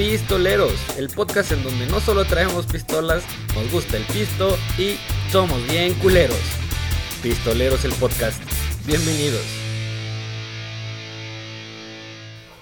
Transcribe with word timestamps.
Pistoleros, 0.00 0.96
el 0.96 1.10
podcast 1.10 1.52
en 1.52 1.62
donde 1.62 1.86
no 1.86 2.00
solo 2.00 2.24
traemos 2.24 2.64
pistolas, 2.64 3.22
nos 3.54 3.70
gusta 3.70 3.98
el 3.98 4.04
pisto 4.04 4.56
y 4.78 4.96
somos 5.30 5.62
bien 5.68 5.92
culeros. 5.92 6.40
Pistoleros 7.22 7.84
el 7.84 7.92
podcast. 7.92 8.42
Bienvenidos. 8.86 9.44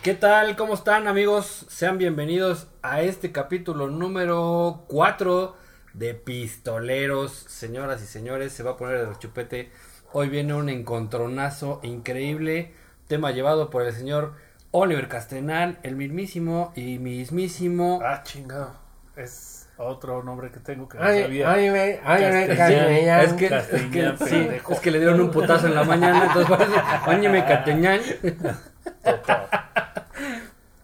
¿Qué 0.02 0.14
tal? 0.14 0.56
¿Cómo 0.56 0.74
están 0.74 1.06
amigos? 1.06 1.64
Sean 1.68 1.96
bienvenidos 1.96 2.66
a 2.82 3.02
este 3.02 3.30
capítulo 3.30 3.86
número 3.86 4.82
4 4.88 5.54
de 5.94 6.14
Pistoleros. 6.14 7.30
Señoras 7.30 8.02
y 8.02 8.06
señores, 8.06 8.52
se 8.52 8.64
va 8.64 8.72
a 8.72 8.76
poner 8.76 8.96
el 8.96 9.16
chupete. 9.20 9.70
Hoy 10.12 10.28
viene 10.28 10.54
un 10.54 10.68
encontronazo 10.68 11.78
increíble. 11.84 12.74
Tema 13.06 13.30
llevado 13.30 13.70
por 13.70 13.86
el 13.86 13.94
señor 13.94 14.47
Oliver 14.70 15.08
Castenal, 15.08 15.78
el 15.82 15.96
mismísimo 15.96 16.72
y 16.76 16.98
mismísimo. 16.98 18.00
Ah, 18.04 18.22
chingado. 18.22 18.72
Es 19.16 19.68
otro 19.78 20.22
nombre 20.22 20.50
que 20.50 20.60
tengo 20.60 20.88
que 20.88 20.98
no 20.98 21.04
Ay, 21.04 21.22
sabía. 21.22 21.50
ay, 21.52 21.70
me, 21.70 22.00
ay, 22.04 22.24
me, 22.32 22.56
Castellán. 22.56 23.20
Es 23.20 23.32
que, 23.32 23.44
es 23.46 23.50
Castellán, 23.50 23.90
que, 24.18 24.24
sí, 24.26 24.30
pendejo. 24.34 24.72
es 24.72 24.80
que 24.80 24.90
le 24.90 24.98
dieron 24.98 25.20
un 25.20 25.30
putazo 25.30 25.66
en 25.68 25.74
la 25.74 25.84
mañana, 25.84 26.26
entonces 26.26 26.50
parece, 26.50 26.76
óñeme 27.06 27.44
Cateñán. 27.44 28.00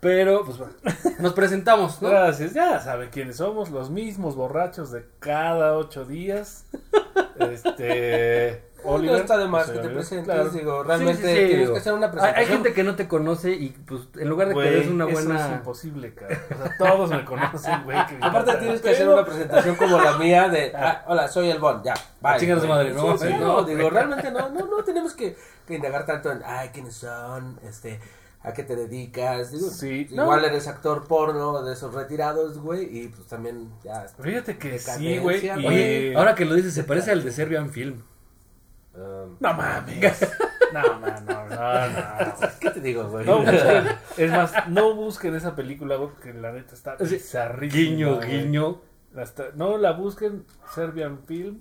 Pero, 0.05 0.45
pues 0.45 0.59
bueno, 0.59 0.75
nos 1.19 1.33
presentamos, 1.33 2.03
¿no? 2.03 2.11
Gracias, 2.11 2.53
ya 2.53 2.79
saben 2.79 3.09
quiénes 3.11 3.39
somos, 3.39 3.71
los 3.71 3.89
mismos 3.89 4.37
borrachos 4.37 4.93
de 4.93 5.07
cada 5.19 5.79
ocho 5.79 6.05
días. 6.05 6.67
Este. 7.39 8.63
Oliver. 8.87 9.13
No 9.17 9.23
está 9.23 9.39
de 9.39 9.49
más 9.49 9.71
que 9.71 9.79
te 9.79 9.89
presentes, 9.89 10.27
claro. 10.27 10.51
digo, 10.51 10.83
realmente 10.83 11.23
sí, 11.23 11.27
sí, 11.29 11.35
tienes 11.35 11.59
digo, 11.61 11.73
que 11.73 11.79
hacer 11.79 11.95
una 11.95 12.05
hay, 12.05 12.13
presentación. 12.13 12.39
hay 12.51 12.55
gente 12.55 12.73
que 12.75 12.85
no 12.85 12.97
te 12.97 13.09
conoce 13.09 13.53
y 13.53 13.71
pues 13.71 14.03
en 14.19 14.29
lugar 14.29 14.49
de 14.49 14.53
que 14.55 14.61
Güey, 14.61 14.75
des 14.75 14.89
una 14.89 15.05
eso 15.07 15.13
buena... 15.15 15.47
es 15.47 15.53
imposible, 15.55 16.15
cabrón. 16.15 16.39
O 16.51 16.63
sea, 16.63 16.77
todos 16.77 17.11
me 17.11 17.25
conocen, 17.25 17.83
güey. 17.85 17.97
que 18.07 18.19
Aparte 18.21 18.55
tienes 18.57 18.83
que 18.83 18.91
hacer 18.91 19.09
una 19.09 19.25
presentación 19.25 19.77
como 19.77 19.99
la 19.99 20.19
mía 20.19 20.51
de, 20.51 20.71
ah, 20.77 21.03
hola, 21.07 21.29
soy 21.29 21.49
el 21.49 21.61
Bon, 21.61 21.83
ya, 21.83 21.95
bye. 22.21 22.37
chinga 22.39 22.61
su 22.61 22.69
madre, 22.69 22.91
Sí, 22.91 22.97
¿no? 22.97 23.17
sí, 23.17 23.29
No, 23.41 23.63
digo, 23.63 23.89
realmente 23.89 24.31
no, 24.31 24.51
no, 24.51 24.67
no 24.67 24.85
tenemos 24.85 25.15
que, 25.15 25.35
que 25.67 25.77
indagar 25.77 26.05
tanto 26.05 26.31
en, 26.31 26.43
ay, 26.45 26.69
quiénes 26.69 26.95
son, 26.95 27.59
este, 27.67 27.99
a 28.45 28.53
qué 28.53 28.63
te 28.63 28.77
dedicas, 28.77 29.51
digo, 29.51 29.69
Sí, 29.71 30.07
igual 30.11 30.43
no. 30.43 30.47
eres 30.47 30.69
actor 30.69 31.07
porno 31.09 31.63
de 31.63 31.73
esos 31.73 31.93
retirados, 31.95 32.59
güey, 32.59 32.85
y 33.05 33.09
pues 33.09 33.27
también, 33.27 33.71
ya, 33.83 34.07
Fíjate 34.21 34.59
que 34.59 34.79
sí, 34.79 35.19
güey. 35.19 35.49
Oye, 35.51 36.15
ahora 36.17 36.35
que 36.35 36.45
lo 36.45 36.55
dices, 36.55 36.75
se 36.75 36.85
parece 36.85 37.11
al 37.11 37.25
de 37.25 37.33
Serbian 37.33 37.71
Film. 37.71 38.03
um, 38.95 39.37
No 39.41 39.55
mames. 39.55 40.19
No, 40.73 40.83
no, 40.99 41.07
no, 41.21 41.49
no, 41.49 41.89
no. 41.89 42.35
¿qué 42.59 42.71
te 42.71 42.81
digo, 42.81 43.05
güey? 43.09 43.25
No 43.25 43.39
busquen, 43.43 43.87
es 44.17 44.31
más, 44.33 44.53
no 44.69 44.93
busquen 44.95 45.37
esa 45.37 45.55
película, 45.55 45.95
güey, 45.97 46.11
porque 46.11 46.33
la 46.35 46.51
neta 46.51 46.75
está 46.75 46.97
bizarrísima. 46.97 47.81
Guiño, 47.81 48.17
güey. 48.17 48.43
guiño. 48.43 48.81
No 49.55 49.79
la 49.79 49.93
busquen, 49.93 50.45
Serbian 50.75 51.21
Film. 51.27 51.61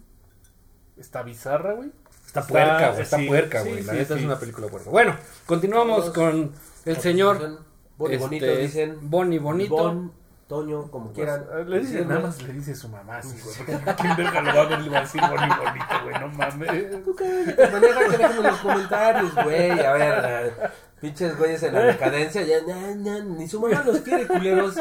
Está 0.98 1.22
bizarra, 1.22 1.74
güey. 1.74 1.92
Está 2.26 2.42
puerca, 2.42 2.90
güey. 2.90 3.02
Está 3.04 3.18
puerca, 3.28 3.62
sí, 3.62 3.70
güey. 3.70 3.84
La 3.84 3.94
sí, 3.94 4.00
neta 4.00 4.16
es 4.18 4.24
una 4.24 4.40
película 4.40 4.68
puerca. 4.68 4.90
Bueno, 4.90 5.16
continuamos 5.46 6.12
Todos- 6.12 6.14
con 6.16 6.52
el 6.86 6.98
señor. 6.98 7.60
Este, 8.00 8.18
bonito, 8.18 8.46
dicen. 8.46 8.98
Boni 9.02 9.38
Bonito. 9.38 9.76
Bon, 9.76 10.12
Toño, 10.48 10.92
como 10.92 11.14
quieran. 11.14 11.46
Pues, 11.50 11.68
le 11.68 11.80
dice, 11.80 11.92
Dicen, 11.94 12.08
nada 12.10 12.22
más 12.22 12.42
le 12.42 12.54
dice 12.54 12.76
su 12.76 12.90
mamá, 12.90 13.22
sí, 13.22 13.40
güey. 13.44 13.56
Porque 13.58 13.96
quién 14.02 14.16
verga 14.18 14.42
lo 14.42 14.56
va 14.56 14.62
a 14.62 14.66
ver 14.66 14.80
y 14.80 14.84
le 14.84 14.90
va 14.90 14.98
a 14.98 15.02
decir 15.02 15.22
boni 15.22 15.48
bonito, 15.48 15.96
güey. 16.04 16.20
No 16.20 16.28
mames. 16.30 17.04
Tú 17.06 17.16
cállate, 17.16 17.72
maneja 17.72 18.00
que 18.00 18.18
dejen 18.18 18.38
en 18.38 18.44
los 18.44 18.60
comentarios, 18.60 19.36
güey. 19.36 19.72
A 19.72 19.94
ver, 19.94 20.26
eh, 20.26 20.54
pinches 21.00 21.38
güeyes 21.38 21.64
en 21.64 21.74
la 21.74 21.80
decadencia, 21.82 22.42
ya, 22.44 22.58
ya, 22.66 22.96
ya, 23.02 23.20
ni 23.24 23.48
su 23.48 23.62
mamá 23.62 23.84
los 23.86 24.00
quiere, 24.02 24.28
culeros. 24.28 24.76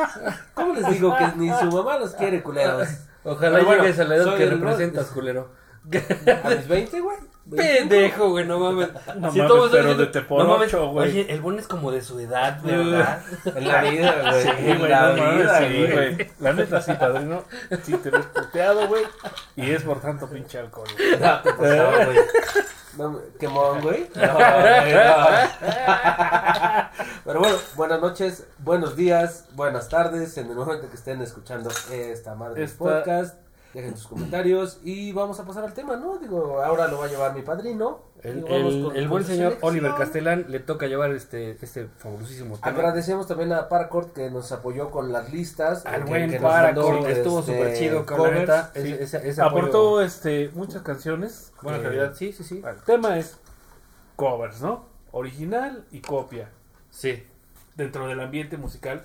¿Cómo 0.54 0.74
les 0.74 0.90
digo 0.90 1.16
que 1.16 1.26
ni 1.36 1.48
su 1.48 1.66
mamá 1.66 1.98
los 1.98 2.12
quiere, 2.14 2.42
culeros? 2.42 2.88
Ojalá 3.24 3.62
bueno, 3.62 3.82
llegues 3.82 4.00
a 4.00 4.04
la 4.04 4.16
edad 4.16 4.36
que 4.36 4.44
el 4.44 4.50
representas, 4.50 5.06
culero. 5.08 5.50
¿A 6.44 6.48
mis 6.50 6.68
20, 6.68 7.00
güey? 7.00 7.16
Pendejo, 7.50 8.30
güey, 8.30 8.44
no 8.46 8.58
mames. 8.60 8.88
No 9.16 9.32
Si 9.32 9.38
mames, 9.42 9.68
pero 9.72 9.94
de 9.96 10.06
Teporocho, 10.06 10.46
no 10.48 10.54
mames, 10.54 10.74
güey. 10.74 11.08
Oye, 11.10 11.26
el 11.32 11.40
Bon 11.40 11.58
es 11.58 11.66
como 11.66 11.90
de 11.90 12.00
su 12.00 12.18
edad, 12.20 12.60
¿verdad? 12.62 13.20
En 13.44 13.68
la 13.68 13.82
vida, 13.82 14.14
güey. 14.30 14.42
Sí, 14.42 14.48
en 14.58 14.78
güey, 14.78 14.90
la 14.90 15.08
no 15.12 15.16
mames, 15.22 15.36
vida, 15.42 15.58
sí, 15.58 15.64
güey. 15.78 15.92
güey. 16.14 16.30
La 16.40 16.52
neta, 16.52 16.80
sí, 16.80 16.92
padrino. 16.92 17.44
Sí, 17.82 17.92
te 17.94 18.10
ves 18.10 18.26
puteado, 18.26 18.86
güey. 18.86 19.02
Y 19.56 19.70
es 19.72 19.82
por 19.82 20.00
tanto 20.00 20.28
pinche 20.30 20.58
alcohol, 20.58 20.86
güey. 20.96 21.10
No, 21.20 21.42
¿qué 21.42 21.50
pasó, 21.50 22.04
güey? 22.04 22.18
No, 22.96 23.20
¿Quemón, 23.40 23.80
güey? 23.80 24.08
No, 24.14 24.34
güey, 24.34 24.94
no. 24.94 25.16
Pero 27.24 27.40
bueno, 27.40 27.56
buenas 27.74 28.00
noches, 28.00 28.46
buenos 28.58 28.96
días, 28.96 29.46
buenas 29.54 29.88
tardes, 29.88 30.36
en 30.38 30.48
el 30.50 30.56
momento 30.56 30.88
que 30.90 30.96
estén 30.96 31.22
escuchando 31.22 31.70
esta 31.90 32.34
madre 32.34 32.60
de 32.60 32.64
Esta- 32.64 32.78
podcast. 32.78 33.36
Dejen 33.74 33.96
sus 33.96 34.06
comentarios 34.06 34.80
y 34.84 35.12
vamos 35.12 35.40
a 35.40 35.46
pasar 35.46 35.64
al 35.64 35.72
tema, 35.72 35.96
¿no? 35.96 36.18
Digo, 36.18 36.62
ahora 36.62 36.88
lo 36.88 36.98
va 36.98 37.06
a 37.06 37.08
llevar 37.08 37.34
mi 37.34 37.40
padrino. 37.40 38.02
El, 38.22 38.42
con- 38.42 38.50
buen 39.08 39.24
señor 39.24 39.24
selección. 39.24 39.58
Oliver 39.62 39.94
Castellán 39.96 40.44
le 40.48 40.60
toca 40.60 40.86
llevar 40.86 41.10
este, 41.12 41.52
este 41.62 41.88
fabulosísimo 41.96 42.56
tema. 42.56 42.68
Agradecemos 42.68 43.26
también 43.26 43.52
a 43.52 43.68
Paracord 43.70 44.12
que 44.12 44.30
nos 44.30 44.52
apoyó 44.52 44.90
con 44.90 45.10
las 45.10 45.32
listas. 45.32 45.86
Al 45.86 46.04
que- 46.04 46.10
buen 46.10 46.30
que 46.30 46.38
Paracord, 46.38 47.08
estuvo 47.08 47.40
este, 47.40 47.52
súper 47.58 47.74
chido 47.78 48.00
la 48.00 48.06
covers. 48.06 48.38
neta. 48.40 48.70
Sí. 48.74 48.80
Ese, 48.80 49.02
ese- 49.02 49.28
ese 49.28 49.40
apoyo- 49.42 49.58
Aportó 49.58 50.02
este, 50.02 50.50
muchas 50.54 50.82
canciones. 50.82 51.52
buena 51.62 51.82
calidad. 51.82 52.14
Sí, 52.14 52.32
sí, 52.32 52.44
sí. 52.44 52.62
El 52.64 52.76
tema 52.84 53.18
es 53.18 53.38
covers, 54.16 54.60
¿no? 54.60 54.84
Original 55.12 55.84
y 55.90 56.00
copia. 56.00 56.50
Sí. 56.90 57.24
Dentro 57.74 58.06
del 58.06 58.20
ambiente 58.20 58.56
musical, 58.58 59.02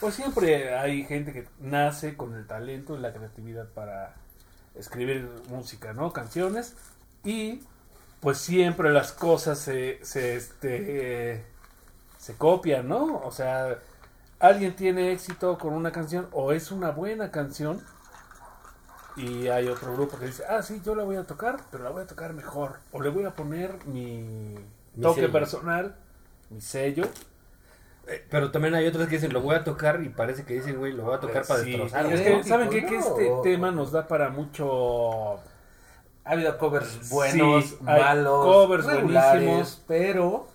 pues 0.00 0.14
siempre 0.14 0.74
hay 0.76 1.04
gente 1.04 1.32
que 1.32 1.48
nace 1.60 2.16
con 2.16 2.34
el 2.34 2.46
talento 2.46 2.96
y 2.96 3.00
la 3.00 3.12
creatividad 3.12 3.68
para 3.70 4.14
escribir 4.74 5.28
música, 5.48 5.92
¿no? 5.92 6.12
Canciones. 6.12 6.76
Y 7.24 7.62
pues 8.20 8.38
siempre 8.38 8.90
las 8.92 9.12
cosas 9.12 9.58
se, 9.58 10.00
se, 10.04 10.36
este, 10.36 11.46
se 12.18 12.36
copian, 12.38 12.88
¿no? 12.88 13.18
O 13.24 13.32
sea, 13.32 13.78
alguien 14.40 14.76
tiene 14.76 15.12
éxito 15.12 15.58
con 15.58 15.74
una 15.74 15.92
canción 15.92 16.28
o 16.32 16.52
es 16.52 16.70
una 16.72 16.90
buena 16.92 17.30
canción. 17.30 17.84
Y 19.16 19.48
hay 19.48 19.68
otro 19.68 19.92
grupo 19.94 20.18
que 20.18 20.26
dice, 20.26 20.44
ah, 20.48 20.62
sí, 20.62 20.80
yo 20.84 20.94
la 20.94 21.04
voy 21.04 21.16
a 21.16 21.24
tocar, 21.26 21.66
pero 21.70 21.84
la 21.84 21.90
voy 21.90 22.02
a 22.04 22.06
tocar 22.06 22.32
mejor. 22.32 22.80
O 22.92 23.02
le 23.02 23.10
voy 23.10 23.24
a 23.24 23.34
poner 23.34 23.84
mi, 23.86 24.68
Mi 24.94 25.02
toque 25.02 25.08
sello. 25.08 25.32
personal, 25.32 25.96
mi 26.50 26.60
sello. 26.60 27.14
Eh, 28.06 28.24
Pero 28.30 28.50
también 28.50 28.74
hay 28.74 28.86
otros 28.86 29.06
que 29.08 29.16
dicen, 29.16 29.32
lo 29.32 29.40
voy 29.40 29.54
a 29.54 29.64
tocar 29.64 30.02
y 30.02 30.08
parece 30.08 30.44
que 30.44 30.54
dicen, 30.54 30.78
güey, 30.78 30.92
lo 30.92 31.04
voy 31.04 31.14
a 31.14 31.20
tocar 31.20 31.44
para 31.46 31.60
Sí, 31.60 31.70
destrozar. 31.70 32.06
es 32.12 32.20
que, 32.20 32.44
¿saben 32.44 32.68
qué? 32.70 32.84
Que 32.86 32.96
este 32.96 33.30
tema 33.42 33.70
nos 33.70 33.92
da 33.92 34.06
para 34.08 34.30
mucho... 34.30 35.34
Ha 36.24 36.32
habido 36.32 36.56
covers 36.58 37.08
buenos, 37.08 37.64
Sí, 37.64 37.76
malos, 37.80 38.44
covers 38.44 38.84
buenísimos. 38.84 39.82
pero 39.88 40.46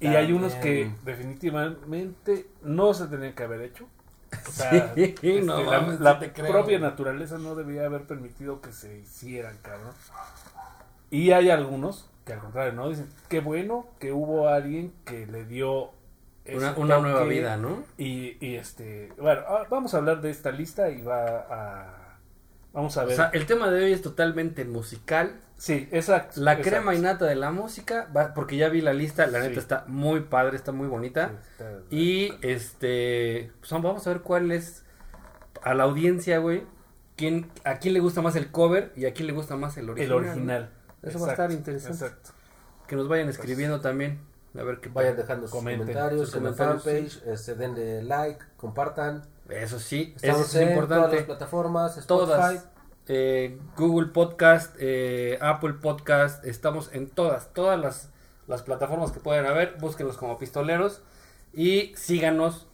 Y 0.00 0.08
hay 0.08 0.32
unos 0.32 0.54
que 0.54 0.90
definitivamente 1.04 2.46
no 2.62 2.92
se 2.94 3.06
tenían 3.06 3.32
que 3.34 3.42
haber 3.44 3.62
hecho. 3.62 3.86
O 4.48 4.50
sea, 4.50 4.92
Sí, 4.94 5.02
este, 5.02 5.42
no 5.42 5.62
la, 6.00 6.18
te 6.18 6.28
propia 6.30 6.62
güey. 6.62 6.80
naturaleza 6.80 7.38
no 7.38 7.54
debía 7.54 7.84
haber 7.86 8.02
permitido 8.02 8.60
que 8.60 8.72
se 8.72 8.98
hicieran, 8.98 9.56
cabrón. 9.62 9.92
Y 11.10 11.32
hay 11.32 11.50
algunos 11.50 12.08
que 12.24 12.32
al 12.32 12.38
contrario, 12.40 12.72
¿no? 12.72 12.88
Dicen, 12.88 13.08
qué 13.28 13.40
bueno 13.40 13.86
que 14.00 14.12
hubo 14.12 14.48
alguien 14.48 14.92
que 15.04 15.26
le 15.26 15.44
dio... 15.44 15.90
Una, 16.54 16.72
una 16.76 16.98
nueva 16.98 17.24
vida, 17.24 17.56
¿no? 17.56 17.84
Y, 17.98 18.36
y 18.44 18.56
este, 18.56 19.12
bueno, 19.18 19.42
ah, 19.48 19.64
vamos 19.70 19.94
a 19.94 19.98
hablar 19.98 20.20
de 20.20 20.30
esta 20.30 20.50
lista 20.50 20.90
y 20.90 21.00
va 21.02 21.24
a... 21.50 21.98
Vamos 22.72 22.96
a 22.96 23.04
O 23.04 23.06
ver. 23.06 23.16
sea, 23.16 23.30
el 23.34 23.44
tema 23.46 23.70
de 23.70 23.84
hoy 23.84 23.92
es 23.92 24.00
totalmente 24.02 24.64
musical. 24.64 25.38
sí, 25.56 25.88
exacto. 25.92 26.40
La 26.40 26.52
exacto. 26.54 26.70
crema 26.70 26.94
innata 26.94 27.26
de 27.26 27.34
la 27.36 27.50
música, 27.50 28.08
va- 28.16 28.32
porque 28.34 28.56
ya 28.56 28.70
vi 28.70 28.80
la 28.80 28.94
lista, 28.94 29.26
la 29.26 29.40
neta 29.40 29.60
está 29.60 29.84
muy 29.88 30.20
padre, 30.20 30.56
está 30.56 30.72
muy 30.72 30.88
bonita. 30.88 31.28
Sí, 31.28 31.34
está- 31.52 31.80
Y 31.90 32.32
este, 32.40 33.52
pues, 33.60 33.70
vamos 33.72 34.06
a 34.06 34.10
ver 34.10 34.22
cuál 34.22 34.50
es 34.52 34.84
a 35.62 35.74
la 35.74 35.84
audiencia, 35.84 36.38
güey. 36.38 36.64
Quién, 37.14 37.50
a 37.64 37.74
quién 37.76 37.92
le 37.94 38.00
gusta 38.00 38.22
más 38.22 38.34
el 38.36 38.50
cover 38.50 38.90
y 38.96 39.04
a 39.04 39.12
quién 39.12 39.26
le 39.26 39.34
gusta 39.34 39.54
más 39.56 39.76
el 39.76 39.90
original. 39.90 40.18
el 40.18 40.24
original. 40.30 40.70
¿no? 41.02 41.08
Eso 41.10 41.20
va 41.20 41.28
a 41.28 41.30
estar 41.32 41.52
interesante. 41.52 42.04
Exacto. 42.06 42.30
Que 42.88 42.96
nos 42.96 43.06
vayan 43.06 43.28
escribiendo 43.28 43.80
también. 43.82 44.18
A 44.58 44.62
ver 44.62 44.80
qué 44.80 44.88
vayan 44.90 45.16
dejando 45.16 45.46
sus 45.46 45.54
Comenten 45.56 45.86
comentarios 45.86 46.28
sus 46.28 46.36
en 46.36 46.44
la 46.44 46.52
fanpage, 46.52 47.22
este, 47.26 47.54
denle 47.54 48.02
like, 48.02 48.44
compartan. 48.56 49.22
Eso 49.48 49.78
sí, 49.80 50.12
eso 50.16 50.26
Estamos 50.26 50.48
es 50.48 50.54
en 50.54 50.60
todas 50.60 50.72
importante. 50.74 51.16
las 51.16 51.24
plataformas, 51.24 51.96
Spotify. 51.98 52.30
Todas. 52.36 52.68
eh, 53.08 53.58
Google 53.76 54.08
Podcast, 54.12 54.76
eh, 54.78 55.38
Apple 55.40 55.74
Podcast, 55.74 56.44
estamos 56.44 56.90
en 56.92 57.08
todas, 57.08 57.52
todas 57.54 57.80
las, 57.80 58.10
las 58.46 58.62
plataformas 58.62 59.10
que 59.12 59.20
pueden 59.20 59.46
haber, 59.46 59.76
búsquenos 59.80 60.16
como 60.18 60.38
pistoleros 60.38 61.02
y 61.54 61.92
síganos. 61.96 62.66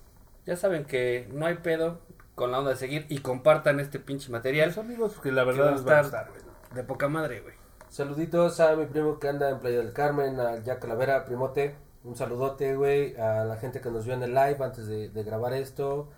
Ya 0.46 0.56
saben 0.56 0.84
que 0.84 1.28
no 1.32 1.46
hay 1.46 1.56
pedo 1.56 2.00
con 2.34 2.50
la 2.52 2.58
onda 2.58 2.70
de 2.70 2.76
seguir 2.76 3.06
y 3.08 3.18
compartan 3.18 3.80
este 3.80 3.98
pinche 3.98 4.30
material 4.30 4.68
Los 4.68 4.78
amigos, 4.78 5.12
porque 5.14 5.30
la 5.32 5.42
que 5.44 5.50
verdad 5.52 5.64
va 5.64 5.68
a 5.68 5.70
va 5.72 5.76
estar 5.78 6.02
gustar, 6.04 6.28
güey. 6.30 6.42
de 6.74 6.82
poca 6.84 7.08
madre, 7.08 7.40
güey. 7.40 7.54
Saluditos 7.90 8.60
a 8.60 8.76
mi 8.76 8.86
primo 8.86 9.18
que 9.18 9.28
anda 9.28 9.48
en 9.50 9.58
Playa 9.58 9.78
del 9.78 9.92
Carmen, 9.92 10.38
a 10.40 10.62
Jack 10.62 10.80
Calavera, 10.80 11.24
primote. 11.24 11.74
Un 12.04 12.16
saludote, 12.16 12.76
güey, 12.76 13.16
a 13.16 13.44
la 13.44 13.56
gente 13.56 13.80
que 13.80 13.90
nos 13.90 14.04
vio 14.04 14.14
en 14.14 14.22
el 14.22 14.30
live 14.34 14.56
antes 14.60 14.86
de, 14.86 15.08
de 15.08 15.22
grabar 15.24 15.52
esto. 15.54 16.08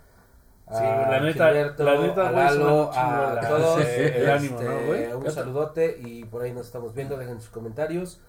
Sí, 0.69 0.77
a 0.77 1.09
la 1.11 1.21
neta- 1.21 1.47
Gilberto, 1.49 1.83
la 1.85 1.99
neta, 1.99 2.29
a 2.29 2.33
Lalo, 2.33 2.93
a 2.93 3.35
la- 3.35 3.49
todos. 3.49 3.83
sí, 3.83 3.89
el 3.91 4.31
ánimo, 4.31 4.61
¿no, 4.61 4.87
güey? 4.87 5.03
Este, 5.05 5.17
Un 5.17 5.31
saludote 5.31 5.99
y 6.01 6.25
por 6.25 6.43
ahí 6.43 6.53
nos 6.53 6.67
estamos 6.67 6.95
viendo, 6.95 7.17
dejen 7.17 7.41
sus 7.41 7.51
comentarios. 7.51 8.21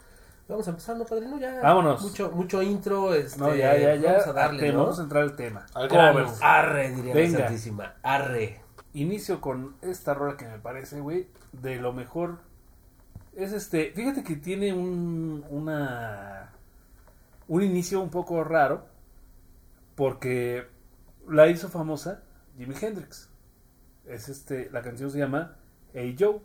Vamos 0.48 0.68
empezando, 0.68 1.06
padrino, 1.06 1.38
ya. 1.40 1.60
Vámonos. 1.62 2.02
Mucho, 2.02 2.32
mucho 2.32 2.62
intro, 2.64 3.14
este, 3.14 3.40
No, 3.40 3.54
ya, 3.54 3.78
ya, 3.78 3.96
ya. 3.96 4.12
Vamos 4.14 4.28
a 4.28 4.34
darle, 4.34 4.60
tema, 4.62 4.74
¿no? 4.74 4.84
Vamos 4.86 5.00
a 5.00 5.04
entrar 5.04 5.24
al 5.24 5.36
tema. 5.36 5.66
Al 5.76 5.88
grano. 5.88 6.34
Arre, 6.42 6.90
diría 6.92 7.14
la 7.14 7.22
Venga. 7.22 7.40
Santísima. 7.40 7.94
Arre. 8.02 8.60
Inicio 8.94 9.40
con 9.40 9.76
esta 9.82 10.14
rola 10.14 10.36
que 10.36 10.46
me 10.48 10.58
parece, 10.58 11.00
güey, 11.00 11.28
de 11.54 11.76
lo 11.78 11.94
mejor. 11.94 12.40
Es 13.42 13.54
este, 13.54 13.92
fíjate 13.96 14.24
que 14.24 14.36
tiene 14.36 14.72
un, 14.74 15.44
una, 15.50 16.52
un 17.48 17.64
inicio 17.64 18.00
un 18.02 18.10
poco 18.10 18.44
raro, 18.44 18.86
porque 19.96 20.68
la 21.28 21.48
hizo 21.48 21.70
famosa 21.70 22.22
Jimi 22.58 22.76
Hendrix. 22.80 23.30
Es 24.06 24.30
este, 24.30 24.70
la 24.72 24.82
canción 24.82 25.10
se 25.12 25.20
llama 25.20 25.56
Hey 25.94 26.16
Joe, 26.20 26.40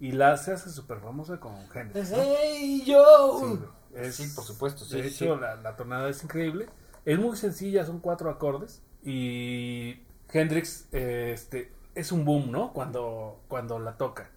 y 0.00 0.12
la 0.12 0.36
se 0.36 0.52
hace 0.52 0.70
súper 0.70 0.98
famosa 1.00 1.40
con 1.40 1.54
Hendrix. 1.74 2.10
¿no? 2.10 2.16
¡Hey, 2.20 2.82
yo! 2.86 3.40
Sí. 3.40 3.64
Es- 3.94 4.16
Sí, 4.16 4.28
por 4.34 4.44
supuesto, 4.44 4.84
sí, 4.84 5.00
de 5.00 5.08
sí. 5.08 5.24
hecho, 5.24 5.36
La, 5.36 5.56
la 5.56 5.76
tonada 5.76 6.10
es 6.10 6.22
increíble. 6.22 6.68
Es 7.06 7.18
muy 7.18 7.36
sencilla, 7.36 7.86
son 7.86 8.00
cuatro 8.00 8.28
acordes. 8.28 8.82
Y 9.02 10.02
Hendrix 10.30 10.88
eh, 10.92 11.30
este, 11.32 11.72
es 11.94 12.12
un 12.12 12.24
boom, 12.26 12.50
¿no? 12.50 12.74
Cuando, 12.74 13.40
cuando 13.48 13.78
la 13.78 13.96
toca. 13.96 14.30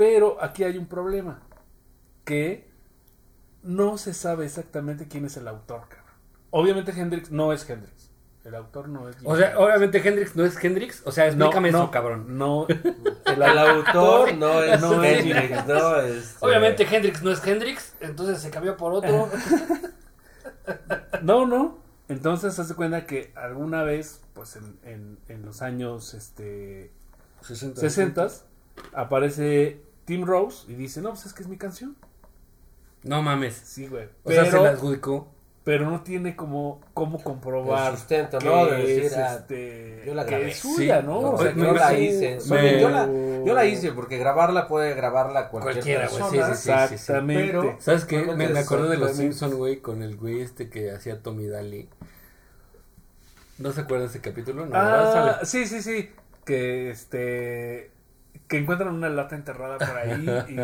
Pero 0.00 0.42
aquí 0.42 0.64
hay 0.64 0.78
un 0.78 0.86
problema. 0.86 1.42
Que 2.24 2.66
no 3.62 3.98
se 3.98 4.14
sabe 4.14 4.46
exactamente 4.46 5.06
quién 5.06 5.26
es 5.26 5.36
el 5.36 5.46
autor, 5.46 5.90
cabrón. 5.90 6.14
Obviamente 6.48 6.92
Hendrix 6.92 7.30
no 7.30 7.52
es 7.52 7.68
Hendrix. 7.68 8.10
El 8.42 8.54
autor 8.54 8.88
no 8.88 9.10
es 9.10 9.16
O 9.22 9.36
sea, 9.36 9.58
obviamente 9.58 9.98
Hendrix 9.98 10.34
no 10.36 10.46
es 10.46 10.64
Hendrix. 10.64 11.02
O 11.04 11.12
sea, 11.12 11.26
explícame 11.26 11.70
no, 11.70 11.76
eso, 11.76 11.86
no, 11.86 11.90
cabrón. 11.90 12.38
No, 12.38 12.66
El 13.26 13.42
autor 13.42 14.34
no 14.36 14.62
es 14.62 14.80
No 14.80 15.04
es 15.04 15.22
Hendrix, 15.22 15.66
no 15.66 16.00
es. 16.00 16.36
Obviamente 16.40 16.86
Hendrix 16.90 17.22
no 17.22 17.30
es 17.32 17.46
Hendrix, 17.46 17.94
entonces 18.00 18.40
se 18.40 18.48
cambió 18.48 18.78
por 18.78 18.94
otro. 18.94 19.28
No, 21.22 21.46
no. 21.46 21.78
Entonces, 22.08 22.54
se 22.54 22.62
hace 22.62 22.74
cuenta 22.74 23.04
que 23.04 23.32
alguna 23.34 23.82
vez, 23.82 24.22
pues 24.32 24.56
en, 24.56 24.78
en, 24.84 25.18
en 25.28 25.44
los 25.44 25.60
años 25.60 26.14
este, 26.14 26.92
60. 27.42 27.80
60 27.80 28.28
aparece 28.92 29.82
Tim 30.10 30.26
Rose 30.26 30.64
y 30.68 30.74
dice, 30.74 31.00
no, 31.00 31.10
pues 31.10 31.26
es 31.26 31.32
que 31.32 31.42
es 31.44 31.48
mi 31.48 31.56
canción. 31.56 31.94
No 33.04 33.22
mames. 33.22 33.54
Sí, 33.54 33.86
güey. 33.86 34.08
O 34.24 34.30
sea, 34.32 34.44
se 34.44 34.60
la 34.60 34.70
adjudicó. 34.70 35.28
pero 35.62 35.88
no 35.88 36.02
tiene 36.02 36.34
como, 36.34 36.80
cómo 36.94 37.22
comprobar 37.22 37.92
El 37.92 37.98
sustento, 37.98 38.38
que 38.38 38.44
¿no? 38.46 38.66
De 38.66 38.78
decir, 38.78 39.04
es, 39.04 39.16
ah, 39.16 39.36
este, 39.36 40.02
yo 40.04 40.14
la 40.14 40.24
que 40.24 40.30
grabé. 40.32 40.50
es 40.50 40.58
suya, 40.58 41.00
Sí. 41.00 41.06
¿no? 41.06 41.20
No, 41.22 41.30
O 41.30 41.38
sea, 41.40 41.54
yo 41.54 41.72
la 41.72 41.96
hice. 41.96 42.38
me- 42.50 42.80
yo, 42.80 42.88
la, 42.90 43.06
yo 43.06 43.54
la 43.54 43.64
hice 43.66 43.92
porque 43.92 44.18
grabarla 44.18 44.66
puede 44.66 44.94
grabarla 44.94 45.48
cualquier 45.48 45.74
Cualquiera, 45.76 46.08
güey, 46.08 46.20
persona. 46.22 46.54
sí, 46.56 46.62
sí, 46.62 46.62
sí, 46.62 46.72
sí, 46.72 46.88
sí. 46.88 46.94
Exactamente. 46.94 47.46
Pero- 47.52 47.76
¿Sabes 47.78 48.04
qué? 48.04 48.24
Me, 48.34 48.48
me 48.48 48.58
acordé 48.58 48.88
de 48.88 48.96
los 48.96 49.10
exactamente. 49.10 49.38
Simpson, 49.38 49.58
güey, 49.58 49.80
con 49.80 50.02
el 50.02 50.16
güey 50.16 50.40
este 50.40 50.68
que 50.68 50.90
hacía 50.90 51.22
Tommy 51.22 51.46
Daly. 51.46 51.88
¿No 53.58 53.70
se 53.72 53.82
acuerdan 53.82 54.08
de 54.08 54.10
ese 54.10 54.20
capítulo? 54.20 54.66
No, 54.66 54.72
Ah, 54.74 55.40
sí, 55.44 55.66
sí, 55.66 55.82
sí. 55.82 56.10
Que 56.44 56.90
este. 56.90 57.92
Que 58.50 58.58
encuentran 58.58 58.94
una 58.94 59.08
lata 59.08 59.34
enterrada 59.36 59.78
por 59.78 59.96
ahí 59.96 60.26
y, 60.48 60.54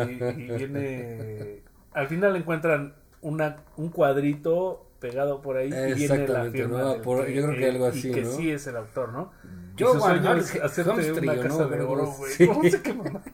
y 0.43 0.57
viene. 0.57 1.61
Al 1.93 2.07
final 2.07 2.35
encuentran 2.35 2.93
una, 3.21 3.63
un 3.77 3.89
cuadrito 3.89 4.83
pegado 4.99 5.41
por 5.41 5.57
ahí 5.57 5.67
y 5.69 5.71
viene 5.71 5.89
la 5.89 5.95
Exactamente, 5.95 6.57
firma. 6.59 6.77
¿no? 6.79 6.89
del 6.93 7.01
Por- 7.01 7.27
yo 7.27 7.45
creo 7.47 7.57
que 7.57 7.65
algo 7.69 7.85
y 7.85 7.89
así, 7.89 8.11
que 8.11 8.21
¿no? 8.23 8.31
sí 8.31 8.51
es 8.51 8.67
el 8.67 8.75
autor, 8.77 9.13
¿no? 9.13 9.31
Yo, 9.75 9.91
Y 9.91 9.93
su 9.93 9.99
sueño 10.01 10.21
Juan 10.21 10.39
hacerte 10.39 11.11
una 11.13 11.35
¿no? 11.35 11.41
casa 11.41 11.65
de 11.67 11.75
Algo 11.77 11.91
oro, 11.93 12.11
así. 12.11 12.45
güey. 12.45 12.71
Sí. 12.71 12.79
No. 12.93 13.21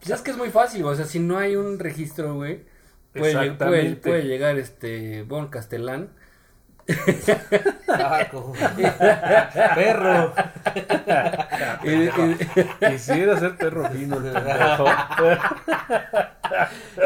Pues 0.00 0.10
es 0.10 0.20
que 0.22 0.30
es 0.32 0.36
muy 0.36 0.50
fácil. 0.50 0.84
O 0.84 0.94
sea, 0.96 1.04
si 1.04 1.20
no 1.20 1.38
hay 1.38 1.54
un 1.56 1.78
registro, 1.78 2.34
güey, 2.34 2.64
puede 3.12 4.24
llegar 4.24 4.58
este 4.58 5.22
Bon 5.22 5.48
Castellán. 5.48 6.10
Como- 8.30 8.52
Perro. 9.74 10.32
Quisiera 12.90 13.38
ser 13.38 13.56
perro 13.56 13.88
fino. 13.90 14.16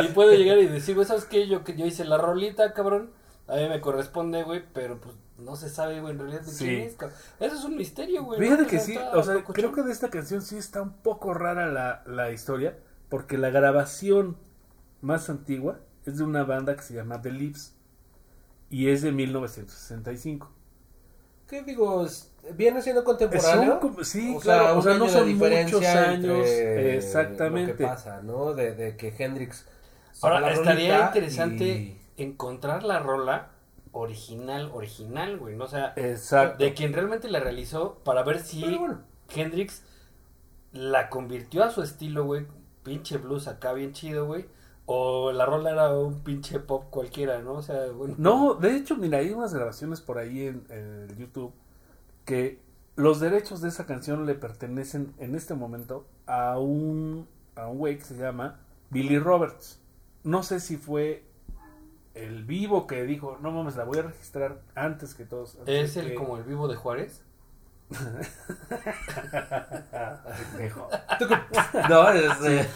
Y 0.00 0.08
puede 0.08 0.36
llegar 0.38 0.58
y 0.58 0.66
decir, 0.68 0.94
güey, 0.94 1.06
¿sabes 1.06 1.24
qué? 1.24 1.48
Yo, 1.48 1.64
que 1.64 1.76
yo 1.76 1.86
hice 1.86 2.04
la 2.04 2.18
rolita, 2.18 2.72
cabrón. 2.72 3.10
A 3.48 3.56
mí 3.56 3.68
me 3.68 3.80
corresponde, 3.80 4.44
güey, 4.44 4.62
pero 4.72 5.00
pues 5.00 5.14
no 5.38 5.56
se 5.56 5.68
sabe, 5.68 6.00
güey, 6.00 6.12
en 6.12 6.20
realidad 6.20 6.40
de 6.42 6.50
Sí. 6.52 6.64
quién 6.64 6.80
es, 6.82 6.94
cabrón. 6.94 7.18
Eso 7.40 7.56
es 7.56 7.64
un 7.64 7.76
misterio, 7.76 8.24
güey. 8.24 8.38
Fíjate 8.40 8.66
que 8.66 8.78
sí, 8.78 8.96
o 9.12 9.22
sea, 9.22 9.42
creo 9.44 9.72
que 9.72 9.82
de 9.82 9.92
esta 9.92 10.08
canción 10.10 10.42
sí 10.42 10.56
está 10.56 10.80
un 10.80 10.92
poco 10.92 11.34
rara 11.34 11.66
la, 11.66 12.02
la 12.06 12.30
historia, 12.30 12.78
porque 13.08 13.36
la 13.38 13.50
grabación 13.50 14.36
más 15.00 15.28
antigua 15.28 15.80
es 16.06 16.18
de 16.18 16.24
una 16.24 16.44
banda 16.44 16.76
que 16.76 16.82
se 16.82 16.94
llama 16.94 17.20
The 17.20 17.32
Lips 17.32 17.74
y 18.72 18.88
es 18.88 19.02
de 19.02 19.12
1965. 19.12 20.50
¿Qué 21.46 21.62
digo? 21.62 22.04
Viene 22.54 22.82
siendo 22.82 23.04
contemporáneo. 23.04 23.72
Son 23.72 23.80
como- 23.80 24.02
sí, 24.04 24.34
O 24.36 24.40
claro, 24.40 24.64
sea, 24.64 24.74
o 24.78 24.82
sea, 24.82 24.94
no 24.94 25.08
son 25.08 25.36
muchos 25.38 25.84
años, 25.84 26.46
exactamente. 26.48 27.72
Lo 27.72 27.78
que 27.78 27.84
pasa, 27.84 28.20
¿no? 28.22 28.54
De, 28.54 28.74
de 28.74 28.96
que 28.96 29.14
Hendrix. 29.16 29.66
Ahora, 30.22 30.52
estaría 30.52 31.06
interesante 31.06 31.64
y- 31.64 32.00
encontrar 32.16 32.82
la 32.82 32.98
rola 32.98 33.50
original, 33.92 34.70
original, 34.72 35.36
güey, 35.38 35.54
¿no? 35.56 35.64
O 35.64 35.68
sea, 35.68 35.92
Exacto. 35.96 36.64
de 36.64 36.72
quien 36.74 36.92
realmente 36.92 37.28
la 37.28 37.40
realizó 37.40 37.98
para 38.04 38.22
ver 38.22 38.40
si 38.40 38.62
bueno. 38.78 39.02
Hendrix 39.34 39.82
la 40.72 41.10
convirtió 41.10 41.62
a 41.64 41.70
su 41.70 41.82
estilo, 41.82 42.24
güey, 42.24 42.46
pinche 42.82 43.18
blues 43.18 43.46
acá 43.48 43.72
bien 43.74 43.92
chido, 43.92 44.26
güey, 44.26 44.46
o 44.86 45.32
la 45.32 45.46
rola 45.46 45.70
era 45.70 45.96
un 45.96 46.20
pinche 46.20 46.58
pop 46.58 46.86
cualquiera, 46.90 47.40
¿no? 47.40 47.54
O 47.54 47.62
sea, 47.62 47.90
bueno. 47.92 48.14
No, 48.18 48.54
de 48.54 48.76
hecho, 48.76 48.96
mira, 48.96 49.18
hay 49.18 49.30
unas 49.30 49.54
grabaciones 49.54 50.00
por 50.00 50.18
ahí 50.18 50.46
en, 50.46 50.64
en 50.68 51.08
el 51.10 51.16
YouTube 51.16 51.52
que 52.24 52.60
los 52.96 53.20
derechos 53.20 53.60
de 53.60 53.68
esa 53.68 53.86
canción 53.86 54.26
le 54.26 54.34
pertenecen 54.34 55.14
en 55.18 55.34
este 55.34 55.54
momento 55.54 56.06
a 56.26 56.58
un 56.58 57.26
a 57.54 57.66
un 57.68 57.78
güey 57.78 57.98
que 57.98 58.04
se 58.04 58.16
llama 58.16 58.60
Billy 58.90 59.18
Roberts. 59.18 59.80
No 60.24 60.42
sé 60.42 60.60
si 60.60 60.76
fue 60.76 61.24
el 62.14 62.44
vivo 62.44 62.86
que 62.86 63.04
dijo, 63.04 63.38
no 63.40 63.50
mames, 63.50 63.76
la 63.76 63.84
voy 63.84 63.98
a 63.98 64.02
registrar 64.02 64.60
antes 64.74 65.14
que 65.14 65.24
todos. 65.24 65.56
antes 65.58 65.90
Es 65.90 65.96
el 65.96 66.08
que-". 66.10 66.14
como 66.14 66.36
el 66.36 66.44
vivo 66.44 66.68
de 66.68 66.76
Juárez. 66.76 67.24
No, 71.88 72.10
es, 72.10 72.32
eh, 72.44 72.68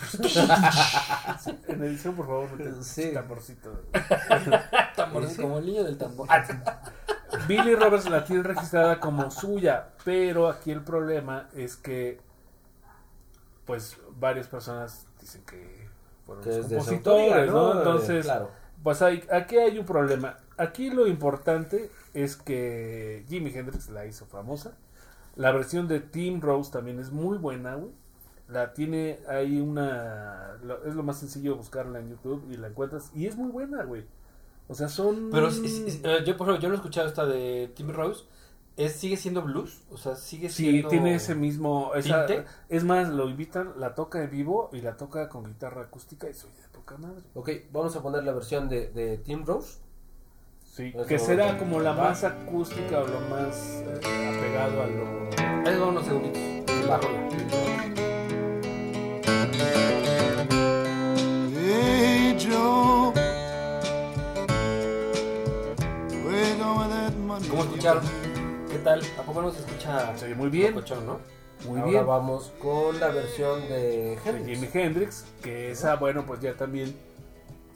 En 1.68 1.82
edición, 1.84 2.14
por 2.14 2.26
favor, 2.26 2.50
mete 2.58 2.82
Sí. 2.82 3.12
tamborcito. 3.12 3.82
Como 5.42 5.58
el 5.58 5.66
niño 5.66 5.84
del 5.84 5.98
tambor. 5.98 6.28
Billy 7.48 7.74
Roberts 7.74 8.08
la 8.08 8.24
tiene 8.24 8.42
registrada 8.42 8.98
como 9.00 9.30
suya, 9.30 9.88
pero 10.04 10.48
aquí 10.48 10.70
el 10.70 10.82
problema 10.82 11.48
es 11.54 11.76
que, 11.76 12.20
pues, 13.64 13.96
varias 14.18 14.46
personas 14.48 15.06
dicen 15.20 15.42
que 15.44 15.86
fueron 16.24 16.44
que 16.44 16.50
los 16.50 16.66
compositores, 16.66 17.50
¿no? 17.50 17.74
¿no? 17.74 17.78
Entonces, 17.80 18.24
Claro. 18.24 18.50
pues 18.82 19.02
hay, 19.02 19.24
aquí 19.30 19.58
hay 19.58 19.78
un 19.78 19.86
problema. 19.86 20.38
Aquí 20.56 20.90
lo 20.90 21.06
importante 21.06 21.90
es 22.14 22.36
que 22.36 23.24
Jimi 23.28 23.50
Hendrix 23.54 23.88
la 23.90 24.06
hizo 24.06 24.24
famosa. 24.26 24.72
La 25.36 25.52
versión 25.52 25.86
de 25.86 26.00
Tim 26.00 26.40
Rose 26.40 26.70
también 26.72 26.98
es 26.98 27.12
muy 27.12 27.38
buena, 27.38 27.74
güey. 27.76 27.92
La 28.48 28.72
tiene 28.74 29.18
ahí 29.28 29.60
una... 29.60 30.56
lo- 30.62 30.84
es 30.84 30.94
lo 30.94 31.02
más 31.02 31.18
sencillo 31.18 31.56
buscarla 31.56 31.98
en 32.00 32.10
YouTube 32.10 32.46
y 32.50 32.56
la 32.56 32.68
encuentras. 32.68 33.10
Y 33.14 33.26
es 33.26 33.36
muy 33.36 33.50
buena, 33.50 33.84
güey. 33.84 34.04
O 34.68 34.74
sea, 34.74 34.88
son... 34.88 35.30
Pero 35.30 35.48
es- 35.48 35.58
es- 35.58 35.78
es- 35.80 36.00
eh, 36.04 36.18
yo, 36.26 36.36
por 36.36 36.48
ejemplo, 36.48 36.60
yo 36.62 36.68
no 36.68 36.74
he 36.74 36.76
escuchado 36.76 37.06
esta 37.08 37.26
de 37.26 37.70
Tim 37.74 37.90
Rose. 37.90 38.24
¿Es, 38.76 38.92
¿Sigue 38.92 39.16
siendo 39.16 39.40
blues? 39.42 39.82
O 39.90 39.96
sea, 39.96 40.16
sigue 40.16 40.48
Sí, 40.50 40.64
siendo... 40.70 40.88
tiene 40.88 41.14
ese 41.14 41.34
mismo. 41.34 41.92
esa- 41.94 42.26
¿Tinte? 42.26 42.44
es 42.68 42.84
más, 42.84 43.08
lo 43.08 43.28
invitan, 43.28 43.72
la 43.78 43.94
toca 43.94 44.22
en 44.22 44.30
vivo 44.30 44.70
y 44.72 44.80
la 44.82 44.96
toca 44.96 45.28
con 45.28 45.44
guitarra 45.44 45.82
acústica 45.82 46.28
y 46.28 46.34
soy 46.34 46.50
de 46.50 46.68
poca 46.72 46.96
madre. 46.98 47.22
Ok, 47.34 47.50
vamos 47.72 47.96
a 47.96 48.02
poner 48.02 48.22
la 48.24 48.32
versión 48.32 48.68
de, 48.68 48.88
de 48.90 49.18
Tim 49.18 49.44
Rose. 49.46 49.78
Sí, 50.76 50.92
Eso 50.94 51.06
que 51.06 51.18
será 51.18 51.56
como 51.56 51.80
la 51.80 51.94
más 51.94 52.22
acústica 52.22 52.98
o 53.00 53.06
lo 53.06 53.20
más 53.30 53.82
eh, 53.86 54.36
apegado 54.36 54.82
a 54.82 54.86
lo. 54.86 55.66
Ahí 55.66 55.78
va 55.78 55.86
unos 55.86 56.04
segunditos. 56.04 56.42
La 56.86 56.98
rola. 56.98 57.18
Hey 61.54 62.36
Joe? 62.38 63.12
¿Cómo 67.48 67.62
escucharon? 67.64 68.02
¿Qué 68.70 68.78
tal? 68.80 69.00
¿A 69.18 69.22
poco 69.22 69.40
no 69.40 69.50
se 69.50 69.60
escucha 69.60 70.14
Se 70.18 70.26
oye 70.26 70.34
muy 70.34 70.50
bien, 70.50 70.74
locochón, 70.74 71.06
no? 71.06 71.20
muy 71.66 71.80
Ahora 71.80 71.90
bien. 71.90 72.06
vamos 72.06 72.52
con 72.60 73.00
la 73.00 73.08
versión 73.08 73.62
de 73.62 73.78
De 73.78 74.18
Hendrix. 74.26 74.46
Jimi 74.46 74.68
Hendrix, 74.74 75.24
que 75.42 75.70
esa, 75.70 75.96
bueno, 75.96 76.26
pues 76.26 76.40
ya 76.40 76.52
también 76.52 76.94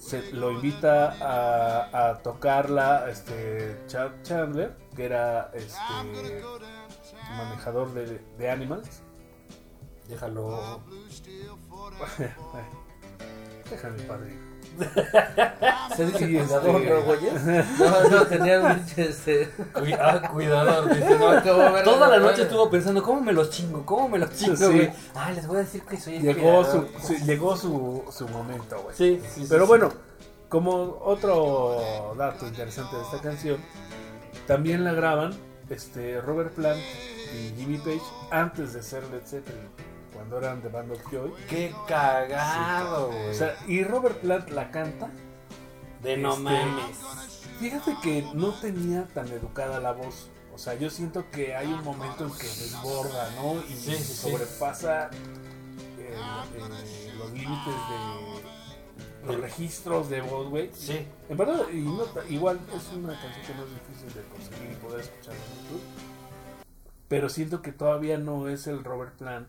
se 0.01 0.33
lo 0.33 0.51
invita 0.51 1.15
a, 1.21 2.11
a 2.11 2.23
tocarla 2.23 3.09
este 3.11 3.83
Chad 3.87 4.11
Chandler, 4.23 4.75
que 4.97 5.05
era 5.05 5.51
este 5.55 5.79
manejador 7.37 7.93
de, 7.93 8.19
de 8.39 8.51
Animals. 8.51 9.03
Déjalo. 10.09 10.81
Déjame, 13.71 14.03
padre. 14.05 14.50
Se 15.97 16.07
dice 16.07 16.19
Sí, 16.19 16.25
cuidador, 16.35 16.77
este- 16.81 16.91
¿no, 16.95 17.03
güeyes? 17.03 17.45
No, 17.79 18.09
no, 18.11 18.27
tenía 18.27 18.61
un 18.61 18.75
pinche, 18.77 19.09
este... 19.09 19.51
Ah, 19.99 20.29
cuidador. 20.33 20.95
dice, 20.95 21.19
no, 21.19 21.43
¿Cómo 21.43 21.73
ver- 21.73 21.85
Toda 21.85 22.09
la 22.09 22.19
noche 22.19 22.43
estuvo 22.43 22.71
pensando, 22.71 23.03
¿cómo 23.03 23.21
me 23.21 23.33
los 23.33 23.51
chingo? 23.51 23.85
¿Cómo 23.85 24.09
me 24.09 24.19
los 24.19 24.33
chingo, 24.35 24.57
Sí. 24.57 24.65
güey? 24.65 24.91
Ah, 25.15 25.31
les 25.33 25.47
voy 25.47 25.57
a 25.57 25.61
decir 25.61 25.83
que 25.83 25.97
soy 25.99 26.17
el 26.17 26.23
Llegó 26.23 26.65
su, 26.65 26.87
sí, 27.03 27.17
llegó 27.25 27.57
su, 27.57 28.05
su 28.11 28.29
momento, 28.29 28.81
güey. 28.83 28.97
Sí, 28.97 29.21
sí, 29.35 29.41
sí, 29.43 29.47
Pero 29.49 29.65
sí. 29.65 29.69
bueno, 29.69 29.93
como 30.49 30.99
otro 31.05 32.15
dato 32.17 32.47
interesante 32.47 32.97
de 32.97 33.03
esta 33.03 33.21
canción, 33.21 33.59
también 34.47 34.85
la 34.85 34.93
graban 34.93 35.33
este, 35.69 36.21
Robert 36.21 36.53
Plant 36.55 36.81
y 37.35 37.55
Jimmy 37.57 37.79
Page 37.79 38.01
antes 38.31 38.73
de 38.73 38.83
ser 38.83 39.05
Led 39.11 39.23
Zeppelin, 39.25 39.69
cuando 40.31 40.47
eran 40.47 40.63
de 40.63 40.69
Band 40.69 40.93
of 40.93 41.11
Joy. 41.11 41.33
Qué 41.49 41.75
cagado, 41.89 43.09
güey. 43.09 43.31
O 43.31 43.35
sea, 43.35 43.57
y 43.67 43.83
Robert 43.83 44.21
Plant 44.21 44.51
la 44.51 44.71
canta. 44.71 45.11
de 46.03 46.17
no 46.17 46.31
este, 46.31 46.43
mames. 46.45 46.97
Fíjate 47.59 47.97
que 48.03 48.27
no 48.35 48.53
tenía 48.55 49.07
tan 49.09 49.29
educada 49.29 49.81
la 49.81 49.93
voz. 49.93 50.31
O 50.55 50.59
sea, 50.59 50.75
yo 50.75 50.89
siento 50.89 51.29
que 51.31 51.55
hay 51.57 51.67
un 51.67 51.83
momento 51.85 52.25
en 52.27 52.33
que 52.33 52.47
desborda, 52.47 53.31
¿no? 53.37 53.55
Y 53.69 53.75
Sí, 53.75 53.95
sí. 53.97 54.15
sobrepasa 54.15 55.07
eh, 55.99 56.15
eh, 56.15 57.13
los 57.19 57.31
límites 57.33 57.75
de 57.75 59.27
los 59.27 59.41
registros 59.41 60.09
de 60.09 60.21
güey. 60.23 60.71
Sí. 60.75 61.07
En 61.29 61.37
verdad, 61.37 61.69
y 61.73 61.81
no 61.81 62.03
ta- 62.05 62.25
igual 62.29 62.59
es 62.75 62.97
una 62.97 63.21
canción 63.21 63.47
que 63.47 63.55
no 63.55 63.65
es 63.65 63.71
difícil 63.75 64.15
de 64.15 64.23
conseguir 64.29 64.73
y 64.73 64.77
poder 64.77 65.01
escuchar 65.01 65.35
en 65.35 65.41
YouTube. 65.63 65.83
Pero 67.09 67.29
siento 67.29 67.61
que 67.63 67.73
todavía 67.73 68.17
no 68.17 68.49
es 68.49 68.67
el 68.67 68.83
Robert 68.85 69.17
Plant 69.17 69.49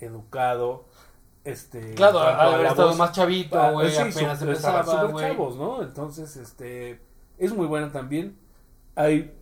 educado. 0.00 0.86
Este, 1.44 1.94
Claro, 1.94 2.18
haber 2.20 2.66
estado 2.66 2.88
voz. 2.88 2.98
más 2.98 3.12
chavito, 3.12 3.58
Ah, 3.60 3.70
güey. 3.70 3.90
sí, 3.90 3.96
apenas 3.98 4.38
su- 4.38 4.50
estaban 4.50 4.80
empezaba, 4.80 5.20
chavos, 5.20 5.56
¿no? 5.56 5.82
Entonces, 5.82 6.36
este, 6.36 7.00
es 7.38 7.54
muy 7.54 7.66
buena 7.66 7.90
también. 7.90 8.36
Hay 8.96 9.32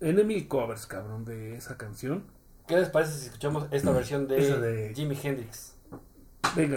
Enemy 0.00 0.44
covers, 0.46 0.86
cabrón, 0.86 1.24
de 1.24 1.56
esa 1.56 1.76
canción. 1.76 2.24
¿Qué 2.68 2.76
les 2.76 2.90
parece 2.90 3.12
si 3.18 3.26
escuchamos 3.26 3.66
esta 3.70 3.90
versión 3.92 4.28
de, 4.28 4.58
de- 4.60 4.94
Jimi 4.94 5.18
Hendrix? 5.20 5.74
Venga, 6.54 6.76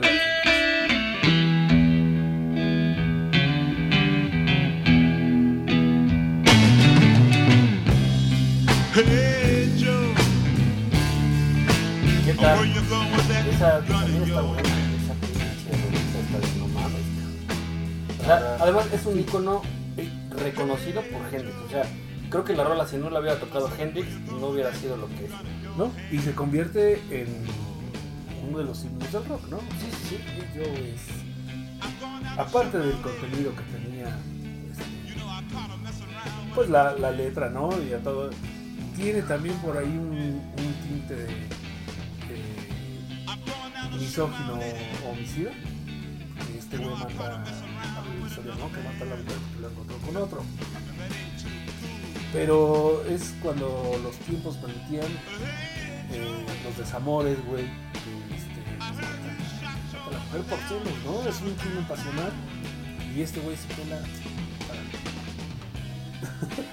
Esa 13.60 13.82
también 13.82 14.24
está 14.24 14.40
buena. 14.40 14.70
Esa 14.70 15.14
pinche 15.16 15.84
rolita 15.84 16.20
está 16.20 16.40
de 16.40 16.60
no 16.60 16.68
mames. 16.70 17.02
O 18.22 18.24
sea, 18.24 18.58
además 18.58 18.86
es 18.94 19.06
un 19.06 19.20
icono 19.20 19.62
reconocido 20.30 21.02
por 21.02 21.22
Hendrix. 21.24 21.58
O 21.68 21.70
sea, 21.70 21.84
creo 22.30 22.46
que 22.46 22.56
la 22.56 22.64
rola 22.64 22.88
si 22.88 22.96
no 22.96 23.10
la 23.10 23.20
hubiera 23.20 23.38
tocado 23.38 23.70
Hendrix 23.78 24.08
no 24.40 24.48
hubiera 24.48 24.74
sido 24.74 24.96
lo 24.96 25.08
que 25.10 25.26
es. 25.26 25.32
¿no? 25.78 25.92
Y 26.10 26.20
se 26.20 26.34
convierte 26.34 27.02
en 27.12 27.28
uno 28.48 28.60
de 28.60 28.64
los 28.64 28.82
himnos 28.86 29.12
del 29.12 29.26
rock, 29.26 29.42
¿no? 29.50 29.58
Sí, 29.58 29.92
sí, 30.08 30.18
sí. 30.18 30.42
Yo 30.56 30.62
es... 30.62 32.38
Aparte 32.38 32.78
del 32.78 33.02
contenido 33.02 33.52
que 33.58 33.64
tenía, 33.78 34.08
este, 34.72 35.20
pues 36.56 36.70
la, 36.70 36.94
la 36.94 37.12
letra, 37.12 37.50
¿no? 37.50 37.72
Y 37.84 37.92
a 37.92 38.00
todo. 38.00 38.30
Tiene 38.96 39.22
también 39.24 39.58
por 39.58 39.78
ahí 39.78 39.98
un, 39.98 40.42
un 40.58 40.74
tinte 40.88 41.16
de 41.16 41.59
misógino 43.98 44.60
homicida. 45.10 45.52
Que 45.52 46.58
Este 46.58 46.78
güey 46.78 46.96
mata 46.96 47.44
a 47.44 48.28
historia, 48.28 48.56
¿no? 48.56 48.72
Que 48.72 48.82
mata 48.82 49.04
a 49.04 49.08
la 49.08 49.16
mujer 49.16 49.38
porque 49.38 49.62
la 49.62 49.68
encontró 49.68 49.98
con 49.98 50.18
otro. 50.18 50.44
Pero 52.32 53.04
es 53.10 53.34
cuando 53.42 54.00
los 54.04 54.16
tiempos 54.18 54.58
permitían 54.58 55.12
eh, 56.12 56.46
los 56.64 56.78
desamores, 56.78 57.38
güey. 57.46 57.66
que, 57.66 58.36
este, 58.36 58.62
a 59.98 60.12
la 60.12 60.20
mujer 60.20 60.42
por 60.42 60.60
celos, 60.60 60.98
¿no? 61.06 61.30
Es 61.30 61.42
un 61.42 61.54
crimen 61.56 61.86
pasional. 61.86 62.32
Y 63.16 63.22
este 63.22 63.40
güey 63.40 63.58
se 63.58 63.68
pela 63.74 64.00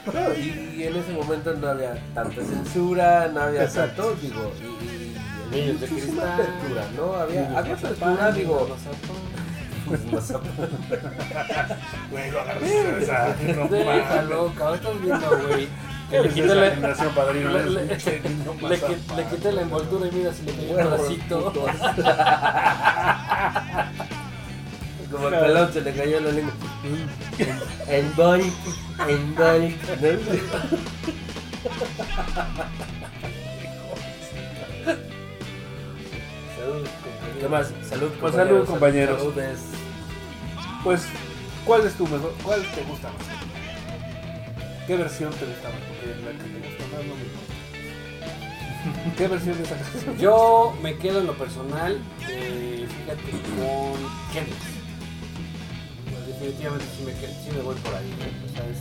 y, 0.36 0.80
y 0.80 0.82
en 0.84 0.96
ese 0.96 1.12
momento 1.12 1.52
no 1.54 1.68
había 1.68 2.00
tanta 2.14 2.44
censura, 2.44 3.30
no 3.32 3.40
había 3.40 3.68
tanto, 3.68 4.14
digo, 4.16 4.52
y 4.62 5.05
Niños 5.50 5.80
de 5.80 5.86
cristal. 5.86 6.32
apertura, 6.32 6.82
¿no? 6.96 7.12
Había, 7.14 7.58
había 7.58 7.74
de 7.76 7.86
apertura, 7.88 8.32
digo, 8.32 8.68
Güey, 12.10 12.30
lo 12.32 12.44
no 13.54 13.64
mames. 13.64 13.70
Déjalo, 13.70 14.52
cabrón, 14.56 14.74
estás 14.74 15.00
viendo, 15.00 15.28
güey. 15.48 15.68
Que 16.10 16.20
le 16.20 16.28
esa 16.28 16.54
la... 17.04 17.10
padrino, 17.14 17.50
Le, 17.52 17.64
le- 17.70 17.84
le 17.86 17.96
le 19.16 19.24
quité 19.30 19.52
la 19.52 19.62
envoltura 19.62 20.06
y 20.06 20.10
mira 20.12 20.32
si 20.32 20.42
le 20.42 20.52
quité 20.52 20.70
un 20.72 20.76
pedacito. 20.76 21.52
Como 25.10 25.28
el 25.28 25.34
pelón 25.38 25.72
se 25.72 25.80
le 25.80 25.94
cayó 25.94 26.20
la 26.20 26.30
lengua. 26.32 26.52
En 27.88 28.16
body, 28.16 28.52
en 29.08 29.34
body. 29.36 29.76
¿Qué 37.40 37.48
más? 37.48 37.72
Salud, 37.88 38.10
Pues 38.20 38.34
salud, 38.34 38.64
compañeros. 38.66 39.18
Salud 39.20 39.38
es- 39.38 39.60
Pues, 40.82 41.02
¿cuál 41.64 41.86
es 41.86 41.94
tu 41.94 42.04
mejor? 42.06 42.34
¿Cuál 42.42 42.62
te 42.62 42.82
gusta 42.82 43.08
más? 43.08 43.26
¿Qué 44.86 44.96
versión 44.96 45.32
te 45.34 45.44
gusta 45.46 45.68
más? 45.68 45.78
Porque 45.88 46.06
la 46.22 46.30
que 46.30 46.48
te 46.48 46.68
gusta 46.68 46.84
más 46.96 47.04
no 47.06 47.14
me 47.14 47.22
gusta. 47.24 47.42
¿Qué 49.18 49.28
versión 49.28 49.56
de 49.56 49.62
esa 49.64 49.76
canción? 49.76 50.18
Yo 50.20 50.76
me 50.82 50.96
quedo 50.96 51.20
en 51.20 51.26
lo 51.26 51.34
personal, 51.34 51.98
eh, 52.28 52.86
fíjate, 52.88 53.30
con 53.56 54.00
Hendrix. 54.34 54.64
Pues, 56.10 56.26
definitivamente 56.28 56.86
sí 56.96 57.02
me, 57.04 57.12
quedo- 57.12 57.34
sí 57.44 57.50
me 57.52 57.62
voy 57.62 57.74
por 57.76 57.94
ahí, 57.94 58.10
¿eh? 58.20 58.32
O 58.46 58.52
sea, 58.56 58.64
es, 58.66 58.78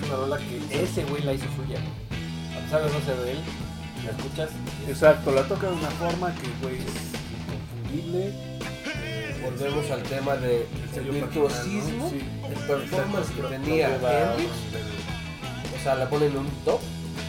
es 0.00 0.06
una 0.08 0.16
rola 0.16 0.38
que 0.38 0.82
ese 0.82 1.04
güey 1.04 1.22
la 1.24 1.32
hizo 1.34 1.46
suya. 1.56 1.78
A 2.56 2.60
pesar 2.64 2.84
de 2.84 2.92
no 2.92 3.00
ser 3.04 3.16
de 3.16 3.32
él, 3.32 3.38
la 4.04 4.10
escuchas. 4.12 4.50
Exacto, 4.88 5.32
la 5.32 5.42
toca 5.42 5.66
de 5.68 5.74
una 5.74 5.90
forma 5.90 6.32
que, 6.36 6.48
güey, 6.62 6.76
es 6.78 7.25
Volvemos 9.42 9.90
al 9.90 10.02
tema 10.04 10.36
de 10.36 10.66
el 10.96 11.04
virtuosismo. 11.10 12.10
Sí. 12.10 12.20
el 12.48 12.54
performance 12.66 13.30
que 13.30 13.42
tenía 13.42 13.88
Hendrix. 13.94 14.50
O 15.78 15.82
sea, 15.82 15.94
la 15.94 16.08
ponen 16.10 16.32
en 16.32 16.38
un 16.38 16.50
top 16.64 16.80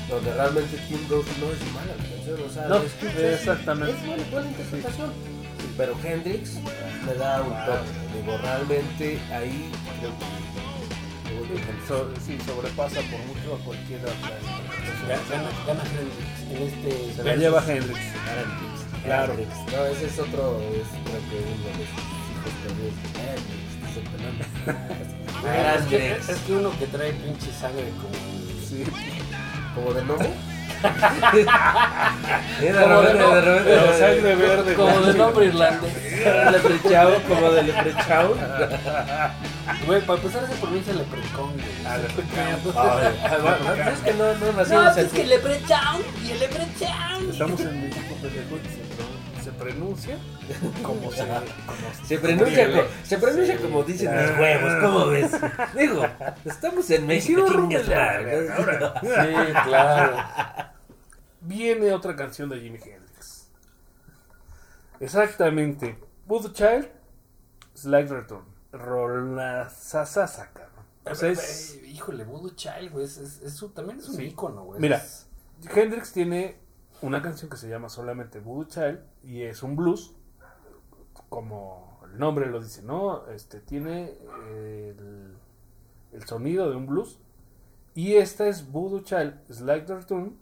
donde 0.10 0.34
realmente 0.34 0.78
Tim 0.88 1.00
Rose 1.10 1.30
no 1.40 1.52
es 1.52 1.74
mala 1.74 1.94
la 1.98 2.04
canción. 2.04 2.42
O 2.48 2.52
sea, 2.52 2.68
No, 2.68 2.78
escuchas 2.78 3.20
exactamente. 3.40 3.94
Es 3.98 4.06
buena, 4.08 4.24
buena 4.32 4.48
interpretación. 4.50 5.14
Pero 5.78 5.96
Hendrix 6.04 6.54
le 7.06 7.14
da 7.16 7.42
un 7.42 7.50
top. 7.50 7.84
Digo, 8.16 8.38
realmente 8.40 9.20
ahí 9.32 9.70
creo 10.00 10.12
que. 10.18 11.54
me. 11.54 11.88
So- 11.88 12.10
sí, 12.26 12.38
sobrepasa 12.46 13.00
por 13.02 13.20
mucho 13.28 13.56
a 13.56 13.60
cualquiera 13.64 14.04
Gana, 15.08 15.84
Hendrix 15.84 16.52
en 16.52 16.58
este. 16.68 17.24
Se 17.24 17.38
lleva 17.38 17.64
Hendrix. 17.68 18.00
Claro. 19.08 19.34
No, 19.36 19.86
ese 19.86 20.08
es 20.08 20.20
otro. 20.20 20.60
Es 20.74 20.88
creo 21.06 21.22
que 21.30 21.38
uno 21.56 21.68
de 21.78 21.86
perdidos. 22.64 22.94
Pelón. 24.12 24.36
Ah, 25.46 25.76
Es 25.80 26.40
que, 26.42 26.54
uno 26.54 26.78
que 26.78 26.88
trae 26.88 27.14
pinche 27.14 27.52
sangre 27.54 27.90
como. 28.02 28.14
Sí. 28.68 28.84
¿Como 29.76 29.94
de 29.94 30.02
gnomo? 30.04 30.57
Mira, 32.62 32.82
Como 32.82 33.02
de 33.02 33.14
repente, 33.14 33.24
no- 33.24 33.36
de 33.36 33.42
repente, 33.42 33.64
Pero 33.70 33.92
de- 33.92 34.00
sangre 34.00 34.36
verde. 34.36 34.74
Como 34.76 35.00
de 35.02 35.14
nombre 35.14 35.46
irlandés. 35.46 35.94
Leprechao, 36.52 37.12
como 37.28 37.52
de 37.52 37.64
leprechao. 37.64 38.36
Güey, 39.86 40.02
para 40.02 40.20
empezar 40.22 40.48
se 40.48 40.56
pronuncia 40.56 40.94
leprecón, 40.94 41.54
güey. 41.54 41.66
Ah, 41.86 41.98
Leprechaun. 41.98 42.74
Ah, 42.76 43.92
Es 43.94 44.00
que 44.00 44.14
no, 44.14 44.24
no 44.34 44.46
No, 44.52 44.54
pues 44.94 44.98
es 44.98 45.12
que 45.14 45.26
y 46.26 46.32
el 46.32 46.40
Leprechaun. 46.40 47.30
Estamos 47.32 47.60
en 47.62 47.82
México, 47.82 48.16
pendejo, 48.22 48.56
y 48.56 49.27
se 49.48 49.54
pro- 49.54 49.68
se 49.72 49.74
pronuncia 49.74 50.18
como 50.84 51.12
se. 51.12 51.26
como 51.28 52.06
Se 52.06 52.18
pronuncia, 52.20 52.70
como- 52.70 52.82
co- 52.82 52.88
se 53.04 53.18
pronuncia 53.18 53.58
como 53.58 53.84
dicen 53.84 54.08
Ah. 54.10 54.22
los 54.24 54.40
huevos, 54.40 54.74
¿cómo 54.82 55.06
ves? 55.08 55.32
Digo, 55.78 56.06
estamos 56.46 56.90
en 56.90 57.08
México, 57.08 57.46
chingas 57.50 57.88
ahora. 57.90 59.00
Sí, 59.02 59.54
claro. 59.66 60.18
Viene 61.42 61.94
otra 61.94 62.16
canción 62.16 62.50
de 62.50 62.60
Jimi 62.60 62.78
Hendrix. 62.78 63.48
Exactamente. 65.00 65.98
Voodoo 66.26 66.52
Child, 66.52 66.90
Slide 67.74 68.08
Return. 68.08 68.46
Rola 68.74 69.70
Sasasa, 69.70 70.50
cabrón. 70.54 70.86
O 71.10 71.16
sea, 71.16 71.30
es- 71.30 71.76
Eh, 71.76 71.88
Híjole, 71.88 72.26
Voodoo 72.26 72.54
Child, 72.56 72.92
güey, 72.92 73.06
es, 73.06 73.18
es, 73.18 73.64
también 73.74 74.00
es 74.00 74.10
un 74.10 74.16
Sí. 74.18 74.24
ícono, 74.26 74.64
güey. 74.66 74.80
Mira, 74.82 75.02
Hendrix 75.74 76.12
tiene 76.12 76.58
una 77.02 77.22
canción 77.22 77.50
que 77.50 77.58
se 77.58 77.70
llama 77.70 77.90
solamente 77.90 78.40
Voodoo 78.40 78.66
Child 78.66 79.00
y 79.24 79.44
es 79.44 79.64
un 79.64 79.76
blues, 79.76 80.16
como 81.30 82.00
el 82.12 82.18
nombre 82.18 82.48
lo 82.48 82.62
dice, 82.62 82.82
¿no? 82.84 83.28
Este 83.30 83.60
tiene 83.60 84.18
el, 84.50 85.36
el 86.14 86.24
sonido 86.26 86.70
de 86.70 86.76
un 86.76 86.88
blues. 86.88 87.20
Y 87.94 88.16
esta 88.16 88.48
es 88.48 88.72
Voodoo 88.72 89.02
Child 89.02 89.34
Slide 89.52 89.86
Return 89.88 90.38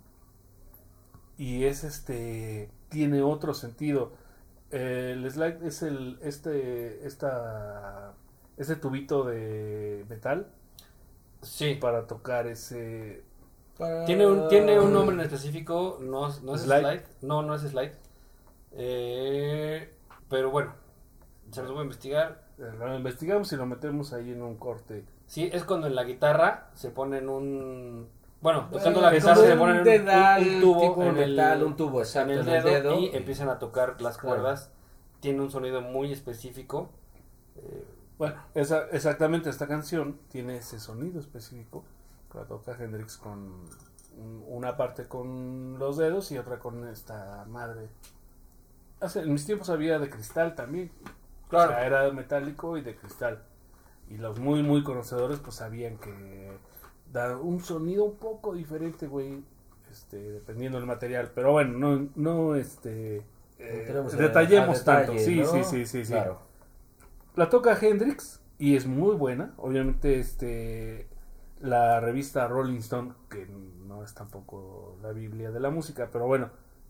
y 1.37 1.65
es 1.65 1.83
este 1.83 2.69
tiene 2.89 3.21
otro 3.21 3.53
sentido. 3.53 4.13
El 4.71 5.29
slide 5.29 5.65
es 5.65 5.81
el 5.81 6.17
este 6.21 7.05
esta 7.05 8.13
ese 8.57 8.75
tubito 8.75 9.23
de 9.25 10.05
metal 10.09 10.47
Sí. 11.41 11.75
para 11.75 12.07
tocar 12.07 12.47
ese 12.47 13.23
Para- 13.77 14.05
Tiene 14.05 14.25
un, 14.25 14.47
tiene 14.47 14.79
un 14.79 14.93
nombre 14.93 15.15
en 15.15 15.21
específico, 15.21 15.97
no, 16.01 16.29
no 16.41 16.55
es 16.55 16.61
Slide. 16.61 16.79
slide. 16.81 17.03
No, 17.21 17.41
no 17.41 17.55
es 17.55 17.61
slide. 17.63 17.93
Eh, 18.77 19.93
pero 20.29 20.51
bueno, 20.51 20.73
se 21.51 21.61
los 21.61 21.71
voy 21.71 21.79
a 21.79 21.83
investigar. 21.83 22.45
lo 22.57 22.95
investigamos 22.95 23.51
y 23.51 23.55
lo 23.57 23.65
metemos 23.65 24.13
ahí 24.13 24.31
en 24.31 24.41
un 24.41 24.55
corte. 24.57 25.05
Sí, 25.27 25.49
es 25.51 25.63
cuando 25.63 25.87
en 25.87 25.95
la 25.95 26.03
guitarra 26.03 26.69
se 26.73 26.89
ponen 26.89 27.29
un... 27.29 28.07
Bueno, 28.41 28.67
Bueno, 28.69 28.77
tocando 28.77 29.01
la 29.01 29.11
guitarra 29.11 29.35
se 29.37 29.55
ponen 29.55 29.77
un, 29.79 29.83
dedal, 29.83 30.43
un 30.47 30.61
tubo 30.61 30.81
tipo 30.81 31.03
en 31.03 31.17
el, 31.17 31.29
metal, 31.31 31.63
un 31.63 31.75
tubo, 31.75 31.99
exacto, 31.99 32.31
en 32.33 32.39
el 32.39 32.47
el 32.47 32.63
dedo, 32.63 32.69
dedo. 32.91 32.99
y 32.99 33.09
empiezan 33.15 33.49
a 33.49 33.57
tocar 33.59 33.99
las 34.01 34.17
Claro. 34.17 34.37
cuerdas. 34.37 34.71
Tiene 35.19 35.41
un 35.41 35.49
sonido 35.51 35.81
muy 35.81 36.11
específico. 36.13 36.89
Eh, 37.57 37.83
Bueno, 38.17 38.35
esa, 38.53 38.87
exactamente 38.91 39.49
esta 39.49 39.67
canción 39.67 40.19
tiene 40.29 40.57
ese 40.57 40.79
sonido 40.79 41.19
específico 41.19 41.83
toca 42.43 42.75
Hendrix 42.77 43.17
con 43.17 43.39
un- 44.17 44.43
una 44.47 44.77
parte 44.77 45.07
con 45.07 45.79
los 45.79 45.97
dedos 45.97 46.31
y 46.31 46.37
otra 46.37 46.59
con 46.59 46.87
esta 46.87 47.45
madre. 47.47 47.89
Hace, 48.99 49.21
en 49.21 49.33
mis 49.33 49.45
tiempos 49.45 49.69
había 49.69 49.97
de 49.99 50.09
cristal 50.09 50.55
también. 50.55 50.91
Claro. 51.49 51.71
O 51.71 51.75
sea, 51.75 51.85
era 51.85 52.11
metálico 52.11 52.77
y 52.77 52.81
de 52.81 52.95
cristal. 52.95 53.43
Y 54.09 54.17
los 54.17 54.39
muy, 54.39 54.61
muy 54.63 54.83
conocedores 54.83 55.39
pues 55.39 55.55
sabían 55.55 55.97
que 55.97 56.51
da 57.11 57.37
un 57.37 57.59
sonido 57.61 58.03
un 58.05 58.15
poco 58.15 58.53
diferente, 58.53 59.07
güey. 59.07 59.43
Este, 59.91 60.17
dependiendo 60.17 60.77
del 60.77 60.87
material. 60.87 61.31
Pero 61.33 61.53
bueno, 61.53 61.77
no, 61.77 62.09
no 62.15 62.55
este... 62.55 63.17
eh, 63.59 63.93
detallemos 64.17 64.79
detalle, 64.79 65.05
tanto. 65.07 65.17
Sí, 65.17 65.39
¿no? 65.39 65.45
sí, 65.47 65.63
sí, 65.63 65.85
sí, 65.85 66.05
sí. 66.05 66.11
Claro. 66.11 66.39
La 67.35 67.49
toca 67.49 67.77
Hendrix 67.79 68.41
y 68.57 68.75
es 68.75 68.85
muy 68.85 69.15
buena. 69.15 69.53
Obviamente, 69.57 70.19
este 70.19 71.07
la 71.65 71.99
revista 71.99 72.47
Rolling 72.47 72.77
Stone, 72.79 73.13
que 73.29 73.45
no 73.47 74.03
es 74.03 74.13
tampoco 74.13 74.97
la 75.01 75.11
Biblia 75.11 75.51
de 75.51 75.59
la 75.59 75.69
música, 75.69 76.09
pero 76.11 76.27
bueno, 76.27 76.49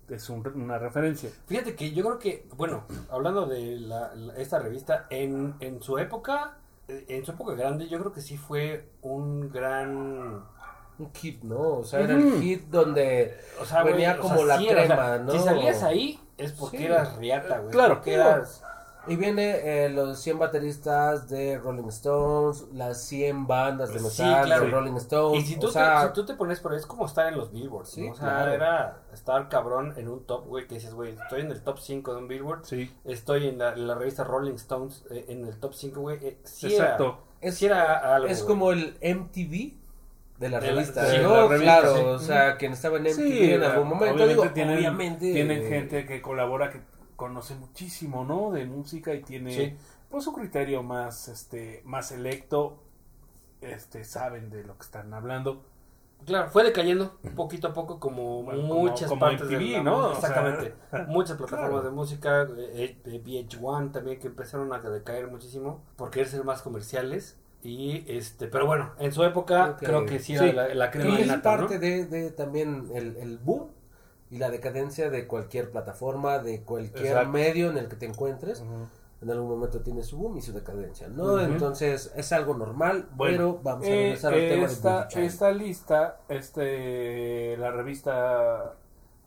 es 0.10 0.29
un- 0.29 0.46
una 0.55 0.77
referencia. 0.77 1.29
Fíjate 1.48 1.75
que 1.75 1.91
yo 1.91 2.03
creo 2.03 2.20
que, 2.20 2.48
bueno, 2.55 2.84
hablando 3.10 3.46
de 3.48 3.77
la- 3.79 4.13
la- 4.15 4.36
esta 4.36 4.60
revista, 4.60 5.08
en, 5.10 5.55
en 5.60 5.82
su 5.82 5.98
época, 5.98 6.58
en 6.88 7.25
su 7.25 7.32
época 7.32 7.53
grande, 7.55 7.88
yo 7.88 7.98
creo 8.00 8.12
que 8.13 8.22
sí 8.22 8.38
fue 8.38 8.89
un 9.01 9.50
gran... 9.51 10.44
Un 10.98 11.12
hit, 11.13 11.44
¿no? 11.44 11.60
O 11.79 11.84
sea, 11.84 12.00
era 12.01 12.13
el 12.13 12.39
hit 12.41 12.67
donde 12.70 13.38
O 13.62 13.65
sea, 13.65 13.84
venía 13.84 14.15
güey, 14.15 14.20
o 14.20 14.22
como 14.22 14.38
sea, 14.38 14.46
la 14.46 14.58
sí 14.60 14.67
era, 14.70 14.86
crema, 14.86 15.17
¿no? 15.17 15.32
Si 15.34 15.39
salías 15.39 15.84
ahí 15.84 16.20
es 16.38 16.53
porque 16.53 16.77
Sí. 16.77 16.86
eras 16.86 17.17
riata, 17.17 17.58
güey. 17.60 17.72
Claro. 17.72 17.96
Porque 17.96 18.13
eras... 18.13 18.63
Y 19.07 19.15
viene 19.15 19.85
eh, 19.85 19.89
los 19.89 20.19
100 20.19 20.39
bateristas 20.39 21.29
de 21.29 21.57
Rolling 21.59 21.88
Stones, 21.89 22.65
las 22.74 23.01
100 23.03 23.48
bandas 23.48 23.94
de 23.94 24.00
Sí, 24.00 24.24
metal 24.24 24.46
claro. 24.46 24.65
de 24.65 24.72
Rolling 24.72 24.96
Stones. 24.96 25.44
Y 25.44 25.46
si 25.46 25.59
tú, 25.59 25.68
o 25.68 25.72
sea, 25.72 26.01
te, 26.01 26.07
si 26.07 26.13
tú 26.13 26.25
te 26.25 26.33
pones 26.33 26.59
por 26.59 26.72
ahí, 26.72 26.77
es 26.79 26.85
como 26.85 27.05
estar 27.05 27.27
en 27.27 27.37
los 27.37 27.51
billboards, 27.51 27.89
Sí, 27.89 28.05
¿no? 28.07 28.11
O 28.13 28.15
sea, 28.15 28.27
claro. 28.29 28.53
era 28.53 28.98
estar 29.13 29.48
cabrón 29.50 29.94
en 29.98 30.07
un 30.07 30.24
top, 30.25 30.46
güey, 30.48 30.68
que 30.68 30.75
dices, 30.75 30.94
güey, 30.94 31.11
estoy 31.13 31.41
en 31.41 31.51
el 31.51 31.61
top 31.61 31.79
5 31.79 32.13
de 32.13 32.18
un 32.20 32.27
billboard, 32.27 32.65
Sí, 32.65 32.91
estoy 33.03 33.48
en 33.48 33.57
la, 33.59 33.74
en 33.74 33.87
la 33.87 33.96
revista 33.96 34.24
Rolling 34.24 34.55
Stones 34.55 35.03
eh, 35.11 35.25
en 35.29 35.46
el 35.46 35.57
top 35.59 35.74
5, 35.74 36.01
güey. 36.01 36.18
eh, 36.22 36.37
sí 36.44 36.68
exacto. 36.68 37.20
Era, 37.41 37.50
es, 37.50 37.55
sí 37.57 37.65
era 37.68 38.15
algo, 38.15 38.27
es 38.27 38.39
güey. 38.44 38.48
como 38.48 38.72
el 38.72 38.98
MTV 39.01 39.74
de 40.39 40.50
la 40.50 40.59
De 40.59 40.68
la- 40.68 40.74
revista. 40.81 41.05
sí, 41.09 41.18
¿no? 41.22 41.29
de 41.29 41.35
la 41.41 41.48
revista, 41.48 41.79
claro, 41.81 41.96
sí. 41.96 42.03
o 42.03 42.20
sea, 42.20 42.57
quien 42.57 42.74
estaba 42.74 42.98
en 42.98 43.03
MTV 43.03 43.13
Sí, 43.15 43.51
en 43.53 43.63
algún 43.63 43.87
momento. 43.87 44.15
obviamente 44.15 44.27
digo, 44.41 44.53
tienen, 44.53 44.77
obviamente. 44.77 45.31
tienen 45.31 45.68
gente 45.70 46.05
que 46.05 46.22
colabora 46.22 46.70
que 46.72 46.81
conoce 47.16 47.56
muchísimo, 47.56 48.24
¿no? 48.25 48.51
De 48.51 48.66
música 48.66 49.14
y 49.14 49.22
tiene 49.24 49.51
Sí. 49.54 49.75
pues 50.10 50.25
un 50.28 50.36
criterio 50.36 50.84
más 50.84 51.28
este 51.28 51.82
más 51.86 52.08
selecto. 52.10 52.82
Este 53.62 54.04
saben 54.04 54.50
de 54.50 54.64
lo 54.64 54.78
que 54.78 54.84
están 54.84 55.14
hablando. 55.14 55.64
Claro, 56.25 56.50
fue 56.50 56.64
decayendo 56.64 57.18
poquito 57.36 57.68
a 57.68 57.74
poco 57.74 58.00
como 58.00 58.44
Bueno, 58.44 58.64
muchas 58.64 59.10
como 59.10 59.20
partes 59.20 59.48
MTV, 59.48 59.60
de 59.60 59.72
la 59.78 59.84
¿no? 59.84 60.10
música. 60.10 60.18
O 60.18 60.22
sea, 60.22 60.30
Exactamente. 60.30 60.75
muchas 61.12 61.38
plataformas 61.38 61.70
claro. 61.72 61.84
de 61.84 61.92
música, 61.92 62.42
eh, 62.58 62.98
eh, 63.06 63.22
VH1 63.24 63.92
también 63.92 64.20
que 64.20 64.28
empezaron 64.28 64.72
a 64.74 64.80
decaer 64.80 65.28
muchísimo 65.28 65.84
por 65.96 66.10
querer 66.12 66.28
ser 66.28 66.44
más 66.44 66.62
comerciales. 66.62 67.38
Y 67.62 68.04
este, 68.08 68.48
pero 68.48 68.66
bueno, 68.68 68.92
en 69.00 69.12
su 69.12 69.24
época 69.24 69.78
creo 69.80 70.06
que 70.06 70.20
sí, 70.20 70.38
Sí. 70.38 70.46
era 70.46 70.68
la, 70.68 70.74
la 70.75 70.92
crema 70.92 71.20
Y 71.20 71.38
parte 71.40 71.80
de, 71.80 72.06
de 72.06 72.30
también 72.32 72.90
el, 72.94 73.18
el 73.18 73.38
boom 73.40 73.70
y 74.29 74.38
la 74.38 74.50
decadencia 74.50 75.09
de 75.09 75.27
cualquier 75.27 75.72
plataforma, 75.72 76.40
de 76.40 76.64
cualquier 76.64 77.07
Exacto. 77.07 77.29
medio 77.29 77.70
en 77.70 77.77
el 77.77 77.88
que 77.88 77.96
te 77.96 78.05
encuentres. 78.05 78.64
En 79.22 79.31
algún 79.31 79.50
momento 79.50 79.81
tiene 79.81 80.03
su 80.03 80.18
boom 80.18 80.38
y 80.38 80.42
su 80.42 80.51
decadencia, 80.51 81.07
¿no? 81.07 81.33
Ujú. 81.33 81.40
Entonces 81.40 82.11
es 82.16 82.31
algo 82.33 82.53
normal, 82.53 83.07
Bueno, 83.16 83.38
pero 83.38 83.59
vamos 83.64 83.85
a 83.85 83.90
eh, 83.90 83.94
regresar 83.94 84.33
al 84.33 84.40
tema 84.40 84.68
de 84.68 84.74
esta, 84.74 85.07
Child. 85.07 85.25
esta 85.25 85.51
lista, 85.51 86.20
este, 86.27 87.57
la 87.57 87.72
revista 87.72 88.75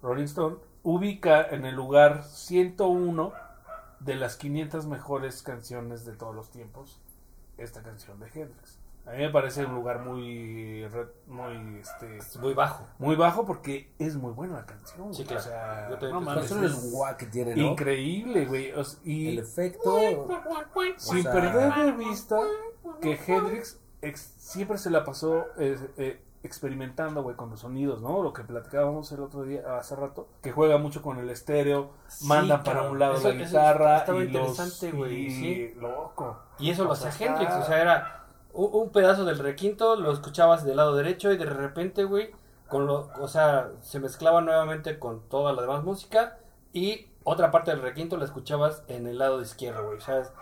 Rolling 0.02 0.24
Stone, 0.24 0.56
ubica 0.82 1.42
en 1.42 1.64
el 1.64 1.74
lugar 1.74 2.24
101 2.24 3.32
de 4.00 4.14
las 4.14 4.36
500 4.36 4.86
mejores 4.86 5.42
canciones 5.42 6.04
de 6.04 6.12
todos 6.12 6.34
los 6.34 6.50
tiempos 6.50 7.00
esta 7.56 7.82
canción 7.82 8.20
de 8.20 8.26
Hendrix. 8.26 8.78
A 9.08 9.12
mí 9.12 9.18
me 9.18 9.30
parece 9.30 9.64
un 9.64 9.74
lugar 9.74 10.00
muy, 10.00 10.86
muy, 11.26 11.78
este, 11.80 12.18
Es 12.18 12.36
muy 12.36 12.52
bajo. 12.52 12.86
muy 12.98 13.16
bajo 13.16 13.46
porque 13.46 13.90
es 13.98 14.16
muy 14.16 14.32
buena 14.32 14.56
la 14.56 14.66
canción. 14.66 15.14
Sí, 15.14 15.24
güey. 15.24 15.26
claro. 15.28 15.40
O 15.40 15.44
sea, 15.44 15.86
Yo 15.88 15.94
también 15.98 16.12
no 16.12 16.20
mames, 16.20 16.50
es 16.50 17.16
que 17.16 17.26
tiene, 17.26 17.56
¿no? 17.56 17.62
increíble, 17.72 18.44
güey. 18.46 18.72
O 18.72 18.82
s- 18.82 18.98
y 19.04 19.28
El 19.30 19.38
efecto. 19.38 19.96
sin 20.98 21.22
sea- 21.22 21.32
perder 21.32 21.74
de 21.74 21.92
vista 21.92 22.36
que 23.00 23.18
Hendrix 23.26 23.80
ex- 24.02 24.34
siempre 24.36 24.76
se 24.78 24.90
la 24.90 25.04
pasó 25.04 25.46
eh, 25.58 25.78
eh, 25.96 26.22
experimentando, 26.42 27.22
güey, 27.22 27.34
con 27.34 27.50
los 27.50 27.60
sonidos, 27.60 28.00
¿no? 28.02 28.22
Lo 28.22 28.32
que 28.32 28.42
platicábamos 28.42 29.10
el 29.12 29.20
otro 29.20 29.42
día, 29.44 29.62
hace 29.78 29.96
rato, 29.96 30.28
que 30.42 30.52
juega 30.52 30.78
mucho 30.78 31.02
con 31.02 31.18
el 31.18 31.30
estéreo, 31.30 31.90
Sí, 32.08 32.26
manda 32.26 32.62
para 32.62 32.90
un 32.90 32.98
lado 32.98 33.14
Eso- 33.14 33.28
la 33.28 33.34
eso 33.34 33.44
guitarra 33.46 33.96
estaba 33.98 34.18
y 34.20 34.26
interesante, 34.26 34.92
güey, 34.92 35.26
y 35.26 35.30
sí. 35.30 35.74
loco. 35.80 36.38
Y 36.58 36.70
eso 36.70 36.84
lo 36.84 36.92
hacía 36.92 37.10
Hendrix, 37.26 37.52
o 37.54 37.64
sea, 37.64 37.80
era 37.80 38.14
un, 38.52 38.90
pedazo 38.90 39.24
del 39.24 39.38
requinto, 39.38 39.96
lo 39.96 40.12
escuchabas 40.12 40.64
del 40.64 40.76
lado 40.76 40.94
derecho 40.96 41.32
y 41.32 41.36
de 41.36 41.44
repente, 41.46 42.04
güey, 42.04 42.30
con 42.68 42.86
lo, 42.86 43.10
o 43.20 43.28
sea, 43.28 43.70
se 43.82 44.00
mezclaba 44.00 44.40
nuevamente 44.40 44.98
con 44.98 45.20
toda 45.28 45.52
la 45.52 45.62
demás 45.62 45.84
música 45.84 46.38
y 46.72 47.06
otra 47.24 47.50
parte 47.50 47.70
del 47.70 47.82
requinto 47.82 48.16
la 48.16 48.24
escuchabas 48.24 48.82
en 48.88 49.06
el 49.06 49.18
lado 49.18 49.40
izquierdo, 49.42 49.84
güey, 49.86 49.98
o 49.98 50.00
sea, 50.00 50.18
es- 50.20 50.32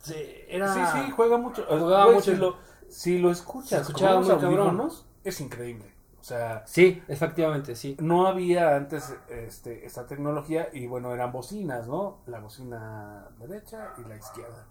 se- 0.00 0.54
era... 0.54 0.72
Sí, 0.72 0.80
sí, 1.06 1.10
juega 1.10 1.36
mucho. 1.36 1.64
Jugaba 1.68 2.04
Güey, 2.04 2.16
mucho. 2.16 2.30
Si 2.32 2.36
lo, 2.36 2.56
si 2.88 3.18
lo 3.18 3.30
escuchas, 3.30 3.82
escuchaba 3.82 4.20
muy 4.20 4.28
cabrón. 4.28 4.90
es 5.24 5.40
increíble. 5.40 5.92
O 6.20 6.24
sea, 6.26 6.64
Sí, 6.66 7.02
efectivamente, 7.06 7.76
sí. 7.76 7.96
no 8.00 8.26
había 8.26 8.74
antes 8.74 9.14
este, 9.28 9.86
esta 9.86 10.06
tecnología 10.06 10.68
y 10.72 10.86
bueno, 10.88 11.12
eran 11.14 11.30
bocinas, 11.32 11.86
¿no? 11.86 12.18
La 12.26 12.40
bocina 12.40 13.28
derecha 13.38 13.92
y 13.98 14.08
la 14.08 14.16
izquierda. 14.16 14.66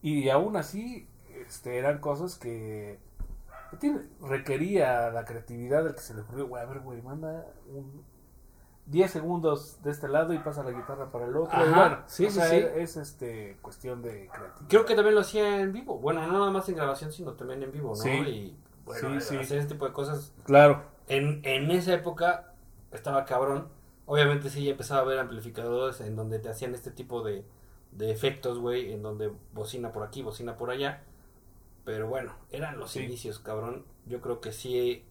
Y 0.00 0.28
aún 0.28 0.56
así, 0.56 1.08
este, 1.46 1.78
eran 1.78 1.98
cosas 1.98 2.38
que, 2.38 2.98
tiene- 3.80 4.02
requería 4.20 5.10
la 5.10 5.24
creatividad 5.24 5.84
del 5.84 5.94
que 5.94 6.00
se 6.00 6.14
le 6.14 6.22
ocurrió, 6.22 6.46
güey, 6.48 6.62
a 6.62 6.66
ver, 6.66 6.80
güey, 6.80 7.00
manda 7.02 7.46
un 7.68 8.04
10 8.86 9.10
segundos 9.10 9.80
de 9.82 9.90
este 9.92 10.08
lado 10.08 10.32
y 10.34 10.38
pasa 10.38 10.62
la 10.64 10.72
guitarra 10.72 11.10
para 11.10 11.26
el 11.26 11.36
otro. 11.36 11.56
y 11.64 11.70
bueno, 11.72 11.98
sí, 12.06 12.26
o 12.26 12.30
sí, 12.30 12.34
sea, 12.36 12.48
sí. 12.48 12.56
Es, 12.76 12.96
este, 12.96 13.56
cuestión 13.62 14.02
de 14.02 14.28
creatividad. 14.28 14.68
Creo 14.68 14.84
que 14.84 14.94
también 14.94 15.14
lo 15.14 15.20
hacía 15.20 15.60
en 15.60 15.72
vivo, 15.72 15.98
bueno, 15.98 16.26
no 16.26 16.32
nada 16.32 16.50
más 16.50 16.68
en 16.68 16.74
grabación, 16.76 17.12
sino 17.12 17.32
también 17.34 17.62
en 17.62 17.70
vivo, 17.72 17.90
¿no? 17.90 17.94
Sí. 17.96 18.10
Y 18.10 18.56
bueno, 18.84 19.20
Sí, 19.20 19.26
sí. 19.28 19.36
hacer 19.36 19.58
ese 19.58 19.68
tipo 19.68 19.86
de 19.86 19.92
cosas 19.92 20.32
Claro. 20.44 20.82
En, 21.08 21.40
en 21.44 21.70
esa 21.70 21.94
época 21.94 22.52
estaba 22.90 23.24
cabrón. 23.24 23.68
Obviamente 24.06 24.50
sí, 24.50 24.64
ya 24.64 24.72
empezaba 24.72 25.00
a 25.00 25.04
haber 25.04 25.18
amplificadores 25.20 26.00
en 26.00 26.16
donde 26.16 26.40
te 26.40 26.48
hacían 26.48 26.74
este 26.74 26.90
tipo 26.90 27.22
de, 27.22 27.44
de 27.92 28.10
efectos, 28.10 28.58
güey, 28.58 28.92
en 28.92 29.02
donde 29.02 29.30
bocina 29.52 29.92
por 29.92 30.02
aquí, 30.02 30.22
bocina 30.22 30.56
por 30.56 30.70
allá. 30.70 31.02
Pero 31.84 32.08
bueno, 32.08 32.32
eran 32.50 32.78
los 32.78 32.92
Sí. 32.92 33.00
inicios, 33.00 33.38
cabrón. 33.38 33.84
Yo 34.06 34.20
creo 34.20 34.40
que 34.40 34.52
sí 34.52 35.04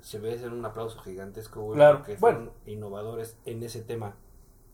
se 0.00 0.18
ve 0.18 0.46
un 0.46 0.64
aplauso 0.64 1.00
gigantesco, 1.00 1.62
güey, 1.62 1.76
Claro, 1.76 1.98
porque 1.98 2.16
bueno. 2.16 2.38
fueron 2.38 2.54
innovadores 2.66 3.38
en 3.44 3.62
ese 3.62 3.80
tema. 3.82 4.14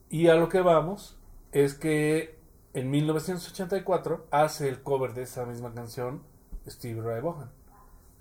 Y 0.09 0.27
a 0.27 0.35
lo 0.35 0.49
que 0.49 0.61
vamos 0.61 1.17
es 1.51 1.73
que 1.73 2.37
en 2.73 2.89
1984 2.91 4.27
hace 4.31 4.67
el 4.69 4.81
cover 4.83 5.13
de 5.13 5.23
esa 5.23 5.45
misma 5.45 5.73
canción 5.73 6.21
Steve 6.67 7.01
Ray 7.01 7.21
Vaughan. 7.21 7.51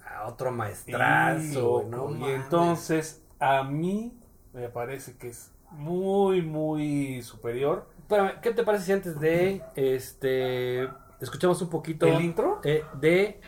a 0.07 0.29
otro 0.29 0.51
maestrazo, 0.53 1.83
Y, 1.83 1.87
no 1.91 2.11
y 2.11 2.15
mames. 2.15 2.45
entonces, 2.45 3.23
a 3.41 3.65
mí 3.65 4.17
me 4.53 4.69
parece 4.69 5.17
que 5.17 5.29
es 5.29 5.51
muy, 5.71 6.43
muy 6.43 7.23
superior. 7.23 7.89
Espérame, 8.01 8.41
¿qué 8.43 8.53
te 8.53 8.63
parece 8.65 8.85
si 8.85 8.93
antes 8.93 9.19
de 9.19 9.63
este 9.77 10.89
escuchamos 11.25 11.61
un 11.63 11.71
poquito 11.71 12.07
¿El 12.07 12.21
intro? 12.23 12.61
eh, 12.65 12.85
de 12.95 13.09
De 13.09 13.41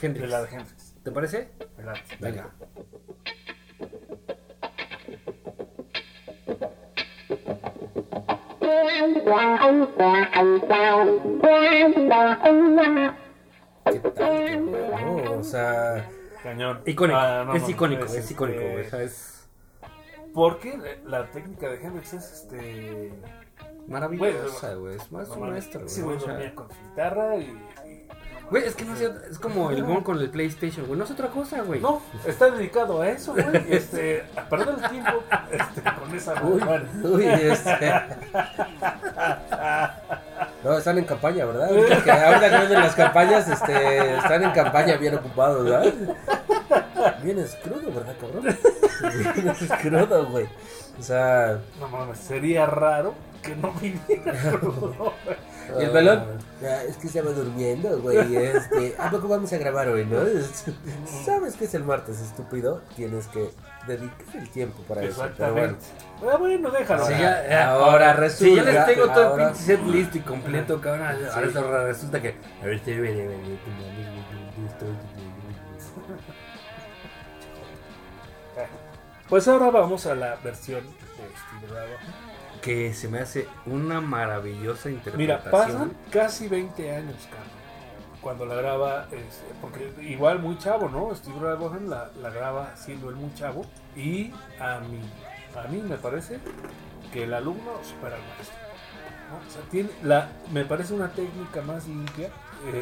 Hendrix? 0.00 0.28
la 0.30 0.42
de 0.42 0.48
Hendrix. 0.56 0.94
¿Te 1.02 1.10
parece? 1.12 1.50
¿verdad? 1.76 1.94
Venga. 2.20 2.50
¿Qué 13.84 13.98
tal? 14.10 14.70
No, 14.70 15.32
o 15.38 15.42
sea, 15.44 16.08
Cañón. 16.42 16.80
Icónico, 16.86 17.18
Ah, 17.18 17.44
no, 17.46 17.54
es 17.54 17.62
no, 17.62 17.70
icónico, 17.70 18.04
es, 18.04 18.12
es, 18.12 18.18
este, 18.18 18.34
icónico, 18.34 18.60
güey, 18.60 18.86
o 18.86 18.90
sea, 18.90 19.02
es 19.02 19.48
Porque 20.34 20.78
la 21.04 21.30
técnica 21.30 21.68
de 21.70 21.76
Hendrix 21.84 22.12
es 22.14 22.32
este. 22.32 23.12
Maravillosa, 23.90 24.74
güey, 24.74 24.96
es 24.96 25.12
más 25.12 25.28
un 25.30 25.50
maestro, 25.50 25.88
Sí, 25.88 26.00
güey, 26.00 26.16
güey, 26.16 26.24
sea, 26.24 26.34
dormía 26.34 26.54
con 26.54 26.68
su 26.68 26.74
guitarra 26.88 27.36
y. 27.36 27.66
Güey, 28.50 28.64
es 28.64 28.74
que 28.74 28.84
no 28.84 28.96
sé, 28.96 29.08
es 29.30 29.38
como 29.38 29.70
el 29.70 29.84
Bon 29.84 30.02
con 30.02 30.18
el 30.18 30.28
PlayStation, 30.28 30.84
güey, 30.86 30.98
no 30.98 31.04
es 31.04 31.10
otra 31.12 31.28
cosa, 31.28 31.62
güey. 31.62 31.80
No, 31.80 32.02
está 32.26 32.50
dedicado 32.50 33.00
a 33.00 33.08
eso, 33.08 33.32
güey. 33.32 33.46
Este, 33.68 34.24
a 34.36 34.48
perder 34.48 34.74
el 34.82 34.90
tiempo 34.90 35.22
este, 35.52 35.82
con 36.00 36.14
esa 36.16 36.42
uy, 36.42 36.62
uy, 37.04 37.26
este. 37.26 37.92
No, 40.64 40.76
están 40.76 40.98
en 40.98 41.04
campaña, 41.04 41.44
¿verdad? 41.44 41.68
Ahorita 41.68 42.02
que, 42.02 42.10
ahorita 42.10 42.68
que 42.68 42.74
las 42.74 42.94
campañas, 42.96 43.48
este, 43.48 44.16
están 44.16 44.42
en 44.42 44.50
campaña 44.50 44.96
bien 44.96 45.14
ocupados, 45.14 45.64
¿verdad? 45.64 45.92
Vienes 47.22 47.56
crudo, 47.62 47.92
¿verdad, 47.92 48.14
cabrón? 48.20 48.58
Vienes 49.34 49.72
crudo, 49.80 50.26
güey. 50.26 50.48
O 50.98 51.02
sea, 51.02 51.60
No 51.78 51.88
mames, 51.88 52.18
sería 52.18 52.66
raro 52.66 53.14
que 53.42 53.56
no 53.56 53.72
viniera 53.72 54.32
crudo. 54.60 55.12
y 55.78 55.82
el 55.84 55.90
pelón, 55.90 56.24
"Ah, 56.62 56.82
es 56.88 56.96
que 56.96 57.06
estaba 57.06 57.30
durmiendo, 57.30 57.98
güey. 58.00 58.36
Este, 58.36 58.94
¿a 58.98 59.10
poco 59.10 59.28
vamos 59.28 59.52
a 59.52 59.58
grabar 59.58 59.88
hoy, 59.88 60.04
no? 60.04 60.18
Sabes 61.24 61.54
que 61.56 61.64
es 61.64 61.74
el 61.74 61.84
martes, 61.84 62.20
estúpido. 62.20 62.82
Tienes 62.96 63.26
que 63.28 63.50
dedicar 63.86 64.36
el 64.36 64.50
tiempo 64.50 64.82
para 64.82 65.02
eso. 65.02 65.26
Pero 65.36 65.52
bueno. 65.52 65.76
Exactamente. 65.76 66.32
Ah, 66.32 66.36
bueno, 66.36 66.70
déjalo. 66.70 67.06
Sí, 67.06 67.12
Ahora- 67.14 67.42
ya, 67.44 67.48
ya, 67.48 67.70
ahora 67.70 68.14
Sí, 68.14 68.20
resulta- 68.20 68.64
ya 68.72 68.72
les 68.86 68.86
tengo 68.94 69.12
todo 69.14 69.24
ahora- 69.28 69.44
el 69.44 69.50
pinche 69.52 69.64
set 69.64 69.86
list 69.86 70.16
y 70.16 70.20
completo, 70.20 70.80
cabrón. 70.80 71.06
Ahora 71.32 71.46
eso 71.48 71.84
resulta 71.86 72.20
que. 72.22 72.34
A 72.62 72.66
ver, 72.66 72.80
te 72.80 73.00
veré, 73.00 73.26
veré, 73.28 73.58
Pues 79.28 79.46
ahora 79.46 79.70
vamos 79.70 80.06
a 80.06 80.14
la 80.14 80.34
versión 80.42 80.84
de 80.84 80.90
Steve. 80.90 81.80
Que 82.62 82.92
se 82.92 83.08
me 83.08 83.20
hace 83.20 83.48
una 83.66 84.00
maravillosa 84.00 84.88
Mira, 84.88 84.98
interpretación. 84.98 85.50
pasan 85.52 85.92
casi 86.10 86.48
20 86.48 86.94
años, 86.94 87.16
cabrón. 87.30 87.60
Cuando 88.20 88.44
la 88.44 88.54
graba, 88.54 89.04
este, 89.12 89.46
porque 89.62 89.94
igual 90.02 90.40
muy 90.40 90.58
chavo, 90.58 90.90
¿no? 90.90 91.14
Steve 91.14 91.38
Vaughan 91.38 91.88
la, 91.88 92.10
la 92.20 92.28
graba 92.28 92.76
siendo 92.76 93.08
él 93.08 93.16
muy 93.16 93.32
chavo. 93.34 93.64
Y 93.96 94.30
a 94.60 94.80
mí, 94.80 95.00
a 95.56 95.68
mí 95.68 95.80
me 95.80 95.96
parece 95.96 96.38
que 97.14 97.24
el 97.24 97.32
alumno 97.32 97.72
supera 97.82 98.16
al 98.16 98.22
maestro. 98.22 98.56
¿no? 99.30 99.36
O 99.48 99.50
sea, 99.50 99.62
tiene 99.70 99.88
la, 100.02 100.28
me 100.52 100.66
parece 100.66 100.92
una 100.92 101.08
técnica 101.12 101.62
más 101.62 101.86
limpia. 101.88 102.28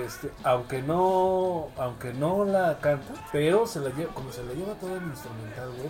Este, 0.05 0.33
aunque 0.43 0.83
no 0.83 1.69
aunque 1.77 2.12
no 2.12 2.45
la 2.45 2.79
canta, 2.81 3.14
pero 3.31 3.64
se 3.64 3.79
la 3.79 3.91
lleva, 3.91 4.12
como 4.12 4.33
se 4.33 4.43
la 4.43 4.53
lleva 4.55 4.75
todo 4.75 4.97
el 4.97 5.05
instrumental, 5.05 5.69
güey. 5.69 5.88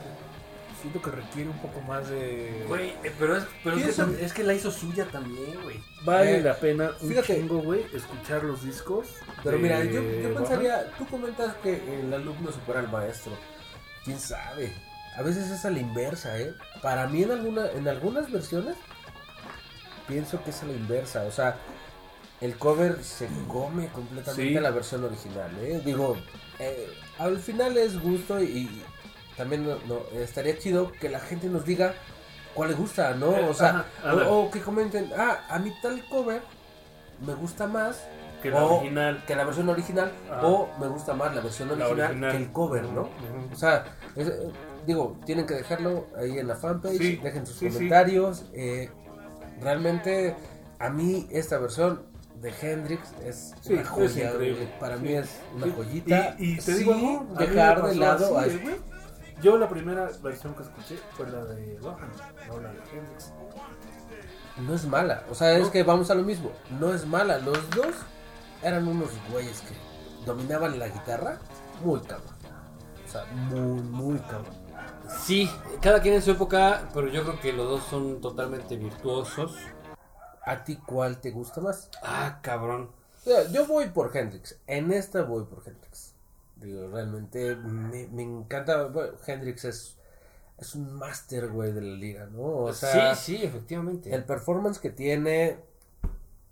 Siento 0.81 1.03
que 1.03 1.11
requiere 1.11 1.51
un 1.51 1.59
poco 1.59 1.81
más 1.81 2.09
de. 2.09 2.65
Güey, 2.69 2.91
eh, 3.03 3.13
pero, 3.19 3.37
es, 3.37 3.45
pero 3.65 3.77
es, 3.77 3.97
que, 3.97 4.25
es 4.25 4.33
que 4.33 4.45
la 4.45 4.55
hizo 4.55 4.71
suya 4.71 5.07
también, 5.07 5.61
güey. 5.63 5.81
Vale 6.05 6.37
Eh, 6.39 6.43
la 6.43 6.55
pena 6.55 6.93
un 7.01 7.09
fíjate. 7.09 7.37
chingo, 7.37 7.59
güey, 7.59 7.85
escuchar 7.93 8.45
los 8.45 8.63
discos. 8.65 9.09
Pero 9.43 9.57
de 9.57 9.63
mira, 9.63 9.83
yo, 9.85 10.01
yo 10.03 10.29
Vaughan. 10.29 10.35
pensaría, 10.37 10.93
tú 10.97 11.07
comentas 11.09 11.55
que 11.63 12.01
el 12.01 12.15
alumno 12.15 12.53
supera 12.53 12.81
al 12.81 12.89
maestro. 12.93 13.33
¿Quién 14.05 14.21
sabe? 14.21 14.73
A 15.17 15.23
veces 15.23 15.51
es 15.51 15.65
a 15.65 15.71
la 15.71 15.81
inversa, 15.81 16.39
¿eh? 16.39 16.55
Para 16.81 17.09
mí 17.09 17.25
en, 17.25 17.33
alguna, 17.33 17.71
en 17.73 17.89
algunas 17.89 18.31
versiones 18.31 18.77
pienso 20.07 20.43
que 20.45 20.51
es 20.51 20.63
a 20.63 20.67
la 20.67 20.73
inversa. 20.75 21.25
O 21.25 21.33
sea, 21.33 21.57
el 22.41 22.57
cover 22.57 23.03
se 23.03 23.29
come 23.49 23.89
completamente 23.89 24.55
Sí. 24.55 24.61
la 24.61 24.71
versión 24.71 25.03
original, 25.05 25.51
¿eh? 25.61 25.83
Digo, 25.85 26.17
eh, 26.61 26.89
al 27.19 27.39
final 27.39 27.77
es 27.77 28.01
gusto 28.01 28.41
y 28.41 28.71
también 29.39 29.65
no, 29.67 29.77
no, 29.87 30.01
estaría 30.21 30.59
chido 30.59 30.93
que 30.93 31.09
la 31.09 31.21
gente 31.21 31.47
nos 31.49 31.65
diga 31.65 31.95
cuál 32.55 32.71
le 32.71 32.75
gusta, 32.75 33.15
¿no? 33.15 33.35
Eh, 33.37 33.47
O 33.49 33.55
sea, 33.55 33.87
ajá, 34.05 34.29
o, 34.29 34.43
o 34.47 34.51
que 34.51 34.61
comenten, 34.61 35.11
ah, 35.17 35.47
a 35.49 35.59
mí 35.59 35.73
tal 35.81 36.05
cover 36.09 36.43
me 37.27 37.35
gusta 37.35 37.67
más 37.67 38.03
que 38.43 38.51
la 38.51 38.65
original. 38.65 39.25
que 39.27 39.35
la 39.35 39.45
versión 39.45 39.69
original 39.69 40.13
o 40.43 40.69
me 40.81 40.87
gusta 40.89 41.15
más 41.15 41.35
la 41.35 41.41
versión 41.41 41.69
La 41.79 41.89
original, 41.89 42.31
que 42.33 42.37
el 42.37 42.53
cover, 42.53 42.85
¿no? 42.85 43.09
O 43.53 43.57
sea, 43.57 43.85
es- 44.15 44.29
eh, 44.29 44.51
digo, 44.87 45.17
tienen 45.25 45.47
que 45.47 45.55
dejarlo 45.55 46.07
ahí 46.17 46.39
en 46.39 46.47
la 46.49 46.55
fanpage, 46.57 46.99
Sí, 46.99 47.17
dejen 47.23 47.47
sus 47.47 47.57
sí, 47.57 47.69
sí. 47.71 47.75
comentarios. 47.75 48.45
eh, 48.55 48.91
realmente, 49.61 50.35
a 50.79 50.91
mí 50.91 51.27
esta 51.31 51.59
versión 51.59 52.03
de 52.41 52.53
Hendrix 52.63 53.03
es 53.25 53.55
Sí, 53.63 53.73
una 53.73 53.85
joya. 53.85 54.33
Para 54.79 54.97
Sí. 54.97 55.03
mí 55.03 55.13
es 55.15 55.29
una 55.57 55.73
joyita. 55.75 56.37
Y, 56.39 56.53
y 56.53 56.57
te 56.59 56.75
digo, 56.77 57.27
me 57.37 57.47
dejar 57.47 57.83
de 57.83 57.95
lado 57.97 58.39
así, 58.39 58.51
a- 58.51 58.55
eh. 58.55 58.81
Yo 59.41 59.57
la 59.57 59.69
primera 59.69 60.11
versión 60.23 60.55
que 60.55 60.63
escuché 60.65 60.99
fue 61.13 61.31
la 61.31 61.45
de 61.45 61.79
Vaughan, 61.81 62.11
no 62.49 62.61
la 62.61 62.73
de 62.73 62.79
Hendrix. 62.93 63.33
No 64.59 64.75
es 64.75 64.85
mala, 64.87 65.23
o 65.31 65.35
sea, 65.35 65.57
es 65.57 65.69
que 65.69 65.85
vamos 65.85 66.11
a 66.11 66.17
lo 66.17 66.23
mismo. 66.23 66.51
No 66.81 66.93
es 66.93 67.07
mala, 67.07 67.39
los 67.39 67.71
dos 67.71 67.95
eran 68.63 68.89
unos 68.89 69.11
güeyes 69.31 69.61
que 69.61 69.75
dominaban 70.27 70.79
la 70.79 70.89
guitarra 70.89 71.39
muy 71.85 72.01
cabrón. 72.01 72.35
O 73.07 73.11
sea, 73.11 73.25
muy, 73.27 73.81
muy 73.83 74.19
cabrón. 74.21 74.55
Sí, 75.23 75.49
cada 75.81 76.03
quien 76.03 76.15
en 76.15 76.23
su 76.23 76.33
época, 76.33 76.89
pero 76.93 77.09
yo 77.09 77.23
creo 77.23 77.41
que 77.41 77.53
los 77.53 77.69
dos 77.69 77.85
son 77.85 78.21
totalmente 78.21 78.77
virtuosos. 78.77 79.57
¿A 80.45 80.65
ti 80.65 80.77
cuál 80.77 81.19
te 81.19 81.31
gusta 81.31 81.61
más? 81.61 81.89
Ah, 82.03 82.41
cabrón. 82.43 82.91
O 83.21 83.25
sea, 83.25 83.49
yo 83.51 83.67
voy 83.67 83.89
por 83.89 84.15
Hendrix. 84.17 84.59
En 84.67 84.93
esta 84.93 85.23
voy 85.23 85.45
por 85.45 85.63
Hendrix. 85.67 86.08
Digo, 86.61 86.89
realmente 86.89 87.55
me, 87.57 88.09
me 88.09 88.23
encanta. 88.23 88.87
bueno, 88.89 89.13
Hendrix 89.27 89.65
es, 89.65 89.99
es 90.59 90.75
un 90.75 90.93
máster, 90.95 91.49
güey, 91.49 91.73
de 91.73 91.81
la 91.83 91.95
liga, 91.97 92.27
¿no? 92.27 92.43
O 92.43 92.73
sea, 92.73 93.15
sí, 93.15 93.37
sí, 93.37 93.45
efectivamente. 93.45 94.13
el 94.15 94.25
performance 94.25 94.79
que 94.81 94.91
tiene, 94.91 95.59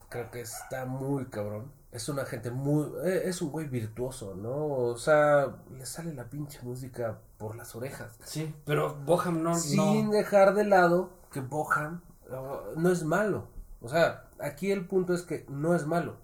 creo 0.08 0.30
que 0.30 0.40
está 0.42 0.84
muy 0.86 1.26
cabrón. 1.26 1.72
Es 1.92 2.08
una 2.08 2.24
gente 2.26 2.50
muy. 2.50 2.86
eh, 3.04 3.22
Es 3.24 3.40
un 3.42 3.50
güey 3.50 3.66
virtuoso, 3.68 4.34
¿no? 4.34 4.66
O 4.66 4.96
sea, 4.98 5.56
le 5.70 5.86
sale 5.86 6.12
la 6.14 6.28
pinche 6.28 6.60
música 6.62 7.18
por 7.38 7.56
las 7.56 7.74
orejas. 7.74 8.12
Sí, 8.24 8.54
pero 8.64 8.94
Boham 9.04 9.42
no, 9.42 9.54
Sin 9.56 10.06
no. 10.06 10.12
dejar 10.12 10.54
de 10.54 10.64
lado 10.64 11.10
que 11.32 11.40
Bohan 11.40 12.02
uh, 12.30 12.78
no 12.78 12.90
es 12.92 13.02
malo. 13.02 13.48
O 13.80 13.88
sea, 13.88 14.28
aquí 14.38 14.70
el 14.72 14.86
punto 14.86 15.14
es 15.14 15.22
que 15.22 15.46
no 15.48 15.74
es 15.74 15.86
malo. 15.86 16.16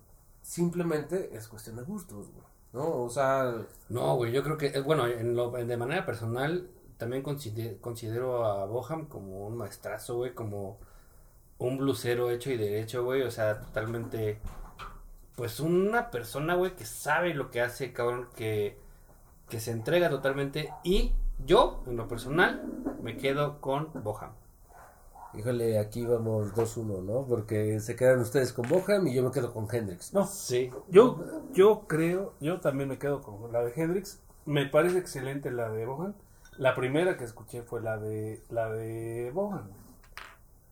Simplemente 0.42 1.36
es 1.36 1.48
cuestión 1.48 1.76
de 1.76 1.82
gustos, 1.82 2.30
güey, 2.32 2.41
¿no? 2.72 3.02
O 3.04 3.10
sea, 3.10 3.54
No, 3.88 4.16
güey, 4.16 4.32
yo 4.32 4.42
creo 4.42 4.56
que, 4.56 4.66
eh, 4.68 4.80
bueno, 4.80 5.06
en 5.06 5.36
lo, 5.36 5.50
de 5.50 5.76
manera 5.76 6.06
personal, 6.06 6.68
también 6.96 7.22
consider- 7.22 7.78
considero 7.80 8.44
a 8.46 8.64
Boham 8.66 9.06
como 9.06 9.46
un 9.46 9.56
maestrazo, 9.56 10.16
güey, 10.16 10.34
como 10.34 10.78
un 11.58 11.78
blusero 11.78 12.30
hecho 12.30 12.50
y 12.50 12.56
derecho, 12.56 13.04
güey, 13.04 13.22
o 13.22 13.30
sea, 13.30 13.60
totalmente, 13.60 14.38
pues 15.36 15.60
una 15.60 16.10
persona, 16.10 16.54
güey, 16.54 16.74
que 16.76 16.84
sabe 16.86 17.34
lo 17.34 17.50
que 17.50 17.60
hace, 17.60 17.92
cabrón, 17.92 18.28
que, 18.36 18.78
que 19.48 19.60
se 19.60 19.72
entrega 19.72 20.08
totalmente, 20.10 20.72
y 20.84 21.12
yo, 21.46 21.82
en 21.86 21.96
lo 21.96 22.08
personal, 22.08 22.62
me 23.02 23.16
quedo 23.16 23.60
con 23.60 23.90
Boham. 24.02 24.32
Híjole, 25.34 25.78
aquí 25.78 26.04
vamos 26.06 26.54
2-1, 26.54 27.02
¿no? 27.04 27.26
Porque 27.26 27.80
se 27.80 27.96
quedan 27.96 28.20
ustedes 28.20 28.52
con 28.52 28.68
Bohan 28.68 29.06
y 29.06 29.14
yo 29.14 29.22
me 29.22 29.30
quedo 29.30 29.52
con 29.52 29.66
Hendrix. 29.70 30.12
No, 30.12 30.26
Sí. 30.26 30.70
yo, 30.88 31.24
yo 31.52 31.86
creo, 31.86 32.34
yo 32.40 32.60
también 32.60 32.88
me 32.88 32.98
quedo 32.98 33.22
con 33.22 33.52
la 33.52 33.62
de 33.64 33.72
Hendrix. 33.74 34.20
Me 34.44 34.66
parece 34.66 34.98
excelente 34.98 35.50
la 35.50 35.70
de 35.70 35.86
Bohan. 35.86 36.14
La 36.58 36.74
primera 36.74 37.16
que 37.16 37.24
escuché 37.24 37.62
fue 37.62 37.80
la 37.80 37.96
de 37.98 38.42
la 38.50 38.70
de 38.70 39.30
Bohan. 39.32 39.70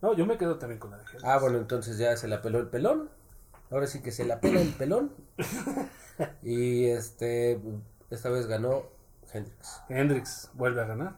No, 0.02 0.14
yo 0.14 0.26
me 0.26 0.36
quedo 0.38 0.58
también 0.58 0.78
con 0.78 0.90
la 0.90 0.96
de 0.98 1.04
Hendrix. 1.04 1.24
Ah, 1.24 1.38
bueno, 1.38 1.58
entonces 1.58 1.98
ya 1.98 2.16
se 2.16 2.28
la 2.28 2.42
peló 2.42 2.58
el 2.58 2.68
pelón. 2.68 3.10
Ahora 3.70 3.86
sí 3.86 4.02
que 4.02 4.10
se 4.10 4.24
la 4.24 4.40
pela 4.40 4.60
el 4.60 4.72
pelón. 4.74 5.12
Y 6.42 6.84
este, 6.84 7.58
esta 8.10 8.28
vez 8.28 8.46
ganó 8.46 8.82
Hendrix. 9.32 9.80
Hendrix 9.88 10.50
vuelve 10.52 10.82
a 10.82 10.84
ganar. 10.84 11.16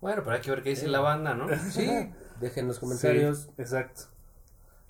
Bueno, 0.00 0.22
pero 0.24 0.34
hay 0.34 0.42
que 0.42 0.50
ver 0.50 0.64
qué 0.64 0.70
dice 0.70 0.88
la 0.88 0.98
banda, 0.98 1.34
¿no? 1.34 1.46
Sí, 1.70 1.86
dejen 2.40 2.66
los 2.66 2.78
comentarios. 2.78 3.38
Sí, 3.42 3.50
exacto. 3.58 4.02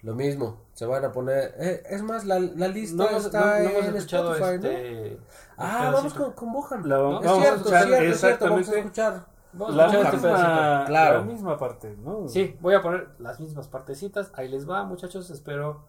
Lo 0.02 0.14
mismo, 0.14 0.56
se 0.72 0.86
van 0.86 1.04
a 1.04 1.12
poner. 1.12 1.54
eh, 1.58 1.82
es 1.90 2.00
más, 2.02 2.24
la, 2.24 2.38
la 2.40 2.68
lista 2.68 2.96
No, 2.96 3.18
está 3.18 3.40
no- 3.40 3.64
no 3.64 3.70
hemos 3.70 3.84
en 3.84 3.96
escuchado 3.96 4.34
Spotify, 4.34 4.58
¿no? 4.62 4.70
este. 4.70 5.18
Ah, 5.58 5.90
vamos 5.92 6.14
con, 6.14 6.32
con 6.32 6.52
Bohan. 6.54 6.88
La 6.88 6.96
vamos- 6.98 7.20
es 7.22 7.26
vamos 7.26 7.38
a 7.38 7.42
cierto, 7.42 7.56
escuchar 7.60 7.86
cierto, 7.86 8.04
es 8.04 8.20
cierto, 8.20 8.44
vamos 8.48 8.68
a 8.70 8.78
escuchar. 8.78 9.26
Vamos 9.52 9.74
a 9.74 9.76
la 9.76 9.84
escuchar 9.86 10.14
este 10.14 10.26
pedacito. 10.26 10.48
misma, 10.52 10.84
Claro. 10.86 11.18
la 11.18 11.24
misma 11.24 11.58
parte, 11.58 11.96
¿no? 12.02 12.28
Sí, 12.28 12.56
voy 12.60 12.74
a 12.74 12.80
poner 12.80 13.08
las 13.18 13.40
mismas 13.40 13.68
partecitas. 13.68 14.30
Ahí 14.34 14.48
les 14.48 14.66
va, 14.68 14.84
muchachos. 14.84 15.28
Espero 15.28 15.84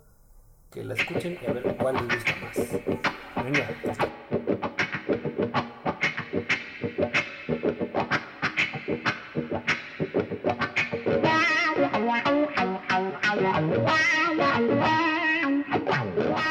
que 0.72 0.84
la 0.84 0.94
escuchen 0.96 1.38
y 1.42 1.46
a 1.46 1.54
ver 1.54 1.78
cuál 1.78 1.96
les 1.96 2.16
gusta 2.16 2.32
más. 2.42 3.46
Venga. 3.46 3.68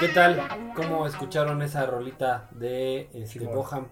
¿Qué 0.01 0.09
tal? 0.09 0.73
¿Cómo 0.75 1.07
escucharon 1.07 1.63
esa 1.63 1.87
rolita 1.87 2.49
de 2.53 3.09
este. 3.13 3.41
Boham? 3.47 3.87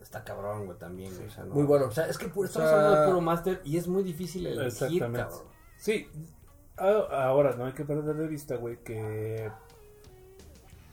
Está 0.00 0.22
cabrón, 0.24 0.66
güey, 0.66 0.78
también. 0.78 1.12
güey, 1.14 1.26
o 1.26 1.30
sea, 1.30 1.44
no- 1.44 1.54
Muy 1.54 1.64
bueno. 1.64 1.86
O 1.86 1.90
sea, 1.90 2.06
es 2.06 2.18
que 2.18 2.26
pu- 2.32 2.42
O 2.42 2.44
estamos 2.44 2.68
sea- 2.68 2.78
hablando 2.78 3.00
de 3.00 3.06
puro 3.08 3.20
máster 3.20 3.60
y 3.64 3.76
es 3.78 3.88
muy 3.88 4.02
difícil 4.02 4.46
elegir, 4.46 4.66
Exactamente. 4.66 5.18
cabrón. 5.20 5.40
Sí, 5.76 6.08
ahora 6.76 7.54
no 7.56 7.64
hay 7.66 7.72
que 7.72 7.84
perder 7.84 8.14
de 8.16 8.26
vista, 8.28 8.56
güey, 8.56 8.76
que 8.82 9.50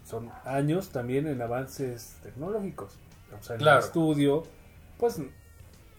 son 0.05 0.31
años 0.45 0.89
también 0.89 1.27
en 1.27 1.41
avances 1.41 2.17
tecnológicos. 2.23 2.97
O 3.39 3.43
sea, 3.43 3.55
en 3.55 3.61
Claro. 3.61 3.79
el 3.79 3.85
estudio, 3.85 4.43
pues, 4.97 5.21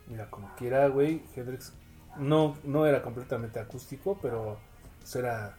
mira, 0.09 0.29
como 0.31 0.53
quiera, 0.57 0.89
güey, 0.89 1.23
Hendrix 1.37 1.73
no, 2.17 2.57
no 2.65 2.87
era 2.87 3.03
completamente 3.03 3.59
acústico, 3.61 4.19
pero 4.21 4.59
pues, 5.03 5.17
era 5.17 5.57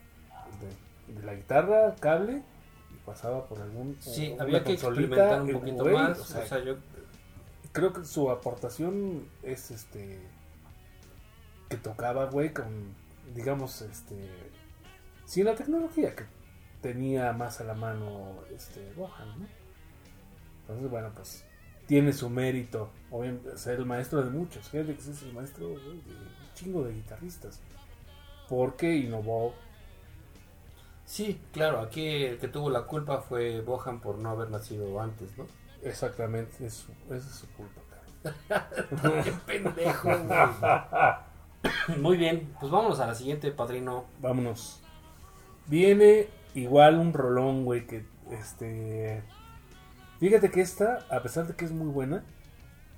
de, 1.08 1.14
de 1.14 1.26
la 1.26 1.36
guitarra, 1.36 1.96
cable, 2.00 2.44
y 2.92 3.06
pasaba 3.06 3.46
por 3.48 3.62
algún... 3.62 3.98
Sí, 4.00 4.32
una 4.34 4.44
había 4.44 4.64
que 4.64 4.74
experimentar 4.74 5.42
un 5.42 5.52
poquito 5.52 5.84
güey, 5.84 5.96
más. 5.96 6.20
o 6.20 6.26
sea, 6.26 6.42
o 6.42 6.48
sea, 6.48 6.64
yo 6.64 6.78
creo 7.74 7.92
que 7.92 8.06
su 8.06 8.30
aportación 8.30 9.28
es 9.42 9.72
este 9.72 10.20
que 11.68 11.78
tocaba 11.78 12.26
güey 12.26 12.54
con 12.54 12.94
digamos 13.34 13.82
este 13.82 14.30
sin 15.26 15.46
la 15.46 15.56
tecnología 15.56 16.16
que 16.16 16.26
tenía 16.82 17.34
más 17.34 17.60
a 17.60 17.64
la 17.64 17.74
mano 17.74 18.44
este 18.56 18.94
Bohan 18.96 19.40
¿no? 19.40 19.48
entonces 20.62 20.90
bueno 20.90 21.12
pues 21.16 21.44
tiene 21.88 22.14
su 22.14 22.30
mérito 22.30 22.92
obviamente 23.10 23.58
ser 23.58 23.80
el 23.80 23.86
maestro 23.86 24.24
de 24.24 24.30
muchos 24.30 24.72
Hendrix 24.72 25.08
es 25.08 25.24
el 25.24 25.34
maestro 25.34 25.70
güey, 25.70 25.84
de 25.84 25.90
un 25.92 26.54
chingo 26.54 26.84
de 26.84 26.94
guitarristas 26.94 27.60
porque 28.56 28.96
innovó 28.96 29.54
Sí, 31.06 31.40
claro, 31.52 31.80
aquí 31.82 32.08
el 32.08 32.38
que 32.38 32.48
tuvo 32.48 32.70
la 32.70 32.84
culpa 32.84 33.20
fue 33.22 33.62
Bohan 33.62 34.00
por 34.00 34.18
no 34.18 34.30
haber 34.30 34.50
nacido 34.50 35.00
antes, 35.02 35.38
¿no? 35.38 35.46
exactamente 35.84 36.66
es 36.66 36.74
su- 36.76 37.14
esa 37.14 37.30
es 37.30 37.36
su 37.36 37.48
culpa. 37.52 37.82
Qué 39.24 39.34
pendejo, 39.46 40.10
güey. 40.18 42.00
Muy 42.00 42.16
bien, 42.18 42.54
pues 42.60 42.72
vámonos 42.72 43.02
a 43.02 43.08
la 43.08 43.16
siguiente, 43.16 43.52
padrino. 43.52 44.06
Vámonos. 44.22 44.82
Viene 45.68 46.30
igual 46.56 46.98
un 47.00 47.12
rolón, 47.14 47.66
güey, 47.66 47.86
que 47.86 48.06
este... 48.32 49.24
Fíjate 50.22 50.50
que 50.52 50.62
esta, 50.62 51.06
a 51.10 51.22
pesar 51.22 51.48
de 51.48 51.56
que 51.56 51.66
es 51.66 51.72
muy 51.74 51.88
buena, 51.88 52.24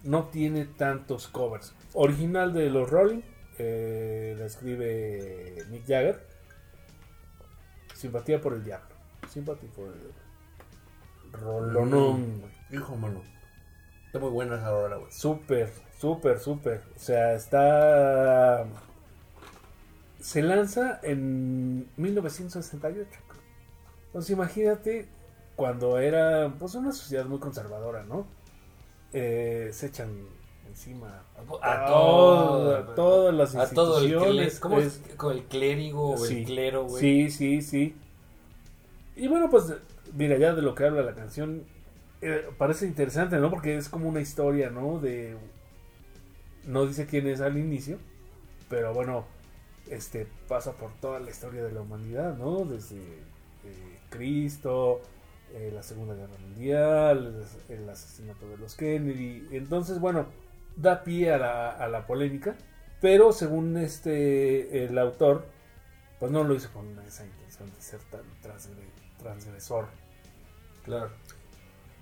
no 0.04 0.26
tiene 0.26 0.66
tantos 0.66 1.28
covers. 1.28 1.74
Original 1.94 2.54
de 2.54 2.70
los 2.70 2.88
Rolling, 2.92 3.22
eh, 3.58 4.36
la 4.38 4.46
escribe 4.46 5.66
Mick 5.70 5.86
Jagger. 5.88 6.20
Simpatía 7.94 8.42
por 8.42 8.54
el 8.54 8.64
diablo. 8.64 8.96
Simpatía 9.30 9.70
por 9.72 9.88
el 9.88 9.94
diablo. 9.94 10.14
Rolonón, 11.32 12.40
güey. 12.42 12.52
Hijo, 12.72 12.96
mano. 12.96 13.22
Está 14.06 14.20
muy 14.20 14.30
buena 14.30 14.56
esa 14.56 14.74
hora, 14.74 14.98
güey. 14.98 15.12
Súper, 15.12 15.72
súper, 16.00 16.40
súper. 16.40 16.84
O 16.96 17.00
sea, 17.00 17.34
está... 17.34 18.66
Se 20.20 20.42
lanza 20.42 21.00
en 21.04 21.90
1968. 21.98 23.10
creo. 23.10 23.42
Entonces 24.08 24.32
imagínate 24.32 25.08
cuando 25.56 26.00
era 26.00 26.54
pues 26.58 26.76
una 26.76 26.92
sociedad 26.92 27.26
muy 27.26 27.40
conservadora, 27.40 28.04
¿no? 28.04 28.26
Eh, 29.14 29.70
se 29.72 29.88
echan 29.88 30.28
encima 30.76 31.24
A 31.38 31.42
todo- 31.42 31.60
todo, 31.88 32.76
a 32.76 32.96
todas 32.96 33.34
las 33.34 33.56
A 33.56 33.70
todo 33.74 34.00
el 34.00 34.04
instituciones. 34.06 34.36
clérigo. 34.36 34.60
¿Cómo 34.62 34.80
es- 34.80 34.86
es? 35.08 35.16
Con 35.16 35.32
el 35.38 35.44
clérigo 35.46 36.10
o 36.12 36.18
Sí. 36.18 36.40
el 36.40 36.46
clero, 36.46 36.84
güey. 36.86 37.02
Sí, 37.02 37.32
sí, 37.32 37.62
sí. 37.62 37.96
Y 39.16 39.28
bueno, 39.30 39.50
pues, 39.50 39.74
mira, 40.14 40.38
ya 40.38 40.54
de 40.54 40.62
lo 40.62 40.76
que 40.76 40.84
habla 40.86 41.02
la 41.02 41.16
canción, 41.16 41.64
eh, 42.22 42.46
parece 42.58 42.86
interesante, 42.86 43.38
¿no? 43.38 43.50
Porque 43.50 43.78
es 43.78 43.88
como 43.88 44.10
una 44.10 44.20
historia, 44.20 44.70
¿no? 44.70 45.00
De... 45.00 45.38
No 46.66 46.86
dice 46.86 47.06
quién 47.06 47.28
es 47.28 47.40
al 47.42 47.58
inicio, 47.58 47.98
pero 48.70 48.94
bueno, 48.94 49.26
este 49.90 50.28
pasa 50.50 50.74
por 50.74 50.92
toda 51.00 51.20
la 51.20 51.30
historia 51.30 51.64
de 51.64 51.72
la 51.72 51.82
humanidad, 51.82 52.36
¿no? 52.38 52.66
Desde 52.66 52.98
eh, 52.98 54.00
Cristo, 54.10 55.00
eh, 55.54 55.72
la 55.74 55.84
Segunda 55.84 56.16
Guerra 56.16 56.34
Mundial, 56.42 57.46
el, 57.70 57.76
el 57.78 57.90
asesinato 57.90 58.48
de 58.50 58.58
los 58.58 58.76
Kennedy. 58.76 59.48
Entonces, 59.52 60.00
bueno, 60.00 60.26
da 60.76 61.04
pie 61.04 61.34
a 61.34 61.38
la, 61.38 61.70
a 61.72 61.88
la 61.88 62.06
polémica, 62.06 62.56
pero 63.02 63.32
según 63.32 63.78
este 63.78 64.86
el 64.86 64.98
autor, 64.98 65.46
pues 66.20 66.32
no 66.32 66.44
lo 66.44 66.54
hizo 66.56 66.72
con 66.72 66.98
esa 67.00 67.26
intención 67.26 67.70
de 67.74 67.82
ser 67.82 68.00
tan 68.12 68.22
transgre- 68.44 69.18
transgresor. 69.22 69.88
Claro. 70.84 71.10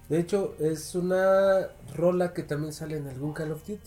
De 0.10 0.20
hecho, 0.20 0.56
es 0.60 0.94
una 0.96 1.70
rola 1.96 2.34
que 2.34 2.44
también 2.44 2.74
sale 2.74 2.98
en 2.98 3.08
algún 3.08 3.34
Call 3.34 3.52
of 3.54 3.62
Duty. 3.68 3.80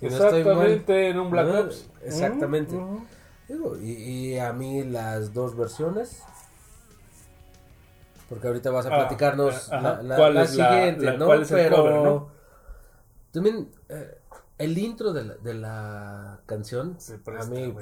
Si 0.00 0.06
no 0.06 0.10
estoy 0.12 0.44
mal. 0.44 0.52
Exactamente, 0.54 1.08
en 1.10 1.18
un 1.20 1.30
Black 1.30 1.46
Ah, 1.52 1.60
Ops. 1.60 1.90
exactamente. 2.02 2.74
Digo, 3.48 3.76
y, 3.78 3.90
y 3.92 4.38
a 4.38 4.52
mí 4.52 4.82
las 4.84 5.32
dos 5.34 5.56
versiones. 5.56 6.22
Porque 8.28 8.46
ahorita 8.48 8.70
vas 8.70 8.86
a 8.86 8.88
Ah, 8.94 8.96
platicarnos 9.00 9.70
ajá. 9.70 9.80
la, 9.82 10.02
la- 10.02 10.16
¿Cuál 10.16 10.34
la 10.34 10.42
es 10.44 10.56
la- 10.56 10.68
siguiente, 10.70 11.04
la- 11.04 11.16
¿no? 11.18 11.26
cuál 11.26 11.42
es 11.42 11.50
el 11.50 11.56
Pero 11.58 11.76
cover, 11.76 11.94
no? 11.94 12.28
También 13.32 13.70
eh, 13.88 14.18
el 14.58 14.78
intro 14.78 15.12
de 15.12 15.24
la, 15.24 15.34
de 15.38 15.54
la 15.54 16.40
canción 16.46 16.94
Se 17.00 17.14
a 17.14 17.44
mí 17.46 17.74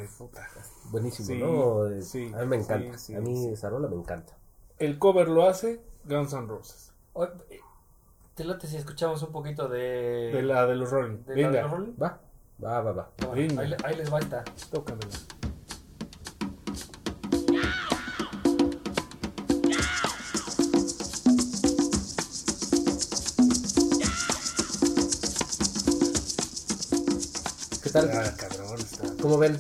buenísimo, 0.91 1.27
Sí, 1.27 1.39
¿no? 1.39 2.03
Sí, 2.03 2.33
a 2.35 2.39
mí 2.41 2.47
me 2.47 2.57
encanta. 2.57 2.97
sí, 2.99 3.07
sí, 3.07 3.15
a 3.17 3.21
mí 3.21 3.37
sí. 3.37 3.49
esa 3.51 3.69
rola 3.69 3.89
me 3.89 3.97
encanta. 3.97 4.35
El 4.79 4.99
cover 4.99 5.29
lo 5.29 5.47
hace 5.47 5.83
Guns 6.05 6.33
N' 6.33 6.47
Roses. 6.47 6.93
¿Te 8.35 8.45
late 8.45 8.67
si 8.67 8.77
escuchamos 8.79 9.23
un 9.23 9.33
poquito 9.33 9.69
de. 9.69 10.31
De 10.33 10.43
la 10.43 10.67
de 10.67 10.77
los 10.77 10.91
Rolling. 10.91 11.19
de 11.25 11.29
la 11.29 11.35
de 11.35 11.43
Venga, 11.49 11.63
los 11.63 11.71
Rolling? 11.73 11.93
Va, 12.03 12.21
va, 12.65 12.81
va, 12.81 12.93
va. 12.93 13.11
Bueno, 13.19 13.35
Venga. 13.35 13.61
ahí, 13.63 13.69
le- 13.69 13.77
ahí 13.85 13.97
les 13.97 14.11
va 14.13 14.19
esta. 14.21 14.45
tócamela. 14.71 15.09
¿Cómo 29.21 29.39
ven? 29.39 29.59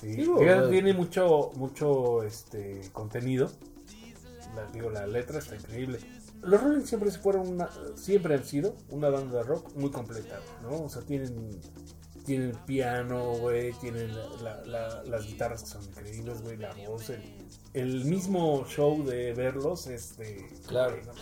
Sí. 0.00 0.06
Digo, 0.08 0.38
tiene 0.70 0.92
mucho, 0.94 1.50
mucho 1.56 2.22
este 2.22 2.80
contenido. 2.92 3.50
La, 4.54 4.66
digo, 4.72 4.90
la 4.90 5.06
letra 5.06 5.38
está 5.38 5.56
increíble. 5.56 5.98
Los 6.42 6.62
Rolling 6.62 6.84
siempre 6.84 7.10
se 7.10 7.18
fueron 7.18 7.48
una, 7.48 7.68
siempre 7.96 8.34
han 8.34 8.44
sido 8.44 8.76
una 8.90 9.08
banda 9.10 9.38
de 9.38 9.42
rock 9.42 9.74
muy 9.74 9.90
completa, 9.90 10.38
¿no? 10.62 10.82
O 10.84 10.88
sea, 10.88 11.02
tienen 11.02 11.60
tienen 12.24 12.52
piano, 12.66 13.32
güey, 13.38 13.72
tienen 13.80 14.14
la- 14.42 14.62
la- 14.66 15.02
las 15.04 15.26
guitarras 15.26 15.62
que 15.62 15.68
son 15.70 15.82
increíbles, 15.82 16.42
güey, 16.42 16.58
la 16.58 16.74
voz, 16.74 17.08
el, 17.08 17.22
el 17.72 18.04
mismo 18.04 18.66
show 18.68 19.02
de 19.02 19.32
verlos, 19.32 19.86
este, 19.86 20.46
Claro. 20.66 20.98
no. 21.06 21.12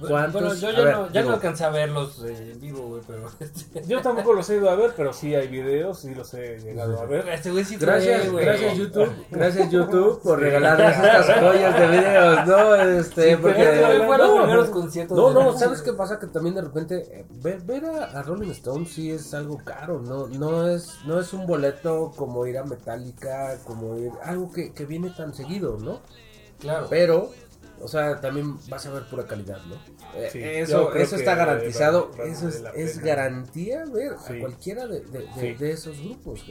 ¿Cuántos? 0.00 0.42
Bueno, 0.42 0.54
yo 0.56 0.70
ya, 0.72 0.84
ver, 0.84 0.94
no, 0.96 1.12
ya 1.12 1.22
no 1.22 1.32
alcancé 1.34 1.64
a 1.64 1.70
verlos 1.70 2.22
eh, 2.24 2.50
en 2.52 2.60
vivo, 2.60 2.88
güey, 2.88 3.02
pero. 3.06 3.30
Yo 3.86 4.02
tampoco 4.02 4.32
los 4.32 4.50
he 4.50 4.56
ido 4.56 4.68
a 4.68 4.74
ver, 4.74 4.92
pero 4.96 5.12
sí 5.12 5.34
hay 5.34 5.46
videos, 5.46 6.00
sí 6.00 6.14
los 6.14 6.34
he 6.34 6.58
llegado 6.58 7.00
a 7.00 7.04
ver. 7.06 7.28
Este 7.28 7.50
güey 7.52 7.64
sí 7.64 7.76
Gracias, 7.76 8.30
güey. 8.30 8.44
gracias 8.44 8.76
YouTube, 8.76 9.12
gracias 9.30 9.70
YouTube 9.70 10.20
por 10.22 10.40
regalarnos 10.40 10.90
estas 10.90 11.26
joyas 11.40 11.78
de 11.78 11.86
videos, 11.86 12.46
¿no? 12.46 12.74
Este, 12.74 13.36
porque 13.38 13.62
Este 13.62 14.04
fue 14.04 14.18
los 14.18 14.28
no, 14.28 14.42
primeros 14.42 14.68
conciertos. 14.70 15.34
no, 15.34 15.58
¿sabes 15.58 15.80
qué 15.80 15.92
pasa? 15.92 16.18
Que 16.18 16.26
también 16.26 16.56
de 16.56 16.62
repente 16.62 17.20
eh, 17.20 17.26
ver, 17.30 17.60
ver 17.62 17.84
a, 17.84 18.04
a 18.18 18.22
Rolling 18.22 18.50
Stone 18.50 18.86
sí 18.86 19.12
es 19.12 19.32
algo 19.32 19.58
caro, 19.64 20.00
no, 20.00 20.26
no 20.26 20.68
es, 20.68 20.98
no 21.06 21.20
es 21.20 21.32
un 21.32 21.46
boleto 21.46 22.12
como 22.16 22.46
ir 22.46 22.58
a 22.58 22.64
Metallica, 22.64 23.58
como 23.64 23.96
ir, 23.96 24.10
algo 24.24 24.50
que, 24.50 24.72
que 24.72 24.86
viene 24.86 25.10
tan 25.10 25.32
seguido, 25.34 25.78
¿no? 25.78 26.00
Claro. 26.58 26.86
Pero 26.88 27.30
O 27.84 27.88
sea, 27.88 28.18
también 28.18 28.56
vas 28.70 28.86
a 28.86 28.90
ver 28.92 29.04
pura 29.10 29.26
calidad, 29.26 29.58
¿no? 29.66 29.74
Eh, 30.18 30.30
Sí, 30.32 30.38
eso 30.42 30.94
eso 30.94 31.16
está 31.16 31.34
garantizado. 31.34 32.06
vale- 32.12 32.18
vale 32.18 32.32
eso 32.32 32.48
es, 32.48 32.62
es 32.74 32.98
garantía 33.00 33.84
ver 33.92 34.14
Sí. 34.26 34.32
a 34.38 34.40
cualquiera 34.40 34.86
de, 34.86 35.00
de, 35.00 35.18
de- 35.18 35.28
Sí. 35.38 35.52
de 35.54 35.70
esos 35.72 35.98
grupos. 36.00 36.44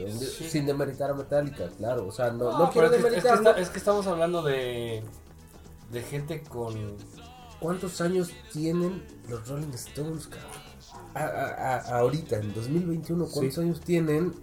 Sin 0.48 0.64
demeritar 0.66 1.10
a 1.10 1.14
Metallica, 1.14 1.68
claro. 1.76 2.06
O 2.06 2.12
sea, 2.12 2.30
no, 2.30 2.52
no, 2.52 2.58
No, 2.60 2.70
quiero 2.70 2.72
pero 2.72 2.84
es 2.86 2.90
que, 2.90 2.96
es, 2.96 3.02
que 3.02 3.10
demeritarlo. 3.10 3.50
está- 3.50 3.60
es 3.62 3.68
que 3.70 3.78
estamos 3.78 4.06
hablando 4.06 4.42
de, 4.42 5.02
de 5.90 6.02
gente 6.02 6.42
con... 6.42 6.96
¿Cuántos 7.58 8.00
años 8.00 8.30
tienen 8.52 9.04
los 9.28 9.48
Rolling 9.48 9.72
Stones, 9.74 10.26
cabrón? 10.28 10.50
A- 11.14 11.20
a- 11.24 11.74
a- 11.76 11.98
ahorita, 11.98 12.36
en 12.36 12.52
2021, 12.54 13.26
¿cuántos 13.26 13.54
Sí. 13.54 13.60
años 13.60 13.80
tienen 13.80 14.34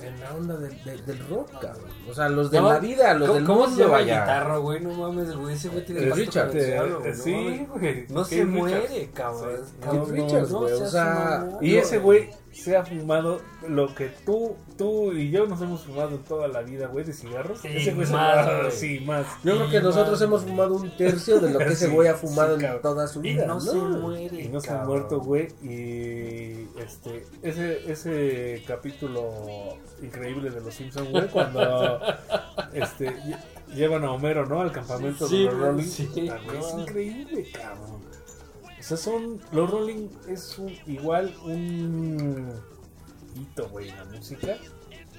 en 0.00 0.20
la 0.20 0.34
onda 0.34 0.56
del, 0.56 0.84
del- 0.84 1.04
del 1.06 1.18
rock, 1.28 1.50
cabrón? 1.60 1.84
O 2.08 2.14
sea, 2.14 2.28
los 2.28 2.50
de 2.50 2.60
No, 2.60 2.72
la 2.72 2.78
vida, 2.78 3.14
los 3.14 3.28
¿Cómo, 3.28 3.38
del 3.38 3.46
cómo 3.46 3.60
mundo, 3.60 3.76
se 3.76 3.82
llama 3.82 3.98
el 4.00 4.04
vaya. 4.06 4.20
guitarro, 4.20 4.62
güey? 4.62 4.80
No 4.80 4.90
mames, 4.94 5.36
güey. 5.36 5.54
Ese 5.54 5.68
güey 5.68 5.84
tiene 5.84 6.00
el 6.02 6.12
Richard, 6.12 6.56
el 6.56 6.96
güey, 6.96 7.08
eh, 7.08 7.14
no 7.16 7.22
sí, 7.24 7.66
güey. 7.70 8.06
No 8.08 8.24
se 8.24 8.36
Keith 8.36 8.46
muere, 8.48 9.10
cabrón. 9.14 9.60
Sí. 9.64 9.74
Cabrón, 9.80 10.10
Richards, 10.10 10.50
no 10.50 10.58
güey, 10.60 10.72
o 10.74 10.86
sea. 10.86 11.48
Y 11.60 11.76
ese 11.76 11.98
güey 11.98 12.30
se 12.54 12.76
ha 12.76 12.84
fumado 12.84 13.40
lo 13.68 13.94
que 13.94 14.08
tú, 14.24 14.56
tú 14.78 15.12
y 15.12 15.30
yo 15.30 15.46
nos 15.46 15.60
hemos 15.60 15.82
fumado 15.84 16.18
toda 16.20 16.48
la 16.48 16.62
vida, 16.62 16.86
güey, 16.86 17.04
de 17.04 17.12
cigarros. 17.12 17.60
Sí, 17.60 17.68
ese 17.68 17.92
güey 17.94 18.06
se 18.06 18.12
más, 18.12 18.46
güey. 18.46 18.70
Sí, 18.70 19.00
más. 19.00 19.26
Yo 19.42 19.56
creo 19.56 19.70
que 19.70 19.80
nosotros 19.80 20.20
hemos 20.22 20.42
fumado 20.44 20.74
un 20.76 20.96
tercio 20.96 21.40
de 21.40 21.50
lo 21.50 21.58
que 21.58 21.64
ese 21.72 21.88
güey 21.88 22.08
ha 22.08 22.14
fumado 22.14 22.58
sí, 22.58 22.64
en 22.64 22.80
toda 22.80 23.06
su 23.08 23.18
Y 23.20 23.32
vida. 23.34 23.46
no, 23.46 23.60
se 23.60 23.74
muere, 23.76 24.42
Y 24.42 24.48
no 24.48 24.60
se 24.60 24.70
ha 24.70 24.84
muerto, 24.84 25.20
güey. 25.20 25.48
Y 25.62 26.68
este, 26.80 27.26
ese, 27.42 27.90
ese 27.90 28.62
capítulo 28.66 29.32
increíble 30.02 30.50
de 30.50 30.60
los 30.60 30.74
Simpsons, 30.74 31.10
güey, 31.10 31.26
cuando 31.28 32.00
este, 32.72 33.08
lle- 33.10 33.38
llevan 33.74 34.04
a 34.04 34.12
Homero, 34.12 34.46
¿no? 34.46 34.60
Al 34.60 34.70
campamento 34.72 35.26
Sí, 35.26 35.38
de 35.44 35.44
los 35.52 35.54
Rolling. 35.58 35.82
es 35.84 36.00
increíble, 36.78 37.46
cabrón. 37.52 38.13
O 38.84 38.86
sea, 38.86 38.96
son. 38.98 39.40
Los 39.52 39.70
Rolling 39.70 40.08
es 40.28 40.58
un- 40.58 40.76
igual 40.86 41.34
un 41.44 42.52
hito, 43.34 43.66
güey, 43.70 43.88
en 43.88 43.96
la 43.96 44.04
música. 44.04 44.58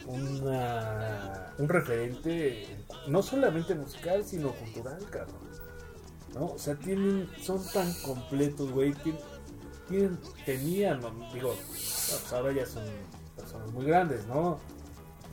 Una, 0.05 1.51
un 1.57 1.67
referente, 1.67 2.77
no 3.07 3.23
solamente 3.23 3.73
musical, 3.73 4.23
sino 4.23 4.51
cultural, 4.53 4.99
cabrón. 5.09 5.35
¿no? 6.35 6.47
O 6.47 6.59
sea, 6.59 6.75
tienen, 6.75 7.29
son 7.41 7.63
tan 7.73 7.91
completos, 8.03 8.71
güey. 8.71 8.93
Tienen, 8.93 9.21
tienen- 9.87 10.19
tenían, 10.45 10.99
digo, 11.33 11.55
pues 11.67 12.31
ahora 12.33 12.51
ya 12.53 12.65
son 12.65 12.83
personas 13.35 13.71
muy 13.71 13.85
grandes, 13.85 14.25
¿no? 14.27 14.59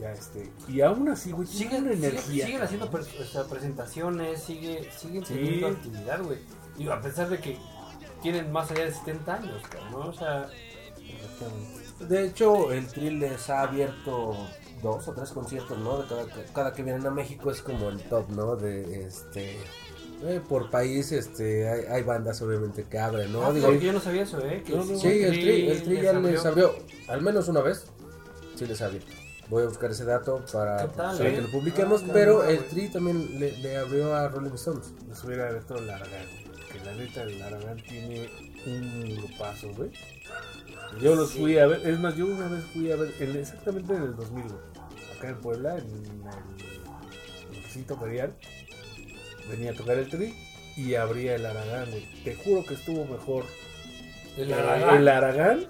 Ya 0.01 0.13
este, 0.13 0.51
y 0.69 0.81
aún 0.81 1.09
así, 1.09 1.33
güey, 1.33 1.47
Siguen, 1.47 1.71
siguen, 1.83 1.93
energía. 1.93 2.47
siguen 2.47 2.63
haciendo 2.63 2.91
presentaciones, 2.91 4.43
sigue, 4.43 4.89
siguen 4.97 5.25
Sí. 5.27 5.35
teniendo 5.35 5.67
actividad, 5.69 6.23
güey. 6.23 6.39
Digo, 6.79 6.93
a 6.93 7.01
pesar 7.03 7.29
de 7.29 7.39
que 7.41 7.59
tienen 8.23 8.51
más 8.53 8.71
allá 8.71 8.85
de 8.87 8.93
70 8.93 9.35
años, 9.35 9.63
cabrón, 9.69 9.91
¿no? 9.93 9.99
O 10.09 10.13
sea, 10.13 10.49
De 12.09 12.27
hecho, 12.27 12.73
el 12.73 12.87
Trill 12.89 13.21
les 13.21 13.49
ha 13.51 13.63
abierto 13.63 14.37
dos 14.83 15.07
o 15.09 15.13
tres 15.13 15.31
conciertos, 15.31 15.79
¿no? 15.79 15.99
De 16.03 16.09
cada, 16.09 16.25
que- 16.27 16.53
cada 16.53 16.73
que 16.73 16.83
vienen 16.83 17.07
a 17.07 17.11
México 17.11 17.51
es 17.51 17.63
como 17.63 17.91
el 17.91 18.01
top, 18.03 18.29
¿no? 18.31 18.57
De 18.57 19.05
este. 19.07 19.57
eh, 20.25 20.41
por 20.49 20.71
país, 20.71 21.13
este, 21.13 21.69
hay, 21.69 21.81
hay 21.91 22.03
bandas 22.03 22.41
obviamente 22.43 22.85
que 22.85 22.99
abren, 22.99 23.33
¿no? 23.33 23.45
ah, 23.45 23.53
Digo, 23.53 23.73
yo 23.75 23.93
no 23.93 24.01
sabía 24.01 24.23
eso, 24.23 24.39
¿eh? 24.45 24.63
Que 24.67 24.75
No, 24.77 24.85
sí, 24.85 25.09
el 25.23 25.33
Tri, 25.33 25.69
el 25.71 25.83
Tri 25.83 26.01
ya 26.01 26.13
les 26.15 26.45
abrió. 26.45 26.71
abrió, 26.71 26.85
al 27.09 27.23
menos 27.23 27.49
una 27.49 27.61
vez, 27.61 27.85
sí 28.57 28.67
les 28.67 28.81
abierto. 28.83 29.13
Voy 29.49 29.65
a 29.65 29.67
buscar 29.67 29.91
ese 29.91 30.05
dato 30.05 30.43
para, 30.53 30.77
¿Qué 30.79 30.97
tal, 30.97 31.17
para 31.19 31.29
eh? 31.29 31.35
que 31.35 31.41
lo 31.43 31.51
publiquemos, 31.51 32.03
Ah, 32.07 32.11
pero 32.13 32.45
el. 32.45 32.65
Tri 32.67 32.89
también 32.89 33.39
le, 33.39 33.53
le 33.59 33.77
abrió 33.77 34.15
a 34.15 34.29
Rolling 34.29 34.53
Stones. 34.55 34.93
Les 35.09 35.23
hubiera 35.25 35.49
abierto. 35.49 35.75
Que 35.75 36.42
la 36.95 37.03
neta, 37.05 37.23
el 37.23 37.43
Aragán 37.43 37.83
tiene 37.89 38.29
un 38.67 39.17
grupazo, 39.17 39.69
güey. 39.75 39.91
Yo 41.01 41.15
los 41.15 41.31
Sí. 41.31 41.39
fui 41.39 41.59
a 41.59 41.67
ver. 41.67 41.87
Es 41.87 41.99
más, 41.99 42.17
yo 42.17 42.27
una 42.27 42.49
vez 42.49 42.65
fui 42.73 42.91
a 42.93 42.97
ver, 42.97 43.13
en- 43.21 43.37
exactamente 43.37 43.95
en 43.95 44.03
el 44.03 44.17
2000, 44.17 44.45
güey. 44.45 44.61
Acá 45.17 45.29
en 45.31 45.41
Puebla, 45.41 45.79
en 45.79 45.85
el, 45.87 47.57
el 47.57 47.63
recinto 47.63 47.97
ferial. 47.99 48.35
Venía 49.49 49.71
a 49.73 49.75
tocar 49.75 49.99
el 49.99 50.09
tri 50.09 50.35
y 50.77 50.95
abría 50.95 51.35
el 51.37 51.47
Aragán, 51.47 51.91
güey. 51.91 52.07
Te 52.25 52.35
juro 52.37 52.65
que 52.65 52.75
estuvo 52.75 53.05
mejor. 53.05 53.45
El 54.37 54.53
Aragán. 54.53 54.97
el 54.99 55.09
Aragán. 55.09 55.67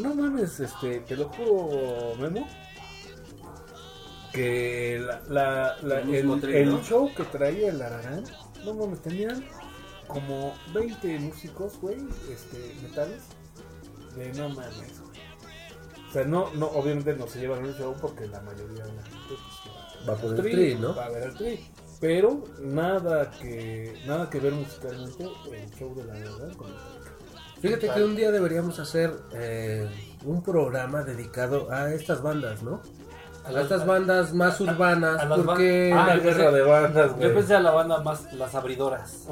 No 0.00 0.14
mames, 0.14 0.58
este, 0.60 1.00
te 1.00 1.16
lo 1.16 1.28
juro, 1.28 2.14
Memo. 2.18 2.46
Que 4.32 5.00
la, 5.00 5.20
la- 5.28 5.76
la- 5.82 6.00
El 6.00 6.82
show 6.82 7.10
que 7.14 7.22
traía 7.24 7.70
el 7.70 7.80
Aragán, 7.80 8.24
no 8.64 8.74
mames, 8.74 9.00
tenían 9.00 9.44
como 10.06 10.54
20 10.74 11.18
músicos, 11.20 11.78
güey, 11.80 11.98
este, 12.30 12.74
metales. 12.82 13.22
De 14.16 14.32
no 14.34 14.48
mames, 14.50 14.76
güey. 14.76 14.90
O 16.08 16.12
sea, 16.12 16.24
no, 16.24 16.50
no, 16.54 16.66
obviamente 16.68 17.14
no 17.14 17.26
se 17.26 17.40
llevan 17.40 17.64
el 17.64 17.74
show 17.76 17.94
porque 18.00 18.26
la 18.28 18.40
mayoría 18.40 18.84
de 18.84 18.92
la 18.94 19.02
gente 19.02 19.18
pues, 19.28 20.08
Va 20.08 20.14
por 20.14 20.30
al 20.30 20.36
el 20.46 20.52
tri, 20.52 20.74
¿no? 20.76 20.94
Va 20.94 21.06
a 21.06 21.08
ver 21.10 21.22
el 21.24 21.34
tri. 21.34 21.70
Pero 22.00 22.44
nada 22.60 23.30
que, 23.30 24.02
nada 24.06 24.28
que 24.30 24.38
ver 24.40 24.52
musicalmente 24.52 25.24
el 25.52 25.70
show 25.74 25.94
de 25.94 26.04
la 26.04 26.12
Aragán 26.14 26.54
con 26.54 26.68
el 26.68 26.74
tri. 26.74 27.60
Fíjate 27.60 27.88
que 27.90 28.04
un 28.04 28.14
día 28.14 28.30
deberíamos 28.30 28.78
hacer 28.78 29.12
eh, 29.32 29.88
un 30.24 30.42
programa 30.42 31.02
dedicado 31.02 31.70
a 31.72 31.92
estas 31.92 32.22
bandas, 32.22 32.62
¿no? 32.62 32.80
A 33.44 33.60
estas 33.60 33.86
bandas 33.86 34.34
más 34.34 34.60
urbanas, 34.60 35.20
a 35.20 35.24
las 35.24 35.38
porque... 35.40 35.90
ban- 35.92 35.98
Ah, 35.98 36.02
Una 36.04 36.16
yo 36.16 36.22
guerra 36.22 36.50
de 36.50 36.62
bandas, 36.62 37.10
Yo 37.12 37.16
güey. 37.16 37.34
pensé 37.34 37.54
a 37.54 37.60
la 37.60 37.70
banda 37.70 38.00
más 38.02 38.32
las 38.34 38.54
abridoras. 38.54 39.24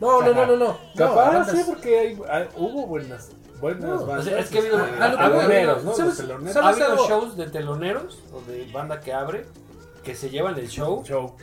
No, 0.00 0.20
no, 0.22 0.32
no, 0.34 0.46
no, 0.46 0.56
no. 0.56 0.78
Capaz, 0.96 1.32
no, 1.32 1.44
sí, 1.56 1.62
porque 1.66 1.98
hay, 1.98 2.20
hay- 2.28 2.48
hubo 2.56 2.86
buenas, 2.86 3.30
buenas 3.60 3.82
No, 3.84 3.94
o 4.02 4.06
bandas. 4.06 4.24
sea, 4.26 4.38
es 4.40 4.50
que 4.50 4.58
ha 4.58 4.60
habido- 4.60 4.76
a 4.78 5.08
lo 5.08 5.16
que 5.18 5.22
voy, 5.24 5.32
teloneros, 5.38 5.84
¿no? 5.84 5.92
¿sabes? 5.94 6.06
Los 6.08 6.16
teloneros. 6.26 6.52
¿sabes? 6.52 6.66
Ha 6.66 6.70
habido 6.72 6.92
algo? 6.92 7.08
shows 7.08 7.36
de 7.36 7.46
teloneros 7.50 8.18
o 8.32 8.40
de 8.50 8.70
banda 8.72 9.00
que 9.00 9.12
abre 9.12 9.46
que 10.04 10.14
se 10.14 10.30
llevan 10.30 10.56
el 10.58 10.68
show 10.68 11.02
Show. 11.04 11.34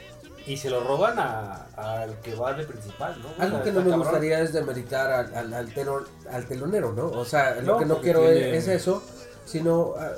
y 0.45 0.57
se 0.57 0.69
lo 0.69 0.81
roban 0.83 1.17
a- 1.19 1.65
al 1.75 2.19
que 2.21 2.35
va 2.35 2.53
de 2.53 2.63
principal, 2.65 3.19
¿no? 3.21 3.29
O 3.29 3.41
Algo 3.41 3.55
sea, 3.57 3.63
que 3.65 3.71
no 3.71 3.79
me 3.81 3.89
cabrón. 3.89 3.99
gustaría 4.07 4.39
es 4.41 4.53
demeritar 4.53 5.11
al, 5.11 5.35
al, 5.35 5.53
al, 5.53 5.73
telo- 5.73 6.05
al 6.31 6.45
telonero, 6.47 6.93
¿no? 6.93 7.07
O 7.07 7.25
sea, 7.25 7.55
lo 7.55 7.73
No, 7.73 7.77
que 7.79 7.85
no 7.85 7.97
quiero 7.99 8.19
tiene- 8.21 8.55
es, 8.57 8.67
es 8.67 8.81
eso, 8.81 9.01
sino... 9.45 9.93
ah, 9.97 10.11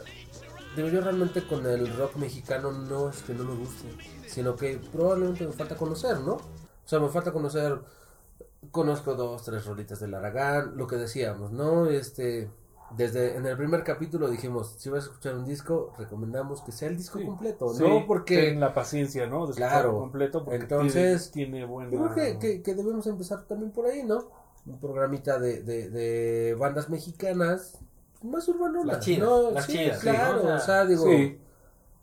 digo, 0.76 0.90
yo 0.90 1.00
realmente 1.02 1.48
con 1.48 1.66
el 1.66 1.96
rock 1.96 2.18
mexicano 2.18 2.72
no 2.74 3.10
es 3.10 3.22
que 3.24 3.34
no 3.34 3.46
me 3.46 3.56
guste, 3.56 3.88
sino 4.28 4.56
que 4.58 4.78
probablemente 4.92 5.46
me 5.48 5.54
falta 5.54 5.76
conocer, 5.76 6.20
¿no? 6.20 6.34
O 6.34 6.42
sea, 6.88 7.00
me 7.00 7.08
falta 7.10 7.32
conocer... 7.32 7.80
Conozco 8.72 9.16
dos, 9.16 9.44
tres 9.44 9.66
rolitas 9.66 10.00
del 10.00 10.14
Aragán, 10.14 10.74
lo 10.78 10.88
que 10.88 10.96
decíamos, 10.98 11.52
¿no? 11.52 11.88
Este... 11.88 12.50
Desde 12.92 13.36
en 13.36 13.48
el 13.48 13.58
primer 13.58 13.84
capítulo 13.84 14.30
dijimos, 14.30 14.76
si 14.78 14.90
vas 14.90 15.06
a 15.06 15.08
escuchar 15.08 15.36
un 15.36 15.44
disco, 15.44 15.92
recomendamos 15.98 16.62
que 16.62 16.72
sea 16.72 16.88
el 16.88 16.96
disco 16.96 17.18
Sí. 17.18 17.26
completo, 17.26 17.74
Sí, 17.74 17.82
¿no? 17.84 18.06
Porque 18.06 18.36
ten 18.38 18.60
la 18.60 18.76
paciencia, 18.76 19.26
¿no? 19.26 19.48
De 19.48 19.56
Claro. 19.56 19.98
completo 19.98 20.46
porque 20.46 20.58
Entonces, 20.58 21.32
tiene, 21.32 21.52
tiene 21.54 21.66
buena... 21.66 21.90
Creo 21.90 22.14
que, 22.14 22.38
que- 22.40 22.62
que 22.62 22.76
debemos 22.76 23.08
empezar 23.08 23.44
también 23.48 23.72
por 23.72 23.88
ahí, 23.88 24.04
¿no? 24.04 24.30
Un 24.68 24.80
programita 24.80 25.40
de, 25.40 25.64
de, 25.64 25.90
de 25.90 26.54
bandas 26.54 26.88
mexicanas 26.90 27.80
más 28.22 28.48
urbanonas, 28.48 28.98
Las 28.98 29.00
chidas, 29.06 29.20
¿no? 29.30 29.52
las 29.52 29.66
sí, 29.66 29.90
claro, 30.02 30.44
¿no? 30.44 30.50
O 30.54 30.56
o 30.56 30.60
sea, 30.60 30.86
digo, 30.86 31.06
Sí. 31.06 31.40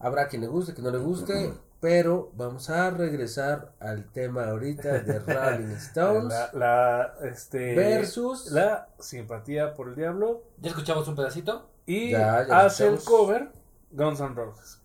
habrá 0.01 0.27
quien 0.27 0.43
le 0.43 0.49
guste, 0.49 0.75
quien 0.75 0.85
no 0.85 0.91
le 0.91 0.99
guste, 0.99 1.53
pero 1.83 2.31
vamos 2.37 2.71
a 2.71 2.91
regresar 2.91 3.73
al 3.81 4.07
tema 4.13 4.45
ahorita 4.49 5.01
de 5.01 5.19
Rolling 5.19 5.75
Stones 5.77 6.33
La, 6.33 6.51
la, 6.55 7.15
este, 7.29 7.75
versus 7.75 8.51
la 8.53 8.89
simpatía 9.01 9.75
por 9.75 9.89
el 9.89 9.97
diablo 9.97 10.45
¿Ya 10.61 10.71
escuchamos 10.71 11.07
un 11.09 11.17
pedacito? 11.17 11.69
y 11.85 12.13
Ya, 12.13 12.47
ya 12.47 12.61
hace 12.61 12.87
el 12.87 13.03
cover 13.03 13.51
Guns 13.91 14.21
N' 14.21 14.35
Roses. 14.35 14.81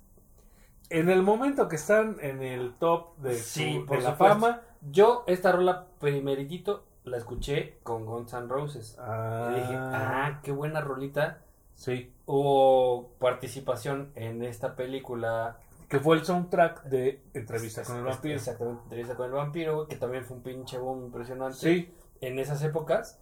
En 0.90 1.10
el 1.10 1.22
momento 1.22 1.68
que 1.70 1.76
están 1.76 2.18
en 2.22 2.42
el 2.42 2.74
top 2.80 3.16
de, 3.20 3.36
Sí, 3.36 3.76
su- 3.76 3.86
por 3.86 3.98
de 4.00 4.04
la 4.04 4.16
fama, 4.16 4.62
Yo 4.92 5.24
esta 5.28 5.52
rola 5.52 5.86
primeritito 6.00 6.84
la 7.04 7.18
escuché 7.18 7.78
con 7.84 8.06
Guns 8.06 8.34
N' 8.34 8.48
Roses. 8.50 8.96
ah, 9.00 9.50
Y 9.52 9.60
dije, 9.62 9.76
ah, 9.78 10.40
qué 10.44 10.52
buena 10.52 10.82
rolita. 10.82 11.40
sí, 11.76 12.12
Hubo 12.26 13.10
participación 13.20 14.12
en 14.16 14.43
esta 14.43 14.76
película. 14.76 15.58
Que 15.88 16.00
fue 16.00 16.18
el 16.18 16.26
soundtrack 16.26 16.84
de 16.84 17.24
Entrevista 17.34 17.84
con 17.84 17.98
el 17.98 18.04
vampiro. 18.04 18.36
Exactamente, 18.36 18.84
entrevista 18.84 19.16
con 19.16 19.26
el 19.28 19.32
vampiro, 19.32 19.88
que 19.88 19.96
también 19.96 20.26
fue 20.26 20.38
un 20.38 20.44
pinche 20.44 20.78
boom 20.78 21.06
impresionante. 21.06 21.58
Sí, 21.58 21.94
En 22.22 22.40
esas 22.40 22.62
épocas. 22.64 23.20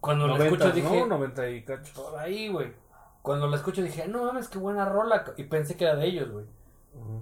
Cuando 0.00 0.26
la 0.26 0.38
90, 0.38 0.54
escucho 0.54 0.74
dije, 0.74 1.00
¿no? 1.00 1.06
90 1.06 1.50
y 1.50 1.64
cacho. 1.64 1.92
por 1.94 2.18
ahí, 2.18 2.48
güey. 2.48 2.72
Cuando 3.22 3.46
la 3.46 3.56
escucho 3.56 3.82
dije, 3.82 4.08
no 4.08 4.24
mames, 4.24 4.48
qué 4.48 4.58
buena 4.58 4.86
rola. 4.86 5.24
Y 5.36 5.44
pensé 5.44 5.76
que 5.76 5.84
era 5.84 5.94
de 5.94 6.06
ellos, 6.06 6.30
güey. 6.30 6.46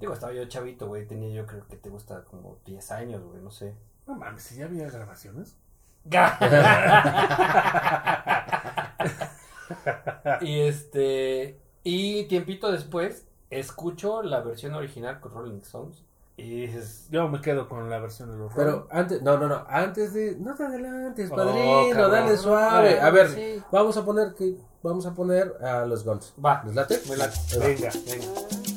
Digo, 0.01 0.15
estaba 0.15 0.33
yo 0.33 0.47
chavito, 0.47 0.87
güey. 0.87 1.07
Tenía 1.07 1.31
yo 1.31 1.47
creo 1.47 1.67
que 1.67 1.77
te 1.77 1.91
gusta 1.91 2.25
como 2.25 2.57
10 2.65 2.91
años, 2.93 3.23
güey, 3.23 3.43
no 3.43 3.51
sé. 3.51 3.75
No 4.07 4.15
mames, 4.15 4.43
si 4.43 4.57
ya 4.57 4.65
había 4.65 4.89
grabaciones. 4.89 5.59
y 10.41 10.61
este. 10.61 11.61
Y 11.85 12.25
tiempito 12.25 12.73
después, 12.73 13.28
escucho 13.51 14.23
la 14.23 14.41
versión 14.41 14.75
original 14.75 15.21
con 15.21 15.33
Rolling 15.33 15.59
Stones. 15.59 16.03
Y 16.37 16.67
dices, 16.67 17.09
Yo 17.11 17.27
me 17.29 17.41
quedo 17.41 17.69
con 17.69 17.91
la 17.91 17.99
versión 17.99 18.31
de 18.31 18.39
los 18.39 18.53
Pero 18.55 18.87
antes, 18.93 19.21
no, 19.23 19.37
no, 19.39 19.49
no, 19.49 19.65
antes 19.69 20.15
de, 20.15 20.37
no 20.37 20.55
te 20.55 20.65
adelantes, 20.65 21.31
Oh, 21.33 21.37
padrino, 21.37 21.89
cabrón. 21.93 22.11
dale 22.13 22.37
suave. 22.37 23.01
A 23.01 23.11
ver, 23.11 23.29
Sí. 23.29 23.63
vamos 23.73 23.97
a 23.97 24.05
poner 24.05 24.35
que, 24.35 24.57
vamos 24.83 25.05
a 25.07 25.15
poner 25.15 25.53
a 25.65 25.85
los 25.85 26.05
Guns. 26.05 26.33
va, 26.45 26.63
¿Les 26.65 26.75
late? 26.77 27.01
me. 27.09 27.17
Venga. 27.59 27.91
Venga. 28.07 28.68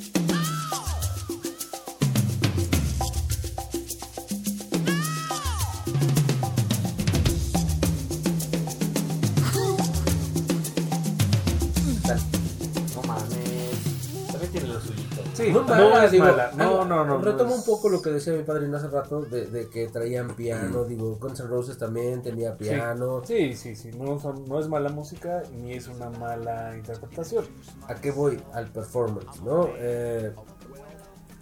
Sí, 15.46 15.52
No, 15.52 15.62
no, 15.62 15.66
mala, 15.89 16.06
es 16.06 16.12
digo, 16.12 16.26
mala. 16.26 16.52
No, 16.56 16.82
ah, 16.82 16.86
no, 16.86 17.06
no. 17.06 17.22
Retomo 17.22 17.50
no 17.52 17.56
un 17.58 17.64
poco 17.66 17.89
lo 17.89 18.02
que 18.02 18.10
decía 18.12 18.34
mi 18.34 18.44
padrino 18.44 18.78
hace 18.78 18.88
rato 18.88 19.22
de, 19.22 19.48
de 19.48 19.70
que 19.70 19.88
traían 19.88 20.36
piano. 20.36 20.84
Digo, 20.84 21.18
Guns 21.18 21.39
N' 21.39 21.48
Roses 21.50 21.78
también 21.78 22.22
tenía 22.22 22.58
piano. 22.58 23.22
Sí, 23.26 23.56
sí, 23.56 23.76
sí. 23.76 23.92
No, 23.92 24.20
son- 24.20 24.46
no 24.48 24.60
es 24.60 24.68
mala 24.68 24.89
música 24.89 25.44
ni 25.54 25.74
es 25.74 25.88
una 25.88 26.10
mala 26.10 26.76
interpretación. 26.78 27.46
¿A 27.88 27.96
qué 27.96 28.12
voy? 28.12 28.42
Al 28.54 28.68
performance, 28.72 29.42
¿no? 29.42 29.70
Eh, 29.78 30.34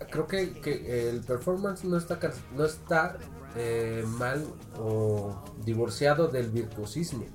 creo 0.10 0.28
que, 0.28 0.54
que 0.62 1.10
el 1.10 1.22
performance 1.22 1.84
no 1.84 1.97
está, 1.97 2.20
no 2.56 2.66
está 2.66 3.18
eh, 3.56 4.04
mal 4.18 4.43
o 4.80 5.36
divorciado 5.66 6.28
del 6.28 6.50
virtuosismo. 6.50 7.26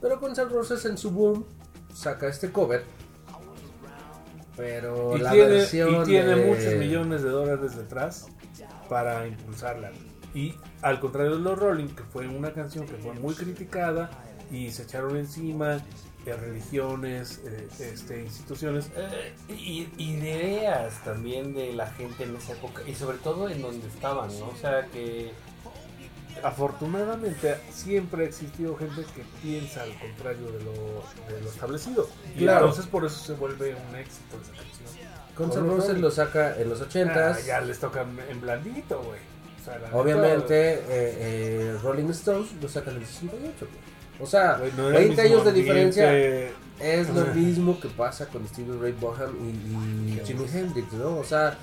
Pero 0.00 0.20
Guns 0.20 0.38
N' 0.38 0.48
Roses 0.50 0.84
en 0.84 0.98
su 0.98 1.10
boom 1.10 1.44
saca 1.94 2.28
este 2.28 2.50
cover. 2.52 2.84
Pero 4.56 5.16
Y 5.16 5.20
la 5.20 5.32
tiene, 5.32 5.48
versión 5.50 6.02
y 6.02 6.04
tiene 6.04 6.36
de- 6.36 6.46
muchos 6.46 6.74
millones 6.74 7.22
de 7.22 7.30
dólares 7.30 7.76
detrás 7.76 8.26
para 8.88 9.26
impulsarla. 9.26 9.90
Y 10.34 10.54
al 10.82 11.00
contrario 11.00 11.36
de 11.36 11.42
los 11.42 11.58
Rolling, 11.58 11.88
que 11.88 12.02
fue 12.04 12.28
una 12.28 12.52
canción 12.52 12.86
que 12.86 12.94
fue 12.96 13.12
muy 13.14 13.34
criticada 13.34 14.10
y 14.50 14.70
se 14.70 14.82
echaron 14.82 15.16
encima 15.16 15.80
de 16.24 16.36
religiones, 16.36 17.40
eh, 17.46 17.68
este, 17.80 18.22
instituciones. 18.22 18.90
Eh, 18.96 19.34
y 19.48 19.88
ideas 19.98 21.02
también 21.04 21.54
de 21.54 21.72
la 21.72 21.86
gente 21.88 22.24
en 22.24 22.34
esa 22.36 22.52
época 22.52 22.82
y 22.86 22.94
sobre 22.94 23.18
todo 23.18 23.48
en 23.48 23.60
donde 23.60 23.86
estaban, 23.88 24.28
¿no? 24.38 24.46
O 24.48 24.56
sea 24.56 24.86
que 24.86 25.32
Afortunadamente 26.42 27.56
siempre 27.72 28.24
ha 28.24 28.28
existido 28.28 28.76
gente 28.76 29.02
que 29.14 29.22
piensa 29.42 29.82
al 29.82 29.98
contrario 29.98 30.46
de 30.52 30.64
lo, 30.64 30.72
de 31.34 31.42
lo 31.42 31.48
establecido. 31.50 32.08
Y 32.34 32.40
Claro. 32.40 32.66
entonces 32.66 32.86
por 32.86 33.04
eso 33.04 33.18
se 33.18 33.32
vuelve 33.34 33.74
un 33.74 33.96
éxito 33.96 34.36
esa 34.42 34.52
canción. 34.52 34.84
Guns 35.36 35.56
N' 35.56 35.66
Roses 35.68 35.98
lo 35.98 36.10
saca 36.10 36.56
en 36.60 36.68
los 36.68 36.80
80s. 36.80 37.36
Ah, 37.36 37.40
ya 37.46 37.60
les 37.60 37.78
toca 37.78 38.02
en 38.30 38.40
blandito, 38.40 39.02
güey. 39.02 39.18
O 39.60 39.64
sea, 39.64 39.78
la 39.78 39.86
neta, 39.86 39.96
Obviamente, 39.96 40.72
eh, 40.74 40.80
eh, 40.88 41.78
Rolling 41.82 42.10
Stones 42.10 42.50
lo 42.60 42.68
sacan 42.68 42.94
en 42.96 43.00
el 43.00 43.06
68. 43.06 43.66
O 44.20 44.26
sea, 44.26 44.58
güey, 44.58 44.70
no 44.76 44.90
era 44.90 44.98
el 45.00 45.06
20 45.08 45.22
mismo 45.22 45.34
años 45.36 45.44
de 45.46 45.52
diferencia 45.52 46.08
ambiente. 46.08 46.52
es 46.80 47.08
lo 47.08 47.24
mismo 47.34 47.80
que 47.80 47.88
pasa 47.88 48.28
con 48.28 48.46
Stevie 48.46 48.78
Ray 48.80 48.94
Vaughan 49.00 49.30
y, 49.42 50.12
y 50.12 50.20
Jimi 50.24 50.44
Hendrix, 50.52 50.92
¿no? 50.92 51.16
O 51.16 51.24
sea, 51.24 51.58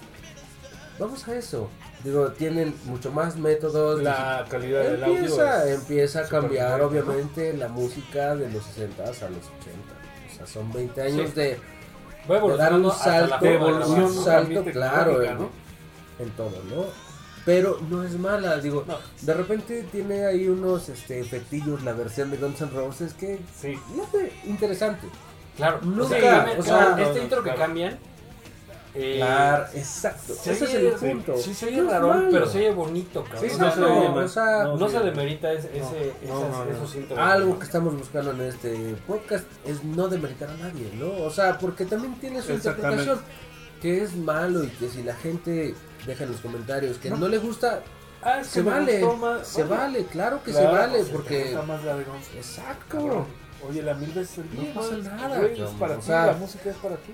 vamos 1.02 1.28
a 1.28 1.36
eso. 1.36 1.70
Digo, 2.04 2.32
tienen 2.32 2.74
mucho 2.86 3.12
más 3.12 3.36
métodos. 3.36 4.02
La 4.02 4.46
calidad 4.50 4.84
del 4.84 5.04
audio 5.04 5.18
empieza, 5.18 5.70
empieza 5.72 6.20
a 6.22 6.28
cambiar, 6.28 6.82
obviamente, 6.82 7.54
la 7.54 7.68
música 7.68 8.36
de 8.36 8.50
los 8.52 8.64
60 8.66 9.04
a 9.04 9.08
los 9.08 9.18
80. 9.18 9.34
O 10.32 10.36
sea, 10.38 10.48
son 10.48 10.72
20 10.72 11.02
años 11.02 11.30
Sí. 11.30 11.36
de, 11.36 11.60
de 12.28 12.58
dar 12.58 12.74
un 12.74 12.92
salto, 12.92 13.46
evolución, 13.46 14.04
un 14.04 14.24
salto 14.24 14.64
claro 14.66 15.20
¿no? 15.34 15.50
en 16.20 16.30
todo, 16.32 16.52
¿no? 16.74 16.86
Pero 17.44 17.80
no 17.90 18.04
es 18.04 18.18
mala, 18.20 18.58
digo, 18.58 18.84
No. 18.88 18.98
de 19.22 19.34
repente 19.34 19.84
tiene 19.92 20.26
ahí 20.26 20.48
unos 20.48 20.90
este, 20.90 21.20
efectillos 21.20 21.84
la 21.84 21.94
versión 21.94 22.30
de 22.30 22.38
Guns 22.38 22.62
N' 22.62 22.70
Roses 22.72 23.14
que 23.16 23.40
Sí. 23.60 23.74
no 23.96 24.06
sé, 24.12 24.32
interesante. 24.46 25.08
Claro, 25.58 25.80
Nunca, 25.82 26.06
o 26.06 26.10
sea, 26.20 26.56
o 26.60 26.64
sea, 26.64 26.96
este 27.00 27.24
intro 27.24 27.44
que 27.44 27.54
cambian. 27.56 28.00
Eh, 28.94 29.16
Claro, 29.18 29.66
exacto. 29.74 30.34
se 30.34 30.52
Ese 30.52 30.66
es 30.66 30.74
el 30.74 30.92
punto. 30.94 31.38
Sí, 31.38 31.54
se 31.54 31.68
oye 31.68 31.82
No 31.82 31.90
raro, 31.92 32.28
pero 32.32 32.46
se 32.46 32.58
oye 32.60 32.72
bonito, 32.74 33.24
cabrón. 33.24 33.50
Sí, 33.50 33.58
no 33.58 33.72
se 33.72 33.80
no, 33.80 34.14
o 34.16 34.28
sea, 34.28 34.64
no 34.66 34.90
demerita 34.90 35.52
ese, 35.54 35.68
ese, 35.70 36.14
No, 36.28 36.40
esas- 36.40 36.52
no, 36.52 36.66
no, 36.66 36.72
esos 36.72 36.96
no. 36.96 37.02
intros. 37.02 37.20
Algo 37.20 37.60
que 37.60 37.66
estamos 37.66 37.98
buscando 37.98 38.32
en 38.32 38.42
este 38.42 38.96
podcast 39.08 39.46
es 39.66 39.84
no 39.84 40.08
demeritar 40.08 40.50
a 40.50 40.58
nadie, 40.58 40.92
¿no? 40.96 41.24
O 41.26 41.30
sea, 41.32 41.58
porque 41.58 41.86
también 41.86 42.16
tiene 42.20 42.42
su 42.42 42.52
interpretación 42.52 43.20
que 43.82 44.04
es 44.04 44.16
malo 44.16 44.64
y 44.64 44.68
que 44.68 44.90
si 44.90 45.04
la 45.04 45.16
gente 45.16 45.74
deja 46.06 46.24
en 46.26 46.32
los 46.32 46.42
comentarios 46.42 46.98
que 46.98 47.10
no, 47.10 47.18
No. 47.18 47.28
le 47.28 47.38
gusta, 47.38 47.82
Ah, 48.24 48.40
es 48.40 48.48
que 48.50 48.54
se 48.54 48.62
vale, 48.62 49.04
más- 49.20 49.48
se 49.48 49.64
vale, 49.64 50.06
claro 50.06 50.44
que 50.44 50.52
claro, 50.52 50.70
se 50.70 50.78
vale, 50.78 51.04
te 51.04 51.10
porque... 51.12 51.58
más 51.66 51.84
la. 51.84 51.98
Exacto. 52.36 52.98
Cabrón. 52.98 53.26
Oye, 53.68 53.82
la 53.82 53.94
mil 53.96 54.12
veces 54.12 54.38
el 54.40 54.56
No 54.56 54.62
día, 54.62 54.74
pasa 54.76 54.88
güey. 54.90 55.02
nada, 55.04 55.38
Güey, 55.40 55.52
es 55.54 55.58
cabrón, 55.60 55.80
para 55.80 55.96
o 55.96 56.00
ti, 56.00 56.10
la 56.10 56.34
música 56.40 56.70
es 56.70 56.76
para 56.78 56.96
ti. 56.98 57.14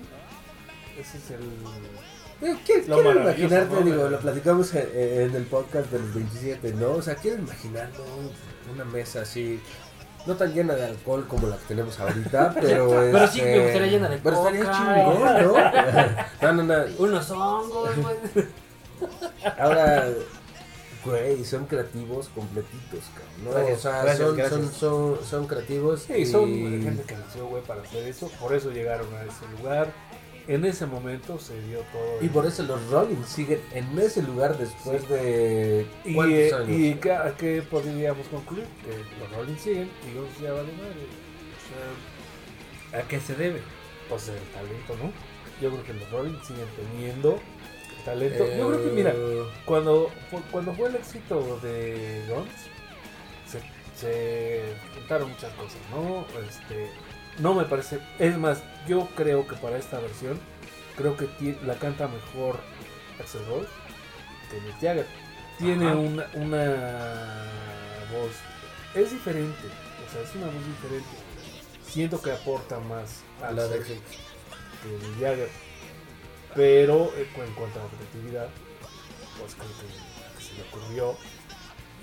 Ese 0.98 1.18
es 1.18 1.30
el... 1.30 2.48
Eh, 2.48 2.56
¿qué- 2.64 2.84
Lo 2.86 2.96
quiero 3.02 3.20
imaginarte, 3.22 3.74
¿no? 3.74 3.80
digo, 3.82 4.08
lo 4.08 4.18
platicamos 4.20 4.72
en, 4.74 4.88
en 4.94 5.34
el 5.34 5.44
podcast 5.44 5.90
de 5.90 5.98
los 5.98 6.14
27, 6.14 6.72
¿no? 6.74 6.92
O 6.92 7.02
sea, 7.02 7.14
quiero 7.16 7.38
imaginar 7.38 7.88
¿no? 7.96 8.72
una 8.72 8.84
mesa 8.84 9.22
así, 9.22 9.60
no 10.26 10.36
tan 10.36 10.52
llena 10.54 10.74
de 10.74 10.84
alcohol 10.86 11.26
como 11.26 11.48
la 11.48 11.56
que 11.56 11.64
tenemos 11.68 11.98
ahorita, 11.98 12.54
pero... 12.60 12.88
Pero 12.90 13.26
sí 13.28 13.40
este, 13.40 13.56
me 13.56 13.62
gustaría 13.64 13.86
llena 13.88 14.08
de 14.08 14.18
Pero 14.18 14.36
estaría 14.36 14.70
chingón, 14.70 15.42
¿no? 16.42 16.52
no, 16.52 16.62
no, 16.62 16.62
no. 16.62 16.84
Unos 16.98 17.30
hongos, 17.30 17.90
güey. 17.96 18.46
Ahora, 19.58 20.08
güey, 21.04 21.44
son 21.44 21.66
creativos 21.66 22.28
completitos, 22.28 23.00
cabrón, 23.14 23.44
¿no? 23.44 23.50
Gracias, 23.52 23.78
o 23.78 23.82
sea, 23.82 24.02
gracias, 24.02 24.26
son, 24.28 24.36
gracias. 24.36 24.60
Son, 24.60 24.72
son, 24.74 25.18
son 25.26 25.46
creativos. 25.46 26.02
Sí, 26.02 26.26
son 26.26 26.48
y- 26.48 26.82
gente 26.82 27.02
que 27.04 27.16
nació, 27.16 27.46
güey, 27.46 27.62
para 27.62 27.82
hacer 27.82 28.06
eso. 28.06 28.28
Por 28.40 28.54
eso 28.54 28.70
llegaron 28.70 29.06
a 29.14 29.22
ese 29.22 29.46
lugar. 29.60 29.92
En 30.48 30.64
ese 30.64 30.86
momento 30.86 31.38
se 31.38 31.60
dio 31.62 31.80
todo. 31.92 32.18
Y 32.22 32.28
por 32.28 32.46
eso 32.46 32.62
los 32.62 32.84
Rolling 32.90 33.22
siguen 33.26 33.60
en 33.74 33.98
ese 33.98 34.22
lugar 34.22 34.56
después 34.56 35.06
de... 35.08 35.86
Y, 36.06 36.14
¿Cuántos 36.14 36.38
eh, 36.38 36.54
años? 36.54 36.68
y 36.70 36.94
¿qué, 36.94 37.12
a 37.12 37.34
qué 37.36 37.62
podríamos 37.62 38.26
concluir? 38.28 38.64
Que 38.82 38.96
los 39.20 39.30
Rolling 39.36 39.56
siguen 39.58 39.90
y 40.10 40.14
Guns 40.18 40.38
ya 40.40 40.52
vale 40.52 40.72
madre. 40.72 41.04
O 41.58 42.90
sea, 42.90 43.00
¿A 43.00 43.02
qué 43.06 43.20
se 43.20 43.34
debe? 43.34 43.60
pues 44.08 44.26
el 44.28 44.38
talento, 44.54 44.96
¿no? 45.04 45.12
Yo 45.60 45.70
creo 45.70 45.84
que 45.84 45.92
los 45.92 46.10
Rolling 46.10 46.38
siguen 46.42 46.64
teniendo 46.76 47.38
talento. 48.06 48.46
Yo 48.46 48.68
creo 48.68 48.82
que, 48.84 48.90
mira, 48.90 49.12
Eh, 49.14 49.42
cuando, 49.66 50.10
fue- 50.30 50.40
cuando 50.50 50.72
fue 50.72 50.88
el 50.88 50.94
éxito 50.96 51.60
de 51.62 52.24
Guns, 52.26 52.48
se, 53.46 53.60
se 54.00 54.62
juntaron 54.94 55.28
muchas 55.28 55.52
cosas, 55.52 55.78
¿no? 55.90 56.24
Este, 56.48 56.90
no 57.38 57.54
me 57.54 57.64
parece. 57.64 58.00
Es 58.18 58.36
más, 58.36 58.62
yo 58.86 59.08
creo 59.16 59.46
que 59.46 59.56
para 59.56 59.76
esta 59.78 59.98
versión, 60.00 60.38
creo 60.96 61.16
que 61.16 61.28
la 61.64 61.74
canta 61.74 62.08
mejor 62.08 62.58
Axel 63.20 63.44
Rose 63.46 63.68
que 64.50 64.60
Mick 64.60 64.74
Jagger. 64.80 65.06
Tiene 65.58 65.92
una, 65.94 66.26
una 66.34 66.64
voz. 68.12 68.32
Es 68.94 69.10
diferente, 69.10 69.58
o 70.06 70.12
sea, 70.12 70.22
es 70.22 70.34
una 70.36 70.46
voz 70.46 70.66
diferente. 70.66 71.08
Siento 71.86 72.20
que 72.22 72.30
aporta 72.32 72.78
más 72.80 73.22
a 73.42 73.50
La 73.52 73.66
de- 73.66 73.80
que 73.80 73.94
Mick 73.94 75.20
Jagger. 75.20 75.48
Pero 76.54 77.12
eh, 77.16 77.28
en 77.36 77.54
cuanto 77.54 77.78
a 77.80 77.82
la 77.84 77.88
creatividad, 77.90 78.48
pues 79.38 79.54
creo 79.54 79.68
que 79.68 80.42
se 80.42 80.54
le 80.54 80.62
ocurrió 80.62 81.16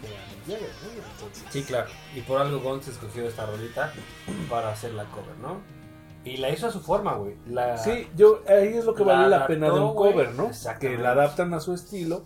fue 0.01 0.09
a 0.09 0.21
Mick 0.27 0.41
Jagger, 0.47 0.69
¿no? 0.83 1.11
Entonces, 1.11 1.43
Sí, 1.49 1.63
claro. 1.63 1.87
Y 2.15 2.21
por 2.21 2.39
algo 2.41 2.59
Gonz 2.59 2.87
escogió 2.87 3.27
esta 3.27 3.45
rolita 3.45 3.91
para 4.49 4.69
hacer 4.71 4.93
la 4.93 5.05
cover, 5.05 5.37
¿no? 5.41 5.61
Y 6.23 6.37
la 6.37 6.49
hizo 6.49 6.67
a 6.67 6.71
su 6.71 6.79
forma, 6.81 7.13
güey. 7.15 7.35
La... 7.47 7.77
Sí, 7.77 8.07
yo 8.15 8.41
ahí 8.47 8.69
es 8.77 8.85
lo 8.85 8.95
que 8.95 9.03
vale 9.03 9.29
la 9.29 9.45
pena 9.45 9.67
de 9.67 9.79
un 9.79 9.93
güey. 9.93 10.11
cover, 10.13 10.33
¿no? 10.33 10.49
Que 10.79 10.97
la 10.97 11.11
adaptan 11.11 11.53
a 11.53 11.59
su 11.59 11.73
estilo, 11.73 12.25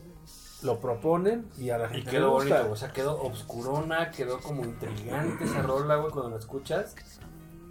lo 0.62 0.80
proponen 0.80 1.50
y 1.58 1.70
a 1.70 1.78
la 1.78 1.88
Y 1.88 1.96
gente 1.96 2.12
quedó 2.12 2.28
le 2.28 2.34
gusta. 2.46 2.56
bonito, 2.58 2.72
o 2.74 2.76
sea, 2.78 2.92
quedó 2.94 3.22
obscurona, 3.22 4.12
quedó 4.12 4.40
como 4.40 4.64
intrigante 4.64 5.44
esa 5.44 5.62
rola, 5.64 5.96
güey, 5.98 6.12
cuando 6.12 6.32
la 6.32 6.38
escuchas. 6.38 6.96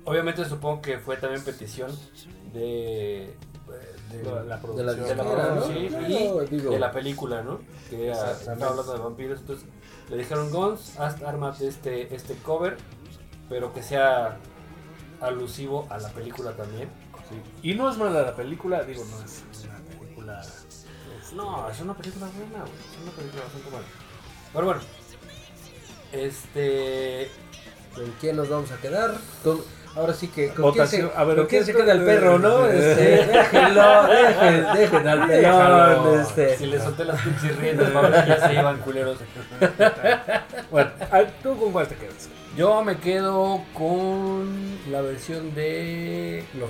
Obviamente 0.04 0.44
supongo 0.44 0.80
que 0.82 0.98
fue 0.98 1.16
también 1.16 1.42
petición 1.44 1.90
de... 2.52 3.34
de- 4.10 4.22
La, 4.46 4.56
de 4.56 4.62
producción. 4.62 4.76
de 5.08 5.14
la 5.14 5.22
Claro, 5.24 5.72
y 5.72 6.46
digo. 6.56 6.70
de 6.70 6.78
la 6.78 6.90
película, 6.92 7.42
¿no? 7.42 7.60
Que 7.90 8.08
era, 8.08 8.36
hablando 8.50 8.82
de 8.84 8.98
vampiros, 8.98 9.40
entonces 9.40 9.66
le 10.08 10.16
dijeron, 10.16 10.50
Gons, 10.50 10.98
haz, 10.98 11.22
ármate 11.22 11.68
este, 11.68 12.14
este 12.14 12.34
cover, 12.36 12.76
pero 13.48 13.72
que 13.72 13.82
sea 13.82 14.38
alusivo 15.20 15.86
a 15.90 15.98
la 15.98 16.08
película 16.10 16.52
también. 16.56 16.88
Sí. 17.28 17.70
Y 17.70 17.74
no 17.74 17.90
es 17.90 17.98
mala 17.98 18.22
la 18.22 18.34
película, 18.34 18.82
digo, 18.84 19.04
no 19.04 19.22
es 19.24 19.44
una 19.64 19.78
película. 20.00 20.42
No, 21.34 21.68
es 21.68 21.80
una 21.80 21.94
película 21.94 22.26
buena, 22.26 22.60
güey. 22.60 22.72
Es 22.72 23.02
una 23.02 23.10
película 23.12 23.42
bastante 23.42 23.70
buena. 23.70 23.86
Pero 24.52 24.64
bueno. 24.64 24.80
Este. 26.12 27.30
¿Con 27.94 28.10
quién 28.20 28.36
nos 28.36 28.48
vamos 28.48 28.70
a 28.70 28.76
quedar? 28.78 29.14
Con- 29.44 29.62
Ahora 29.98 30.14
sí 30.14 30.28
que 30.28 30.48
con 30.50 30.62
Votación. 30.62 31.10
se, 31.12 31.18
A 31.18 31.24
ver, 31.24 31.36
con 31.38 31.46
quién 31.46 31.60
¿qué- 31.62 31.66
se 31.72 31.74
queda 31.76 31.92
el 31.92 32.04
perro, 32.04 32.38
¿no? 32.38 32.66
Este, 32.70 33.26
déjenlo, 33.26 34.06
dejen, 34.06 34.66
dejen 34.74 35.08
al 35.08 35.26
pelón, 35.26 36.20
este. 36.20 36.56
Si 36.56 36.66
le 36.66 36.78
solté 36.80 37.04
las 37.04 37.20
pinches 37.20 37.56
riendas, 37.56 37.90
para 37.90 38.08
ver 38.08 38.22
que 38.24 38.28
ya 38.30 38.46
se 38.46 38.54
iban 38.54 38.78
culeros. 38.78 39.18
Bueno, 40.70 40.90
ah, 41.10 41.22
¿tú 41.42 41.58
con 41.58 41.72
cuál 41.72 41.88
te 41.88 41.96
quedas? 41.96 42.28
Yo 42.56 42.82
me 42.84 42.96
quedo 42.98 43.62
con 43.74 44.78
la 44.90 45.00
versión 45.00 45.54
de 45.54 46.44
los 46.54 46.68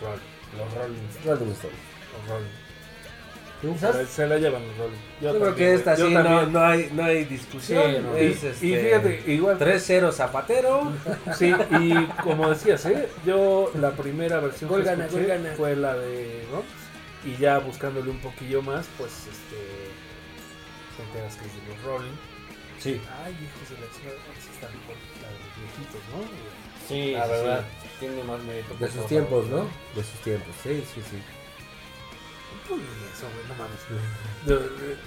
Rolling. 0.00 0.20
Los 0.56 0.74
Rollins. 0.74 1.24
Rolling. 1.26 1.46
Los 1.48 1.58
Rolling. 1.58 1.60
¿Tú, 1.60 1.60
Se 1.60 1.68
la- 1.68 2.59
sabes? 3.78 4.08
Se 4.08 4.26
la 4.26 4.38
llevan 4.38 4.66
los 4.66 4.76
Rolling. 4.78 4.96
Yo 5.20 5.30
creo 5.30 5.32
también, 5.32 5.54
que 5.54 5.74
esta 5.74 5.96
sí 5.96 6.02
no, 6.14 6.46
no 6.46 6.60
hay, 6.64 6.90
no 6.92 7.04
hay 7.04 7.24
discusión. 7.24 7.82
Sí, 7.94 7.98
no. 8.02 8.16
Es, 8.16 8.42
Y, 8.42 8.46
este, 8.46 8.66
y 8.66 8.76
fíjate, 8.76 9.22
igual 9.26 9.58
3-0 9.58 10.12
Zapatero. 10.12 10.92
Sí, 11.36 11.54
y 11.80 12.04
como 12.22 12.48
decías, 12.50 12.84
¿eh? 12.86 13.08
yo 13.26 13.70
la 13.78 13.92
primera 13.92 14.40
versión 14.40 14.70
que 14.74 14.82
gana, 14.82 15.06
escuché 15.06 15.38
fue 15.56 15.76
la 15.76 15.94
de 15.94 16.44
Rox 16.50 16.66
y 17.24 17.36
ya 17.40 17.58
buscándole 17.58 18.10
un 18.10 18.20
poquillo 18.20 18.62
más, 18.62 18.86
pues 18.96 19.10
este 19.30 19.56
te 20.96 21.02
enteras 21.02 21.36
que 21.36 21.46
es 21.46 21.54
de 21.54 21.74
los 21.74 21.82
Rolling. 21.84 22.16
Sí. 22.78 23.00
Ay, 23.24 23.32
hijos 23.32 23.68
de 23.68 23.74
la 23.86 23.92
chica, 23.92 24.10
sí 24.40 24.48
está 24.54 24.68
mejor 24.68 24.96
la 25.20 25.28
de 25.28 25.38
los 25.38 25.52
viejitos, 25.60 26.02
¿no? 26.12 26.60
Sí, 26.88 27.12
La 27.12 27.26
verdad. 27.26 27.64
sí. 27.82 27.88
Tiene 28.00 28.24
más 28.24 28.42
mérito. 28.42 28.74
De 28.80 28.88
sus 28.90 29.06
tiempos. 29.06 29.46
¿no? 29.48 29.68
De 29.94 30.02
sus 30.02 30.18
tiempos, 30.24 30.54
sí, 30.62 30.82
sí, 30.94 31.02
sí. 31.10 31.18
Eso, 33.14 33.26
güey, 33.34 33.46
no 33.48 33.54
mames. 33.56 33.80
Yo- 34.46 34.58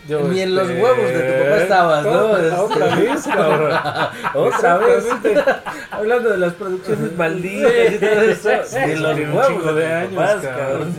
yo, 0.07 0.27
Ni 0.27 0.41
en 0.41 0.53
los 0.53 0.69
este, 0.69 0.83
huevos 0.83 0.97
de 1.09 1.19
tu 1.23 1.43
papá 1.43 1.57
estabas, 1.63 2.05
¿no? 2.05 2.63
Otra, 2.65 2.95
vez, 2.95 3.23
cabrón. 3.23 3.79
Otra 4.35 4.77
vez. 4.77 5.05
Hablando 5.91 6.29
de 6.29 6.37
las 6.37 6.53
producciones 6.53 7.17
malditas 7.17 7.71
y 7.93 7.97
todo 7.97 8.21
eso. 8.21 8.49
Ni 8.85 8.95
los 8.95 9.17
un 9.17 9.33
huevos 9.33 9.75
de 9.75 9.85
años, 9.87 10.13
papás, 10.15 10.45
cabrón. 10.45 10.95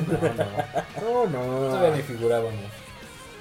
No, 1.01 1.26
No, 1.26 1.45
no. 1.47 1.61
no. 1.61 1.68
Todavía 1.68 1.97
ni 1.97 2.03
figurábamos. 2.03 2.55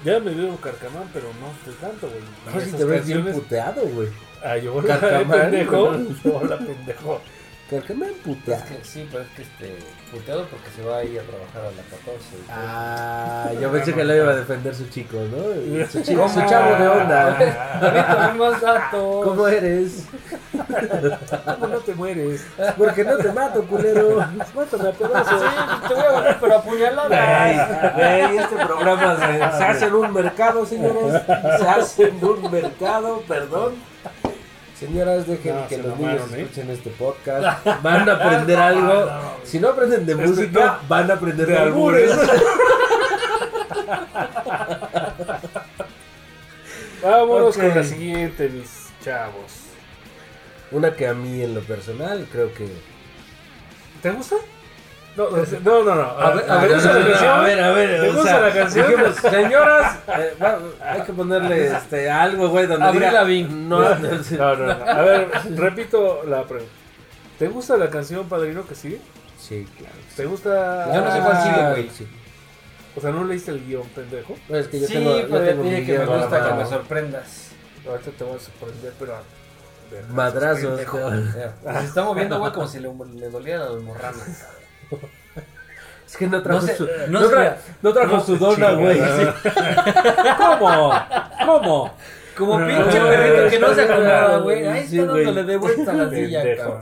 Ya 0.06 0.20
me 0.20 0.32
veo 0.36 0.56
carcamán, 0.58 1.10
pero 1.12 1.26
no 1.40 1.50
estoy 1.58 1.74
tanto, 1.90 2.08
güey. 2.10 2.22
No, 2.54 2.62
si 2.62 2.72
te 2.78 2.84
ves 2.84 3.08
bien 3.08 3.26
puteado, 3.34 3.82
güey. 3.88 4.10
Ah, 4.44 4.58
yo 4.58 4.80
la 4.82 5.00
Carcamán. 5.00 5.40
pendejo. 5.50 5.96
Yo 6.24 6.42
la 6.48 6.58
pendejo. 6.60 7.22
¿Por 7.70 7.82
qué 7.84 7.94
me 7.96 8.06
Es 8.08 8.12
puteado? 8.24 8.64
que, 8.66 8.84
sí, 8.84 9.08
pero 9.10 9.24
es 9.24 9.30
que 9.30 9.42
este, 9.42 9.78
puteado 10.14 10.46
porque 10.48 10.70
se 10.76 10.84
va 10.84 10.98
a 10.98 11.04
ir 11.04 11.20
a 11.20 11.24
trabajar 11.24 11.62
a 11.62 11.72
la 11.72 11.84
14. 11.84 12.00
y 12.32 12.42
todo. 12.46 12.56
Ah, 12.56 13.50
yo 13.60 13.72
pensé 13.72 13.94
que 13.94 14.04
lo 14.04 14.16
iba 14.16 14.32
a 14.32 14.36
defender 14.36 14.76
su 14.76 14.88
chico, 14.90 15.18
¿no? 15.18 15.86
Su, 15.88 16.02
chico, 16.04 16.30
su 16.30 16.42
chavo 16.46 16.76
de 16.76 16.88
onda. 16.88 18.34
Más 18.38 18.62
datos. 18.62 19.24
¿Cómo 19.26 19.48
eres? 19.48 20.06
¿Cómo 21.60 21.68
no 21.68 21.78
te 21.80 21.94
mueres? 21.96 22.46
Porque 22.78 23.04
no 23.04 23.18
te 23.18 23.32
mato, 23.32 23.64
culero. 23.64 24.18
Mátame 24.56 24.90
a 24.90 24.92
Sí, 24.92 24.98
pedazos. 25.04 25.42
te 25.88 25.94
voy 25.94 26.04
a 26.04 26.12
ganar, 26.12 26.38
pero 26.40 26.58
apuñalada. 26.58 27.94
Güey, 27.96 28.22
güey, 28.28 28.38
este 28.38 28.56
programa 28.66 29.16
se, 29.18 29.58
se 29.58 29.64
hace 29.64 29.86
en 29.86 29.94
un 29.96 30.14
mercado, 30.14 30.66
señores. 30.66 31.22
Se 31.60 31.68
hace 31.68 32.04
en 32.10 32.24
un 32.24 32.52
mercado, 32.52 33.22
perdón. 33.28 33.74
Señoras, 34.86 35.28
dejen 35.28 35.56
No, 35.56 35.68
que 35.68 35.78
los 35.78 35.98
niños 35.98 36.34
¿eh? 36.34 36.42
escuchen 36.42 36.70
este 36.70 36.90
podcast. 36.90 37.66
Van 37.84 38.10
a 38.10 38.14
aprender 38.14 38.58
algo. 38.58 39.10
Si 39.46 39.60
no 39.60 39.70
aprenden 39.70 40.06
de 40.06 40.16
música, 40.16 40.80
van 40.90 41.10
a 41.10 41.14
aprender 41.14 41.48
de, 41.48 41.54
de 41.54 41.60
albures. 41.60 42.12
Vámonos 47.02 47.56
con 47.56 47.70
la 47.70 47.84
siguiente, 47.84 48.50
mis 48.50 48.90
chavos. 49.04 49.54
Una 50.72 50.94
que 50.94 51.08
a 51.08 51.14
mí, 51.14 51.42
en 51.42 51.56
lo 51.56 51.62
personal, 51.62 52.28
creo 52.30 52.54
que. 52.54 52.68
¿Te 54.02 54.12
gusta? 54.12 54.36
No, 55.16 55.30
no, 55.30 55.84
no. 55.84 55.96
no. 55.96 56.02
A, 56.02 56.34
ver, 56.34 56.50
a 56.50 56.58
ver, 56.58 56.74
a 56.74 57.42
ver, 57.42 57.60
a 57.60 57.72
ver. 57.72 58.02
¿Te 58.02 58.10
o 58.10 58.14
gusta 58.14 58.30
sea, 58.30 58.40
la 58.42 58.54
canción? 58.54 58.88
dijimos, 58.88 59.16
señoras, 59.16 59.98
eh, 60.08 60.34
hay 60.82 61.02
que 61.02 61.14
ponerle 61.14 61.68
este, 61.68 62.10
algo, 62.10 62.50
güey, 62.50 62.66
donde 62.66 62.86
Avril 62.86 63.04
diga. 63.04 63.50
No, 63.50 63.80
no. 63.80 63.96
No, 64.00 64.56
no, 64.56 64.66
no. 64.66 64.92
A 64.92 65.02
ver, 65.02 65.30
repito 65.56 66.24
la 66.26 66.44
pregunta. 66.44 66.74
¿Te 67.38 67.48
gusta 67.48 67.78
la 67.78 67.90
canción 67.90 68.28
Padrino 68.28 68.66
que 68.66 68.74
sigue? 68.74 69.02
Sí, 69.40 69.68
claro. 69.78 69.96
¿Te 70.16 70.26
gusta? 70.26 70.94
Yo 70.94 71.02
no 71.02 71.12
sé 71.12 71.20
cuál 71.20 71.44
sigue, 71.44 71.70
güey. 71.72 71.90
Sí. 71.90 72.08
O 72.96 73.02
sea, 73.02 73.12
¿no 73.12 73.24
leíste 73.24 73.52
el 73.52 73.66
guion, 73.66 73.88
pendejo? 73.90 74.36
No, 74.50 74.58
es 74.58 74.68
que 74.68 74.80
yo 74.80 74.88
sí, 74.88 74.94
tengo, 74.94 75.20
yo 75.20 75.28
pero 75.28 75.46
ya 75.46 75.52
tengo 75.52 75.64
dije 75.64 75.86
que 75.86 76.00
me 76.00 76.06
gusta 76.06 76.48
que 76.48 76.54
me 76.56 76.66
sorprendas. 76.66 77.48
Ahorita 77.88 78.12
te 78.12 78.24
voy 78.24 78.36
a 78.38 78.40
sorprender, 78.40 78.94
pero... 79.00 79.14
Madrazos. 80.10 80.80
Se 80.80 81.86
está 81.86 82.04
moviendo, 82.04 82.40
güey, 82.40 82.52
como 82.52 82.68
si 82.68 82.80
le, 82.80 82.90
le 83.16 83.30
doliera 83.30 83.70
la 83.70 83.80
morrana. 83.80 84.18
Es 86.06 86.18
que 86.18 86.28
no 86.28 86.44
trajo 86.44 86.62
No 86.62 86.68
sé, 86.68 86.76
su, 86.76 86.86
no 87.10 87.22
no 87.22 87.28
tra- 87.32 87.56
no 87.82 87.92
trajo 87.94 88.20
su 88.20 88.38
dona, 88.38 88.74
güey. 88.74 89.00
¿Cómo? 90.38 90.94
¿Cómo? 91.46 91.94
Como 92.38 92.58
pinche 92.66 93.00
perrito 93.00 93.50
que 93.50 93.60
no 93.60 93.74
se 93.74 93.82
acomoda, 93.82 94.38
güey. 94.40 94.68
Ahí 94.68 94.80
está 94.84 95.06
dándole 95.06 95.44
de 95.44 95.58
vuelta 95.58 95.92
a 95.92 95.94
la 95.96 96.10
silla, 96.10 96.58
cabrón. 96.58 96.82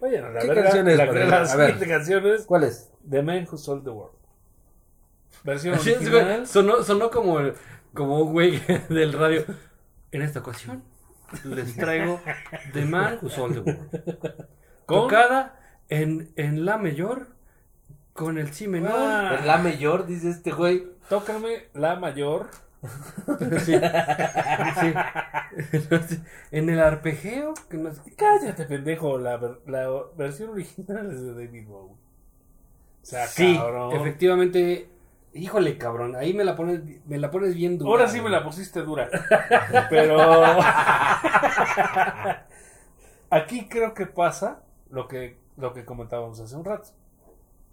Oye, 0.00 0.20
no, 0.22 0.30
la 0.30 0.40
¿Qué 0.40 0.46
verga, 0.48 0.62
canción 0.62 0.88
es, 0.88 0.96
la, 0.96 1.04
la 1.06 1.36
A 1.36 1.38
ver. 1.40 1.46
siguiente 1.48 1.86
canción 1.88 2.26
es 2.28 2.46
¿Cuál 2.46 2.64
es? 2.64 2.90
The 3.10 3.22
Man 3.22 3.46
Who 3.50 3.58
Sold 3.58 3.84
the 3.84 3.90
World. 3.90 4.16
Versión 5.44 5.74
original. 5.74 6.46
sonó, 6.46 6.82
sonó 6.82 7.10
como, 7.10 7.38
como 7.92 8.20
un 8.20 8.32
güey 8.32 8.62
del 8.88 9.12
radio. 9.12 9.44
En 10.12 10.22
esta 10.22 10.40
ocasión 10.40 10.82
les 11.44 11.76
traigo 11.76 12.20
The 12.72 12.86
Man 12.86 13.18
Who 13.20 13.28
Sold 13.28 13.54
the 13.54 13.60
World. 13.60 14.46
¿Con? 14.86 15.00
Tocada 15.02 15.59
en, 15.90 16.30
en 16.36 16.64
La 16.64 16.78
Mayor 16.78 17.26
con 18.14 18.38
el 18.38 18.52
Si 18.52 18.66
menor. 18.68 18.92
Ah, 18.94 19.36
En 19.40 19.46
la 19.46 19.58
mayor, 19.58 20.06
dice 20.06 20.30
este 20.30 20.50
güey. 20.50 20.86
Tócame 21.08 21.68
la 21.74 21.96
mayor. 21.96 22.46
Sí. 23.64 23.74
Sí. 24.80 24.92
en 26.50 26.70
el 26.70 26.80
arpegio. 26.80 27.52
Que 27.68 27.76
no 27.76 27.92
sé- 27.92 28.14
Cállate, 28.16 28.64
pendejo. 28.64 29.18
La, 29.18 29.38
la 29.66 29.88
versión 30.16 30.50
original 30.50 31.10
es 31.12 31.20
de 31.22 31.34
David 31.34 31.66
Bowie. 31.66 31.92
O 31.92 31.98
sea, 33.02 33.26
Sí, 33.26 33.56
cabrón. 33.56 33.92
efectivamente. 33.96 34.88
Híjole, 35.34 35.76
cabrón. 35.78 36.16
Ahí 36.16 36.32
me 36.34 36.42
la 36.44 36.56
pones, 36.56 36.80
me 37.06 37.18
la 37.18 37.30
pones 37.30 37.54
bien 37.54 37.78
dura. 37.78 37.90
Ahora 37.90 38.08
sí 38.08 38.20
me 38.20 38.30
la 38.30 38.42
pusiste 38.44 38.80
dura. 38.82 39.08
Pero. 39.90 40.16
Aquí 43.30 43.68
creo 43.68 43.94
que 43.94 44.06
pasa 44.06 44.62
lo 44.90 45.06
que, 45.06 45.36
lo 45.60 45.72
que 45.74 45.84
comentábamos 45.84 46.40
hace 46.40 46.56
un 46.56 46.64
rato. 46.64 46.88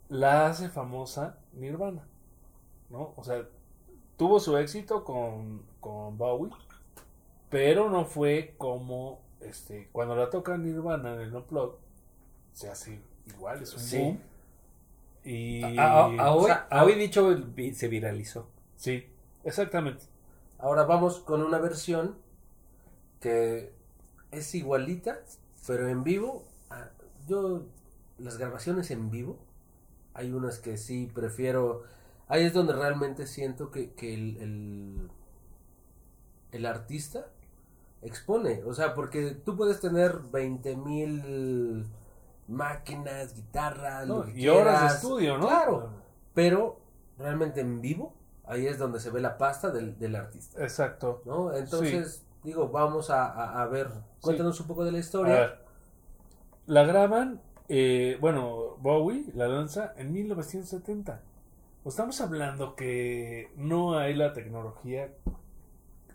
La 0.09 0.47
hace 0.47 0.69
famosa 0.69 1.37
Nirvana. 1.53 2.07
¿No? 2.89 3.13
O 3.17 3.23
sea, 3.23 3.45
tuvo 4.17 4.39
su 4.39 4.57
éxito 4.57 5.03
con, 5.03 5.63
con 5.79 6.17
Bowie. 6.17 6.51
Pero 7.49 7.89
no 7.89 8.05
fue 8.05 8.55
como. 8.57 9.19
Este, 9.41 9.89
cuando 9.91 10.15
la 10.15 10.29
toca 10.29 10.57
Nirvana 10.57 11.13
en 11.13 11.21
el 11.21 11.35
Unplugged, 11.35 11.77
se 12.53 12.69
hace 12.69 12.99
igual, 13.27 13.61
es 13.61 13.73
un 13.73 13.79
Sí. 13.79 13.97
boom. 14.01 14.19
Y. 15.23 15.63
A, 15.63 15.67
a- 15.77 16.05
a 16.05 16.31
hoy, 16.33 16.43
o 16.43 16.45
sea, 16.47 16.67
a 16.69 16.83
hoy 16.83 16.95
dicho 16.95 17.35
se 17.73 17.87
viralizó. 17.87 18.47
Sí, 18.75 19.07
exactamente. 19.43 20.05
Ahora 20.57 20.83
vamos 20.85 21.19
con 21.19 21.41
una 21.43 21.59
versión 21.59 22.15
que 23.19 23.73
es 24.31 24.55
igualita, 24.55 25.19
pero 25.67 25.87
en 25.87 26.03
vivo. 26.03 26.43
Yo, 27.27 27.63
las 28.17 28.37
grabaciones 28.37 28.91
en 28.91 29.09
vivo, 29.11 29.37
hay 30.13 30.31
unas 30.31 30.59
que 30.59 30.77
sí 30.77 31.09
prefiero. 31.13 31.83
Ahí 32.27 32.43
es 32.45 32.53
donde 32.53 32.73
realmente 32.73 33.25
siento 33.27 33.71
que, 33.71 33.91
que 33.93 34.13
el, 34.13 34.37
el, 34.37 35.09
el 36.51 36.65
artista 36.65 37.27
expone. 38.01 38.63
O 38.65 38.73
sea, 38.73 38.93
porque 38.93 39.31
tú 39.31 39.55
puedes 39.55 39.79
tener 39.79 40.19
20 40.31 40.75
mil 40.77 41.85
máquinas, 42.47 43.33
guitarras, 43.35 44.07
lo 44.07 44.19
¿no? 44.19 44.25
que 44.25 44.39
Y 44.39 44.47
horas 44.47 44.81
de 44.81 44.87
estudio, 44.97 45.37
¿no? 45.37 45.47
Claro. 45.47 45.89
Pero 46.33 46.79
realmente 47.17 47.61
en 47.61 47.81
vivo, 47.81 48.13
ahí 48.45 48.67
es 48.67 48.77
donde 48.77 48.99
se 48.99 49.09
ve 49.09 49.21
la 49.21 49.37
pasta 49.37 49.69
del, 49.71 49.97
del 49.99 50.15
artista. 50.15 50.61
Exacto. 50.61 51.21
¿no? 51.25 51.53
Entonces, 51.53 52.23
digo, 52.43 52.69
vamos 52.69 53.09
a, 53.09 53.25
a- 53.27 53.61
a 53.61 53.67
ver, 53.67 53.89
cuéntanos 54.21 54.59
un 54.59 54.67
poco 54.67 54.83
de 54.85 54.91
la 54.91 54.97
A 54.97 55.01
historia. 55.01 55.33
ver, 55.33 55.65
la 56.67 56.83
graban, 56.83 57.41
eh, 57.69 58.17
bueno, 58.21 58.77
Bowie 58.79 59.25
la 59.35 59.47
lanza 59.47 59.93
en 59.97 60.11
1970. 60.13 61.21
Estamos 61.85 62.19
hablando 62.21 62.75
que 62.75 63.49
no 63.55 63.97
hay 63.97 64.13
la 64.13 64.33
tecnología 64.33 65.09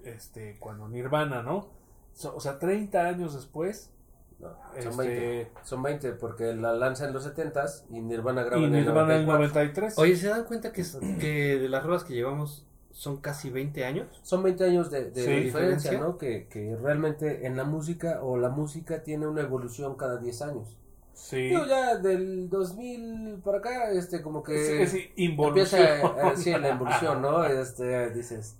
este, 0.04 0.56
cuando 0.58 0.88
Nirvana, 0.88 1.42
¿no? 1.42 1.68
So- 2.12 2.34
o 2.36 2.40
sea, 2.40 2.58
30 2.58 3.06
años 3.06 3.34
después. 3.34 3.90
No, 4.38 4.48
este, 4.76 4.82
son 4.82 4.96
20, 4.96 5.50
son 5.62 5.82
20 5.82 6.12
porque 6.14 6.52
la 6.54 6.72
lanza 6.74 7.06
en 7.06 7.12
los 7.14 7.24
70s 7.26 7.84
y 7.90 8.00
Nirvana 8.00 8.42
graba 8.42 8.60
y 8.60 8.64
en 8.64 8.74
el 8.74 8.84
Nirvana 8.84 9.16
el 9.16 9.26
94. 9.26 9.38
93. 9.38 9.98
Oye, 9.98 10.16
¿se 10.16 10.28
dan 10.28 10.44
cuenta 10.44 10.72
que, 10.72 10.84
que 11.20 11.58
de 11.58 11.68
las 11.68 11.84
ruedas 11.84 12.02
que 12.04 12.14
llevamos, 12.14 12.66
son 12.90 13.18
casi 13.18 13.50
20 13.50 13.84
años. 13.84 14.20
Son 14.22 14.42
20 14.42 14.64
años 14.64 14.90
de, 14.90 15.10
de 15.10 15.24
Sí, 15.24 15.30
diferencia, 15.44 15.60
diferencia. 15.92 15.98
¿no? 16.00 16.18
Que, 16.18 16.48
que 16.48 16.76
realmente 16.76 17.46
en 17.46 17.56
la 17.56 17.64
música 17.64 18.20
o 18.22 18.36
la 18.36 18.48
música 18.50 19.02
tiene 19.04 19.26
una 19.26 19.42
evolución 19.42 19.94
cada 19.96 20.18
10 20.18 20.42
años. 20.42 20.76
Sí. 21.14 21.48
Digo, 21.48 21.66
ya 21.66 21.96
del 21.96 22.48
2000 22.48 23.40
para 23.44 23.58
acá, 23.58 23.90
este, 23.92 24.22
como 24.22 24.42
que 24.42 25.12
involución. 25.16 25.80
empieza 25.80 26.28
a, 26.28 26.36
sí, 26.36 26.50
la 26.50 26.68
evolución, 26.68 27.22
¿no? 27.22 27.44
Este, 27.46 28.10
dices, 28.10 28.58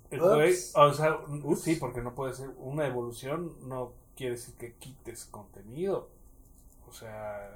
o 0.75 0.93
sea, 0.93 1.17
sí, 1.57 1.75
porque 1.75 2.01
no 2.01 2.15
puede 2.15 2.33
ser 2.33 2.49
una 2.57 2.87
evolución, 2.87 3.53
no 3.67 3.93
quiere 4.15 4.33
decir 4.33 4.55
que 4.55 4.73
quites 4.75 5.25
contenido. 5.25 6.09
O 6.87 6.93
sea, 6.93 7.49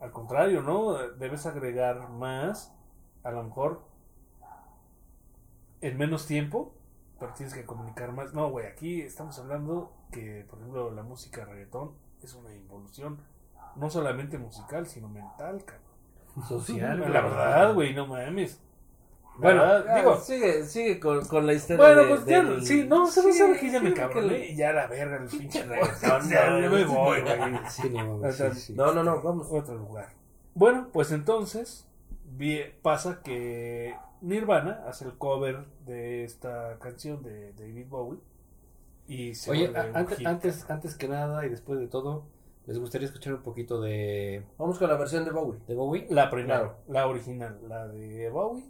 al 0.00 0.10
contrario, 0.10 0.62
¿no? 0.62 0.94
Debes 1.14 1.46
agregar 1.46 2.08
más, 2.10 2.72
a 3.22 3.30
lo 3.30 3.42
mejor 3.44 3.82
en 5.80 5.96
menos 5.98 6.26
tiempo, 6.26 6.74
pero 7.18 7.32
tienes 7.34 7.54
que 7.54 7.64
comunicar 7.64 8.12
más. 8.12 8.34
No, 8.34 8.50
güey, 8.50 8.66
aquí 8.66 9.02
estamos 9.02 9.38
hablando 9.38 9.92
que, 10.10 10.44
por 10.48 10.58
ejemplo, 10.58 10.90
la 10.90 11.02
música 11.02 11.44
reggaetón 11.44 11.92
es 12.22 12.34
una 12.34 12.54
involución, 12.54 13.18
no 13.76 13.90
solamente 13.90 14.38
musical, 14.38 14.86
sino 14.86 15.08
mental, 15.08 15.64
cabrón. 15.64 15.84
Social. 16.48 17.00
La 17.12 17.20
verdad, 17.20 17.74
güey, 17.74 17.94
no 17.94 18.06
mames. 18.06 18.60
Bueno. 19.38 19.62
Ah, 19.64 19.96
digo, 19.96 20.16
sigue, 20.18 20.64
sigue 20.64 21.00
con, 21.00 21.24
con 21.26 21.44
la 21.46 21.52
historia 21.54 21.76
bueno, 21.84 22.02
de- 22.02 22.08
pues 22.08 22.24
ya, 22.26 22.42
del- 22.42 22.64
sí, 22.64 22.86
no, 22.88 23.06
se 23.08 23.22
me 23.26 23.32
sabe 23.32 23.58
que 23.58 23.70
ya 23.70 23.80
me 23.80 23.92
cabroné 23.92 24.28
que- 24.28 24.46
y 24.52 24.56
ya 24.56 24.72
la 24.72 24.86
verga 24.86 25.16
el 25.16 25.28
pinche 25.28 25.62
reggaetón. 25.66 26.28
Ya, 26.28 26.60
ya 26.60 26.70
me 26.70 26.84
voy, 26.84 27.20
güey. 27.20 27.24
Sí, 27.68 27.90
no, 27.90 28.32
sí, 28.32 28.44
sí. 28.54 28.72
No, 28.74 28.92
no, 28.92 29.02
no, 29.02 29.20
vamos. 29.22 29.48
Otro 29.50 29.74
lugar. 29.76 30.08
Bueno, 30.54 30.88
pues 30.92 31.10
entonces 31.10 31.86
pasa 32.82 33.22
que 33.22 33.96
Nirvana 34.20 34.84
hace 34.88 35.04
el 35.04 35.16
cover 35.18 35.64
de 35.84 36.24
esta 36.24 36.78
canción 36.80 37.22
de 37.22 37.52
David 37.54 37.86
Bowie 37.88 38.20
y 39.08 39.34
se 39.34 39.50
Oye, 39.50 39.72
a- 39.76 39.98
antes, 39.98 40.24
antes, 40.26 40.70
antes 40.70 40.94
que 40.96 41.08
nada 41.08 41.44
y 41.44 41.48
después 41.48 41.78
de 41.80 41.88
todo, 41.88 42.26
¿les 42.66 42.78
gustaría 42.78 43.06
escuchar 43.06 43.34
un 43.34 43.42
poquito 43.42 43.80
de, 43.80 44.44
Vamos 44.58 44.78
con 44.78 44.88
la 44.88 44.96
versión 44.96 45.24
de 45.24 45.30
Bowie. 45.30 45.60
de 45.66 45.74
Bowie? 45.74 46.06
la 46.10 46.30
primera, 46.30 46.58
Claro. 46.60 46.76
la 46.88 47.06
original, 47.06 47.58
la 47.68 47.86
de 47.88 48.30
Bowie 48.30 48.64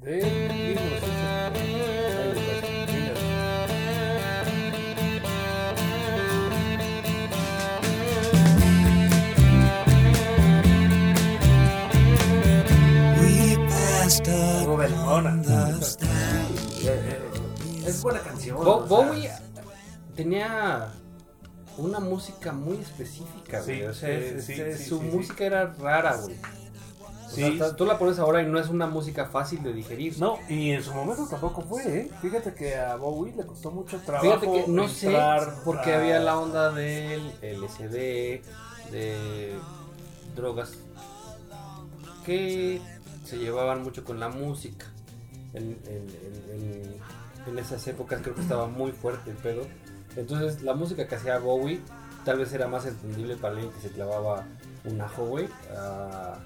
de 0.00 0.16
1970. 0.16 1.60
Ahí 2.20 2.32
les 2.32 2.36
va. 2.36 2.68
Venga. 2.92 4.24
We 13.20 13.56
passed 13.68 14.28
up 14.28 14.66
Muy 14.66 14.76
buena. 14.76 15.02
Ahora, 15.04 15.34
Eh, 16.82 16.86
eh, 16.86 17.84
es 17.86 18.02
buena 18.02 18.20
canción. 18.20 18.56
Bo- 18.56 18.76
o 18.78 18.86
sea, 18.86 18.96
Bowie 18.96 19.30
tenía 20.14 20.92
una 21.78 22.00
música 22.00 22.52
muy 22.52 22.76
específica, 22.78 23.60
güey. 23.62 23.78
Sí, 23.80 23.82
o 23.84 23.94
sea, 23.94 24.08
sí, 24.08 24.24
es- 24.36 24.44
sí, 24.44 24.52
es- 24.54 24.78
sí, 24.78 24.84
su 24.88 25.00
música 25.02 25.44
era 25.44 25.66
rara, 25.74 26.16
güey. 26.16 26.36
O 27.26 27.30
sea, 27.58 27.74
tú 27.74 27.84
la 27.84 27.98
pones 27.98 28.20
ahora 28.20 28.42
y 28.42 28.46
no 28.46 28.60
es 28.60 28.68
una 28.68 28.86
música 28.86 29.26
fácil 29.26 29.60
de 29.64 29.72
digerir. 29.72 30.16
No, 30.20 30.38
y 30.48 30.70
en 30.70 30.82
su 30.84 30.94
momento 30.94 31.26
tampoco 31.28 31.62
fue, 31.62 31.82
¿eh? 31.98 32.10
Fíjate 32.22 32.54
que 32.54 32.76
a 32.76 32.94
Bowie 32.94 33.34
le 33.34 33.44
costó 33.44 33.72
mucho 33.72 33.98
trabajo. 34.02 34.38
Fíjate 34.40 34.46
que 34.66 34.70
no 34.70 34.88
sé 34.88 35.06
entrar 35.06 35.54
porque 35.64 35.92
a- 35.94 35.98
había 35.98 36.20
la 36.20 36.38
onda 36.38 36.70
del 36.70 37.32
LSD, 37.42 38.40
de 38.92 39.54
drogas 40.36 40.74
que 42.24 42.80
se 43.24 43.38
llevaban 43.38 43.82
mucho 43.82 44.04
con 44.04 44.20
la 44.20 44.28
música. 44.28 44.86
En, 45.54 45.78
en- 45.86 46.08
en- 46.08 46.62
en- 46.62 46.94
en 47.52 47.58
esas 47.58 47.86
épocas 47.88 48.20
creo 48.22 48.34
que 48.34 48.40
estaba 48.42 48.66
muy 48.66 48.92
fuerte 48.92 49.30
el 49.30 49.36
pedo. 49.36 49.66
Entonces 50.16 50.62
la 50.62 50.74
música 50.74 51.06
que 51.06 51.14
hacía 51.14 51.38
Bowie 51.38 51.80
tal 52.24 52.38
vez 52.38 52.52
era 52.52 52.68
más 52.68 52.86
entendible 52.86 53.36
para 53.36 53.54
alguien 53.54 53.72
que 53.72 53.80
se 53.80 53.90
clavaba 53.90 54.44
un 54.84 55.00
ajo, 55.00 55.26
güey. 55.26 55.48
A, 55.76 56.38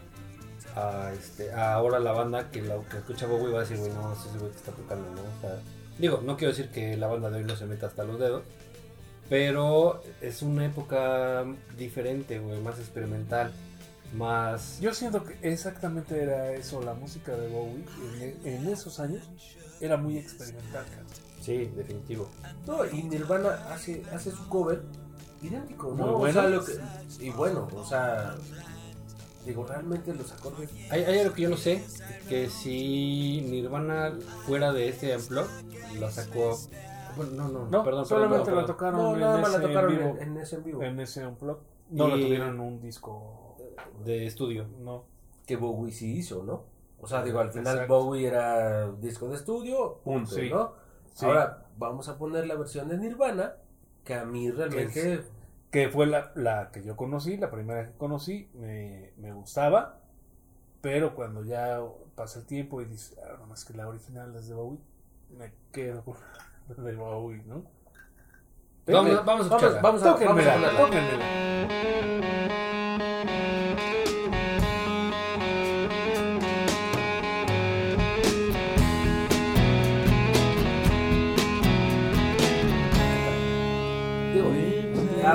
este, 1.12 1.52
a 1.52 1.74
ahora 1.74 1.98
la 1.98 2.12
banda 2.12 2.50
que, 2.50 2.60
escucha 2.60 3.26
Bowie 3.26 3.52
va 3.52 3.58
a 3.58 3.62
decir, 3.62 3.78
güey, 3.78 3.90
no, 3.92 4.12
ese 4.12 4.38
güey 4.38 4.50
que 4.52 4.58
está 4.58 4.72
tocando, 4.72 5.10
¿no? 5.10 5.22
O 5.22 5.40
sea, 5.40 5.58
digo, 5.98 6.20
no 6.24 6.36
quiero 6.36 6.52
decir 6.52 6.70
que 6.70 6.96
la 6.96 7.08
banda 7.08 7.30
de 7.30 7.38
hoy 7.38 7.44
no 7.44 7.56
se 7.56 7.66
meta 7.66 7.86
hasta 7.86 8.04
los 8.04 8.18
dedos, 8.20 8.44
pero 9.28 10.02
es 10.20 10.42
una 10.42 10.66
época 10.66 11.44
diferente, 11.76 12.38
güey, 12.38 12.60
más 12.60 12.78
experimental, 12.78 13.52
más... 14.14 14.80
Yo 14.80 14.94
siento 14.94 15.24
que 15.24 15.36
exactamente 15.42 16.22
era 16.22 16.52
eso, 16.52 16.80
la 16.82 16.94
música 16.94 17.36
de 17.36 17.48
Bowie 17.48 17.84
en, 18.44 18.68
esos 18.68 19.00
años 19.00 19.28
era 19.80 19.96
muy 19.96 20.16
experimental, 20.18 20.84
cabrón. 20.86 21.06
Sí, 21.48 21.64
definitivo. 21.74 22.28
No, 22.66 22.84
y 22.84 23.02
Nirvana 23.04 23.50
hace, 23.72 24.02
hace 24.12 24.30
su 24.30 24.46
cover 24.48 24.82
idéntico, 25.40 25.88
¿no? 25.88 25.94
Muy 25.94 26.08
O 26.14 26.18
bueno. 26.18 26.34
sea, 26.40 26.48
lo 26.50 26.62
que- 26.64 26.78
y 27.20 27.30
bueno, 27.30 27.66
o 27.74 27.84
sea, 27.84 28.34
digo, 29.46 29.64
realmente 29.66 30.12
los 30.14 30.30
acordes. 30.30 30.70
Hay, 30.90 31.04
hay 31.04 31.20
algo 31.20 31.34
que 31.34 31.42
yo 31.42 31.48
no 31.48 31.56
sé, 31.56 31.82
que 32.28 32.50
si 32.50 33.40
Nirvana 33.48 34.12
fuera 34.44 34.72
de 34.74 34.88
este 34.88 35.16
Unplug, 35.16 35.46
la 35.98 36.10
sacó... 36.10 36.58
Bueno, 37.16 37.32
no, 37.32 37.48
no, 37.48 37.66
No, 37.70 37.82
perdón, 37.82 38.04
solamente 38.04 38.44
perdón, 38.44 38.60
la 38.62 38.66
tocaron 38.66 39.00
No, 39.02 39.14
en 39.14 39.20
nada 39.20 39.38
más 39.38 39.48
ese 39.50 39.58
la 39.62 39.66
tocaron 39.68 39.92
en 39.92 39.98
vivo, 39.98 40.16
en, 40.20 40.22
en 40.28 40.36
ese 40.36 40.56
en 40.56 40.64
vivo. 40.64 40.82
en 40.82 41.00
ese 41.00 41.26
unplug. 41.26 41.58
No 41.90 42.08
la 42.08 42.16
Y- 42.16 42.24
tuvieron 42.26 42.48
en 42.50 42.60
un 42.60 42.80
disco, 42.80 43.56
De 44.04 44.26
estudio. 44.26 44.66
no. 44.80 45.04
Que 45.46 45.56
Bowie 45.56 45.92
sí 45.92 46.12
hizo, 46.18 46.44
¿no? 46.44 46.64
O 47.00 47.06
sea, 47.08 47.22
digo, 47.24 47.40
al 47.40 47.50
final 47.50 47.74
Exacto. 47.74 48.04
Bowie 48.04 48.26
era 48.26 48.90
disco 49.00 49.28
de 49.28 49.36
estudio, 49.36 49.98
punto, 50.04 50.32
Sí. 50.34 50.50
¿no? 50.50 50.72
Sí. 51.18 51.26
Ahora, 51.26 51.66
vamos 51.76 52.08
a 52.08 52.16
poner 52.16 52.46
la 52.46 52.54
versión 52.54 52.88
de 52.88 52.96
Nirvana, 52.96 53.54
que 54.04 54.14
a 54.14 54.24
mí 54.24 54.52
realmente... 54.52 55.24
Que 55.72 55.88
fue 55.88 56.06
la, 56.06 56.30
la 56.36 56.70
que 56.70 56.84
yo 56.84 56.94
conocí, 56.94 57.36
la 57.36 57.50
primera 57.50 57.88
que 57.88 57.98
conocí, 57.98 58.48
me, 58.54 59.10
me 59.16 59.32
gustaba, 59.32 59.98
pero 60.80 61.16
cuando 61.16 61.42
ya 61.42 61.80
pasa 62.14 62.38
el 62.38 62.46
tiempo 62.46 62.80
y 62.82 62.84
dices, 62.84 63.18
ah, 63.20 63.34
no 63.40 63.48
más 63.48 63.64
que 63.64 63.74
la 63.74 63.88
original 63.88 64.32
es 64.36 64.46
de 64.46 64.54
Bowie, 64.54 64.78
me 65.36 65.52
quedo 65.72 66.04
con 66.04 66.14
la 66.68 66.82
de 66.84 66.94
Bowie, 66.94 67.42
¿no? 67.46 67.64
Vamos, 68.86 69.24
vamos 69.24 69.50
a 69.50 69.56
escucharla. 69.56 69.80
Vamos, 69.82 70.02
vamos 70.02 70.22
a, 70.22 70.24
vamos 70.24 70.46
a 70.46 70.86
ponerla. 70.86 72.28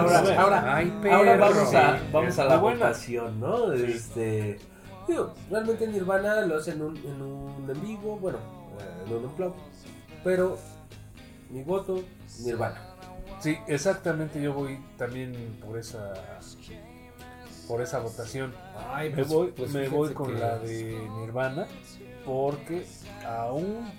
Ahora, 0.10 0.42
ahora, 0.42 0.76
Ay, 0.76 0.94
ahora 1.12 1.32
perro. 1.34 1.46
vamos 1.56 1.74
a, 1.76 2.00
vamos 2.12 2.40
a 2.40 2.46
la 2.46 2.58
votación, 2.58 3.40
¿no? 3.40 3.76
Sí. 3.76 3.84
Este, 3.88 4.60
digo, 5.08 5.34
realmente 5.50 5.88
Nirvana 5.88 6.42
lo 6.42 6.58
hace 6.58 6.72
en 6.72 6.82
un, 6.82 6.98
en 6.98 7.22
un 7.22 7.70
en 7.70 7.82
vivo, 7.82 8.18
bueno, 8.18 8.38
eh, 8.80 9.04
en 9.08 9.14
un 9.18 9.26
unplug, 9.26 9.54
pero 10.24 10.58
mi 11.50 11.64
voto, 11.64 12.02
Nirvana. 12.44 12.82
Sí, 13.40 13.58
exactamente, 13.68 14.42
yo 14.42 14.54
voy 14.54 14.80
también 14.98 15.34
por 15.66 15.78
esa 15.78 16.14
por 17.68 17.82
esa 17.82 18.00
votación. 18.00 18.54
Ay, 18.90 19.10
Me 19.10 19.16
pues- 19.18 19.28
voy, 19.30 19.52
pues 19.56 19.72
me 19.72 19.88
voy 19.90 20.14
con 20.14 20.38
la 20.40 20.58
de 20.60 21.08
Nirvana 21.20 21.66
porque 22.26 22.86
aún 23.26 23.90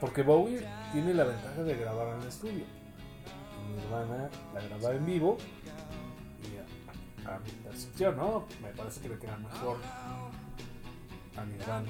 porque 0.00 0.22
Bowie 0.22 0.66
tiene 0.92 1.12
la 1.14 1.24
ventaja 1.24 1.62
de 1.62 1.74
grabar 1.76 2.08
en 2.16 2.22
el 2.22 2.28
estudio. 2.28 2.64
Y 3.66 3.80
Nirvana 3.80 4.28
la 4.54 4.60
graba 4.62 4.94
en 4.94 5.06
vivo 5.06 5.38
y 6.42 7.26
a, 7.26 7.34
a 7.34 7.38
mi 7.40 7.50
percepción, 7.50 8.16
¿no? 8.16 8.44
Me 8.62 8.68
parece 8.70 9.00
que 9.00 9.08
le 9.08 9.18
queda 9.18 9.36
mejor 9.38 9.78
a 11.36 11.44
Nirvana. 11.44 11.88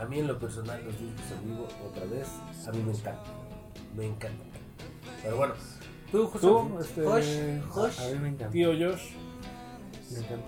A 0.00 0.04
mí 0.06 0.18
en 0.18 0.26
lo 0.26 0.38
personal 0.38 0.84
los 0.84 0.98
discos 0.98 1.30
en 1.40 1.50
vivo, 1.50 1.68
otra 1.88 2.04
vez, 2.06 2.28
a 2.66 2.72
mí 2.72 2.82
me 2.82 2.92
encanta. 2.92 3.22
Me 3.96 4.06
encanta. 4.06 4.44
Pero 5.22 5.36
bueno, 5.36 5.54
tú, 6.10 6.26
José, 6.26 6.46
Tú, 6.46 6.78
este, 6.80 7.04
Josh, 7.04 7.68
Josh, 7.70 8.00
A 8.00 8.12
mí 8.12 8.18
me 8.18 8.28
encanta. 8.30 8.50
Tío 8.50 8.70
Josh, 8.72 9.12
Me 10.10 10.18
encanta. 10.18 10.46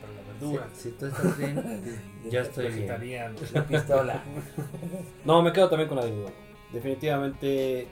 para 0.00 0.12
la 0.14 0.22
verdura. 0.32 0.68
Si, 0.74 0.82
si 0.82 0.90
tú 0.92 1.06
estás 1.06 1.36
bien, 1.38 2.00
ya 2.30 2.40
estoy 2.40 2.68
bien. 2.70 3.34
pistola. 3.68 4.22
No, 5.26 5.42
me 5.42 5.52
quedo 5.52 5.68
también 5.68 5.88
con 5.88 5.98
la 5.98 6.04
de. 6.06 6.32
Definitivamente 6.72 7.86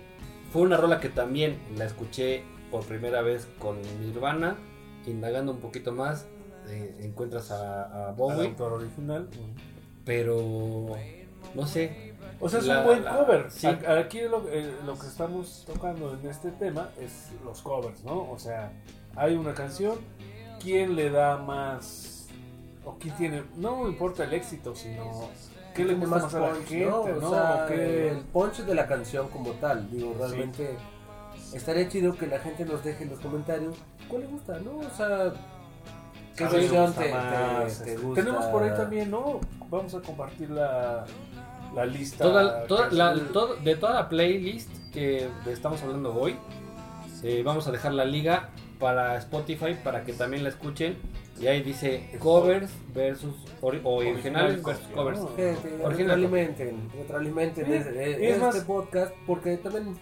fue 0.56 0.64
una 0.64 0.78
rola 0.78 1.00
que 1.00 1.10
también 1.10 1.58
la 1.76 1.84
escuché 1.84 2.42
por 2.70 2.82
primera 2.86 3.20
vez 3.20 3.46
con 3.58 3.76
Nirvana. 4.00 4.56
Indagando 5.06 5.52
un 5.52 5.58
poquito 5.60 5.92
más, 5.92 6.26
eh, 6.68 6.96
encuentras 7.02 7.50
a, 7.50 8.08
a 8.08 8.12
Bowie, 8.12 8.46
autor 8.48 8.72
original. 8.72 9.28
pero 10.06 10.88
no 11.54 11.66
sé. 11.66 12.14
O 12.40 12.48
sea, 12.48 12.60
es 12.60 12.64
La- 12.66 12.78
un 12.80 12.86
buen 12.86 13.04
la- 13.04 13.16
cover. 13.18 13.50
sí. 13.50 13.66
A- 13.66 13.98
Aquí 13.98 14.20
lo, 14.22 14.48
eh, 14.48 14.72
lo 14.86 14.98
que 14.98 15.06
estamos 15.06 15.64
tocando 15.66 16.14
en 16.18 16.26
este 16.26 16.50
tema 16.52 16.88
es 16.98 17.28
los 17.44 17.60
covers, 17.60 18.02
¿no? 18.02 18.30
O 18.30 18.38
sea, 18.38 18.72
hay 19.14 19.36
una 19.36 19.52
canción, 19.52 19.98
¿quién 20.62 20.96
le 20.96 21.10
da 21.10 21.36
más? 21.36 22.28
O 22.86 22.96
quién 22.98 23.14
tiene, 23.16 23.42
no 23.56 23.86
importa 23.88 24.24
el 24.24 24.32
éxito, 24.32 24.74
sino 24.74 25.28
¿Qué 25.76 25.84
le 25.84 25.94
gusta 25.94 26.16
más 26.16 26.34
a 26.34 26.40
la 26.40 26.48
punch, 26.50 26.66
gente, 26.66 26.86
¿no? 26.86 27.06
no? 27.20 27.26
O 27.28 27.30
sea, 27.34 27.64
¿O 27.64 27.68
qué? 27.68 28.08
el 28.10 28.18
punch 28.18 28.56
de 28.62 28.74
la 28.74 28.86
canción 28.86 29.28
como 29.28 29.50
tal. 29.52 29.90
Digo, 29.90 30.14
realmente 30.18 30.76
estaría 31.52 31.88
chido 31.88 32.14
que 32.16 32.26
la 32.26 32.38
gente 32.38 32.64
nos 32.64 32.82
deje 32.82 33.04
en 33.04 33.10
los 33.10 33.20
comentarios 33.20 33.76
cuál 34.08 34.22
le 34.22 34.26
gusta, 34.28 34.58
¿no? 34.60 34.78
O 34.78 34.90
sea, 34.96 35.32
qué 36.36 36.44
gusta 36.44 37.02
te, 37.02 37.12
más, 37.12 37.78
te- 37.78 37.84
te 37.84 37.92
este, 37.92 37.96
gusta. 38.04 38.22
Tenemos 38.24 38.44
por 38.46 38.62
ahí 38.62 38.70
también, 38.76 39.10
¿no? 39.10 39.40
Vamos 39.70 39.94
a 39.94 40.00
compartir 40.00 40.50
la, 40.50 41.04
la 41.74 41.86
lista. 41.86 42.24
Toda, 42.24 42.42
la- 42.90 43.14
todo- 43.32 43.56
de 43.56 43.76
toda 43.76 43.94
la 43.94 44.08
playlist 44.08 44.70
que 44.92 45.28
estamos 45.46 45.82
hablando 45.82 46.14
hoy, 46.14 46.36
eh, 47.22 47.42
vamos 47.44 47.66
a 47.66 47.72
dejar 47.72 47.92
la 47.94 48.04
liga 48.04 48.50
para 48.78 49.16
Spotify 49.18 49.74
para 49.82 50.04
que 50.04 50.12
también 50.12 50.42
la 50.42 50.50
escuchen. 50.50 50.96
Y 51.40 51.46
ahí 51.48 51.62
dice 51.62 52.08
covers 52.18 52.70
versus 52.94 53.34
ori- 53.60 53.80
o 53.84 53.96
originales 53.96 54.62
versus 54.62 54.86
covers. 54.88 55.18
¿no? 55.20 55.36
Que 55.36 55.52
te 55.54 55.84
Original. 55.84 56.20
retroalimenten, 56.98 57.72
este, 57.72 58.10
es 58.12 58.18
este 58.34 58.38
más- 58.38 58.56
podcast 58.64 59.12
porque 59.26 59.56
también 59.58 59.96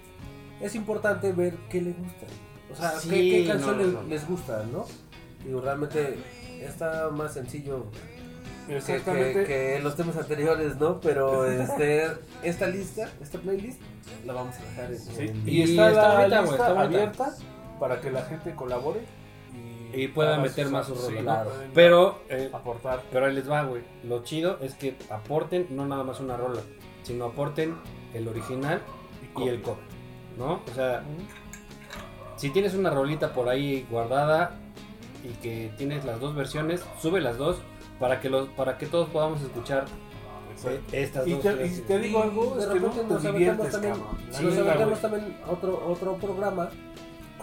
es 0.61 0.75
importante 0.75 1.33
ver 1.33 1.55
qué 1.69 1.81
les 1.83 1.99
gusta. 1.99 2.27
O 2.73 2.77
sea, 2.77 2.91
Sí, 3.01 3.09
qué, 3.11 3.31
qué 3.31 3.43
no, 3.45 3.49
canción 3.53 3.77
no, 3.79 3.83
les, 3.85 3.93
no. 3.93 4.03
les 4.05 4.29
gusta, 4.29 4.65
¿no? 4.73 4.85
Digo, 5.45 5.61
realmente 5.61 6.17
está 6.61 7.11
más 7.11 7.35
sencillo 7.35 7.87
que, 8.67 8.77
Exactamente. 8.77 9.41
que- 9.41 9.47
que 9.47 9.81
los 9.83 9.95
temas 9.97 10.17
anteriores, 10.17 10.77
¿no? 10.77 11.01
Pero 11.01 11.45
este, 11.51 12.07
esta 12.43 12.67
lista, 12.69 13.11
esta 13.21 13.39
playlist, 13.39 13.81
la 14.25 14.33
vamos 14.33 14.55
a 14.57 14.63
dejar 14.63 14.93
en, 14.93 14.99
Sí, 14.99 15.13
en- 15.27 15.49
Y, 15.49 15.51
Y 15.51 15.63
está, 15.63 15.91
la 15.91 16.29
lista 16.29 16.45
está 16.45 16.81
abierta 16.81 17.35
para 17.81 18.01
que 18.01 18.11
la 18.11 18.23
gente 18.23 18.55
colabore 18.55 19.01
y, 19.97 20.09
pueda 20.09 20.39
meter 20.39 20.69
más 20.71 20.87
sus 20.87 21.07
sí, 21.07 21.15
Pero, 21.75 22.21
eh, 22.29 22.51
aportar. 22.53 23.03
pero 23.11 23.27
ahí 23.27 23.35
les 23.35 23.51
va, 23.51 23.63
güey. 23.65 23.83
Lo 24.03 24.23
chido 24.23 24.59
es 24.61 24.75
que 24.75 24.97
aporten 25.11 25.67
no 25.71 25.87
nada 25.87 26.05
más 26.05 26.21
una 26.21 26.37
rola, 26.37 26.61
sino 27.03 27.27
aporten 27.27 27.77
el 28.15 28.29
original 28.29 28.81
y 29.37 29.49
el 29.49 29.63
cover, 29.63 29.85
¿no? 30.39 30.61
O 30.71 30.75
sea, 30.75 31.03
si 32.37 32.51
tienes 32.51 32.75
una 32.75 32.91
rolita 32.91 33.33
por 33.33 33.49
ahí 33.49 33.87
guardada 33.91 34.59
y 35.25 35.29
que 35.43 35.73
tienes 35.77 36.05
las 36.05 36.21
dos 36.21 36.35
versiones, 36.35 36.85
sube 37.01 37.21
las 37.21 37.39
dos 37.39 37.59
para 37.99 38.21
que 38.21 38.29
los 38.29 38.49
para 38.51 38.77
que 38.79 38.87
todos 38.87 39.09
podamos 39.09 39.41
escuchar 39.41 39.85
eh, 40.67 40.81
estas 40.93 41.27
Y 41.27 41.33
dos. 41.33 41.43
te, 41.43 41.49
y 41.49 41.55
versiones. 41.57 41.87
te 41.87 41.99
digo 41.99 42.23
algo, 42.23 42.55
de 42.57 42.61
es 42.63 42.67
que 42.69 42.75
repente 42.75 43.03
no 43.03 43.09
nos 43.09 43.23
te 43.23 43.29
aventamos 43.29 43.71
también. 43.71 43.95
La 44.33 44.41
nos 44.41 44.59
aventamos 44.59 45.01
también 45.01 45.37
otro, 45.49 45.87
otro 45.87 46.15
programa 46.17 46.71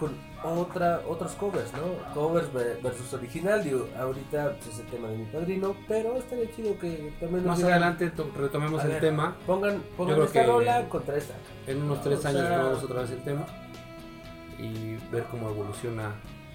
con 0.02 0.58
otra, 0.58 1.02
otros 1.08 1.32
covers, 1.32 1.72
¿no? 1.72 2.12
Covers 2.14 2.52
ve- 2.52 2.78
versus 2.82 3.12
original, 3.14 3.62
digo, 3.62 3.88
ahorita 3.98 4.56
pues, 4.56 4.74
es 4.74 4.80
el 4.80 4.86
tema 4.86 5.08
de 5.08 5.18
mi 5.18 5.24
padrino, 5.26 5.76
pero 5.86 6.16
estaría 6.16 6.50
chido 6.54 6.76
que 6.78 7.12
también 7.20 7.46
Más 7.46 7.58
digan, 7.58 7.72
adelante 7.72 8.10
to- 8.10 8.30
retomemos 8.36 8.82
el 8.84 8.90
ver, 8.90 9.00
tema. 9.00 9.36
Pongan, 9.46 9.82
pongan 9.96 10.20
esta 10.22 10.40
que- 10.40 10.46
rola 10.46 10.88
contra 10.88 11.16
esta. 11.16 11.34
En 11.66 11.82
unos 11.82 12.02
tres 12.02 12.24
O 12.24 12.28
años 12.28 12.40
sea- 12.48 12.66
otra 12.84 13.02
vez 13.02 13.10
el 13.12 13.22
tema 13.22 13.46
y 14.58 14.96
ver 15.12 15.24
cómo 15.30 15.48
evoluciona 15.50 16.12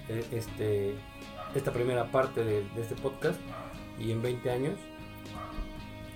eh, 0.08 0.24
este 0.32 0.94
esta 1.54 1.72
primera 1.72 2.04
parte 2.10 2.44
de, 2.44 2.62
de 2.74 2.82
este 2.82 2.94
podcast 2.96 3.38
y 3.98 4.10
en 4.12 4.20
20 4.22 4.50
años 4.50 4.74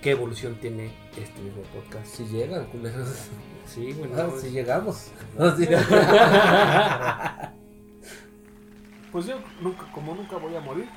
qué 0.03 0.11
evolución 0.11 0.55
tiene 0.55 0.91
este 1.17 1.41
mismo 1.41 1.61
podcast. 1.73 2.05
Si 2.05 2.25
llegan, 2.25 2.65
culeros. 2.65 3.29
Sí, 3.65 3.93
bueno, 3.93 4.15
Ah, 4.17 4.29
si 4.39 4.49
llegamos. 4.51 5.11
No. 5.37 5.55
Pues 9.11 9.25
yo 9.27 9.35
nunca, 9.61 9.83
como 9.93 10.15
nunca 10.15 10.37
voy 10.37 10.55
a 10.55 10.59
morir. 10.59 10.87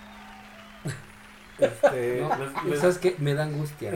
Este, 1.59 2.21
No, 2.21 2.29
les- 2.37 2.65
les- 2.71 2.81
¿Sabes 2.81 2.99
qué? 2.99 3.15
Me 3.19 3.33
da 3.35 3.45
angustia. 3.45 3.93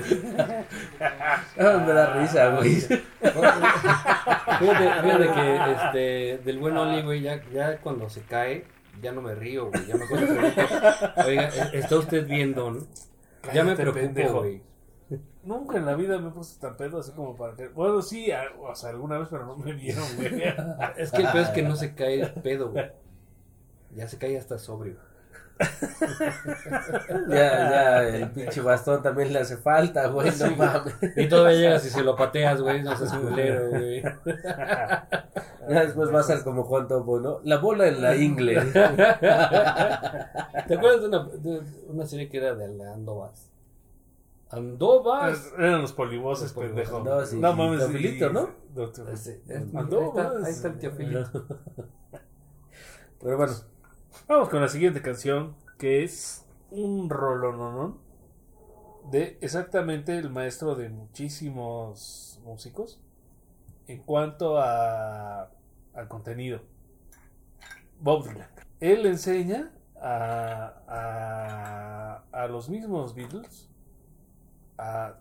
Ah, 1.58 1.84
me 1.86 1.92
da 1.92 2.14
risa, 2.14 2.48
güey. 2.56 2.76
Fíjate, 2.80 3.04
fíjate 5.02 5.30
que 5.34 5.72
este, 5.72 6.38
del 6.44 6.58
buen 6.58 6.74
Oli, 6.78 7.02
güey, 7.02 7.20
ya, 7.20 7.42
ya 7.52 7.76
cuando 7.78 8.08
se 8.08 8.22
cae, 8.22 8.64
ya 9.02 9.12
no 9.12 9.20
me 9.20 9.34
río, 9.34 9.66
güey. 9.70 9.86
Ya 9.86 9.94
pregunto, 9.94 10.40
Oiga, 11.26 11.48
¿e- 11.48 11.78
¿está 11.78 11.96
usted 11.98 12.26
bien, 12.26 12.54
Don? 12.54 12.86
Ya 13.52 13.62
me 13.64 13.76
preocupo, 13.76 14.38
güey. 14.40 14.62
Nunca 15.42 15.78
en 15.78 15.86
la 15.86 15.94
vida 15.94 16.18
me 16.18 16.28
he 16.28 16.32
puesto 16.32 16.60
tan 16.66 16.76
pedo 16.76 17.00
así 17.00 17.12
como 17.12 17.34
para 17.36 17.54
que. 17.56 17.68
Bueno, 17.68 18.02
sí, 18.02 18.30
a- 18.30 18.42
o 18.60 18.74
sea, 18.74 18.90
alguna 18.90 19.18
vez, 19.18 19.28
pero 19.30 19.46
no 19.46 19.56
me 19.56 19.72
vieron, 19.72 20.04
güey. 20.16 20.42
Es 20.96 21.10
que 21.10 21.22
el 21.22 21.28
peor 21.32 21.44
es 21.44 21.48
que 21.50 21.62
no 21.62 21.76
se 21.76 21.94
cae 21.94 22.26
pedo, 22.42 22.70
güey. 22.70 22.90
Ya 23.96 24.06
se 24.06 24.18
cae 24.18 24.36
hasta 24.38 24.58
sobrio. 24.58 24.96
Ya, 27.28 27.70
ya, 27.70 28.02
el 28.08 28.30
pinche 28.30 28.60
bastón 28.62 29.02
también 29.02 29.30
le 29.32 29.40
hace 29.40 29.56
falta, 29.58 30.06
güey. 30.08 30.30
No 30.38 30.56
mames. 30.56 30.94
Y 31.16 31.28
todavía 31.28 31.58
llegas 31.58 31.84
y 31.86 31.90
se 31.90 32.02
lo 32.02 32.16
pateas, 32.16 32.60
güey. 32.62 32.82
No 32.82 32.96
seas 32.96 33.12
culero, 33.12 33.68
güey. 33.70 34.02
Ya 34.02 35.82
después 35.84 36.12
va 36.14 36.20
a 36.20 36.24
ser 36.24 36.42
como 36.42 36.64
Juan 36.64 36.88
Topo, 36.88 37.20
¿no? 37.20 37.40
La 37.44 37.58
bola 37.58 37.86
en 37.88 38.00
la 38.02 38.16
ingle. 38.16 38.60
¿Te 38.72 38.80
acuerdas 40.74 41.00
de 41.02 41.08
una, 41.08 41.24
de 41.24 41.60
una 41.88 42.06
serie 42.06 42.28
que 42.28 42.38
era 42.38 42.54
de 42.54 42.64
Andovas? 42.90 43.49
Andovas. 44.50 45.52
Eran 45.56 45.82
los 45.82 45.92
polivoces, 45.92 46.52
pendejo. 46.52 47.02
No, 47.04 47.24
sí, 47.24 47.38
no 47.38 47.54
mames. 47.54 47.86
Sí. 47.86 47.92
Filito, 47.92 48.30
¿no? 48.30 48.50
Ahí, 48.76 48.84
está, 48.84 49.02
vas. 49.04 50.44
ahí 50.44 50.50
está 50.50 50.68
el 50.68 50.78
tío 50.78 50.92
Filito. 50.92 51.46
Pero 53.20 53.36
bueno, 53.36 53.52
Vamos 54.30 54.48
con 54.48 54.60
la 54.60 54.68
siguiente 54.68 55.02
canción, 55.02 55.56
que 55.76 56.04
es 56.04 56.46
un 56.70 57.10
rolononón 57.10 57.98
de 59.10 59.38
exactamente 59.40 60.16
el 60.16 60.30
maestro 60.30 60.76
de 60.76 60.88
muchísimos 60.88 62.40
músicos 62.44 63.00
en 63.88 64.02
cuanto 64.04 64.58
a, 64.58 65.50
al 65.94 66.08
contenido. 66.08 66.60
Bob 67.98 68.28
Dylan. 68.28 68.48
Él 68.78 69.04
enseña 69.06 69.72
a, 70.00 70.74
a, 70.86 72.24
a 72.30 72.46
los 72.46 72.68
mismos 72.68 73.16
Beatles 73.16 73.68
a 74.80 75.20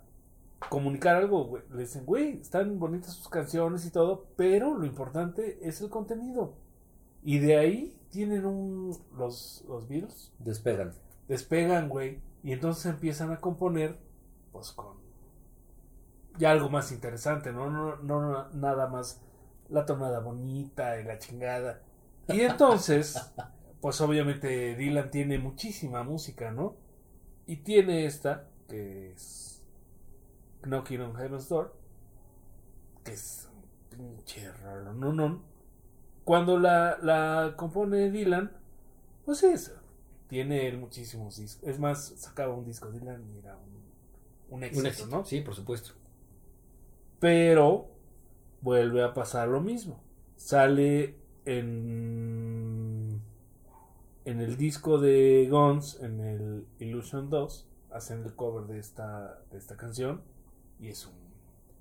comunicar 0.70 1.16
algo, 1.16 1.46
güey. 1.46 1.64
Le 1.72 1.82
dicen, 1.82 2.06
güey, 2.06 2.40
están 2.40 2.80
bonitas 2.80 3.14
sus 3.14 3.28
canciones 3.28 3.86
y 3.86 3.92
todo, 3.92 4.28
pero 4.36 4.76
lo 4.76 4.86
importante 4.86 5.60
es 5.62 5.82
el 5.82 5.90
contenido. 5.90 6.54
Y 7.24 7.40
de 7.40 7.58
ahí 7.58 8.00
tienen 8.10 8.46
un. 8.46 8.98
Los, 9.18 9.64
los 9.68 9.88
Beatles 9.88 10.32
despegan. 10.40 10.94
despegan, 11.28 11.90
güey. 11.90 12.22
Y 12.44 12.54
entonces 12.54 12.86
empiezan 12.86 13.32
a 13.32 13.38
componer, 13.38 13.98
pues 14.52 14.72
con. 14.72 14.98
Ya 16.38 16.52
algo 16.52 16.70
más 16.70 16.92
interesante, 16.94 17.52
¿no? 17.52 17.70
No, 17.70 17.98
no, 17.98 18.22
no 18.22 18.50
nada 18.54 18.88
más 18.88 19.22
la 19.68 19.86
tonada 19.86 20.20
bonita 20.20 21.00
y 21.00 21.04
la 21.04 21.20
chingada. 21.20 21.82
Y 22.30 22.42
entonces, 22.42 23.34
pues 23.82 24.00
obviamente 24.00 24.76
Dylan 24.76 25.12
tiene 25.12 25.38
muchísima 25.38 26.04
música, 26.04 26.52
¿no? 26.52 26.76
Y 27.46 27.58
tiene 27.58 28.06
esta, 28.06 28.48
que 28.70 29.12
es 29.12 29.62
Knocking 30.62 31.02
on 31.02 31.16
Heaven's 31.16 31.50
Door, 31.50 31.74
que 33.04 33.14
es 33.14 33.50
un 33.52 33.98
pinche 33.98 34.52
raro, 34.52 34.94
no, 34.94 35.12
no. 35.12 35.42
Cuando 36.24 36.60
la, 36.60 36.98
la 37.02 37.56
compone 37.58 38.12
Dylan, 38.12 38.52
pues 39.26 39.44
es, 39.44 39.76
tiene 40.28 40.68
él 40.68 40.78
muchísimos 40.78 41.38
discos. 41.38 41.68
Es 41.68 41.80
más, 41.80 42.14
sacaba 42.18 42.54
un 42.54 42.64
disco 42.64 42.92
Dylan 42.92 43.28
y 43.34 43.40
era 43.40 43.58
un, 43.58 44.56
un 44.56 44.64
éxito, 44.64 44.82
Un 44.82 44.88
éxito, 44.88 45.08
¿no? 45.08 45.26
Sí, 45.26 45.42
por 45.42 45.56
supuesto. 45.56 45.92
Pero 47.20 47.90
vuelve 48.62 49.04
a 49.04 49.14
pasar 49.14 49.48
lo 49.48 49.60
mismo. 49.60 50.02
Sale 50.36 51.16
en 51.46 52.80
en 54.30 54.42
el 54.42 54.58
disco 54.58 55.00
de 55.00 55.48
Guns, 55.50 56.00
en 56.02 56.20
el 56.20 56.66
Illusion 56.80 57.30
2, 57.32 57.68
hacen 58.00 58.24
el 58.24 58.36
cover 58.36 58.66
de 58.66 58.80
esta 58.80 59.40
de 59.52 59.58
esta 59.58 59.78
canción 59.78 60.22
y 60.80 60.88
es 60.90 61.06
un 61.06 61.14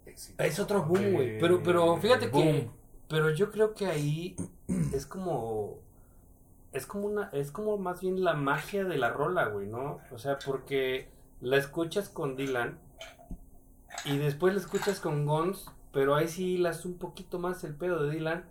éxito. 0.06 0.42
Es 0.42 0.58
otro 0.60 0.84
boom, 0.84 1.12
güey. 1.14 1.36
Eh, 1.36 1.38
Pero, 1.40 1.62
pero 1.62 1.96
fíjate 1.98 2.30
que. 2.30 2.70
Pero 3.08 3.30
yo 3.30 3.50
creo 3.50 3.74
que 3.74 3.86
ahí 3.86 4.36
es 4.92 5.06
como. 5.06 5.78
Es 6.72 6.86
como 6.86 7.06
una. 7.06 7.30
Es 7.32 7.50
como 7.50 7.78
más 7.78 8.00
bien 8.02 8.22
la 8.22 8.34
magia 8.34 8.84
de 8.84 8.98
la 8.98 9.10
rola, 9.10 9.46
güey, 9.48 9.66
¿no? 9.66 9.98
O 10.12 10.18
sea, 10.18 10.38
porque 10.44 11.10
la 11.40 11.56
escuchas 11.56 12.08
con 12.10 12.36
Dylan. 12.36 12.78
Y 14.04 14.18
después 14.18 14.52
la 14.54 14.60
escuchas 14.60 15.00
con 15.00 15.24
Guns. 15.26 15.66
Pero 15.92 16.14
ahí 16.14 16.28
sí 16.28 16.58
las 16.58 16.84
un 16.84 16.98
poquito 16.98 17.38
más 17.38 17.64
el 17.64 17.74
pedo 17.74 18.02
de 18.04 18.10
Dylan. 18.14 18.44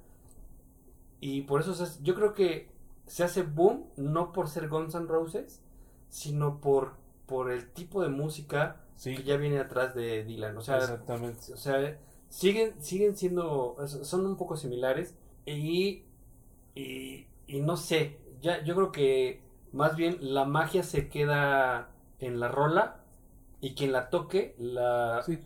Y 1.19 1.41
por 1.41 1.61
eso 1.61 1.73
se 1.75 1.83
hace- 1.83 2.03
yo 2.03 2.15
creo 2.15 2.33
que 2.33 2.71
se 3.05 3.23
hace 3.23 3.43
boom. 3.43 3.85
No 3.95 4.31
por 4.31 4.49
ser 4.49 4.67
Guns 4.69 4.95
N' 4.95 5.05
Roses. 5.07 5.61
Sino 6.09 6.59
por, 6.61 6.93
por 7.27 7.51
el 7.51 7.69
tipo 7.71 8.01
de 8.01 8.09
música 8.09 8.81
Sí, 8.95 9.15
que 9.15 9.21
ya 9.23 9.37
viene 9.37 9.59
atrás 9.59 9.93
de 9.93 10.23
Dylan. 10.23 10.57
O 10.57 10.61
sea, 10.61 10.77
exactamente. 10.77 11.53
o 11.53 11.57
sea, 11.57 11.99
siguen, 12.29 12.73
siguen 12.81 13.15
siendo, 13.15 13.75
son 13.87 14.25
un 14.25 14.35
poco 14.37 14.57
similares 14.57 15.13
y, 15.45 16.03
y, 16.73 17.27
y 17.45 17.61
no 17.61 17.77
sé, 17.77 18.17
ya, 18.41 18.63
yo 18.63 18.73
creo 18.75 18.91
que 18.91 19.41
más 19.71 19.95
bien 19.95 20.17
la 20.21 20.45
magia 20.45 20.81
se 20.81 21.09
queda 21.09 21.89
en 22.19 22.39
la 22.39 22.47
rola 22.47 23.01
y 23.61 23.75
quien 23.75 23.91
la 23.91 24.09
toque 24.09 24.55
la 24.57 25.21
Sí. 25.23 25.37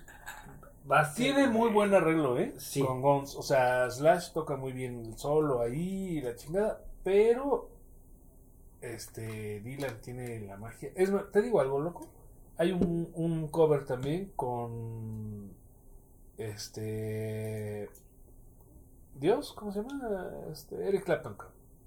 va 0.89 1.01
a 1.01 1.05
ser- 1.05 1.33
Tiene 1.33 1.47
muy 1.49 1.69
buen 1.71 1.93
arreglo, 1.93 2.37
¿eh? 2.39 2.53
Sí. 2.57 2.81
Con 2.81 3.01
Guns. 3.01 3.35
O 3.35 3.41
sea, 3.41 3.89
Slash 3.91 4.31
toca 4.31 4.55
muy 4.55 4.71
bien 4.71 5.05
el 5.07 5.17
solo 5.17 5.61
ahí 5.61 6.17
y 6.17 6.21
la 6.21 6.35
chingada. 6.35 6.81
Pero. 7.03 7.69
Este. 8.81 9.59
Dylan 9.61 10.01
tiene 10.01 10.39
la 10.41 10.57
magia. 10.57 10.91
Es 10.95 11.11
más, 11.11 11.31
te 11.31 11.41
digo 11.41 11.61
algo, 11.61 11.79
loco. 11.79 12.07
Hay 12.57 12.71
un, 12.71 13.09
un 13.13 13.47
cover 13.47 13.85
también 13.85 14.31
con. 14.35 15.51
Este. 16.37 17.89
Dios, 19.15 19.53
¿cómo 19.53 19.71
se 19.71 19.81
llama? 19.83 20.29
Este, 20.51 20.87
Eric 20.87 21.03
Clapton. 21.05 21.37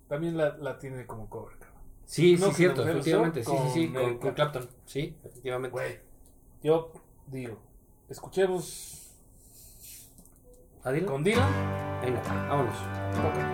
También 0.09 0.37
la, 0.37 0.57
la 0.59 0.79
tiene 0.79 1.07
como 1.07 1.29
cover, 1.29 1.59
cabrón. 1.59 1.75
Sí, 2.05 2.37
No, 2.39 2.49
sí, 2.49 2.55
cierto, 2.55 2.87
efectivamente. 2.87 3.43
Sí, 3.45 3.53
sí, 3.73 3.89
sí, 3.89 3.93
con 4.21 4.35
Clapton. 4.35 4.69
Sí, 4.85 5.17
efectivamente. 5.25 5.73
Güey. 5.73 6.01
Yo 6.63 6.93
digo, 7.27 7.59
escuchemos 8.09 9.11
¿A 10.85 10.93
Dylan? 10.93 11.09
con 11.09 11.25
Dylan. 11.25 12.01
Venga, 12.03 12.23
vámonos. 12.49 12.77
Toca. 13.15 13.54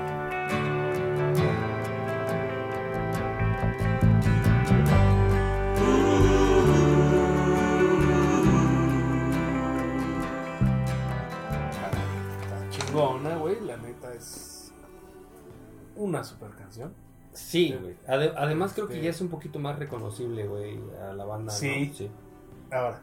Una 16.01 16.25
super 16.25 16.51
canción. 16.51 16.93
Sí, 17.33 17.77
güey. 17.81 17.97
Ade- 18.09 18.35
además 18.37 18.73
creo 18.75 18.89
que 18.89 18.95
Sí. 18.95 19.03
ya 19.03 19.11
es 19.11 19.21
un 19.21 19.29
poquito 19.29 19.59
más 19.61 19.79
reconocible, 19.79 20.47
güey, 20.47 20.81
a 21.01 21.13
la 21.13 21.25
banda. 21.25 21.53
¿no? 21.53 21.59
Sí. 21.59 21.93
sí. 21.97 22.11
Ahora, 22.73 23.01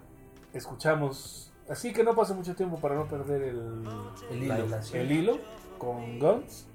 escuchamos. 0.53 1.51
Así 1.69 1.91
que 1.93 2.03
no 2.03 2.15
pase 2.15 2.33
mucho 2.33 2.55
tiempo 2.55 2.77
para 2.79 2.95
no 2.95 3.07
perder 3.07 3.41
el, 3.43 3.83
El 4.31 4.43
hilo. 4.43 4.77
el 4.93 5.11
hilo 5.11 5.39
con 5.77 6.17
Guns. 6.19 6.67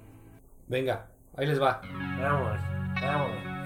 Venga, 0.67 1.07
ahí 1.35 1.47
les 1.47 1.61
va. 1.61 1.81
Vamos, 2.19 2.59
vamos. 3.01 3.62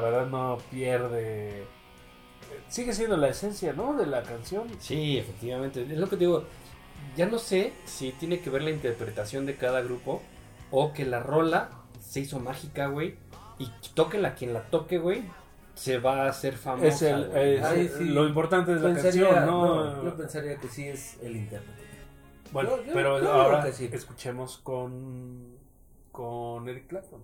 verdad 0.10 0.26
no 0.26 0.58
pierde. 0.70 1.64
Sigue 2.68 2.92
siendo 2.92 3.16
la 3.16 3.28
esencia, 3.28 3.72
¿no? 3.72 3.96
De 3.96 4.06
la 4.06 4.22
canción. 4.22 4.64
Sí, 4.78 5.18
efectivamente. 5.18 5.82
Es 5.82 5.98
lo 5.98 6.06
que 6.08 6.16
te 6.16 6.20
digo. 6.24 6.44
Ya 7.16 7.26
no 7.26 7.38
sé 7.38 7.72
si 7.84 8.12
tiene 8.12 8.40
que 8.40 8.50
ver 8.50 8.62
la 8.62 8.70
interpretación 8.70 9.46
de 9.46 9.56
cada 9.56 9.80
grupo 9.82 10.22
o 10.70 10.92
que 10.92 11.04
la 11.04 11.20
rola 11.20 11.70
se 12.00 12.20
hizo 12.20 12.38
mágica, 12.40 12.88
güey. 12.88 13.16
Y 13.58 13.70
tóquenla 13.94 14.34
quien 14.34 14.52
la 14.52 14.62
toque, 14.64 14.98
güey. 14.98 15.22
Se 15.74 15.98
va 15.98 16.24
a 16.24 16.28
hacer 16.28 16.54
famosa. 16.56 16.86
Es 16.88 17.02
el, 17.02 17.28
güey. 17.28 17.54
es- 17.56 17.64
Ay, 17.64 17.90
sí. 17.96 18.04
Lo 18.04 18.26
importante 18.26 18.74
es 18.74 18.80
la 18.82 18.94
canción, 18.94 19.46
¿no? 19.46 20.04
Yo 20.04 20.16
pensaría 20.16 20.56
que 20.56 20.68
sí 20.68 20.86
es 20.88 21.18
el 21.22 21.36
intérprete. 21.36 21.82
bueno, 22.52 22.76
yo- 22.78 22.84
yo- 22.84 22.92
pero 22.94 23.20
yo 23.20 23.32
ahora 23.32 23.64
que 23.64 23.72
sí. 23.72 23.88
escuchemos 23.92 24.58
con, 24.58 25.56
con 26.12 26.68
Eric 26.68 26.86
Clapton. 26.88 27.22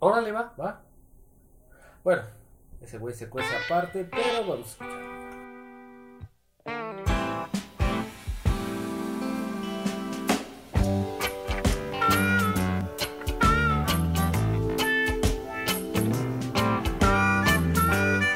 Órale, 0.00 0.32
va. 0.32 0.54
¿Va? 0.58 0.82
Bueno, 2.02 2.22
ese 2.80 2.98
güey 2.98 3.14
se 3.14 3.28
cuece 3.28 3.50
aparte, 3.66 4.04
pero 4.04 4.46
vamos 4.48 4.66
a 4.66 4.70
escuchar. 4.70 5.00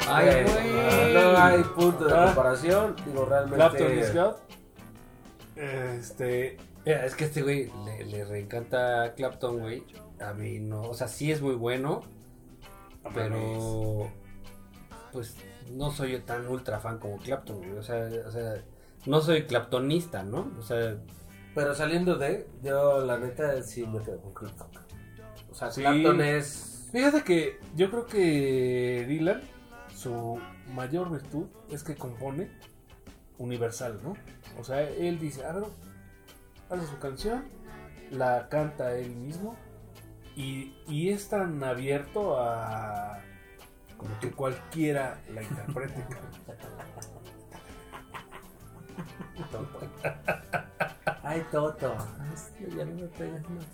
Ay, 0.07 0.43
güey. 0.43 1.13
No 1.13 1.37
hay 1.37 1.63
punto 1.63 2.05
de 2.05 2.13
Ah. 2.13 2.25
comparación. 2.27 2.95
Digo, 3.05 3.25
realmente. 3.25 3.55
Clapton 3.57 3.99
is 3.99 4.13
God. 4.13 4.33
Este, 5.55 6.57
Mira, 6.85 7.05
es 7.05 7.15
que 7.15 7.25
este 7.25 7.41
güey 7.41 7.71
le, 7.85 8.05
le 8.05 8.25
reencanta 8.25 9.13
Clapton, 9.15 9.59
güey. 9.59 9.83
A 10.21 10.33
mí 10.33 10.59
no. 10.59 10.81
O 10.83 10.93
sea, 10.93 11.07
sí 11.07 11.31
es 11.31 11.41
muy 11.41 11.55
bueno. 11.55 12.03
Pero. 13.13 14.11
Pues 15.11 15.35
no 15.71 15.91
soy 15.91 16.13
yo 16.13 16.23
tan 16.23 16.47
ultra 16.47 16.79
fan 16.79 16.99
como 16.99 17.17
Clapton, 17.17 17.57
güey. 17.57 17.71
O 17.73 17.83
sea, 17.83 18.09
o 18.27 18.31
sea, 18.31 18.63
no 19.05 19.21
soy 19.21 19.45
claptonista, 19.45 20.23
¿no? 20.23 20.51
O 20.59 20.61
sea, 20.61 20.97
Pero 21.53 21.73
saliendo 21.73 22.17
de, 22.17 22.47
yo 22.61 23.05
la 23.05 23.17
neta 23.17 23.61
sí 23.63 23.85
me 23.87 24.01
quedo 24.03 24.19
con 24.21 24.33
Clapton. 24.33 24.69
O 25.51 25.55
sea, 25.55 25.71
Sí. 25.71 25.81
Clapton 25.81 26.21
es. 26.21 26.89
Fíjate 26.91 27.23
que 27.23 27.59
yo 27.75 27.89
creo 27.89 28.05
que 28.05 29.05
Dylan, 29.07 29.41
su 29.95 30.39
mayor 30.73 31.11
virtud 31.11 31.47
es 31.69 31.83
que 31.83 31.95
compone 31.95 32.49
universal, 33.37 33.99
¿no? 34.03 34.13
O 34.59 34.63
sea, 34.63 34.81
él 34.81 35.19
dice, 35.19 35.45
a 35.45 35.51
ver, 35.53 35.65
hace 36.69 36.87
su 36.87 36.97
canción, 36.99 37.45
la 38.11 38.47
canta 38.49 38.95
él 38.95 39.15
mismo 39.15 39.57
y, 40.35 40.75
y 40.87 41.09
es 41.09 41.29
tan 41.29 41.63
abierto 41.63 42.37
a 42.39 43.19
como 43.97 44.19
que 44.19 44.31
cualquiera 44.31 45.19
la 45.33 45.41
interprete. 45.43 46.05
Ay, 51.23 51.43
Toto. 51.51 51.95
ya 52.75 52.85
no 52.85 52.95
me 52.95 53.07
pegas 53.07 53.41
más. 53.49 53.65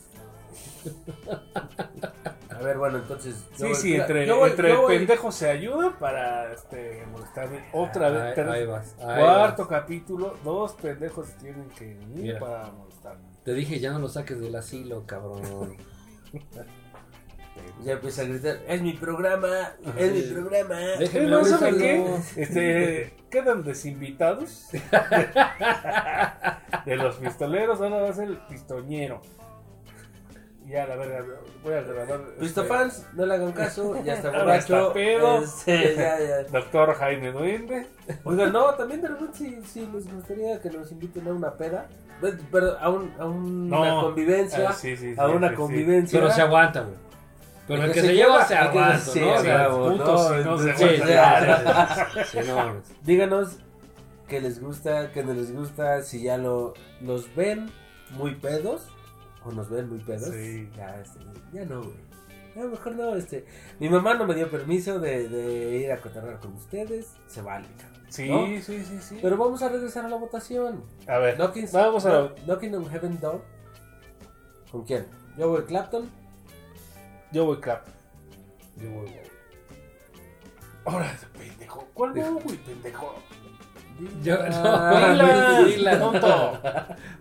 A 2.50 2.60
ver, 2.64 2.78
bueno, 2.78 2.98
entonces. 3.00 3.36
Sí, 3.56 3.74
sí, 3.76 3.96
entre, 3.96 4.26
yo 4.26 4.46
entre 4.46 4.70
yo 4.70 5.32
se 5.32 5.50
ayuda 5.50 5.98
para 5.98 6.52
este, 6.54 7.06
molestarme. 7.12 7.64
Otra 7.74 8.10
vez, 8.10 8.22
Ahí, 8.22 8.36
ter- 8.36 8.50
ahí 8.50 8.66
vas. 8.66 8.96
ahí 9.00 9.24
cuarto 9.24 9.62
vas. 9.64 9.70
capítulo, 9.70 10.38
dos 10.44 10.74
pendejos 10.74 11.30
tienen 11.38 11.70
que 11.70 11.96
Mira. 12.08 12.40
para 12.40 12.72
molestarme. 12.72 13.30
Te 13.44 13.54
dije, 13.54 13.80
ya 13.80 13.92
no 13.92 14.00
lo 14.00 14.10
saques 14.10 14.40
del 14.40 14.56
asilo, 14.56 15.06
cabrón. 15.06 15.76
Ya 17.84 17.94
empieza 17.94 18.22
a 18.22 18.26
gritar: 18.26 18.60
Es 18.68 18.82
mi 18.82 18.94
programa, 18.94 19.74
es 19.98 20.14
mi 20.14 20.22
programa. 20.34 20.78
Déjenme 21.00 21.30
no, 21.30 21.38
hablar 21.38 21.60
¿saben 21.60 21.78
qué? 21.78 22.16
Este, 22.36 23.14
quedan 23.30 23.64
desinvitados 23.64 24.68
de 26.86 26.96
los 26.96 27.16
pistoleros, 27.16 27.82
ahora 27.82 28.02
va 28.02 28.10
a 28.10 28.14
ser 28.14 28.30
el 28.30 28.38
pistoñero. 28.38 29.22
Ya, 30.72 30.88
la 30.88 30.96
verga, 30.96 31.26
voy 31.64 31.74
a 31.74 31.82
grabar. 31.82 32.22
Visto 32.40 32.62
este, 32.62 32.74
fans, 32.74 33.06
no 33.14 33.26
le 33.26 33.34
hagan 33.34 33.52
caso, 33.52 34.02
ya 34.06 34.14
está 34.14 34.30
borracho. 34.32 34.78
está 34.78 34.94
pedo. 34.94 35.44
Este, 35.44 35.96
ya, 35.96 36.18
ya. 36.20 36.44
Doctor 36.44 36.94
Jaime 36.96 37.32
Duende. 37.34 37.88
Oigan, 38.24 38.54
no, 38.54 38.74
también 38.76 39.02
de 39.02 39.10
repente 39.10 39.38
sí, 39.38 39.60
sí 39.66 39.90
les 39.94 40.10
gustaría 40.14 40.62
que 40.62 40.70
nos 40.70 40.90
inviten 40.94 41.28
a 41.28 41.32
una 41.32 41.54
peda. 41.56 41.88
Pues, 42.22 42.36
Pero 42.52 42.78
a, 42.80 42.90
un, 42.90 43.12
a 43.20 43.26
una 43.26 43.78
No. 43.96 44.02
convivencia. 44.04 44.70
Ah, 44.70 44.74
sí, 44.74 44.96
sí, 44.96 45.14
a 45.18 45.28
una 45.28 45.50
sí, 45.50 45.54
sí. 45.56 45.58
convivencia. 45.62 46.20
Pero 46.22 46.32
se 46.32 46.42
aguanta, 46.42 46.82
güey. 46.82 46.96
Pero 47.68 47.84
el 47.84 47.90
El 47.90 47.94
que 47.94 47.94
que 47.96 48.02
se 48.02 48.08
se 48.08 48.14
lleva 48.16 48.34
lleva, 48.34 48.46
se 48.46 48.54
que 48.54 48.60
aguanta, 48.60 48.94
¿no? 48.94 49.00
sí, 49.12 49.20
O 49.24 49.38
sea, 49.42 49.58
bravo, 49.58 49.90
puto, 49.92 50.44
no, 50.44 50.58
se 50.58 50.74
sí, 50.74 50.78
Sí, 50.78 50.84
aguanta. 51.12 52.06
ya. 52.16 52.26
sí, 52.26 52.38
no, 52.48 52.74
Díganos 53.04 53.58
qué 54.30 54.40
les 54.40 54.62
gusta, 54.62 55.12
qué 55.12 55.22
no 55.24 55.34
les 55.34 55.54
gusta, 55.54 56.02
si 56.02 56.22
ya 56.24 56.38
lo, 56.38 56.74
los 57.02 57.34
ven 57.36 57.70
muy 58.12 58.36
pedos 58.36 58.88
o 59.46 59.52
nos 59.52 59.70
ven 59.70 59.90
muy 59.90 60.00
pedos. 60.00 60.30
Sí. 60.34 60.70
Ya, 60.76 61.00
este, 61.02 61.20
ya 61.54 61.66
no, 61.66 61.82
güey. 61.84 62.12
Ya 62.56 62.64
mejor 62.64 62.96
no, 62.96 63.16
este. 63.16 63.46
Mi 63.80 63.88
mamá 63.90 64.14
no 64.16 64.26
me 64.28 64.36
dio 64.36 64.50
permiso 64.52 65.00
de, 65.00 65.30
de 65.30 65.78
ir 65.78 65.92
a 65.92 65.98
cotorrear 66.02 66.40
con 66.40 66.54
ustedes. 66.54 67.14
Se 67.28 67.42
vale, 67.42 67.68
cabrón. 67.78 68.02
Sí, 68.10 68.30
¿No? 68.30 68.46
sí, 68.62 68.84
sí, 68.84 69.00
sí. 69.02 69.20
Pero 69.22 69.38
vamos 69.38 69.62
a 69.62 69.70
regresar 69.70 70.06
a 70.06 70.10
la 70.10 70.18
votación. 70.18 70.84
a 71.08 71.18
ver, 71.18 71.38
vamos 71.72 72.06
a 72.06 72.10
Knock- 72.12 72.40
Knocking 72.46 72.76
on 72.76 72.90
Heaven 72.90 73.20
Door. 73.22 73.42
¿Con 74.70 74.84
quién? 74.84 75.06
Yo 75.38 75.48
voy 75.50 75.64
Clapton. 75.64 76.10
Yo 77.32 77.46
voy 77.46 77.58
Clap. 77.62 77.88
Yo 78.78 78.90
voy. 78.92 79.10
Ahora, 80.84 81.16
pendejo. 81.38 81.88
¿Cuál 81.94 82.12
voy, 82.14 82.42
güey, 82.44 82.58
pendejo? 82.58 83.16
Yo, 84.24 84.36
no, 84.50 85.00
Dylan, 85.14 85.66
Dylan. 85.68 86.00
tonto. 86.00 86.60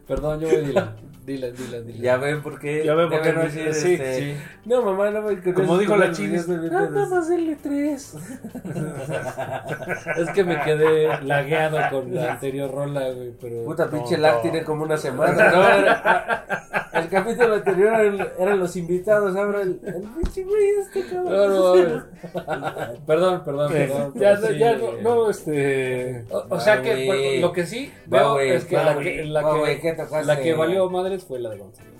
Perdón, 0.09 0.41
yo 0.41 0.49
voy 0.49 0.61
Dylan. 0.66 0.97
Dylan, 1.31 1.55
Dylan, 1.55 1.87
Dylan. 1.87 2.03
Ya 2.03 2.16
ven 2.16 2.43
por 2.43 2.59
qué. 2.59 2.85
Ya 2.85 2.95
ven 2.95 3.09
por 3.09 3.22
qué 3.22 3.33
no- 3.33 3.43
decir, 3.43 3.72
sí, 3.72 3.93
este, 3.95 4.18
sí. 4.18 4.35
No, 4.64 4.83
mamá, 4.83 5.11
no 5.11 5.22
con 5.22 5.53
Como 5.53 5.78
dijo 5.78 5.97
la 5.97 6.11
chinis, 6.11 6.47
yo 6.47 6.55
estoy 6.55 6.59
bien 6.59 6.74
ah, 6.74 6.78
pedos". 6.81 6.95
vamos 6.95 7.12
a 7.12 7.18
hacerle 7.18 7.57
tres. 7.62 8.16
Es 10.16 10.31
que 10.31 10.45
me 10.45 10.61
quedé 10.62 11.22
lagueado 11.22 11.78
con 11.91 12.14
la 12.14 12.33
anterior 12.33 12.70
rola, 12.70 13.11
güey, 13.11 13.33
pero... 13.41 13.64
Puta 13.64 13.89
pinche 13.89 14.16
Tonto. 14.16 14.22
lag 14.22 14.43
tiene 14.43 14.64
como 14.64 14.85
una 14.85 14.97
semana. 14.97 15.51
¿no? 15.51 17.01
el 17.01 17.09
capítulo 17.09 17.55
anterior 17.55 17.95
eran, 17.95 18.28
eran 18.39 18.59
los 18.59 18.76
invitados, 18.76 19.37
ahora 19.37 19.62
el, 19.62 19.81
el 19.85 20.03
pinche 20.03 20.45
güey 20.45 20.70
este 20.81 21.05
No, 21.14 21.24
cabrón. 21.24 22.07
no, 22.35 23.07
perdón, 23.07 23.45
perdón, 23.45 23.72
perdón. 23.72 24.12
ya, 24.16 24.37
sí, 24.37 24.59
ya 24.59 24.76
no, 24.76 24.89
eh, 24.89 24.99
no, 25.03 25.31
este. 25.31 26.24
O, 26.31 26.47
o 26.51 26.61
sea 26.61 26.83
que 26.83 27.39
lo 27.41 27.53
que 27.53 27.66
sí 27.66 27.93
veo 28.07 28.35
güey, 28.35 28.51
es 28.51 28.64
que 28.64 28.76
la 28.76 28.99
que, 28.99 29.24
la 29.24 30.41
que, 30.41 30.55
valió 30.55 30.91
fue 31.27 31.39
la 31.41 31.51
de 31.51 31.59
Gonzalo. 31.59 31.91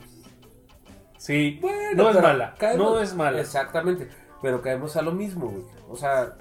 Sí, 1.18 1.59
Bueno, 1.61 2.05
no 2.05 2.11
es 2.11 2.23
mala. 2.23 2.55
caemos- 2.59 2.77
No 2.93 3.01
es 3.01 3.14
mala. 3.14 3.41
Exactamente. 3.41 4.09
Pero 4.41 4.62
caemos 4.62 4.97
a 4.97 5.03
lo 5.03 5.12
mismo, 5.12 5.49
güey. 5.49 5.64
O 5.89 5.97
sea, 5.97 6.35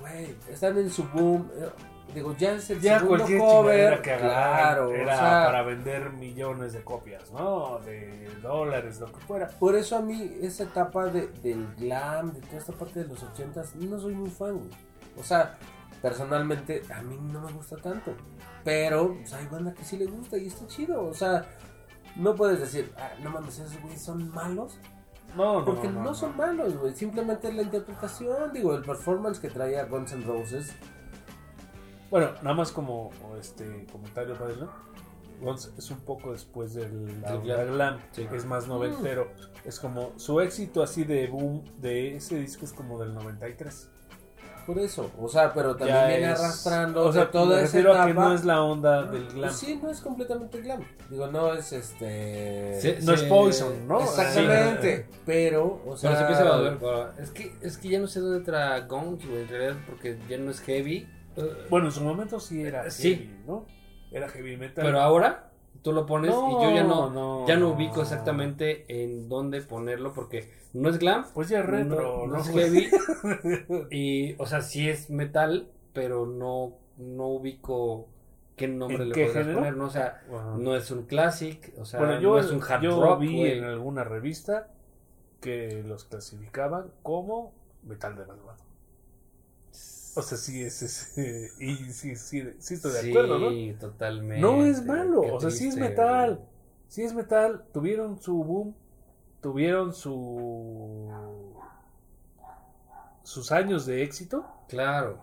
güey, 0.00 0.34
están 0.50 0.78
en 0.78 0.90
su 0.90 1.04
boom. 1.08 1.50
eh, 1.56 1.68
Digo, 2.14 2.34
ya 2.36 2.54
es 2.54 2.68
el 2.70 2.80
Ya 2.80 2.98
segundo 2.98 3.24
cover. 3.38 4.02
que 4.02 4.16
claro, 4.16 4.90
era 4.92 5.14
o 5.14 5.16
sea, 5.16 5.44
para 5.46 5.62
vender 5.62 6.10
millones 6.10 6.72
de 6.72 6.82
copias, 6.82 7.30
¿no? 7.30 7.78
De 7.84 8.28
dólares, 8.42 8.98
lo 8.98 9.06
que 9.12 9.20
fuera. 9.20 9.46
por 9.46 9.76
eso 9.76 9.94
a 9.96 10.00
mí 10.02 10.38
esa 10.42 10.64
etapa 10.64 11.06
de, 11.06 11.28
del 11.40 11.68
glam, 11.76 12.32
de 12.32 12.40
toda 12.40 12.58
esta 12.58 12.72
parte 12.72 13.04
de 13.04 13.06
los 13.08 13.22
ochentas, 13.22 13.76
no 13.76 13.96
soy 14.00 14.14
muy 14.16 14.28
fan, 14.28 14.58
güey. 14.58 14.70
O 15.20 15.22
sea, 15.22 15.56
personalmente 16.02 16.82
a 16.92 17.00
mí 17.02 17.16
no 17.32 17.42
me 17.42 17.52
gusta 17.52 17.76
tanto. 17.76 18.12
Pero 18.64 19.14
pues, 19.14 19.32
hay 19.32 19.46
banda 19.46 19.72
que 19.72 19.84
sí 19.84 19.96
le 19.96 20.06
gusta 20.06 20.36
y 20.36 20.48
está 20.48 20.66
chido. 20.66 21.04
O 21.04 21.14
sea, 21.14 21.46
no 22.16 22.34
puedes 22.34 22.60
decir, 22.60 22.92
ah, 22.98 23.10
no 23.22 23.30
mames, 23.30 23.58
esos 23.58 23.80
güeyes 23.80 24.02
son 24.02 24.30
malos. 24.32 24.78
No, 25.36 25.60
no, 25.60 25.64
Porque 25.64 25.88
no, 25.88 26.00
no, 26.00 26.04
no, 26.06 26.14
son 26.14 26.36
malos, 26.36 26.76
güey. 26.76 26.94
Simplemente 26.94 27.52
la 27.52 27.62
interpretación, 27.62 28.52
digo, 28.52 28.74
el 28.74 28.82
performance 28.82 29.38
que 29.38 29.48
traía 29.48 29.84
Guns 29.84 30.12
N' 30.12 30.24
Roses. 30.24 30.72
Bueno, 32.10 32.32
nada 32.42 32.54
más 32.54 32.72
como 32.72 33.10
este 33.40 33.86
comentario 33.92 34.34
para 34.36 34.50
él, 34.50 34.60
¿no? 34.60 34.70
Guns 35.40 35.72
es 35.78 35.90
un 35.90 36.00
poco 36.00 36.32
después 36.32 36.74
del 36.74 37.22
la 37.22 37.64
glam. 37.64 37.98
Sí. 38.12 38.26
es 38.30 38.44
más 38.44 38.66
noventero. 38.66 39.30
Es 39.64 39.78
como 39.78 40.12
su 40.16 40.40
éxito 40.40 40.82
así 40.82 41.04
de 41.04 41.28
boom 41.28 41.64
de 41.78 42.16
ese 42.16 42.36
disco 42.36 42.64
es 42.64 42.72
como 42.72 42.98
del 42.98 43.14
93. 43.14 43.88
Por 44.72 44.78
eso, 44.78 45.10
o 45.18 45.28
sea, 45.28 45.52
pero 45.52 45.74
también 45.74 45.98
Ya 45.98 46.06
viene 46.06 46.32
es- 46.32 46.38
arrastrando 46.38 47.04
o 47.06 47.12
sea, 47.12 47.28
toda 47.28 47.56
me 47.56 47.62
esa 47.64 47.72
refiero 47.72 47.90
etapa. 47.90 48.04
a 48.04 48.06
que 48.06 48.14
no 48.14 48.34
es 48.34 48.44
la 48.44 48.62
onda 48.62 49.02
del 49.02 49.22
Pues 49.24 49.34
glam. 49.34 49.50
sí, 49.52 49.80
no 49.82 49.90
es 49.90 50.00
completamente 50.00 50.60
glam. 50.60 50.84
Digo, 51.08 51.26
no 51.26 51.52
es 51.54 51.72
este. 51.72 52.80
Sí, 52.80 52.94
No 53.04 53.14
es. 53.14 53.22
Poison, 53.24 53.88
¿no? 53.88 54.00
Exactamente. 54.00 55.06
Pero, 55.26 55.82
o 55.84 55.96
sea. 55.96 56.10
Pero 56.10 56.36
se 56.36 56.42
empieza 56.42 56.86
a 57.18 57.22
Es 57.22 57.30
que, 57.30 57.52
es 57.62 57.78
que 57.78 57.88
ya 57.88 57.98
no 57.98 58.06
sé 58.06 58.20
dónde 58.20 58.38
entra 58.38 58.78
Gonk, 58.86 59.24
güey, 59.26 59.42
en 59.42 59.48
realidad, 59.48 59.76
porque 59.88 60.18
ya 60.28 60.38
no 60.38 60.52
es 60.52 60.60
heavy. 60.60 61.08
Eh, 61.36 61.66
Bueno, 61.68 61.86
en 61.86 61.92
su 61.92 62.02
momento 62.02 62.38
sí 62.38 62.62
era 62.62 62.88
Sí. 62.92 63.14
heavy, 63.16 63.40
¿no? 63.48 63.66
Era 64.12 64.28
heavy 64.28 64.56
metal. 64.56 64.84
Pero 64.84 65.00
ahora 65.00 65.49
tú 65.82 65.92
lo 65.92 66.06
pones 66.06 66.30
y 66.30 66.52
yo 66.62 66.70
ya 66.74 66.84
no, 66.84 67.10
no, 67.10 67.46
ya 67.46 67.56
no 67.56 67.70
ubico 67.70 68.02
exactamente 68.02 68.84
en 69.02 69.28
dónde 69.28 69.60
ponerlo 69.62 70.12
porque 70.12 70.50
no 70.72 70.88
es 70.88 70.98
glam, 70.98 71.24
Pues 71.34 71.48
ya 71.48 71.60
es 71.60 71.66
retro, 71.66 72.26
no, 72.26 72.38
es 72.40 72.48
heavy 72.48 72.88
y, 73.90 74.34
o 74.40 74.46
sea, 74.46 74.62
sí 74.62 74.88
es 74.88 75.10
metal, 75.10 75.70
pero 75.92 76.26
no, 76.26 76.74
no 76.98 77.26
ubico 77.28 78.08
qué 78.56 78.68
nombre 78.68 79.02
¿En 79.04 79.08
le 79.10 79.14
qué 79.14 79.24
podrías 79.26 79.44
género? 79.46 79.58
poner, 79.58 79.76
¿no? 79.76 79.86
O 79.86 79.90
sea, 79.90 80.22
Ajá. 80.32 80.54
no 80.58 80.76
es 80.76 80.90
un 80.90 81.04
classic, 81.06 81.72
o 81.78 81.84
sea, 81.84 81.98
bueno, 82.00 82.20
yo, 82.20 82.32
no 82.32 82.38
es 82.38 82.50
un 82.50 82.62
hard 82.62 82.82
yo 82.82 83.00
rock, 83.00 83.20
vi 83.20 83.36
güey. 83.38 83.58
en 83.58 83.64
alguna 83.64 84.04
revista 84.04 84.68
que 85.40 85.82
los 85.86 86.04
clasificaban 86.04 86.92
como 87.02 87.52
metal 87.82 88.14
de 88.16 88.26
malvado. 88.26 88.62
O 90.16 90.22
sea, 90.22 90.36
sí 90.38 90.62
es 90.62 90.82
ese. 90.82 91.50
Y 91.60 91.76
sí, 91.92 92.16
sí, 92.16 92.42
sí 92.58 92.74
estoy 92.74 92.92
de 92.92 93.10
acuerdo, 93.10 93.38
¿no? 93.38 93.50
Sí, 93.50 93.76
totalmente. 93.78 94.40
No 94.40 94.64
es 94.64 94.84
malo, 94.84 95.20
Qué 95.22 95.30
o 95.30 95.40
sea, 95.40 95.50
sí 95.50 95.68
es 95.68 95.76
metal. 95.76 96.36
güey. 96.36 96.48
Sí 96.88 97.02
es 97.02 97.14
metal. 97.14 97.64
Tuvieron 97.72 98.20
su 98.20 98.42
boom, 98.42 98.74
tuvieron 99.40 99.94
su. 99.94 101.08
sus 103.22 103.52
años 103.52 103.86
de 103.86 104.02
éxito. 104.02 104.44
Claro. 104.68 105.18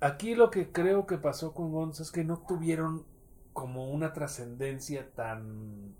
Aquí 0.00 0.34
lo 0.34 0.50
que 0.50 0.72
creo 0.72 1.06
que 1.06 1.18
pasó 1.18 1.52
con 1.54 1.70
Guns 1.70 2.00
es 2.00 2.10
que 2.10 2.24
no 2.24 2.38
tuvieron 2.38 3.04
como 3.52 3.90
una 3.90 4.12
trascendencia 4.12 5.10
tan. 5.14 5.94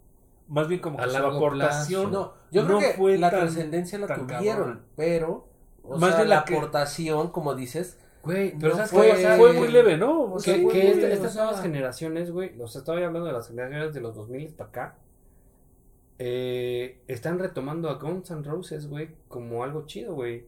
Más 0.48 0.66
bien 0.68 0.80
como 0.80 0.98
que 0.98 1.08
su 1.08 1.16
aportación. 1.16 2.10
plazo. 2.10 2.10
No, 2.10 2.34
yo 2.50 2.64
creo 2.66 2.80
no 2.80 2.86
que 2.86 2.94
fue 2.94 3.18
la 3.18 3.30
trascendencia 3.30 3.98
la 3.98 4.06
tuvieron, 4.14 4.56
cabrón. 4.64 4.82
pero. 4.96 5.48
O 5.84 5.98
Más 5.98 6.10
sea, 6.10 6.18
bien 6.18 6.28
la, 6.30 6.36
la 6.36 6.44
que- 6.44 6.56
aportación, 6.56 7.30
como 7.30 7.54
dices. 7.54 7.98
Güey, 8.22 8.56
pero 8.58 8.70
No 8.70 8.76
¿sabes 8.76 8.90
fue- 8.92 9.06
qué? 9.06 9.12
O 9.12 9.16
sea, 9.16 9.36
fue 9.36 9.52
muy 9.52 9.68
leve, 9.68 9.96
¿no? 9.96 10.32
O 10.32 10.38
sea, 10.38 10.54
que, 10.54 10.68
que 10.68 10.90
esta- 10.92 11.08
estas 11.08 11.34
nuevas 11.36 11.60
generaciones, 11.62 12.30
güey, 12.30 12.60
o 12.60 12.68
sea, 12.68 12.78
estaba 12.80 12.98
hablando 12.98 13.24
de 13.24 13.32
las 13.32 13.48
generaciones 13.48 13.94
de 13.94 14.00
los 14.00 14.14
2000 14.14 14.54
para 14.54 14.68
acá, 14.70 14.98
eh, 16.18 17.00
están 17.08 17.38
retomando 17.38 17.88
a 17.88 17.94
Guns 17.94 18.30
N' 18.30 18.42
Roses, 18.42 18.88
güey, 18.88 19.10
como 19.28 19.64
algo 19.64 19.86
chido, 19.86 20.14
güey. 20.14 20.46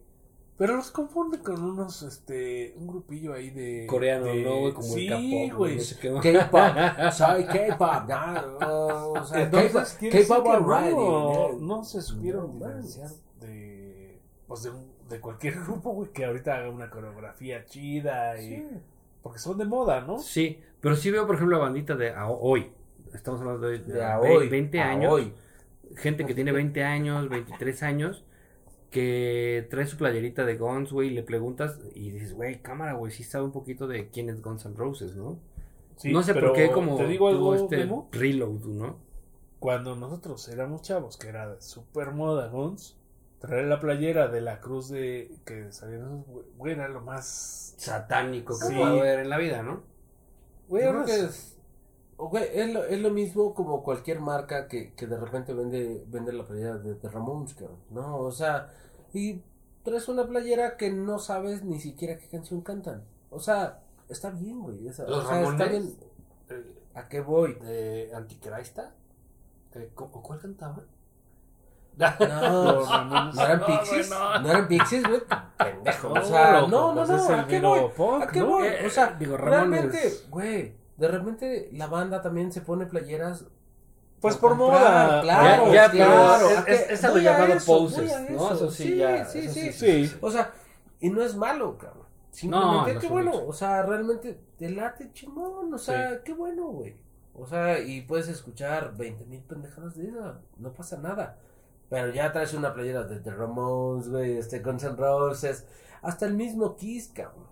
Pero 0.57 0.77
los 0.77 0.93
confunden 0.93 1.43
con 1.43 1.61
unos, 1.61 2.03
este, 2.03 2.75
un 2.77 2.87
grupillo 2.87 3.35
ahí 3.35 3.51
de... 3.51 3.87
Coreano, 3.89 4.27
de- 4.27 4.43
¿no, 4.45 4.61
güey? 4.61 4.73
Como 4.73 4.87
sí, 4.87 5.09
el 5.09 5.49
K-pop, 5.49 5.59
güey. 5.59 5.75
no 5.77 5.83
sé. 5.83 5.97
K-pop, 5.99 6.61
soy 7.13 7.45
K-pop, 7.45 8.09
no, 8.61 9.09
o 9.15 9.25
sea, 9.25 9.43
Entonces, 9.43 9.73
K-pop- 9.73 9.99
que 10.85 10.91
no, 10.93 11.53
¿no? 11.59 11.83
se 11.85 12.01
supieron 12.03 12.53
diferenciar 12.53 13.11
de, 13.41 14.21
pues 14.47 14.63
de, 14.63 14.71
un- 14.71 14.94
de 15.09 15.21
cualquier 15.21 15.55
grupo, 15.65 15.93
güey, 15.93 16.11
que 16.13 16.25
ahorita 16.25 16.57
haga 16.57 16.71
una 16.71 16.91
coreografía 16.91 17.65
chida 17.67 18.41
y... 18.41 18.49
Sí. 18.57 18.69
Porque 19.23 19.39
son 19.39 19.57
de 19.57 19.65
moda, 19.65 20.03
¿no? 20.03 20.19
Sí, 20.19 20.61
pero 20.81 20.97
sí 20.97 21.11
veo, 21.11 21.27
por 21.27 21.37
ejemplo, 21.37 21.57
la 21.57 21.65
bandita 21.65 21.95
de 21.97 22.11
a- 22.13 22.29
hoy. 22.29 22.71
Estamos 23.15 23.41
hablando 23.41 23.69
de, 23.69 23.79
De 23.79 24.05
a 24.05 24.19
ve- 24.19 24.37
hoy, 24.37 24.49
20 24.51 24.81
a 24.81 24.91
años. 24.91 25.13
hoy. 25.13 25.33
Gente 25.97 26.27
que 26.27 26.35
tiene 26.35 26.53
20 26.53 26.83
años, 26.85 27.29
23 27.31 27.83
años, 27.85 28.25
que 28.91 29.67
trae 29.71 29.87
su 29.87 29.97
playerita 29.97 30.45
de 30.45 30.57
Guns, 30.57 30.93
güey, 30.93 31.09
y 31.09 31.11
le 31.13 31.23
preguntas 31.23 31.81
y 31.95 32.11
dices, 32.11 32.35
güey, 32.35 32.61
cámara, 32.61 32.93
güey, 32.95 33.13
sí 33.13 33.25
sabe 33.25 33.45
un 33.45 33.53
poquito 33.53 33.87
de 33.87 34.09
quién 34.11 34.29
es 34.29 34.43
Guns 34.43 34.67
N' 34.67 34.77
Roses, 34.77 35.17
¿no? 35.17 35.39
Sí, 35.97 36.13
no 36.13 36.23
sé 36.23 36.35
pero 36.35 36.49
por 36.49 36.57
qué 36.57 36.71
como 36.71 36.97
Te 36.97 37.07
digo 37.07 37.29
algo, 37.29 37.55
este 37.55 37.79
Memo, 37.79 38.09
reload, 38.13 38.65
¿no? 38.67 38.99
Cuando 39.59 39.97
nosotros 39.97 40.47
éramos 40.49 40.83
chavos, 40.83 41.17
que 41.17 41.29
era 41.29 41.49
de 41.55 41.61
super 41.63 42.11
moda, 42.13 42.49
Guns, 42.49 42.99
traer 43.47 43.67
la 43.67 43.81
playera 43.81 44.29
de 44.29 44.41
la 44.41 44.61
cruz 44.61 44.89
de... 44.89 45.31
que 45.45 45.71
salían 45.73 46.01
esos, 46.23 46.45
güey, 46.57 46.73
era 46.75 46.89
lo 46.89 47.01
más... 47.01 47.75
Satánico 47.77 48.59
que 48.59 48.67
Sí. 48.67 48.75
puede 48.77 49.01
haber 49.01 49.19
en 49.21 49.29
la 49.31 49.39
vida, 49.39 49.63
¿no? 49.63 49.83
Güey, 50.69 50.83
creo 50.89 51.05
que 51.05 51.21
es, 51.21 51.59
güey, 52.17 52.45
es, 52.55 52.73
lo, 52.73 52.85
es 52.85 53.01
lo 53.01 53.11
mismo 53.11 53.53
como 53.55 53.83
cualquier 53.83 54.21
marca 54.21 54.69
que, 54.69 54.93
que 54.95 55.07
de 55.07 55.17
repente 55.19 55.53
vende, 55.53 56.05
vende 56.09 56.33
la 56.33 56.45
playera 56.47 56.79
de, 56.79 56.95
de 56.95 57.09
Ramones, 57.09 57.55
¿no? 57.91 58.19
O 58.19 58.33
sea, 58.33 58.71
y 59.13 59.43
traes 59.83 60.09
una 60.09 60.27
playera 60.27 60.77
que 60.77 60.91
no 60.91 61.19
sabes 61.19 61.63
ni 61.65 61.79
siquiera 61.81 62.17
qué 62.19 62.29
canción 62.29 62.63
cantan. 62.63 63.03
O 63.31 63.39
sea, 63.41 63.81
está 64.09 64.31
bien, 64.31 64.61
güey. 64.63 64.87
esa- 64.89 65.05
Los 65.05 65.25
o 65.25 65.29
sea, 65.29 65.43
está 65.43 65.65
Ramones, 65.67 65.71
bien. 65.71 65.97
eh, 66.51 66.75
¿A 66.95 67.09
qué 67.09 67.21
voy? 67.21 67.55
de 67.55 68.13
Antichrista, 68.15 68.95
¿cu- 69.95 70.11
¿cuál 70.23 70.39
cantaba? 70.41 70.85
No. 71.97 73.33
¿No 73.33 73.43
eran 73.45 73.65
Pixies? 73.65 74.11
no. 74.11 74.41
¿No 74.41 74.51
eran 74.51 74.69
Pixies, 74.69 75.03
güey? 75.09 75.21
Pendejo. 75.57 76.09
No, 76.15 76.21
o 76.21 76.25
sea, 76.25 76.61
no, 76.63 76.69
no, 76.69 76.95
pues 76.95 77.11
es 77.11 77.29
no. 77.29 77.35
¿A 77.37 77.47
qué 77.47 77.61
voy? 77.61 77.81
¿A 78.23 78.27
qué 78.27 78.43
voy? 78.43 78.67
Eh, 78.67 78.87
O 78.87 78.91
sea, 78.91 79.17
digo, 79.19 79.37
realmente, 79.37 80.13
güey, 80.31 80.75
de 80.97 81.09
repente 81.09 81.69
la 81.73 81.87
banda 81.87 82.21
también 82.23 82.53
se 82.53 82.61
pone 82.61 82.87
playeras. 82.87 83.45
Pues 84.21 84.37
por 84.37 84.55
moda. 84.55 85.21
Claro, 85.21 85.73
Ya, 85.73 85.91
claro. 85.91 86.49
es- 86.49 86.57
¿A 86.57 86.61
es- 86.61 86.83
qué? 86.85 86.95
es 86.95 87.05
a 87.05 87.09
lo 87.09 87.15
Voy 87.15 87.27
a 87.27 87.39
llamado 87.39 87.61
poses, 87.67 88.31
¿no? 88.31 88.53
Eso 88.53 88.71
sí, 88.71 88.97
ya, 88.97 89.25
Sí, 89.27 89.49
sí, 89.49 89.73
sí. 89.73 90.17
O 90.23 90.31
sea, 90.31 90.51
y 91.01 91.11
no 91.11 91.23
es 91.23 91.37
malo, 91.37 91.77
cabrón. 91.77 92.05
Simplemente, 92.31 92.95
No, 92.95 93.01
qué 93.01 93.07
no 93.07 93.13
bueno. 93.13 93.33
O 93.47 93.53
sea, 93.53 93.83
realmente 93.83 94.41
te 94.59 94.71
late 94.71 95.13
chingón. 95.13 95.73
O 95.73 95.79
sea, 95.79 96.23
qué 96.25 96.33
bueno, 96.33 96.69
güey. 96.69 96.97
O 97.35 97.47
sea, 97.47 97.79
y 97.81 98.01
puedes 98.03 98.29
escuchar 98.29 98.97
20 98.97 99.25
mil 99.27 99.43
pendejadas 99.43 99.95
de 99.97 100.09
esa. 100.09 100.41
No 100.57 100.73
pasa 100.73 100.97
nada. 100.97 101.37
Pero 101.91 102.11
ya 102.13 102.33
traes 102.33 102.55
una 102.55 102.73
playera 102.75 103.05
de 103.05 103.21
The 103.21 103.31
Ramones, 103.31 104.09
güey, 104.09 104.37
este 104.39 104.61
Guns 104.61 104.85
N' 104.85 104.97
Roses. 104.97 105.67
Hasta 106.03 106.27
el 106.27 106.35
mismo 106.35 106.77
Kiss, 106.77 107.11
cabrón. 107.15 107.47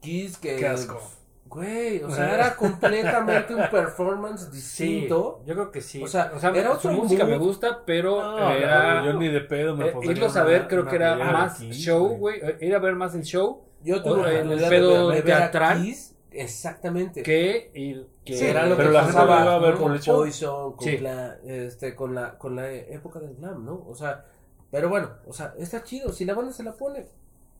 Kiss 0.00 0.36
que. 0.38 0.56
Qué 0.56 0.66
asco. 0.66 1.00
Güey, 1.46 2.02
o 2.02 2.10
sea, 2.10 2.32
era 2.34 2.56
completamente 2.56 3.54
un 3.54 3.68
performance 3.70 4.46
Sí, 4.50 4.50
distinto. 4.56 5.42
yo 5.44 5.54
creo 5.54 5.70
que 5.70 5.80
sí. 5.82 6.02
O 6.02 6.06
sea, 6.06 6.32
era 6.40 6.58
era 6.58 6.70
su 6.70 6.88
otro 6.88 6.92
música 6.92 7.24
mood. 7.24 7.32
me 7.32 7.38
gusta, 7.38 7.82
pero 7.84 8.22
No, 8.22 8.50
era... 8.50 9.04
yo 9.04 9.12
ni 9.14 9.28
de 9.28 9.42
pedo 9.42 9.76
me 9.76 9.88
eh, 9.88 9.94
irlos 10.04 10.34
a 10.36 10.40
una- 10.40 10.48
ver, 10.50 10.66
creo 10.66 10.80
una 10.82 10.90
que 10.90 10.96
era 10.96 11.14
más 11.16 11.58
Kiss, 11.58 11.76
show, 11.76 12.08
güey. 12.16 12.40
eh, 12.42 12.56
Ir 12.62 12.74
a 12.74 12.78
ver 12.78 12.94
más 12.94 13.14
el 13.14 13.22
show 13.22 13.64
Yo 13.82 14.02
tuve 14.02 14.22
O 14.22 14.26
el 14.52 14.68
pedo 14.68 15.12
teatral. 15.22 15.86
Exactamente. 16.30 17.22
que, 17.22 17.70
ir- 17.74 18.06
que 18.24 18.36
Sí, 18.36 18.46
era 18.46 18.66
lo 18.66 18.76
pero 18.76 18.88
que 18.90 18.94
la 18.94 19.00
gente 19.00 19.14
pasaba 19.18 19.36
lo 19.40 19.44
iba 19.44 19.54
a 19.54 19.58
ver 19.58 19.74
¿no? 19.74 19.80
con 19.80 19.92
el 19.94 20.00
show. 20.00 20.16
Poison, 20.18 20.72
con 20.76 20.84
Sí. 20.86 20.98
la, 20.98 21.36
este, 21.44 21.94
con 21.94 22.14
la, 22.14 22.38
con 22.38 22.56
la 22.56 22.70
época 22.70 23.18
del 23.18 23.34
glam, 23.36 23.64
¿no? 23.64 23.84
O 23.88 23.94
sea, 23.94 24.24
pero 24.70 24.88
bueno, 24.88 25.10
o 25.26 25.32
sea, 25.32 25.54
está 25.58 25.82
chido, 25.82 26.12
si 26.12 26.24
la 26.24 26.34
banda 26.34 26.52
se 26.52 26.62
la 26.62 26.72
pone, 26.72 27.06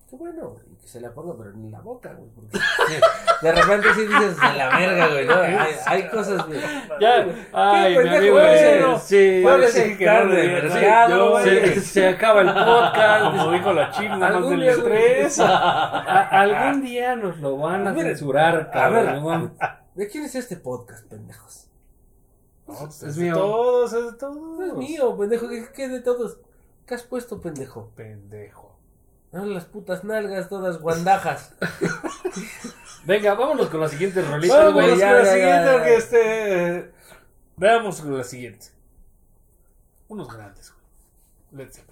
qué 0.09 0.17
bueno, 0.17 0.57
y 0.71 0.77
que 0.81 0.87
se 0.87 1.01
la 1.01 1.11
ponga, 1.13 1.35
pero 1.37 1.51
en 1.51 1.71
la 1.71 1.81
boca, 1.81 2.13
güey. 2.15 2.31
porque 2.31 2.59
de 3.43 3.53
repente 3.53 3.89
sí 3.95 4.01
dices 4.03 4.37
a 4.41 4.53
la 4.55 4.69
verga, 4.79 5.09
güey, 5.09 5.27
¿no? 5.27 5.35
Hay, 5.35 5.75
hay 5.87 6.09
cosas, 6.09 6.47
güey. 6.47 6.61
Ya, 7.01 7.27
ay, 7.53 7.99
mi 7.99 8.09
amigo, 8.09 8.39
eh, 8.41 8.85
sí, 9.03 9.43
Parece 9.45 9.97
sí, 9.97 10.05
carne 10.05 10.35
de 10.37 10.61
sí, 10.71 10.75
mercado, 10.79 11.43
se, 11.43 11.61
güey. 11.61 11.75
se 11.81 12.09
acaba 12.09 12.41
el 12.43 12.49
podcast. 12.53 13.25
Como 13.37 13.51
dijo 13.53 13.73
la 13.73 13.91
china, 13.91 14.17
más 14.17 14.31
Algún 14.35 14.51
del 14.51 14.61
día, 14.61 14.71
estrés. 14.73 15.39
A- 15.41 16.29
algún 16.41 16.83
día 16.83 17.17
nos 17.17 17.39
lo 17.39 17.57
van 17.57 17.89
a 17.89 17.95
censurar, 17.95 18.57
a 18.57 18.71
cabrón. 18.71 19.25
ver. 19.59 19.73
¿De 19.95 20.09
quién 20.09 20.25
es 20.25 20.35
este 20.35 20.57
podcast, 20.57 21.07
pendejos? 21.07 21.67
No, 22.67 22.87
Es 22.87 23.03
es 23.03 23.17
mío. 23.17 23.35
de 23.35 23.41
todos, 23.41 23.93
es 23.93 24.05
de 24.07 24.13
todos. 24.19 24.37
No 24.37 24.65
es 24.65 24.73
mío, 24.75 25.17
pendejo, 25.19 25.49
¿qué, 25.49 25.69
qué 25.75 25.89
de 25.89 26.01
todos? 26.01 26.39
¿Qué 26.87 26.95
has 26.95 27.03
puesto, 27.03 27.41
pendejo? 27.41 27.91
Pendejo. 27.95 28.77
No, 29.33 29.45
las 29.47 29.65
putas 29.65 30.05
nalgas 30.05 30.49
todas 30.49 30.79
guandajas. 30.81 31.55
Venga, 33.07 33.35
vámonos 33.35 33.69
con 33.69 33.81
la 33.81 33.89
siguiente 33.89 34.23
rolita, 34.23 34.55
Vámonos 34.57 34.75
güey. 34.75 34.91
con 34.91 34.99
la 34.99 35.23
ya, 35.25 35.33
siguiente, 35.33 35.65
ya. 35.65 35.73
porque 35.73 35.97
este. 35.97 36.93
Veamos 37.57 38.01
con 38.01 38.17
la 38.17 38.25
siguiente. 38.25 38.67
Unos 40.09 40.33
grandes, 40.33 40.73
güey. 40.73 41.65
Led 41.65 41.73
Zeppelin. 41.73 41.92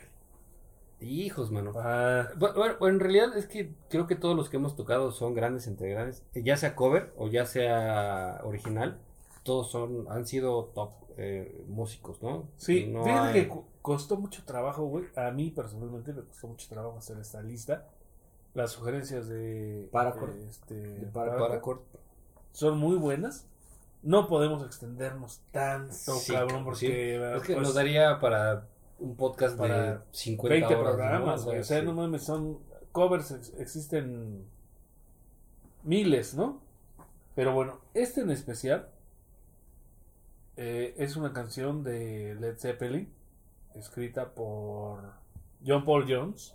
Hijos, 1.01 1.51
mano. 1.51 1.73
Ah, 1.77 2.29
Bu- 2.37 2.55
Bueno, 2.55 2.75
bueno, 2.79 2.95
en 2.97 3.01
realidad 3.01 3.37
es 3.37 3.47
que 3.47 3.75
creo 3.89 4.07
que 4.07 4.17
todos 4.17 4.37
los 4.37 4.49
que 4.51 4.57
hemos 4.59 4.77
tocado 4.77 5.13
son 5.13 5.35
grandes 5.35 5.67
entre 5.67 5.91
grandes, 5.91 6.23
ya 6.35 6.57
sea 6.57 6.75
cover 6.77 7.13
o 7.17 7.29
ya 7.29 7.47
sea 7.47 8.41
original, 8.45 8.99
todos 9.43 9.71
son 9.71 10.07
han 10.11 10.27
sido 10.27 10.67
top 10.75 10.93
eh, 11.17 11.65
músicos, 11.69 12.23
¿no? 12.23 12.49
sí, 12.57 12.87
No 12.87 13.05
fíjate 13.05 13.29
hay- 13.29 13.43
que 13.45 13.49
co- 13.49 13.67
costó 13.83 14.17
mucho 14.17 14.43
trabajo, 14.45 14.85
güey. 14.85 15.07
A 15.17 15.31
mí 15.31 15.51
personalmente 15.51 16.13
me 16.13 16.23
costó 16.23 16.49
mucho 16.49 16.69
trabajo 16.69 16.99
hacer 16.99 17.19
esta 17.19 17.43
lista. 17.43 17.87
Las 18.55 18.73
sugerencias 18.73 19.29
de. 19.29 19.89
Paracord. 19.93 20.33
de 20.35 20.49
este, 20.49 20.75
De 20.75 21.07
Paracord 21.07 21.41
Paracord. 21.49 21.79
son 22.53 22.79
muy 22.79 22.97
buenas. 22.97 23.47
No 24.03 24.29
podemos 24.29 24.65
extendernos 24.65 25.41
tanto, 25.53 25.95
Sí, 25.95 26.33
cabrón, 26.33 26.59
sí. 26.61 26.65
porque. 26.65 27.37
Es 27.37 27.43
que 27.43 27.53
pues, 27.55 27.67
nos 27.67 27.75
daría 27.75 28.19
para 28.19 28.67
un 29.01 29.17
podcast 29.17 29.55
de 29.55 29.59
para 29.59 30.05
50 30.13 30.49
20 30.69 30.75
horas, 30.75 30.93
¿no? 30.93 30.99
programas, 30.99 31.41
O 31.47 31.51
sea, 31.51 31.61
O 31.61 31.65
sea, 31.65 31.81
sí. 31.81 31.87
no 31.87 31.93
mames, 31.95 32.23
son 32.23 32.59
covers, 32.93 33.31
ex- 33.33 33.53
existen 33.59 34.45
miles, 35.83 36.35
¿no? 36.35 36.61
Pero 37.35 37.53
bueno, 37.55 37.81
este 37.95 38.21
en 38.21 38.31
especial 38.31 38.89
eh, 40.57 40.95
es 40.99 41.17
una 41.17 41.33
canción 41.33 41.83
de 41.83 42.37
Led 42.39 42.59
Zeppelin, 42.59 43.11
escrita 43.75 44.31
por 44.35 45.13
John 45.67 45.85
Paul 45.85 46.05
Jones, 46.09 46.55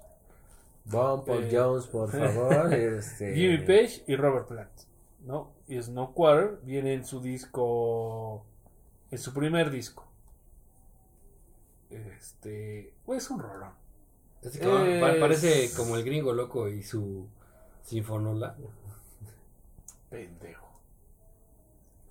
Bon 0.86 1.26
Paul 1.26 1.46
Eh. 1.46 1.50
Jones, 1.52 1.88
por 1.88 2.12
favor. 2.12 2.72
este... 2.74 3.34
Jimmy 3.34 3.58
Page 3.60 4.04
y 4.08 4.16
Robert 4.16 4.48
Plant, 4.48 4.70
¿no? 5.26 5.52
Y 5.68 5.82
Snow 5.82 6.14
Quarter 6.14 6.60
viene 6.64 6.94
en 6.94 7.06
su 7.06 7.22
disco, 7.22 8.46
en 9.10 9.18
su 9.18 9.34
primer 9.34 9.72
disco. 9.72 10.05
Este, 11.90 12.94
pues 13.06 13.24
es 13.24 13.30
un 13.30 13.40
rolón. 13.40 13.74
Así 14.46 14.60
que, 14.60 14.66
pa- 15.02 15.20
parece 15.20 15.72
como 15.76 15.96
el 15.96 16.04
gringo 16.04 16.34
loco 16.34 16.68
y 16.70 16.84
su 16.84 17.28
sinfonola. 17.84 18.56
Pendejo. 20.10 20.80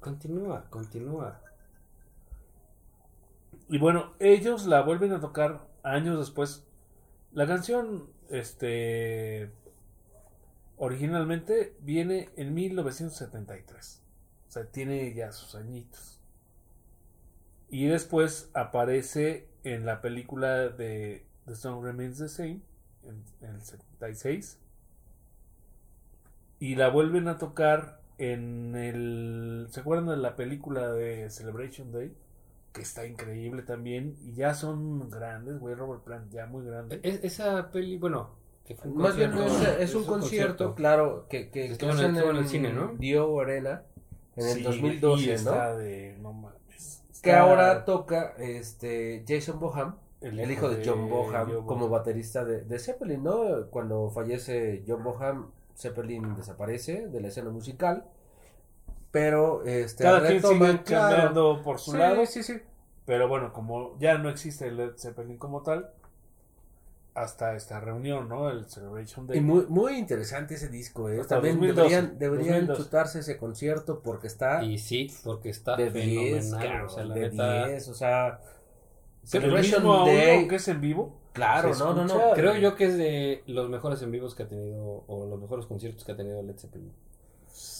Continúa, 0.00 0.64
continúa. 0.70 1.40
Y 3.68 3.78
bueno, 3.78 4.12
ellos 4.18 4.66
la 4.66 4.82
vuelven 4.82 5.12
a 5.12 5.20
tocar 5.20 5.66
años 5.82 6.18
después. 6.18 6.64
La 7.32 7.46
canción, 7.46 8.08
este, 8.28 9.50
originalmente 10.76 11.76
viene 11.80 12.30
en 12.36 12.54
1973. 12.54 14.02
O 14.48 14.50
sea, 14.50 14.66
tiene 14.66 15.12
ya 15.14 15.32
sus 15.32 15.54
añitos. 15.54 16.20
Y 17.68 17.86
después 17.86 18.50
aparece 18.54 19.48
en 19.64 19.84
la 19.86 20.00
película 20.00 20.68
de 20.68 21.26
The 21.46 21.54
Song 21.56 21.84
Remains 21.84 22.18
the 22.18 22.28
Same, 22.28 22.60
en, 23.04 23.22
en 23.42 23.54
el 23.56 23.62
76. 23.62 24.60
Y 26.60 26.76
la 26.76 26.88
vuelven 26.88 27.28
a 27.28 27.38
tocar 27.38 28.00
en 28.18 28.74
el... 28.76 29.66
¿Se 29.70 29.80
acuerdan 29.80 30.06
de 30.08 30.16
la 30.16 30.36
película 30.36 30.92
de 30.92 31.28
Celebration 31.30 31.92
Day? 31.92 32.12
que 32.72 32.82
está 32.82 33.06
increíble 33.06 33.62
también. 33.62 34.16
Y 34.24 34.32
ya 34.32 34.52
son 34.52 35.08
grandes, 35.08 35.60
güey. 35.60 35.76
Robert 35.76 36.02
Plant, 36.02 36.32
ya 36.32 36.46
muy 36.46 36.66
grande. 36.66 36.98
Es- 37.04 37.22
esa 37.22 37.70
peli, 37.70 37.98
bueno, 37.98 38.30
que 38.66 38.74
fue 38.74 38.90
un 38.90 38.96
Más 38.96 39.16
bien 39.16 39.30
no 39.30 39.44
concierto, 39.44 39.76
es, 39.80 39.90
es 39.90 39.94
un 39.94 40.04
concierto, 40.04 40.74
claro, 40.74 41.26
que, 41.30 41.50
que, 41.50 41.66
que 41.68 41.72
Estuvo 41.72 41.90
en 41.92 42.16
el- 42.16 42.16
en 42.16 42.36
el 42.36 42.48
cine, 42.48 42.72
¿no? 42.72 42.92
Dio 42.98 43.38
Arena 43.40 43.82
en 44.34 44.46
el 44.46 44.54
Sí, 44.54 44.62
2012, 44.64 45.22
y 45.22 45.26
¿no? 45.28 45.32
está 45.34 45.76
de. 45.76 46.16
No. 46.20 46.52
Que 47.24 47.32
ahora 47.32 47.84
toca 47.84 48.34
este 48.38 49.24
Jason 49.26 49.58
Boham, 49.58 49.96
el 50.20 50.38
el 50.38 50.50
hijo 50.50 50.68
de 50.68 50.84
John 50.86 51.08
Boham, 51.08 51.48
John 51.52 51.66
como 51.66 51.88
baterista 51.88 52.44
de, 52.44 52.62
de 52.64 52.78
Zeppelin, 52.78 53.22
¿no? 53.22 53.66
Cuando 53.70 54.10
fallece 54.10 54.84
John 54.86 55.02
Boham, 55.02 55.50
Zeppelin 55.76 56.36
desaparece 56.36 57.08
de 57.08 57.20
la 57.20 57.28
escena 57.28 57.50
musical. 57.50 58.04
Pero 59.10 59.64
este 59.64 60.02
Cada 60.04 60.26
quien 60.26 60.42
sigue 60.42 60.82
claro. 60.82 61.62
por 61.62 61.78
su 61.78 61.92
Sí, 61.92 61.98
lado. 61.98 62.26
sí, 62.26 62.42
sí. 62.42 62.60
Pero 63.06 63.28
bueno, 63.28 63.52
como 63.52 63.96
ya 63.98 64.18
no 64.18 64.28
existe 64.28 64.66
el 64.68 64.76
Led 64.76 64.92
Zeppelin 64.96 65.36
como 65.38 65.62
tal, 65.62 65.90
hasta 67.14 67.54
esta 67.54 67.78
reunión, 67.80 68.28
¿no? 68.28 68.50
El 68.50 68.66
Celebration 68.66 69.26
Day. 69.26 69.38
Y 69.38 69.40
muy, 69.40 69.66
muy 69.68 69.96
interesante 69.96 70.54
ese 70.54 70.68
disco, 70.68 71.08
¿eh? 71.08 71.20
Hasta 71.20 71.36
También 71.36 71.56
2012, 71.58 71.80
deberían, 71.90 72.18
deberían 72.18 72.66
2012. 72.66 72.82
chutarse 72.82 73.18
ese 73.20 73.36
concierto 73.38 74.00
porque 74.02 74.26
está 74.26 74.64
Y 74.64 74.78
sí, 74.78 75.12
porque 75.22 75.50
está 75.50 75.76
de 75.76 75.90
10, 75.90 76.50
fenomenal. 76.50 76.68
cabrón, 76.68 76.86
o 76.86 76.88
sea, 76.90 77.04
la 77.04 77.14
de 77.14 77.20
neta, 77.30 77.66
10, 77.68 77.88
o 77.88 77.94
sea... 77.94 78.40
el 79.22 79.28
Celebration 79.28 79.82
mismo 79.82 80.06
Day, 80.06 80.38
aunque 80.38 80.56
es 80.56 80.68
en 80.68 80.80
vivo. 80.80 81.20
claro, 81.32 81.74
no, 81.76 81.94
no, 81.94 82.04
no. 82.04 82.32
Creo 82.34 82.56
yo 82.56 82.74
que 82.76 82.84
es 82.86 82.96
de 82.96 83.42
los 83.46 83.68
mejores 83.70 84.02
en 84.02 84.10
vivos 84.10 84.34
que 84.34 84.42
ha 84.44 84.48
tenido, 84.48 85.04
o 85.06 85.26
los 85.26 85.40
mejores 85.40 85.66
conciertos 85.66 86.04
que 86.04 86.12
ha 86.12 86.16
tenido 86.16 86.42
Led 86.42 86.56
Zeppelin. 86.58 86.92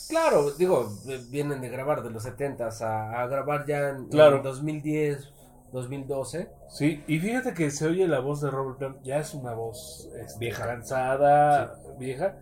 Claro, 0.08 0.50
digo, 0.52 0.92
vienen 1.30 1.60
de 1.60 1.68
grabar 1.70 2.02
de 2.02 2.10
los 2.10 2.24
70s 2.24 2.82
a, 2.82 3.22
a 3.22 3.26
grabar 3.26 3.66
ya 3.66 3.90
en, 3.90 4.06
Claro. 4.08 4.36
en 4.36 4.42
2010, 4.42 5.28
2012. 5.74 6.48
Sí, 6.68 7.02
y 7.06 7.18
fíjate 7.18 7.52
que 7.52 7.70
se 7.70 7.86
oye 7.86 8.06
la 8.08 8.20
voz 8.20 8.40
de 8.40 8.50
Robert 8.50 8.78
Plant, 8.78 9.02
ya 9.02 9.18
es 9.18 9.34
una 9.34 9.52
voz 9.52 10.08
este, 10.18 10.38
Vieja. 10.38 10.64
cansada, 10.66 11.78
vieja, 11.98 12.36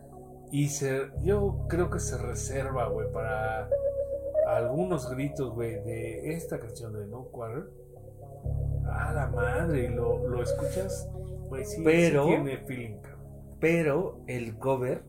y 0.53 0.69
se, 0.69 1.11
yo 1.23 1.67
creo 1.69 1.91
que 1.91 1.99
se 1.99 2.19
reserva, 2.19 2.89
güey, 2.89 3.11
para 3.11 3.69
algunos 4.47 5.11
gritos, 5.11 5.53
güey, 5.55 5.83
de 5.83 6.35
esta 6.35 6.61
canción 6.61 6.93
de 6.93 7.07
No 7.07 7.25
Quarter. 7.25 7.65
A 8.87 9.13
la 9.13 9.29
madre, 9.29 9.89
lo, 9.89 10.29
lo 10.29 10.43
escuchas, 10.43 11.09
güey, 11.49 11.65
sí, 11.65 11.77
sí 11.77 11.83
Pero- 11.85 12.27
tiene 12.27 12.59
feeling. 12.59 12.97
Pero 13.61 14.21
el 14.27 14.59
cover. 14.59 15.03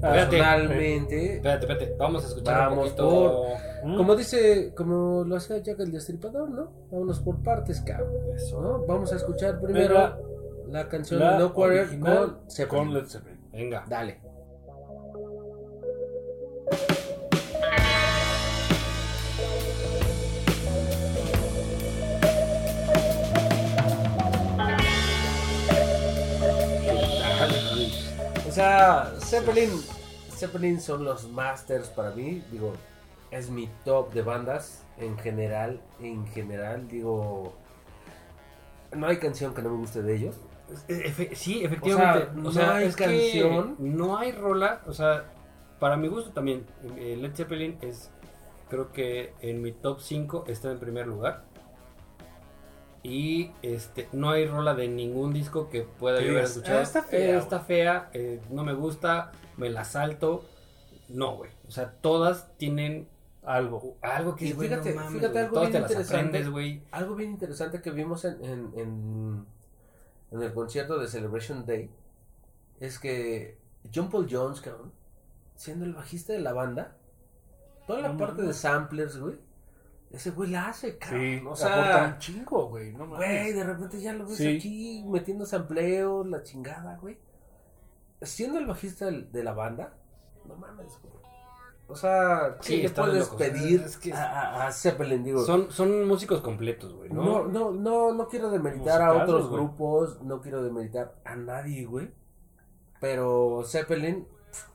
Personalmente, 0.00 1.36
Espérate, 1.36 1.66
espérate, 1.66 1.96
vamos 1.98 2.24
a 2.24 2.28
escuchar 2.28 2.58
Vamos 2.70 2.90
un 2.90 2.96
poquito. 2.96 3.44
Mm. 3.84 3.96
como 3.96 4.16
dice, 4.16 4.72
como 4.74 5.24
lo 5.24 5.36
hacía 5.36 5.58
Jack 5.58 5.80
el 5.80 5.92
Destripador, 5.92 6.50
¿no? 6.50 6.70
Vámonos 6.90 7.20
por 7.20 7.42
partes, 7.42 7.80
cabrón. 7.80 8.10
Eso. 8.34 8.60
¿no? 8.60 8.84
Vamos 8.86 9.12
a 9.12 9.16
escuchar 9.16 9.60
primero 9.60 9.94
Venga. 9.94 10.18
la 10.68 10.88
canción 10.88 11.20
La 11.20 11.38
No 11.38 11.52
Quarter 11.52 11.98
con 11.98 12.38
Zeppelin. 12.48 12.68
con 12.68 12.94
Led 12.94 13.06
Zeppelin. 13.06 13.40
Venga. 13.52 13.84
Dale. 13.88 14.20
Sea, 28.62 29.12
Zeppelin, 29.20 29.70
Zeppelin 30.30 30.80
son 30.80 31.04
los 31.04 31.28
masters 31.30 31.88
para 31.88 32.10
mí. 32.10 32.42
Digo, 32.50 32.72
es 33.30 33.50
mi 33.50 33.68
top 33.84 34.12
de 34.12 34.22
bandas 34.22 34.82
en 34.98 35.16
general. 35.18 35.80
En 36.00 36.26
general, 36.28 36.88
digo, 36.88 37.52
no 38.92 39.06
hay 39.06 39.18
canción 39.18 39.54
que 39.54 39.62
no 39.62 39.70
me 39.70 39.76
guste 39.78 40.02
de 40.02 40.14
ellos. 40.16 40.36
Efe- 40.88 41.34
sí, 41.34 41.64
efectivamente. 41.64 42.28
O 42.40 42.40
sea, 42.40 42.48
O 42.48 42.52
sea, 42.52 42.66
no 42.66 42.72
hay 42.74 42.84
es 42.86 42.96
que 42.96 43.04
canción. 43.04 43.76
no 43.78 44.16
hay 44.18 44.32
rola. 44.32 44.80
O 44.86 44.92
sea, 44.92 45.24
para 45.78 45.96
mi 45.96 46.08
gusto 46.08 46.30
también, 46.30 46.64
eh, 46.96 47.16
Led 47.18 47.34
Zeppelin 47.34 47.76
es, 47.82 48.10
creo 48.70 48.92
que 48.92 49.34
en 49.40 49.60
mi 49.60 49.72
top 49.72 50.00
5 50.00 50.44
está 50.46 50.70
en 50.70 50.78
primer 50.78 51.06
lugar. 51.06 51.44
Y 53.02 53.50
este 53.62 54.08
no 54.12 54.30
hay 54.30 54.46
rola 54.46 54.74
de 54.74 54.86
ningún 54.88 55.32
disco 55.32 55.68
que 55.68 55.82
pueda 55.82 56.20
yo 56.20 56.30
haber 56.30 56.44
escuchado. 56.44 56.78
"Ah, 56.78 56.82
está 56.82 57.02
fea, 57.02 57.20
Eh, 57.20 57.26
güey". 57.28 57.38
está 57.38 57.60
fea, 57.60 58.10
eh, 58.12 58.40
no 58.50 58.62
me 58.64 58.74
gusta, 58.74 59.32
me 59.56 59.70
la 59.70 59.84
salto. 59.84 60.44
No, 61.08 61.36
güey. 61.36 61.50
O 61.66 61.70
sea, 61.72 61.90
todas 62.00 62.56
tienen 62.58 63.08
Algo. 63.44 63.96
algo 64.02 64.36
que 64.36 64.52
güey, 64.52 64.68
fíjate- 64.68 64.90
no 64.94 65.00
mames, 65.02 65.12
fíjate 65.20 65.38
algo 65.40 65.54
todas 65.54 65.70
bien 65.72 65.86
te 65.86 65.94
las 65.94 66.08
aprendes, 66.10 66.48
güey. 66.48 66.82
Algo 66.92 67.16
bien 67.16 67.30
interesante 67.32 67.82
que 67.82 67.90
vimos 67.90 68.24
en, 68.24 68.34
en, 68.44 68.72
en, 68.76 69.46
en 70.30 70.42
el 70.42 70.52
concierto 70.54 70.96
de 70.98 71.08
Celebration 71.08 71.66
Day 71.66 71.90
es 72.78 73.00
que 73.00 73.58
John 73.92 74.10
Paul 74.10 74.28
Jones, 74.30 74.60
cabrón, 74.60 74.92
siendo 75.56 75.84
el 75.84 75.92
bajista 75.92 76.32
de 76.32 76.38
la 76.38 76.52
banda, 76.52 76.96
toda 77.88 78.00
la 78.00 78.10
No 78.10 78.18
parte 78.18 78.42
de 78.42 78.52
samplers, 78.54 79.18
güey, 79.18 79.36
ese 80.12 80.30
güey 80.30 80.50
la 80.50 80.68
hace, 80.68 80.98
cabrón. 80.98 81.20
Sí, 81.20 81.42
o 81.46 81.56
sea, 81.56 82.12
un 82.14 82.18
chingo, 82.18 82.68
güey. 82.68 82.92
No 82.92 83.06
mames. 83.06 83.18
Güey, 83.18 83.52
de 83.52 83.64
repente 83.64 84.00
ya 84.00 84.12
lo 84.12 84.26
ves 84.26 84.36
Sí. 84.36 84.56
aquí 84.56 85.04
metiendo 85.08 85.44
sampleos, 85.46 86.26
la 86.26 86.42
chingada, 86.42 86.96
güey. 86.98 87.18
Siendo 88.20 88.58
el 88.58 88.66
bajista 88.66 89.06
del- 89.06 89.32
de 89.32 89.42
la 89.42 89.52
banda, 89.52 89.94
no 90.44 90.54
mames, 90.56 90.98
güey. 91.02 91.12
O 91.88 91.96
sea, 91.96 92.56
¿qué 92.62 92.66
Sí, 92.66 92.82
le 92.82 92.90
puedes 92.90 93.24
locos. 93.24 93.36
pedir 93.38 93.82
Es 93.82 93.96
que- 93.98 94.12
a, 94.14 94.22
a- 94.62 94.66
a 94.68 94.72
Zeppelin? 94.72 95.24
Digo, 95.24 95.44
Son, 95.44 95.70
son 95.70 96.06
músicos 96.06 96.40
completos, 96.40 96.94
güey, 96.94 97.10
¿no? 97.10 97.22
no, 97.22 97.44
no, 97.48 97.70
no, 97.72 98.14
no 98.14 98.28
quiero 98.28 98.50
demeritar 98.50 99.02
a 99.02 99.12
otros 99.24 99.48
güey. 99.48 99.60
grupos, 99.60 100.22
no 100.22 100.40
quiero 100.40 100.62
demeritar 100.62 101.16
a 101.24 101.36
nadie, 101.36 101.84
güey. 101.84 102.10
Pero 103.00 103.62
Zeppelin, 103.64 104.26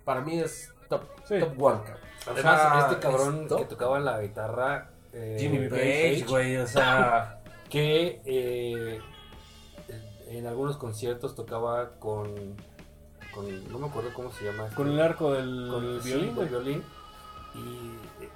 para 0.04 0.22
mí 0.22 0.40
es 0.40 0.72
top, 0.90 1.04
Sí. 1.26 1.40
top 1.40 1.54
one, 1.62 1.80
cabrón. 1.84 2.04
O 2.28 2.32
Además, 2.32 2.62
sea, 2.62 2.80
este 2.90 3.00
cabrón 3.00 3.48
es 3.50 3.54
que 3.54 3.66
tocaba 3.66 4.00
la 4.00 4.22
guitarra... 4.22 4.92
eh, 5.18 5.38
Jimmy 5.40 5.68
Page, 5.70 6.26
güey, 6.28 6.58
o 6.58 6.68
sea... 6.68 7.34
que 7.70 8.22
eh, 8.26 9.02
en 10.30 10.48
algunos 10.48 10.78
conciertos 10.78 11.36
tocaba 11.36 11.92
con, 12.00 12.34
con 13.34 13.72
no 13.72 13.80
me 13.80 13.88
acuerdo 13.88 14.14
cómo 14.14 14.32
se 14.32 14.46
llama 14.46 14.70
Con 14.76 14.88
el 14.90 15.00
arco 15.02 15.34
del 15.34 15.68
con 15.70 15.84
el 15.86 16.00
violín, 16.00 16.34
sí, 16.36 16.46
violín. 16.50 16.84
Y, 17.56 18.24
eh, 18.24 18.30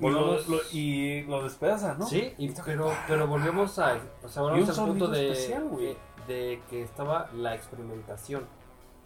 Y 0.00 0.08
lo, 0.08 0.20
volvemos- 0.38 0.48
lo- 0.48 0.60
y 0.72 1.22
lo 1.24 1.42
despedaza, 1.44 1.94
¿no? 1.94 2.06
sí 2.06 2.34
y- 2.38 2.48
pero 2.64 2.92
pero 3.06 3.26
volvemos 3.28 3.78
a 3.78 3.98
o 4.24 4.28
sea 4.28 4.42
volvemos 4.42 4.76
al 4.78 4.86
punto 4.86 5.08
de, 5.08 5.30
especial, 5.32 5.70
de 5.76 5.96
de 6.26 6.60
que 6.70 6.82
estaba 6.82 7.28
la 7.34 7.54
experimentación 7.54 8.46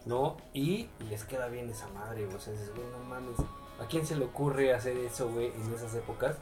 no 0.05 0.37
y 0.55 0.89
les 1.11 1.25
queda 1.25 1.49
bien 1.49 1.69
esa 1.69 1.89
madre 1.89 2.25
güey. 2.25 2.37
o 2.37 2.41
sea 2.41 2.53
dices, 2.53 2.71
güey, 2.75 2.87
no 2.93 2.99
mames 3.09 3.37
a 3.81 3.87
quién 3.89 4.07
se 4.07 4.17
le 4.17 4.25
ocurre 4.27 4.73
hacer 4.73 4.97
eso 4.99 5.29
güey 5.29 5.47
en 5.49 5.75
esas 5.75 5.95
épocas 5.95 6.37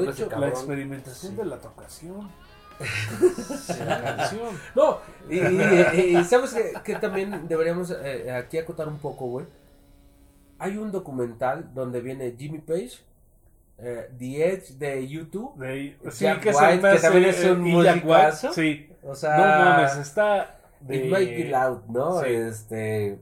De 0.00 0.10
ese 0.10 0.24
hecho, 0.24 0.38
La 0.38 0.48
experimentación 0.48 1.32
Sí. 1.32 1.36
de 1.38 1.44
la 1.44 1.58
tocación. 1.60 2.30
de 3.78 3.84
la 3.84 4.02
canción. 4.16 4.48
No, 4.74 4.98
y, 5.30 5.38
y- 5.38 6.18
y 6.18 6.24
sabes 6.24 6.52
que, 6.54 6.72
que 6.82 6.96
también 6.96 7.46
deberíamos 7.48 7.90
eh, 8.02 8.32
aquí 8.32 8.58
acotar 8.58 8.88
un 8.88 8.98
poco, 8.98 9.26
güey. 9.26 9.46
Hay 10.58 10.76
un 10.76 10.90
documental 10.92 11.72
donde 11.74 12.00
viene 12.00 12.34
Jimmy 12.38 12.58
Page, 12.58 12.92
eh, 13.78 14.08
The 14.18 14.48
Edge 14.52 14.72
de 14.78 15.06
YouTube. 15.08 15.56
De, 15.58 15.96
sí, 16.10 16.24
Jack 16.24 16.40
que 16.40 16.50
White, 16.50 16.90
que 16.92 16.98
también 17.00 17.24
es 17.26 17.44
un 17.44 17.66
y 17.66 17.82
Jack 17.82 18.04
musicazo. 18.04 18.52
Sí. 18.52 18.88
O 19.02 19.14
sea, 19.14 19.36
no 19.36 19.42
mames, 19.64 19.96
está 19.96 20.58
de... 20.80 20.96
It 20.96 21.10
Might 21.12 21.28
Be 21.30 21.44
Loud, 21.50 21.80
¿no? 21.88 22.20
Sí. 22.22 22.26
Este, 22.28 23.18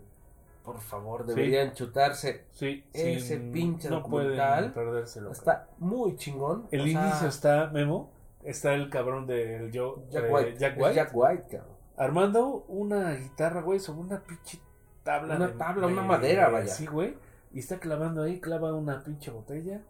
por 0.64 0.80
favor, 0.80 1.26
deberían 1.26 1.72
chutarse. 1.74 2.47
Sí, 2.52 2.84
Ese 2.93 3.20
sin- 3.39 3.52
pinche 3.52 3.89
no 3.90 3.97
documental 3.97 4.72
perdérselo. 4.72 5.32
Está 5.32 5.68
muy 5.78 6.16
chingón. 6.16 6.66
El 6.70 6.82
o 6.82 6.84
sea, 6.84 6.93
inicio 7.09 7.28
está, 7.28 7.70
Memo, 7.72 8.10
está 8.44 8.74
el 8.74 8.89
cabrón 8.90 9.26
del 9.26 9.70
yo, 9.72 10.05
Jack 10.10 10.24
eh, 10.24 10.32
White. 10.32 10.56
Jack 10.59 10.76
White, 10.78 10.94
Jack 10.94 11.10
White, 11.12 11.44
cabrón. 11.51 11.76
armando 11.97 12.64
una 12.68 13.12
guitarra, 13.14 13.60
güey, 13.62 13.80
sobre 13.80 14.01
una 14.01 14.20
pinche 14.22 14.60
tabla. 15.02 15.36
Una 15.36 15.52
tabla, 15.59 15.86
una 15.89 16.02
madera, 16.02 16.48
vaya. 16.48 16.68
Sí, 16.68 16.86
güey, 16.86 17.16
y 17.52 17.59
está 17.59 17.78
clavando 17.78 18.22
ahí, 18.22 18.40
clava 18.40 18.72
una 18.72 19.02
pinche 19.02 19.30
botella 19.30 19.82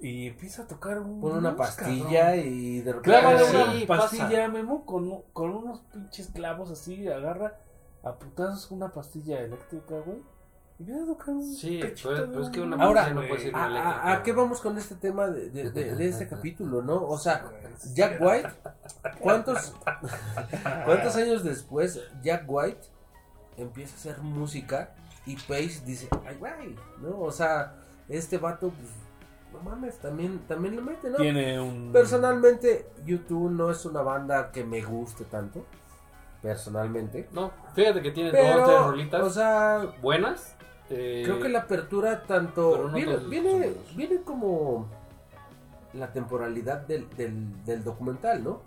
y 0.00 0.26
empieza 0.28 0.62
a 0.62 0.66
tocar 0.66 0.98
un 0.98 1.20
Pone 1.20 1.38
una 1.38 1.50
blues, 1.52 1.66
pastilla 1.68 2.26
cabrón. 2.26 2.44
y 2.46 2.80
de 2.80 2.92
repente. 2.92 3.10
Clava 3.10 3.38
Sí, 3.38 3.56
una 3.56 3.86
pasa. 3.86 4.02
pastilla, 4.02 4.48
Memo, 4.48 4.84
con, 4.84 5.22
con 5.32 5.50
unos 5.54 5.80
pinches 5.92 6.28
clavos 6.34 6.70
así, 6.70 7.06
agarra 7.08 7.58
a 8.08 8.18
putazos 8.18 8.70
una 8.70 8.90
pastilla 8.92 9.40
eléctrica, 9.40 9.96
güey. 10.04 10.22
Y 10.78 10.84
tocar 11.06 11.30
un 11.30 11.42
Sí, 11.42 11.80
cachito 11.80 12.10
pero- 12.10 12.20
de 12.20 12.28
pero 12.28 12.42
es 12.44 12.50
que 12.50 12.60
un 12.60 12.72
una 12.74 12.84
Ahora, 12.84 13.08
no 13.10 13.22
puede 13.26 13.40
ser 13.44 13.56
¿A, 13.56 13.64
a- 13.64 14.12
a 14.12 14.22
qué 14.22 14.32
vamos 14.32 14.60
con 14.60 14.76
este 14.76 14.94
tema 14.94 15.26
de, 15.28 15.48
de- 15.50 15.70
de- 15.70 15.94
de 15.96 16.08
este 16.08 16.28
capítulo, 16.28 16.82
no? 16.82 17.02
O 17.06 17.18
sea, 17.18 17.50
Jack 17.94 18.20
White, 18.20 18.50
¿cuántos, 19.20 19.74
¿cuántos 20.84 21.16
años 21.16 21.42
después 21.44 22.00
Jack 22.22 22.44
White 22.46 22.80
empieza 23.56 23.94
a 23.94 23.96
hacer 23.96 24.18
música 24.22 24.94
y 25.24 25.36
Page 25.36 25.80
dice, 25.84 26.08
ay, 26.26 26.36
güey, 26.38 26.76
¿no? 27.00 27.18
O 27.20 27.32
sea, 27.32 27.74
este 28.08 28.38
vato, 28.38 28.68
pues, 28.70 28.90
no 29.52 29.60
mames, 29.70 29.96
también, 29.98 30.40
también 30.46 30.76
le 30.76 30.82
mete, 30.82 31.08
¿no? 31.10 31.16
Tiene 31.16 31.58
un... 31.60 31.90
Personalmente, 31.92 32.86
YouTube 33.06 33.50
no 33.50 33.70
es 33.70 33.84
una 33.86 34.02
banda 34.02 34.52
que 34.52 34.62
me 34.62 34.82
guste 34.82 35.24
tanto, 35.24 35.64
personalmente. 36.42 37.28
no 37.32 37.50
fíjate 37.74 38.02
que 38.02 38.10
tiene 38.10 38.30
dos 38.30 38.38
tres 38.40 38.54
Pero, 38.56 38.90
rolitas 38.90 39.22
o 39.22 39.30
sea, 39.30 39.94
buenas 40.00 40.54
eh, 40.88 41.22
Creo 41.24 41.40
que 41.40 41.48
la 41.48 41.60
apertura 41.60 42.22
tanto 42.22 42.70
pero 42.72 42.88
no 42.88 42.94
viene, 43.28 43.72
viene, 43.96 44.20
como 44.22 44.88
la 45.92 46.12
temporalidad 46.12 46.86
del, 46.86 47.08
del, 47.16 47.64
del 47.64 47.82
documental, 47.82 48.44
¿no? 48.44 48.62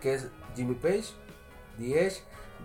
Que 0.00 0.14
es 0.14 0.28
Jimmy 0.54 0.74
Page, 0.74 1.04
The 1.78 2.06
Edge, 2.06 2.16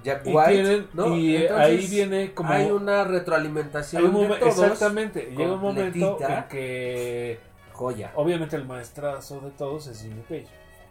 Jack 0.04 0.26
Y 0.26 0.34
White, 0.36 0.52
tienen- 0.52 0.88
¿no? 0.94 1.16
y 1.16 1.38
Entonces, 1.38 1.66
ahí 1.66 1.88
viene 1.88 2.34
como... 2.34 2.52
hay 2.52 2.70
una 2.70 3.04
retroalimentación 3.06 4.04
hay 4.04 4.10
un 4.10 4.28
de 4.30 4.36
todos. 4.36 4.60
exactamente, 4.60 5.34
llega 5.38 5.54
un 5.54 5.62
momento 5.62 6.18
en 6.28 6.44
que 6.50 7.40
Joya. 7.72 8.12
obviamente 8.16 8.56
el 8.58 8.66
maestrazo 8.66 9.40
de 9.40 9.52
todos 9.52 9.88
es 9.88 10.02
Jimmy 10.02 10.22
Page. 10.24 10.48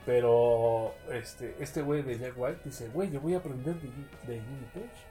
Pero 0.06 0.94
este 1.12 1.56
este 1.62 1.82
güey 1.82 2.02
de 2.02 2.16
Jack 2.18 2.34
White 2.38 2.60
dice, 2.64 2.88
güey, 2.90 3.10
yo 3.10 3.20
voy 3.20 3.34
a 3.34 3.38
aprender 3.38 3.74
de, 3.74 3.88
Jim- 3.88 4.08
de 4.26 4.34
Jimmy 4.40 4.66
Page. 4.72 5.06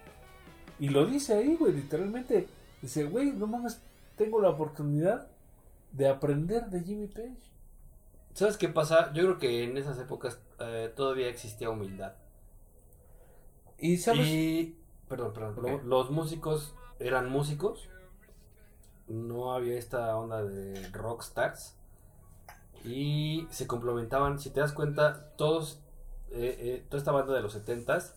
Y 0.80 0.90
lo 0.90 1.06
dice 1.06 1.36
ahí, 1.36 1.56
güey, 1.56 1.74
literalmente. 1.74 2.48
Dice, 2.82 3.04
güey, 3.04 3.32
no 3.34 3.46
mames, 3.48 3.82
tengo 4.16 4.42
la 4.42 4.50
oportunidad 4.50 5.28
de 5.92 6.08
aprender 6.08 6.66
de 6.68 6.82
Jimmy 6.82 7.08
Page. 7.08 7.36
¿Sabes 8.34 8.58
qué 8.58 8.68
pasa? 8.70 9.12
Yo 9.14 9.24
creo 9.24 9.38
que 9.40 9.64
en 9.64 9.78
esas 9.78 9.98
épocas 10.00 10.40
eh, 10.60 10.92
todavía 10.96 11.28
existía 11.30 11.70
humildad. 11.70 12.14
Y 13.78 13.98
sabes, 13.98 14.28
Y, 14.28 14.78
perdón, 15.10 15.34
perdón, 15.34 15.56
lo- 15.62 15.82
los 15.84 16.10
músicos 16.12 16.74
eran 17.00 17.30
músicos. 17.30 17.90
No 19.08 19.54
había 19.54 19.78
esta 19.78 20.16
onda 20.18 20.44
de 20.44 20.90
rockstars. 20.92 21.76
Y 22.86 23.48
se 23.52 23.68
complementaban, 23.68 24.40
si 24.40 24.50
te 24.52 24.60
das 24.60 24.72
cuenta, 24.74 25.32
todos, 25.38 25.82
eh, 26.32 26.56
eh, 26.60 26.86
toda 26.90 27.00
esta 27.00 27.12
banda 27.12 27.34
de 27.34 27.42
los 27.42 27.56
70s 27.56 28.14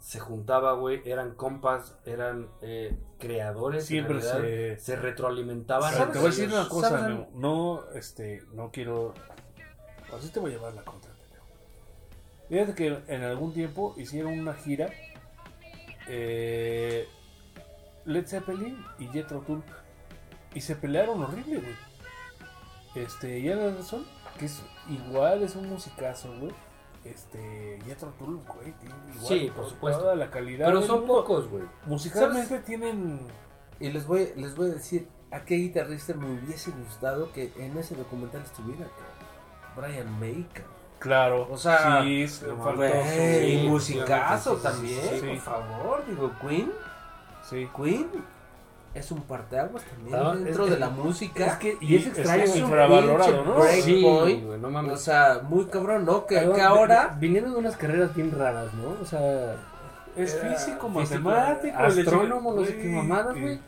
se 0.00 0.18
juntaba, 0.18 0.72
güey, 0.72 1.02
eran 1.04 1.34
compas, 1.34 1.98
eran 2.06 2.48
eh, 2.62 2.96
creadores. 3.18 3.84
Siempre 3.84 4.20
realidad, 4.20 4.40
se- 4.40 4.78
se 4.78 4.96
retroalimentaban. 4.96 5.92
Te 6.12 6.18
voy 6.18 6.28
a 6.28 6.30
decir 6.30 6.48
una 6.48 6.68
cosa. 6.68 7.00
Memo. 7.08 7.28
No, 7.34 7.84
este, 7.94 8.42
no 8.54 8.70
quiero. 8.70 9.12
Así 10.16 10.30
te 10.30 10.40
voy 10.40 10.52
a 10.52 10.54
llevar 10.54 10.72
la 10.74 10.84
contra. 10.84 11.10
Fíjate 12.48 12.74
que 12.74 12.98
en 13.06 13.22
algún 13.22 13.52
tiempo 13.52 13.94
hicieron 13.96 14.38
una 14.38 14.54
gira. 14.54 14.90
eh, 16.08 17.06
Led 18.04 18.26
Zeppelin 18.26 18.84
y 18.98 19.06
Jethro 19.08 19.40
Tull. 19.42 19.62
Y 20.54 20.60
se 20.62 20.74
pelearon 20.74 21.22
horrible, 21.22 21.58
güey. 21.60 21.89
Este, 22.94 23.38
y 23.38 23.50
Alan 23.50 23.76
razón 23.76 24.04
que 24.38 24.46
es 24.46 24.62
igual, 24.88 25.42
es 25.42 25.54
un 25.56 25.68
musicazo, 25.68 26.32
güey. 26.38 26.52
Este, 27.04 27.78
Jethro 27.86 28.08
Tull, 28.18 28.36
güey, 28.46 28.72
tiene 28.72 28.94
igual 29.14 29.26
Sí, 29.26 29.52
por 29.54 29.64
to- 29.64 29.70
supuesto. 29.70 30.02
Toda 30.02 30.16
la 30.16 30.30
calidad. 30.30 30.66
Pero 30.66 30.82
son 30.82 31.00
mundo. 31.00 31.14
pocos, 31.14 31.48
güey. 31.48 31.64
Musicalmente 31.86 32.58
tienen. 32.60 33.20
y 33.78 33.90
les 33.90 34.06
voy, 34.06 34.32
les 34.36 34.54
voy 34.54 34.70
a 34.70 34.74
decir 34.74 35.08
a 35.30 35.40
qué 35.44 35.54
guitarrista 35.56 36.12
me 36.14 36.26
hubiese 36.30 36.70
gustado 36.72 37.32
que 37.32 37.52
en 37.56 37.76
ese 37.78 37.94
documental 37.94 38.42
estuviera, 38.42 38.86
cabrón. 38.86 39.92
Brian 39.92 40.20
May, 40.20 40.44
cabrón. 40.52 40.74
Claro. 40.98 41.48
O 41.50 41.56
sea, 41.56 42.02
sí, 42.02 42.28
sí, 42.28 42.44
musicazo 43.66 44.56
sí, 44.56 44.60
sí, 44.60 44.68
sí, 44.68 44.96
también, 45.00 45.36
por 45.36 45.38
favor, 45.54 46.04
digo, 46.06 46.32
Queen, 46.42 46.70
Sí. 47.48 47.68
Queen 47.74 48.10
es 48.94 49.10
un 49.12 49.22
parteaguas 49.22 49.82
también 49.84 50.16
Ah, 50.18 50.34
dentro 50.34 50.64
es- 50.64 50.70
de 50.72 50.78
la 50.78 50.90
música. 50.90 51.46
es 51.46 51.54
que- 51.58 51.78
y 51.80 51.96
es 51.96 52.02
es 52.02 52.08
extraño, 52.08 52.42
es 52.42 52.50
un 52.56 52.58
infravalorado, 52.62 53.44
¿no? 53.44 53.62
Sí, 53.64 54.02
point. 54.02 54.44
güey, 54.46 54.58
no 54.60 54.92
O 54.92 54.96
sea, 54.96 55.40
muy 55.48 55.64
cabrón, 55.66 56.04
¿no? 56.04 56.26
Que, 56.26 56.50
que 56.54 56.60
ahora 56.62 57.16
vi- 57.18 57.28
Vinieron 57.28 57.52
de 57.52 57.58
unas 57.58 57.76
carreras 57.76 58.14
bien 58.14 58.32
raras, 58.36 58.72
¿no? 58.74 58.96
O 59.00 59.04
sea, 59.04 59.54
Es 60.16 60.34
Era 60.34 60.50
físico, 60.50 60.88
físico, 60.88 60.88
matemático, 61.20 61.78
astrónomo, 61.78 62.52
no 62.52 62.64
sé 62.64 62.76
qué 62.78 62.88
mamadas, 62.88 63.36
y- 63.36 63.40
güey. 63.40 63.60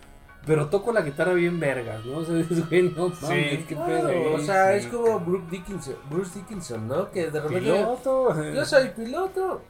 Pero 0.44 0.66
toco 0.66 0.92
la 0.92 1.02
guitarra 1.02 1.34
bien 1.34 1.60
vergas, 1.60 2.04
¿no? 2.04 2.16
O 2.18 2.24
sea, 2.24 2.34
dices, 2.34 2.68
güey, 2.68 2.82
no 2.82 3.08
mames, 3.10 3.18
Sí, 3.60 3.64
qué 3.68 3.74
Claro, 3.76 4.08
pedo. 4.08 4.34
o 4.34 4.38
sea, 4.40 4.72
sí, 4.72 4.78
es 4.78 4.86
como 4.92 5.20
Bruce 5.20 5.46
Dickinson, 5.52 5.94
Bruce 6.10 6.38
Dickinson, 6.40 6.88
¿no? 6.88 7.10
Que 7.12 7.30
de 7.30 7.40
repente 7.40 7.60
Piloto. 7.60 8.42
yo 8.52 8.64
soy 8.64 8.88
piloto 8.88 9.62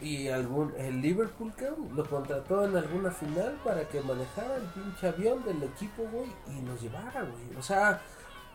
y 0.00 0.28
algún 0.28 0.72
el 0.78 1.00
Liverpool 1.00 1.52
cabrón, 1.54 1.90
lo 1.94 2.04
contrató 2.08 2.64
en 2.64 2.76
alguna 2.76 3.10
final 3.10 3.58
para 3.64 3.86
que 3.88 4.00
manejara 4.00 4.56
el 4.56 4.62
pinche 4.62 5.08
avión 5.08 5.44
del 5.44 5.62
equipo, 5.62 6.04
güey, 6.12 6.30
y 6.48 6.60
nos 6.62 6.80
llevara, 6.80 7.22
güey. 7.22 7.56
O 7.58 7.62
sea, 7.62 8.00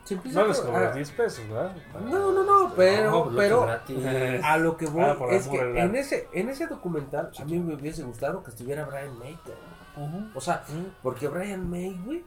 se 0.03 0.15
empieza 0.15 0.41
No 0.41 0.47
les 0.47 0.59
cobras 0.59 0.91
a- 0.91 0.95
10 0.95 1.11
pesos, 1.11 1.47
¿verdad? 1.49 1.75
No, 2.05 2.31
no, 2.31 2.43
no, 2.43 2.73
pero 2.75 3.09
No, 3.11 3.25
lo 3.31 3.37
pero 3.37 3.61
gratis. 3.61 3.97
a 4.43 4.57
lo 4.57 4.75
que 4.77 4.85
voy 4.87 5.03
Ah, 5.03 5.17
es 5.31 5.47
que 5.47 5.79
en 5.79 5.95
ese 5.95 6.27
en 6.33 6.49
ese 6.49 6.67
documental 6.67 7.31
a 7.39 7.45
mí 7.45 7.59
me 7.59 7.75
hubiese 7.75 8.03
gustado 8.03 8.43
que 8.43 8.51
estuviera 8.51 8.85
Brian 8.85 9.17
May. 9.17 9.37
Ujú. 9.95 10.25
O 10.35 10.41
sea, 10.41 10.63
porque 11.01 11.27
Brian 11.27 11.69
May, 11.69 11.97
güey, 12.05 12.23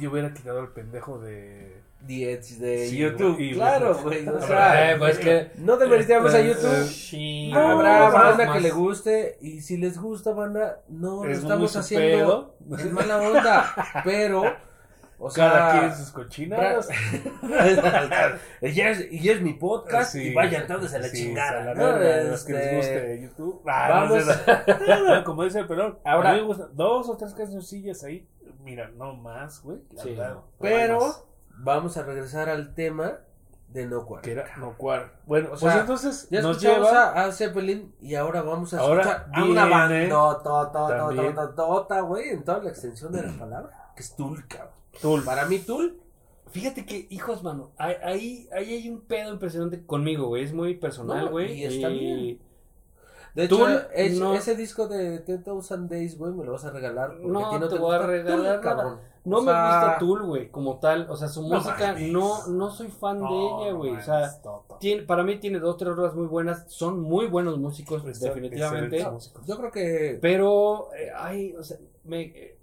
Yo 0.00 0.10
hubiera 0.10 0.32
quitado 0.34 0.60
al 0.60 0.68
pendejo 0.68 1.18
de. 1.18 1.82
De, 2.00 2.36
de 2.38 2.86
Sí, 2.88 2.96
YouTube. 2.96 3.34
güey, 3.34 3.52
claro, 3.52 3.94
güey. 4.02 4.26
O 4.28 4.40
sea, 4.40 4.92
Eh, 4.92 4.96
pues 4.98 5.18
es 5.18 5.24
que 5.24 5.50
no 5.60 5.76
deberíamos 5.76 6.32
a 6.32 6.40
YouTube. 6.40 6.84
Sí, 6.86 7.52
Habrá 7.54 8.08
banda 8.10 8.46
más- 8.46 8.54
que 8.56 8.60
le 8.62 8.70
guste 8.70 9.36
y 9.40 9.60
si 9.60 9.76
les 9.76 9.98
gusta 9.98 10.32
banda, 10.32 10.80
no 10.88 11.24
lo 11.24 11.30
Es 11.30 11.38
muy 11.38 11.44
estamos 11.44 11.76
haciendo 11.76 12.56
pedo. 12.68 12.78
en 12.78 12.92
mala 12.94 13.18
onda, 13.18 13.74
pero 14.04 14.42
o 15.20 15.28
sea, 15.30 15.50
Cada 15.50 15.80
quien 15.80 15.94
sus 15.96 16.10
cochinadas. 16.12 16.88
y 18.62 18.72
ya 18.72 18.90
es, 18.90 19.10
y 19.12 19.28
es 19.28 19.40
mi 19.42 19.54
podcast 19.54 20.12
Sí. 20.12 20.28
y 20.28 20.34
vayan 20.34 20.66
todos 20.66 20.92
a 20.94 20.98
la 20.98 21.08
Sí, 21.08 21.24
chingada. 21.24 21.62
a 21.62 21.64
la 21.64 21.74
¿no? 21.74 21.98
verga, 21.98 22.30
los 22.30 22.44
que 22.44 22.52
les 22.52 22.62
Este, 22.66 22.76
guste 22.76 23.20
YouTube. 23.22 23.62
Ah, 23.66 23.86
vamos- 23.90 24.10
no 24.10 24.16
es 24.16 24.26
verdad. 24.46 25.08
No, 25.18 25.24
como 25.24 25.44
dice 25.44 25.58
el 25.60 25.66
pelón. 25.66 25.98
Ahora- 26.04 26.30
a 26.30 26.34
mí 26.34 26.40
me 26.40 26.46
gustan 26.46 26.68
dos 26.74 27.08
o 27.08 27.16
tres 27.16 27.34
cancioncillas 27.34 28.04
ahí. 28.04 28.26
Mira, 28.62 28.90
no 28.96 29.14
más, 29.14 29.62
güey. 29.62 29.78
verdad, 30.04 30.28
no. 30.30 30.34
no 30.36 30.44
Pero 30.60 31.00
más. 31.00 31.24
Vamos 31.58 31.96
a 31.96 32.02
regresar 32.02 32.48
al 32.48 32.74
tema 32.74 33.18
de 33.68 33.86
no 33.86 34.06
cuarto. 34.06 34.24
Que 34.24 34.32
era 34.32 34.56
no 34.56 34.76
cuar. 34.78 35.12
Bueno, 35.26 35.48
O 35.48 35.50
pues 35.50 35.60
sea, 35.60 35.80
entonces 35.82 36.26
Ya 36.30 36.40
nos 36.40 36.56
escuchamos 36.56 36.88
lleva. 36.88 37.10
a, 37.10 37.24
a 37.26 37.32
Zeppelin 37.32 37.94
y 38.00 38.14
ahora 38.14 38.42
vamos 38.42 38.72
a 38.74 38.80
Ahora 38.80 39.02
escuchar 39.02 39.30
a 39.34 39.44
una 39.44 39.66
tota, 41.54 42.00
güey, 42.00 42.30
en 42.30 42.44
toda 42.44 42.62
la 42.62 42.70
extensión 42.70 43.12
de 43.12 43.22
la 43.22 43.32
palabra, 43.38 43.92
que 43.94 44.02
es 44.02 44.16
Tool, 44.16 44.46
cabrón. 44.48 44.72
Tool. 45.02 45.22
Para 45.24 45.46
mí 45.46 45.58
Tool, 45.58 46.00
Fíjate 46.50 46.86
que, 46.86 47.06
hijos, 47.10 47.42
mano, 47.42 47.72
ahí, 47.76 48.48
ahí, 48.54 48.72
hay 48.72 48.88
un 48.88 49.02
pedo 49.02 49.34
impresionante 49.34 49.84
conmigo, 49.84 50.28
güey. 50.28 50.44
Es 50.44 50.54
muy 50.54 50.76
personal, 50.76 51.26
No, 51.26 51.30
güey. 51.30 51.52
y 51.52 51.64
está 51.64 51.88
bien. 51.88 52.40
de 53.34 53.48
Tool, 53.48 53.70
hecho, 53.70 53.88
es- 53.92 54.18
no- 54.18 54.34
ese 54.34 54.56
disco 54.56 54.88
de 54.88 55.18
10,000 55.18 55.86
Days, 55.88 56.16
güey, 56.16 56.32
me 56.32 56.46
lo 56.46 56.52
vas 56.52 56.64
a 56.64 56.70
regalar 56.70 57.10
porque 57.10 57.26
No 57.28 57.58
no 57.58 57.68
te 57.68 57.74
te 57.74 57.78
voy 57.80 57.94
a 57.94 57.98
regalar 57.98 58.60
cabrón. 58.62 58.98
No 59.28 59.38
O 59.38 59.42
me 59.42 59.52
sea, 59.52 59.64
gusta 59.66 59.98
Tool, 59.98 60.22
güey, 60.26 60.50
como 60.50 60.78
tal. 60.78 61.06
O 61.10 61.16
sea, 61.16 61.28
su 61.28 61.42
No 61.42 61.56
música 61.56 61.92
mames. 61.92 62.10
no, 62.10 62.46
no 62.48 62.70
soy 62.70 62.88
fan 62.88 63.20
de 63.20 63.26
ella, 63.26 63.72
güey. 63.72 63.92
O 63.96 64.00
sea, 64.02 64.30
tiene, 64.80 65.02
para 65.02 65.22
mí 65.22 65.36
tiene 65.38 65.58
dos, 65.60 65.76
tres 65.76 65.94
rolas 65.94 66.14
muy 66.14 66.26
buenas. 66.26 66.64
Son 66.68 67.00
muy 67.00 67.26
buenos 67.26 67.58
músicos, 67.58 68.02
Pues, 68.02 68.20
definitivamente. 68.20 69.08
músicos. 69.10 69.46
Yo 69.46 69.56
creo 69.56 69.70
que 69.70 70.18
Pero, 70.20 70.88
eh, 70.94 71.10
ay, 71.16 71.54
o 71.56 71.62
sea, 71.62 71.76
me, 72.04 72.22
eh, 72.22 72.58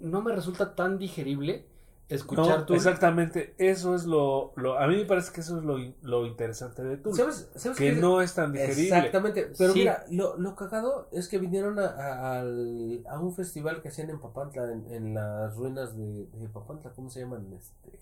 no 0.00 0.22
me 0.22 0.34
resulta 0.34 0.74
tan 0.74 0.98
digerible 0.98 1.66
escuchar 2.08 2.64
No, 2.68 2.74
exactamente, 2.74 3.54
eso 3.58 3.94
es 3.94 4.04
lo, 4.04 4.52
lo- 4.56 4.78
A 4.78 4.86
mí 4.86 4.96
me 4.96 5.04
parece 5.04 5.32
que 5.32 5.40
eso 5.40 5.58
es 5.58 5.64
lo, 5.64 5.76
lo 6.02 6.26
interesante 6.26 6.82
de 6.84 6.96
Tool. 6.98 7.14
¿sabes, 7.14 7.48
sabes 7.56 7.76
Que 7.78 7.92
no 7.92 8.20
es 8.22 8.34
tan 8.34 8.52
digerible. 8.52 8.96
Exactamente, 8.96 9.50
pero 9.58 9.72
Sí. 9.72 9.80
mira, 9.80 10.04
lo, 10.10 10.36
lo 10.36 10.54
cagado 10.54 11.08
es 11.12 11.28
que 11.28 11.38
vinieron 11.38 11.78
a, 11.78 11.86
a- 11.86 12.38
al- 12.40 13.04
a 13.08 13.18
un 13.18 13.34
festival 13.34 13.82
que 13.82 13.88
hacían 13.88 14.10
en 14.10 14.20
Papantla, 14.20 14.70
en, 14.72 14.86
en 14.92 15.14
las 15.14 15.56
ruinas 15.56 15.96
de, 15.96 16.26
de 16.26 16.48
Papantla, 16.48 16.90
¿cómo 16.92 17.10
se 17.10 17.20
llaman? 17.20 17.52
Este, 17.52 17.98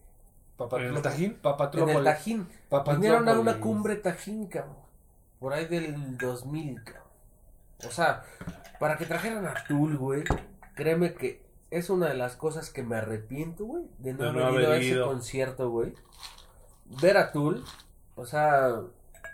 ¿En 0.90 0.96
el 0.96 1.02
Tajín? 1.02 1.38
en 1.82 1.88
el 1.88 2.04
Tajín. 2.04 2.48
Vinieron 2.94 3.28
a 3.28 3.38
una 3.40 3.58
cumbre 3.60 3.96
Tajín, 3.96 4.46
cabrón. 4.46 4.76
Por 5.40 5.52
ahí 5.52 5.66
del 5.66 6.16
2000, 6.18 6.84
cabrón. 6.84 7.04
O 7.86 7.90
sea, 7.90 8.22
para 8.78 8.96
que 8.96 9.04
trajeran 9.04 9.46
a 9.46 9.54
Tool, 9.66 9.96
güey, 9.98 10.24
créeme 10.74 11.14
que 11.14 11.42
es 11.76 11.90
una 11.90 12.08
de 12.08 12.14
las 12.14 12.36
cosas 12.36 12.70
que 12.70 12.82
me 12.82 12.96
arrepiento, 12.96 13.64
güey, 13.64 13.84
de 13.98 14.14
no, 14.14 14.24
De 14.24 14.32
no 14.32 14.46
haber 14.46 14.62
ido 14.62 14.72
a 14.72 14.76
ese 14.76 14.86
ido. 14.86 15.06
concierto, 15.08 15.70
güey. 15.70 15.94
Ver 17.02 17.16
a 17.16 17.32
Tool, 17.32 17.64
o 18.14 18.26
sea, 18.26 18.80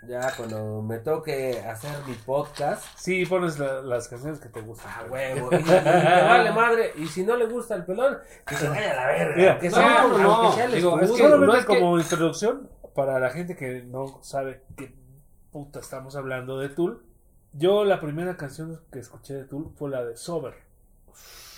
ya 0.07 0.33
cuando 0.35 0.81
me 0.81 0.97
toque 0.99 1.59
hacer 1.59 1.91
mi 2.07 2.13
podcast, 2.13 2.83
Sí, 2.97 3.25
pones 3.25 3.59
la- 3.59 3.81
las 3.81 4.07
canciones 4.07 4.39
que 4.39 4.49
te 4.49 4.61
gustan. 4.61 4.89
a 4.91 5.11
huevo, 5.11 5.49
y, 5.51 5.55
y 5.55 5.63
me 5.63 6.23
vale 6.23 6.51
madre, 6.51 6.91
y 6.97 7.05
si 7.07 7.23
no 7.23 7.35
le 7.37 7.45
gusta 7.45 7.75
el 7.75 7.85
pelón, 7.85 8.17
que 8.47 8.55
se 8.55 8.67
vaya 8.69 8.91
a 8.91 8.95
la 8.95 9.07
verga. 9.07 9.59
No, 9.61 9.69
sea, 9.69 10.03
no, 10.07 10.17
no, 10.17 10.33
aunque 10.33 10.55
sea 10.57 10.67
digo, 10.67 10.99
es 10.99 11.11
que- 11.11 11.17
Solamente 11.17 11.45
no 11.47 11.55
es 11.59 11.65
que- 11.65 11.79
como 11.79 11.99
introducción, 11.99 12.69
para 12.95 13.19
la 13.19 13.29
gente 13.29 13.55
que 13.55 13.83
no 13.83 14.19
sabe 14.23 14.63
qué 14.75 14.93
puta 15.51 15.79
estamos 15.79 16.15
hablando 16.15 16.57
de 16.57 16.69
Tool, 16.69 17.05
yo 17.53 17.83
la 17.85 17.99
primera 17.99 18.37
canción 18.37 18.81
que 18.91 18.99
escuché 18.99 19.33
de 19.35 19.43
Tool 19.43 19.71
fue 19.77 19.89
la 19.89 20.03
de 20.03 20.15
Sober. 20.17 20.55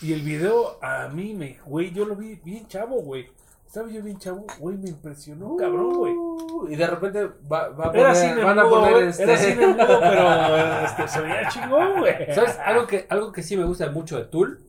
Y 0.04 0.14
el 0.14 0.22
video 0.22 0.78
a 0.82 1.08
mí 1.08 1.34
me, 1.34 1.58
güey, 1.66 1.92
yo 1.92 2.06
lo 2.06 2.16
vi 2.16 2.36
bien 2.44 2.68
chavo, 2.68 2.98
güey. 3.02 3.28
Estaba 3.66 3.90
yo 3.90 4.04
bien 4.04 4.20
chavo, 4.20 4.46
güey, 4.60 4.78
me 4.78 4.90
impresionó, 4.90 5.56
cabrón, 5.58 5.94
güey. 5.96 6.14
Uh, 6.14 6.68
Y 6.70 6.76
de 6.76 6.86
repente 6.86 7.26
va, 7.52 7.70
va 7.70 7.86
a 7.86 7.92
Era 7.98 8.12
poner, 8.12 8.16
cine 8.16 8.44
van 8.44 8.60
a 8.60 8.64
mudo, 8.66 8.80
poner 8.82 9.04
este... 9.08 9.24
era 9.24 9.38
cine 9.38 9.68
mudo, 9.68 9.78
pero 10.00 10.86
este, 10.86 11.08
se 11.08 11.22
veía 11.22 11.48
chingón, 11.50 12.00
güey. 12.00 12.14
¿Sabes? 12.36 12.58
Algo 12.64 12.86
que, 12.86 13.08
algo 13.10 13.32
que 13.32 13.42
sí 13.42 13.58
me 13.58 13.64
gusta 13.64 13.90
mucho 13.90 14.18
de 14.18 14.26
Tool, 14.26 14.60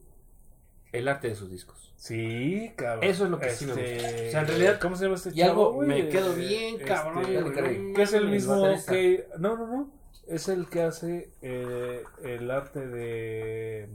el 0.93 1.09
arte 1.09 1.29
de 1.29 1.35
sus 1.35 1.51
discos. 1.51 1.93
Sí, 1.97 2.73
cabrón. 2.77 3.05
Eso 3.05 3.25
es 3.25 3.31
lo 3.31 3.39
que 3.39 3.51
sí 3.51 3.67
me 3.67 3.73
Este, 3.73 3.95
gusta. 3.95 4.09
O 4.09 4.31
sea, 4.31 4.41
en 4.41 4.47
realidad- 4.47 4.79
¿cómo 4.81 4.97
se 4.97 5.05
llama 5.05 5.17
este 5.17 5.31
Y 5.35 5.43
algo 5.43 5.63
chavo, 5.65 5.73
güey? 5.75 5.89
me 5.89 6.09
quedo 6.09 6.33
bien, 6.35 6.75
este, 6.77 6.85
cabrón. 6.87 7.15
no 7.45 7.53
Que 7.95 8.03
es 8.03 8.13
el 8.13 8.29
mismo 8.29 8.63
que. 8.89 9.29
No, 9.39 9.57
no, 9.57 9.67
no. 9.67 9.91
Es 10.29 10.49
el 10.49 10.67
que 10.69 10.83
hace 10.83 11.31
eh, 11.43 12.03
el 12.23 12.51
arte 12.51 12.87
de. 12.87 13.89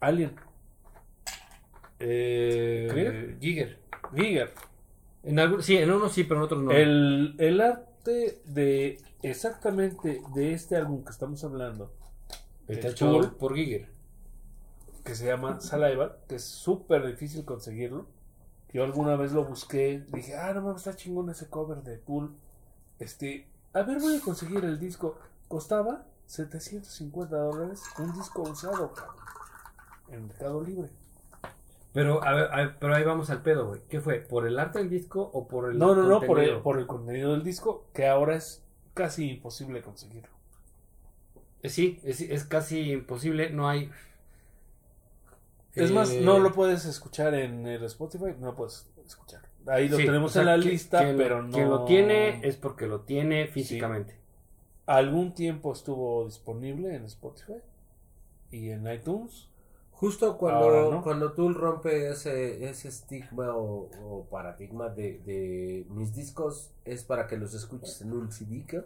Alien. 0.00 0.34
Eh, 1.98 2.88
¿Krieger? 2.90 3.38
Giger. 3.40 3.78
Giger. 4.14 4.54
En 5.22 5.38
algún, 5.38 5.62
sí, 5.62 5.76
en 5.76 5.90
unos 5.90 6.12
sí, 6.12 6.24
pero 6.24 6.40
en 6.40 6.44
otros 6.44 6.62
no. 6.62 6.70
El, 6.70 7.34
el 7.38 7.60
arte 7.60 8.40
de. 8.44 8.98
Exactamente 9.22 10.22
de 10.34 10.52
este 10.54 10.76
álbum 10.76 11.04
que 11.04 11.10
estamos 11.10 11.44
hablando. 11.44 11.92
Está 12.68 12.88
hecho 12.88 13.36
por 13.38 13.54
Giger. 13.54 13.88
que 15.04 15.14
se 15.14 15.26
llama 15.26 15.60
Saliva, 15.60 16.16
que 16.28 16.36
es 16.36 16.44
súper 16.44 17.06
difícil 17.06 17.44
conseguirlo. 17.44 18.06
Yo 18.72 18.84
alguna 18.84 19.16
vez 19.16 19.32
lo 19.32 19.44
busqué, 19.44 20.04
dije, 20.08 20.36
ah, 20.36 20.54
no 20.54 20.62
mames, 20.62 20.86
está 20.86 20.94
chingón 20.94 21.28
ese 21.28 21.48
cover 21.48 21.82
de 21.82 21.98
Tool. 21.98 22.32
Este, 23.00 23.48
a 23.72 23.82
ver, 23.82 23.98
voy 23.98 24.16
a 24.16 24.20
conseguir 24.20 24.64
el 24.64 24.78
disco. 24.78 25.18
Costaba 25.48 26.06
750 26.26 27.36
dólares 27.36 27.82
un 27.98 28.12
disco 28.14 28.42
usado, 28.42 28.92
cabrón. 28.94 29.16
En 30.10 30.26
Mercado 30.26 30.62
Libre. 30.62 30.88
Pero, 31.92 32.22
a 32.22 32.32
ver, 32.32 32.48
a 32.52 32.56
ver, 32.56 32.76
pero 32.78 32.94
ahí 32.94 33.02
vamos 33.02 33.30
al 33.30 33.42
pedo, 33.42 33.66
güey. 33.68 33.80
¿Qué 33.88 34.00
fue? 34.00 34.20
¿Por 34.20 34.46
el 34.46 34.58
arte 34.58 34.78
del 34.78 34.90
disco 34.90 35.22
o 35.32 35.48
por 35.48 35.70
el 35.70 35.78
No, 35.78 35.94
no, 35.94 36.02
no, 36.04 36.20
por 36.20 36.38
el, 36.38 36.46
contenido? 36.46 36.62
por 36.62 36.78
el 36.78 36.86
contenido 36.86 37.32
del 37.32 37.42
disco, 37.42 37.86
que 37.92 38.06
ahora 38.06 38.36
es 38.36 38.62
casi 38.94 39.30
imposible 39.30 39.82
conseguirlo. 39.82 40.30
Eh, 41.62 41.68
Sí, 41.68 42.00
es, 42.04 42.20
es 42.20 42.44
casi 42.44 42.92
imposible, 42.92 43.50
no 43.50 43.68
hay... 43.68 43.90
Es 45.74 45.90
Eh, 45.90 45.94
más, 45.94 46.12
no 46.14 46.38
lo 46.38 46.52
puedes 46.52 46.84
escuchar 46.84 47.34
en 47.34 47.66
el 47.66 47.82
Spotify, 47.84 48.34
no 48.38 48.46
lo 48.46 48.54
puedes 48.56 48.88
escuchar. 49.06 49.42
Ahí 49.66 49.88
lo 49.88 49.96
sí, 49.98 50.06
tenemos 50.06 50.30
o 50.30 50.34
sea, 50.34 50.42
en 50.42 50.46
la 50.48 50.64
que- 50.64 50.70
lista, 50.70 51.02
lo- 51.02 51.16
pero 51.18 51.42
no. 51.42 51.52
Quien 51.52 51.68
lo 51.68 51.84
tiene 51.84 52.46
es 52.46 52.56
porque 52.56 52.86
lo 52.86 53.00
tiene 53.00 53.46
físicamente. 53.48 54.16
algún 54.86 55.34
tiempo 55.34 55.72
estuvo 55.72 56.24
disponible 56.24 56.94
en 56.94 57.04
Spotify 57.04 57.54
y 58.50 58.70
en 58.70 58.90
iTunes. 58.92 59.48
Justo 60.00 60.38
cuando, 60.38 60.60
Ahora 60.64 60.96
no. 60.96 61.02
cuando 61.02 61.32
Tool 61.32 61.54
rompe 61.54 62.08
ese, 62.08 62.66
ese 62.66 62.88
estigma 62.88 63.54
o, 63.54 63.90
o 64.02 64.24
paradigma 64.30 64.88
de, 64.88 65.20
de 65.26 65.86
mis 65.90 66.14
discos 66.14 66.70
es 66.86 67.04
para 67.04 67.26
que 67.26 67.36
los 67.36 67.52
escuches 67.52 68.00
en 68.00 68.14
un 68.14 68.32
CD. 68.32 68.64
¿qué? 68.66 68.82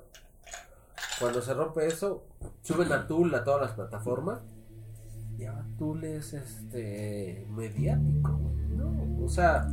Cuando 1.20 1.40
se 1.40 1.54
rompe 1.54 1.86
eso, 1.86 2.24
suben 2.62 2.92
a 2.92 3.06
Tool 3.06 3.32
a 3.32 3.44
todas 3.44 3.60
las 3.62 3.70
plataformas. 3.72 4.40
Y 5.38 5.44
ahora 5.44 5.64
Tool 5.78 6.02
es 6.02 6.32
este 6.32 7.46
mediático, 7.48 8.30
¿no? 8.76 9.24
O 9.24 9.28
sea, 9.28 9.68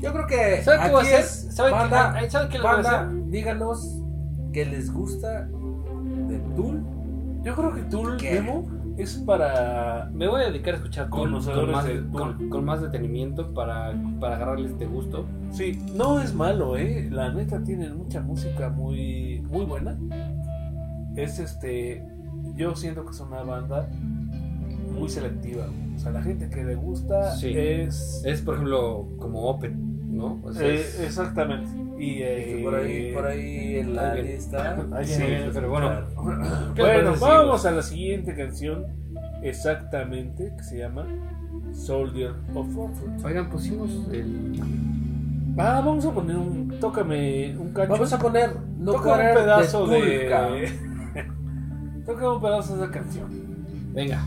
yo 0.00 0.12
creo 0.12 0.26
que 0.28 0.62
¿Sabe 0.62 0.96
aquí 0.96 1.08
es 1.08 1.48
¿Sabe 1.56 1.72
banda, 1.72 2.14
ah, 2.16 2.30
¿sabe 2.30 2.48
qué 2.50 2.58
banda, 2.60 3.10
díganos 3.26 4.00
que 4.52 4.64
les 4.64 4.92
gusta 4.92 5.48
de 5.48 6.38
Tool. 6.54 6.84
Yo 7.42 7.56
creo 7.56 7.74
que 7.74 7.82
Tool 7.82 8.16
¿Qué? 8.16 8.34
Demo 8.34 8.79
es 9.02 9.16
para. 9.16 10.10
Me 10.12 10.26
voy 10.28 10.42
a 10.42 10.46
dedicar 10.50 10.74
a 10.74 10.76
escuchar 10.78 11.08
con 11.08 11.30
más, 11.32 11.46
de 11.86 12.02
con, 12.12 12.48
con 12.48 12.64
más 12.64 12.80
detenimiento 12.82 13.52
para, 13.54 13.92
para 14.20 14.36
agarrarle 14.36 14.68
este 14.68 14.86
gusto. 14.86 15.26
Sí, 15.50 15.78
no 15.94 16.20
es 16.20 16.34
malo, 16.34 16.76
¿eh? 16.76 17.08
La 17.10 17.32
neta 17.32 17.62
tienen 17.62 17.96
mucha 17.96 18.20
música 18.20 18.68
muy, 18.70 19.42
muy 19.50 19.64
buena. 19.64 19.96
Es 21.16 21.38
este. 21.38 22.04
Yo 22.56 22.74
siento 22.76 23.04
que 23.04 23.10
es 23.10 23.20
una 23.20 23.42
banda 23.42 23.88
muy 24.98 25.08
selectiva. 25.08 25.66
O 25.96 25.98
sea, 25.98 26.12
la 26.12 26.22
gente 26.22 26.48
que 26.48 26.64
le 26.64 26.74
gusta 26.74 27.34
Sí. 27.36 27.52
es. 27.56 28.22
Es, 28.24 28.40
por 28.42 28.54
ejemplo, 28.54 29.06
como 29.18 29.42
Open, 29.48 30.16
¿no? 30.16 30.40
O 30.42 30.52
sea, 30.52 30.66
eh, 30.66 30.74
es- 30.80 31.00
exactamente. 31.00 31.68
Y 32.00 32.22
eh, 32.22 32.60
por 32.64 32.74
ahí, 32.74 33.12
por 33.12 33.26
ahí 33.26 33.76
en 33.76 33.94
la 33.94 34.14
lista. 34.14 34.86
Ahí 34.92 35.04
Sí, 35.04 35.22
pero 35.52 35.68
bueno. 35.68 35.90
¿Qué 36.74 36.80
Bueno, 36.80 37.14
vamos 37.20 37.66
a 37.66 37.72
la 37.72 37.82
siguiente 37.82 38.34
canción. 38.34 38.86
Exactamente, 39.42 40.52
que 40.56 40.62
se 40.62 40.78
llama 40.78 41.06
Soldier 41.72 42.32
of 42.54 42.72
Fortune. 42.74 43.22
Oigan, 43.22 43.50
pusimos 43.50 43.90
el... 44.12 44.60
Ah, 45.58 45.82
vamos 45.84 46.06
a 46.06 46.10
poner 46.10 46.36
un. 46.36 46.78
Tócame 46.80 47.54
un 47.58 47.72
cacho. 47.74 47.92
Vamos 47.92 48.12
a 48.12 48.18
poner 48.18 48.50
no 48.78 48.92
Toca 48.92 49.12
un 49.12 49.34
pedazo 49.34 49.86
de. 49.86 50.26
cabrón. 50.30 50.60
Toca 52.06 52.32
un 52.32 52.40
pedazo 52.40 52.76
de 52.76 52.84
esa 52.84 52.92
canción. 52.92 53.28
Venga. 53.92 54.24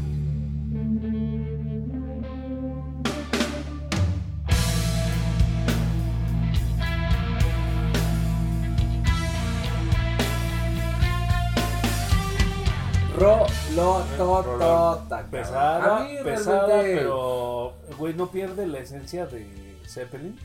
Ro, 13.24 13.46
lo, 13.76 14.00
to, 14.18 14.44
to, 14.60 15.06
ta, 15.08 15.24
Pesada. 15.32 15.98
A 15.98 16.04
mí 16.04 16.18
pesada, 16.24 16.68
realmente- 16.68 16.98
pero 16.98 17.74
güey 17.98 18.14
no 18.16 18.30
pierde 18.30 18.68
la 18.68 18.80
esencia 18.80 19.26
de 19.28 19.78
Zeppelin 19.88 20.38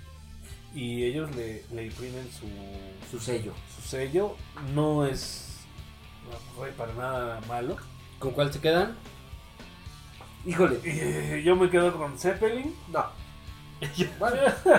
y 0.75 1.05
ellos 1.05 1.35
le, 1.35 1.65
le 1.73 1.87
imprimen 1.87 2.31
su, 2.31 2.47
Su 3.11 3.19
sello. 3.19 3.53
su 3.75 3.83
sello. 3.89 4.37
No 4.75 5.05
es 5.07 5.57
güey, 6.57 6.71
para 6.73 6.93
nada 6.95 7.41
malo. 7.49 7.77
¿Con 8.21 8.31
cuál 8.33 8.53
se 8.53 8.61
quedan? 8.61 8.97
Híjole, 10.47 11.43
yo 11.43 11.57
me 11.57 11.69
quedo 11.71 11.97
con 11.97 12.17
Zeppelin. 12.19 12.75
no. 12.93 13.05
Bueno, 14.19 14.37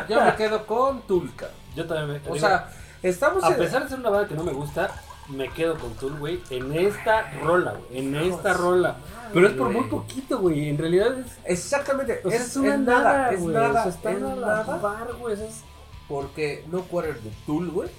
yo 0.10 0.24
me 0.24 0.36
quedo 0.36 0.66
con 0.68 1.02
Tulca. 1.04 1.50
Yo 1.76 1.86
también 1.88 2.22
me 2.26 2.32
O 2.32 2.36
sea, 2.38 2.70
estamos 3.02 3.44
A 3.44 3.50
en... 3.50 3.58
pesar 3.58 3.84
de 3.84 3.90
ser 3.90 4.00
una 4.00 4.10
banda 4.10 4.28
que 4.28 4.36
no 4.36 4.44
me 4.44 4.52
gusta, 4.52 4.90
me 5.30 5.50
quedo 5.50 5.76
con 5.78 5.94
Tool, 5.96 6.18
güey, 6.20 6.40
en 6.50 6.74
esta 6.74 7.32
rola, 7.42 7.74
güey, 7.74 8.00
en 8.00 8.16
esta 8.16 8.54
rola. 8.54 8.98
Pero 9.34 9.48
es 9.48 9.54
por 9.54 9.70
muy 9.70 9.84
poquito, 9.88 10.40
güey, 10.40 10.70
en 10.70 10.78
realidad 10.78 11.18
es, 11.20 11.38
Exactamente, 11.46 12.20
o 12.24 12.30
sea, 12.32 12.40
es, 12.40 12.56
una 12.58 12.74
es 12.74 12.80
nada, 12.80 13.04
nada, 13.04 13.32
es 13.32 13.42
güey, 13.42 13.54
nada, 13.56 13.70
o 13.70 13.74
sea, 13.84 13.92
están 13.92 14.16
es 14.16 14.22
nada, 14.22 15.08
eso 15.32 15.44
es- 15.46 15.64
porque 16.08 16.64
No 16.72 16.82
Quarter 16.84 17.20
de 17.22 17.30
Tool, 17.46 17.70
güey, 17.70 17.90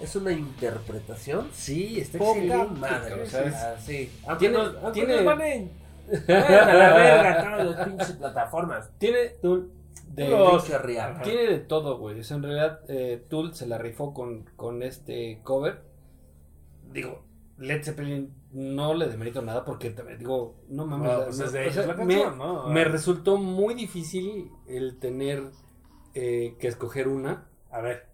es 0.00 0.16
una 0.16 0.32
interpretación 0.32 1.48
Sí, 1.52 2.00
está 2.00 2.18
poca 2.18 2.64
madre, 2.64 3.26
sí. 3.84 4.10
Aunque 4.26 4.48
Tiene- 4.48 4.64
aunque 4.82 4.92
tiene- 5.06 5.22
van 5.22 5.40
en- 5.42 5.70
a 6.28 6.74
la 6.74 6.94
verga 6.94 7.44
todas 7.44 7.66
las 7.76 7.86
pinches 7.86 8.12
plataformas. 8.12 8.88
Tiene 8.98 9.28
Tool 9.40 9.70
de, 10.08 10.28
Los 10.28 10.64
tiene 11.22 11.46
de 11.46 11.58
todo, 11.60 11.98
güey. 11.98 12.18
O 12.18 12.24
sea, 12.24 12.36
en 12.38 12.42
realidad 12.42 12.80
eh, 12.88 13.24
Tool 13.28 13.54
se 13.54 13.66
la 13.68 13.78
rifó 13.78 14.12
con, 14.12 14.42
con 14.56 14.82
este 14.82 15.38
cover. 15.44 15.82
Digo, 16.92 17.22
Led 17.58 17.82
Zeppelin 17.84 18.32
no 18.52 18.94
le 18.94 19.06
demerito 19.08 19.42
nada 19.42 19.64
porque 19.64 19.94
digo, 20.18 20.56
no 20.68 20.86
mames, 20.86 21.08
No, 21.12 21.18
la- 21.18 21.24
pues 21.26 21.40
o 21.40 21.48
sea, 21.48 21.86
la 21.86 22.04
me, 22.04 22.24
¿no? 22.36 22.68
me 22.68 22.84
resultó 22.84 23.36
muy 23.36 23.74
difícil 23.74 24.50
el 24.66 24.98
tener 24.98 25.50
eh, 26.14 26.56
que 26.58 26.68
escoger 26.68 27.06
una. 27.08 27.46
A 27.70 27.80
ver, 27.80 28.06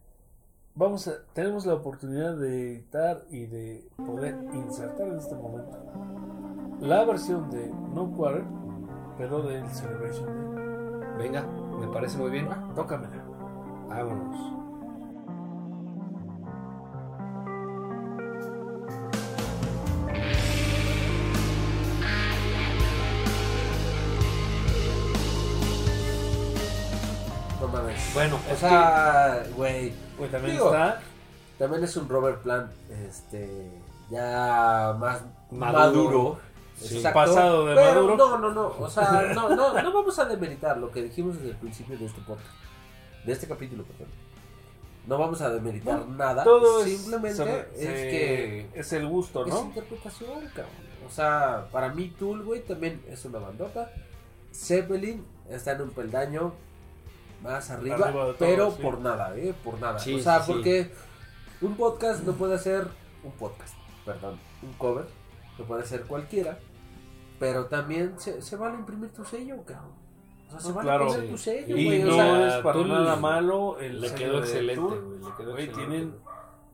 vamos 0.74 1.08
a, 1.08 1.24
tenemos 1.32 1.64
la 1.64 1.74
oportunidad 1.74 2.36
de 2.36 2.72
editar 2.74 3.24
y 3.30 3.46
de 3.46 3.88
poder 3.96 4.36
insertar 4.52 5.08
en 5.08 5.16
este 5.18 5.34
momento 5.34 5.78
la 6.80 7.04
versión 7.04 7.48
de 7.50 7.68
No 7.94 8.12
Quarter, 8.14 8.44
pero 9.16 9.42
del 9.42 9.66
Celebration 9.70 10.26
Day. 10.54 11.08
Venga, 11.18 11.46
me 11.80 11.88
parece 11.88 12.18
muy 12.18 12.30
bien. 12.30 12.48
Tócamela. 12.74 13.24
Vámonos. 13.88 14.65
Bueno, 28.14 28.38
O 28.48 28.52
es 28.52 28.58
sea, 28.58 29.44
güey, 29.56 29.92
Pues 30.18 30.30
también 30.30 30.54
Digo, 30.54 30.66
está. 30.72 31.00
también 31.58 31.84
es 31.84 31.96
un 31.96 32.08
Robert 32.08 32.42
Plant, 32.42 32.70
este, 33.06 33.70
ya 34.10 34.96
más 34.98 35.22
Maduro. 35.50 36.38
Sí. 36.78 37.02
Pasado 37.02 37.66
de 37.66 37.74
Pero 37.74 37.94
maduro. 37.94 38.16
No, 38.16 38.38
no, 38.38 38.50
no, 38.52 38.74
o 38.78 38.90
sea, 38.90 39.32
no, 39.34 39.48
no, 39.54 39.80
no 39.82 39.92
vamos 39.92 40.18
a 40.18 40.26
demeritar 40.26 40.76
lo 40.76 40.90
que 40.92 41.02
dijimos 41.02 41.36
desde 41.36 41.50
el 41.50 41.56
principio 41.56 41.96
de 41.98 42.04
este 42.04 42.20
podcast, 42.20 42.50
de 43.24 43.32
este 43.32 43.48
capítulo, 43.48 43.82
perdón. 43.84 44.08
No 45.06 45.16
vamos 45.18 45.40
a 45.40 45.48
demeritar 45.50 46.06
nada, 46.08 46.42
Todo 46.44 46.84
es, 46.84 46.98
simplemente 46.98 47.68
es 47.76 47.86
que 47.86 48.70
es 48.74 48.92
el 48.92 49.06
gusto, 49.06 49.46
es 49.46 49.54
¿no? 49.54 49.62
interpretación, 49.62 50.28
cabrón. 50.48 50.86
O 51.06 51.10
sea, 51.10 51.68
para 51.70 51.90
mí 51.94 52.08
Tool, 52.18 52.42
güey, 52.44 52.60
también 52.62 53.00
es 53.08 53.24
una 53.24 53.38
bandota. 53.38 53.90
Zeppelin 54.52 55.24
está 55.48 55.72
en 55.72 55.82
un 55.82 55.90
peldaño 55.90 56.52
más 57.42 57.70
arriba, 57.70 57.96
Arriba 57.96 58.26
de 58.26 58.32
todo, 58.32 58.36
pero 58.38 58.70
sí. 58.70 58.82
por 58.82 58.98
nada, 59.00 59.36
¿eh? 59.36 59.54
Por 59.64 59.80
nada. 59.80 59.98
Sí, 59.98 60.14
o 60.14 60.20
sea, 60.20 60.40
sí, 60.40 60.46
sí. 60.46 60.52
porque 60.52 60.92
un 61.60 61.76
podcast 61.76 62.24
no 62.24 62.32
puede 62.32 62.58
ser 62.58 62.88
un 63.24 63.32
podcast, 63.32 63.74
perdón, 64.04 64.38
un 64.62 64.72
cover, 64.74 65.06
lo 65.58 65.64
puede 65.64 65.84
ser 65.86 66.02
cualquiera, 66.04 66.58
pero 67.38 67.66
también 67.66 68.14
se, 68.18 68.40
se 68.42 68.56
vale 68.56 68.76
imprimir 68.76 69.10
tu 69.12 69.24
sello, 69.24 69.56
cabrón. 69.64 69.92
O 70.48 70.50
sea, 70.50 70.60
se 70.60 70.68
No, 70.68 70.74
vale 70.76 70.86
claro, 70.88 71.06
poner 71.08 71.22
sí. 71.22 71.28
tu 71.28 71.38
sello, 71.38 71.76
Y 71.76 71.84
güey. 71.86 72.02
o 72.02 72.06
no 72.06 72.14
sea, 72.14 72.56
es 72.58 72.62
para 72.62 72.80
nada 72.84 73.16
malo 73.16 73.78
el 73.80 74.00
le 74.00 74.08
sello 74.08 74.18
quedó 74.18 74.38
excelente, 74.38 74.80
güey. 74.80 75.18
Le 75.18 75.36
quedó 75.36 75.52
Güey, 75.52 75.64
excelente. 75.64 75.96
tienen 75.96 76.14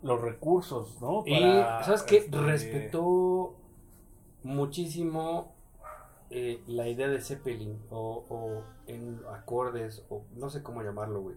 los 0.02 0.20
recursos, 0.20 1.00
¿no? 1.00 1.22
Y, 1.26 1.40
¿sabes 1.84 2.02
qué? 2.02 2.16
este, 2.18 2.36
Respetó 2.40 3.54
muchísimo 4.42 5.51
eh, 6.34 6.62
la 6.66 6.88
idea 6.88 7.08
de 7.08 7.20
Zeppelin 7.20 7.78
o, 7.90 8.64
en 8.86 9.20
acordes 9.30 10.02
o 10.08 10.24
no 10.34 10.48
sé 10.48 10.62
cómo 10.62 10.82
llamarlo, 10.82 11.20
güey. 11.20 11.36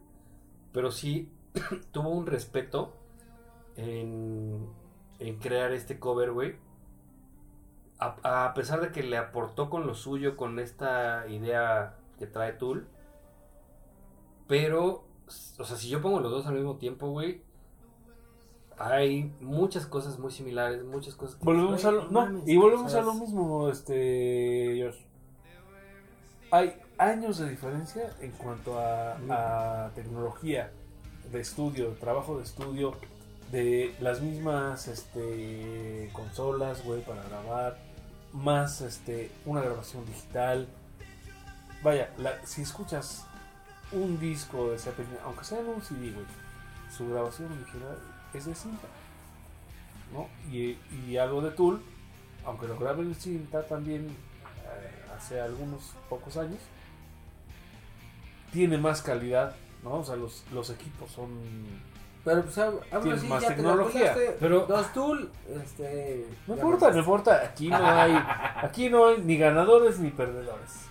Pero 0.71 0.89
sí 0.89 1.29
tuvo 1.91 2.09
un 2.09 2.25
respeto 2.25 2.93
en, 3.75 4.69
en 5.19 5.39
crear 5.39 5.73
este 5.73 5.99
cover, 5.99 6.31
güey. 6.31 6.55
A, 7.99 8.45
a 8.45 8.53
pesar 8.53 8.79
de 8.79 8.93
que 8.93 9.03
le 9.03 9.17
aportó 9.17 9.69
con 9.69 9.85
lo 9.85 9.95
suyo, 9.95 10.37
con 10.37 10.59
esta 10.59 11.27
idea 11.27 11.97
que 12.17 12.25
trae 12.25 12.53
Tool. 12.53 12.87
Pero, 14.47 15.05
o 15.59 15.63
sea, 15.65 15.75
si 15.75 15.89
yo 15.89 16.01
pongo 16.01 16.21
los 16.21 16.31
dos 16.31 16.47
al 16.47 16.55
mismo 16.55 16.77
tiempo, 16.77 17.09
güey, 17.09 17.41
hay 18.77 19.33
muchas 19.41 19.85
cosas 19.85 20.19
muy 20.19 20.31
similares, 20.31 20.83
muchas 20.83 21.15
cosas 21.15 21.35
que... 21.37 21.45
Volvemos 21.45 21.83
a 21.85 21.91
lo, 21.91 22.09
no, 22.09 22.41
y 22.45 22.57
volvemos 22.57 22.93
a 22.93 23.01
lo 23.01 23.13
mismo, 23.13 23.69
este, 23.69 24.81
Josh. 24.83 25.01
Hay 26.51 26.75
años 26.97 27.37
de 27.39 27.49
diferencia 27.49 28.13
en 28.21 28.31
cuanto 28.31 28.79
a, 28.79 29.17
a 29.29 29.89
tecnología 29.95 30.71
de 31.31 31.41
estudio, 31.41 31.89
trabajo 31.99 32.37
de 32.37 32.43
estudio, 32.43 32.93
de 33.51 33.95
las 33.99 34.21
mismas 34.21 34.87
este, 34.87 36.09
consolas, 36.13 36.83
güey, 36.83 37.01
para 37.03 37.23
grabar, 37.23 37.77
más 38.33 38.81
este, 38.81 39.31
una 39.45 39.61
grabación 39.61 40.05
digital. 40.05 40.67
Vaya, 41.83 42.09
la- 42.17 42.45
si 42.45 42.61
escuchas 42.61 43.25
un 43.91 44.19
disco 44.19 44.71
de 44.71 44.77
Zeppelin, 44.79 45.11
aunque 45.23 45.43
sea 45.45 45.59
en 45.59 45.67
un 45.67 45.81
CD, 45.81 46.11
güey, 46.11 46.25
su 46.95 47.09
grabación 47.09 47.51
original 47.51 47.97
es 48.37 48.45
de 48.45 48.55
cinta. 48.55 48.87
¿no? 50.13 50.27
Y, 50.53 50.77
y 51.07 51.17
algo 51.17 51.41
de 51.41 51.51
Tool, 51.51 51.81
aunque 52.45 52.67
lo 52.67 52.77
grabé 52.77 53.01
en 53.03 53.15
cinta 53.15 53.63
también 53.63 54.07
eh, 54.07 55.05
hace 55.17 55.41
algunos 55.41 55.93
pocos 56.09 56.37
años, 56.37 56.59
tiene 58.51 58.77
más 58.77 59.01
calidad, 59.01 59.55
¿no? 59.83 59.95
O 59.95 60.03
sea, 60.05 60.15
los, 60.15 60.43
los 60.53 60.69
equipos 60.69 61.11
son... 61.11 61.29
Pero 62.23 62.41
pues 62.43 63.23
más 63.25 63.41
ya 63.43 63.49
te 63.49 63.55
tecnología, 63.55 64.13
pelaste. 64.15 64.37
pero- 64.39 64.65
Dos 64.65 64.93
Tool, 64.93 65.29
este... 65.63 66.25
No 66.47 66.55
importa, 66.55 66.89
no 66.91 66.97
importa, 66.99 67.41
aquí 67.43 67.69
no 67.69 67.85
hay, 67.85 68.13
aquí 68.63 68.89
no 68.89 69.07
hay 69.07 69.21
ni 69.21 69.37
ganadores 69.37 69.99
ni 69.99 70.09
perdedores. 70.09 70.85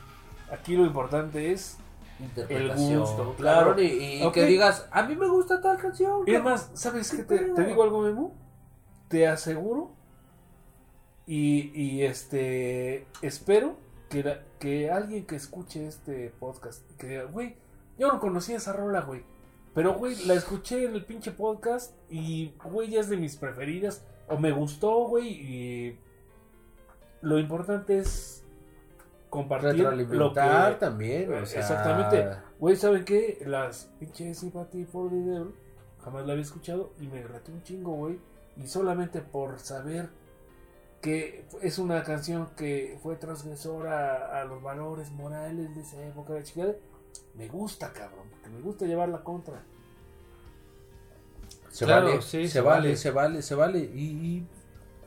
Aquí 0.53 0.77
lo 0.77 0.85
importante 0.85 1.51
es 1.53 1.79
interpretación, 2.25 2.93
El 2.93 2.99
gusto, 3.01 3.35
claro. 3.37 3.81
y, 3.81 4.23
y 4.25 4.33
que 4.33 4.45
digas, 4.47 4.89
a 4.91 5.03
mí 5.05 5.17
me 5.17 5.29
gusta 5.29 5.61
tal 5.61 5.79
canción. 5.79 6.23
Y 6.27 6.33
cabrón". 6.33 6.53
además, 6.53 6.71
¿sabes 6.75 7.11
¿Qué? 7.11 7.23
Te, 7.25 7.65
digo 7.65 7.83
algo, 7.83 8.01
Memo. 8.03 8.35
Te 9.09 9.27
aseguro 9.29 9.93
y, 11.27 11.71
y 11.75 12.03
este 12.03 13.07
espero 13.23 13.77
que, 14.11 14.23
la- 14.23 14.43
que 14.59 14.91
alguien 14.91 15.27
que 15.27 15.37
escuche 15.37 15.87
este 15.87 16.31
podcast, 16.39 16.89
que 16.99 17.07
diga, 17.07 17.25
güey, 17.25 17.57
yo 17.99 18.09
no 18.09 18.21
conocía 18.21 18.57
esa 18.57 18.73
rola, 18.73 19.01
güey. 19.03 19.23
Pero, 19.75 19.95
güey, 19.95 20.15
la 20.27 20.35
escuché 20.35 20.85
en 20.85 20.95
el 20.95 21.05
pinche 21.05 21.33
podcast 21.33 21.95
y, 22.09 22.53
güey, 22.65 22.91
ya 22.91 23.01
es 23.01 23.09
de 23.09 23.17
mis 23.17 23.37
preferidas. 23.37 24.05
O 24.29 24.39
me 24.39 24.53
gustó, 24.53 25.09
güey, 25.09 25.29
y 25.29 25.99
lo 27.23 27.39
importante 27.41 27.99
es 27.99 28.44
compartir 29.35 29.81
lo 29.81 29.91
que... 29.91 29.97
Retroalimentar 29.97 30.79
también, 30.79 31.33
o 31.35 31.47
sea, 31.47 31.61
Exactamente. 31.61 32.39
Güey, 32.59 32.77
¿saben 32.77 33.05
qué? 33.05 33.43
Las 33.47 33.91
pinches 33.99 34.39
Sympathy 34.39 34.85
for 34.85 35.11
the 35.11 35.17
Devil 35.17 35.55
jamás 36.05 36.27
la 36.27 36.33
había 36.33 36.45
escuchado 36.45 36.93
y 37.01 37.07
me 37.09 37.23
graté 37.23 37.51
un 37.51 37.63
chingo, 37.63 37.93
güey. 37.93 38.19
Y 38.57 38.67
solamente 38.67 39.21
por 39.21 39.59
saber 39.59 40.11
que 41.01 41.45
es 41.63 41.79
una 41.79 42.03
canción 42.03 42.51
que 42.57 42.99
fue 43.03 43.17
transgresora 43.17 44.41
a 44.41 44.45
los 44.45 44.63
valores 44.63 45.11
morales 45.11 45.75
de 45.75 45.83
esa 45.83 46.03
época 46.07 46.35
de 46.35 46.45
chingada, 46.45 46.75
me 47.35 47.49
gusta, 47.49 47.93
cabrón, 47.93 48.29
porque 48.31 48.49
me 48.49 48.61
gusta 48.61 48.87
llevar 48.87 49.09
la 49.09 49.23
contra. 49.23 49.63
Se 51.71 51.85
Claro, 51.85 52.07
vale, 52.07 52.23
sí, 52.23 52.47
se, 52.47 52.55
se 52.55 52.61
vale, 52.61 52.89
vale. 52.89 52.97
se 52.97 53.11
vale, 53.11 53.43
se 53.43 53.55
vale. 53.55 53.79
Y, 53.81 54.05
y 54.05 54.47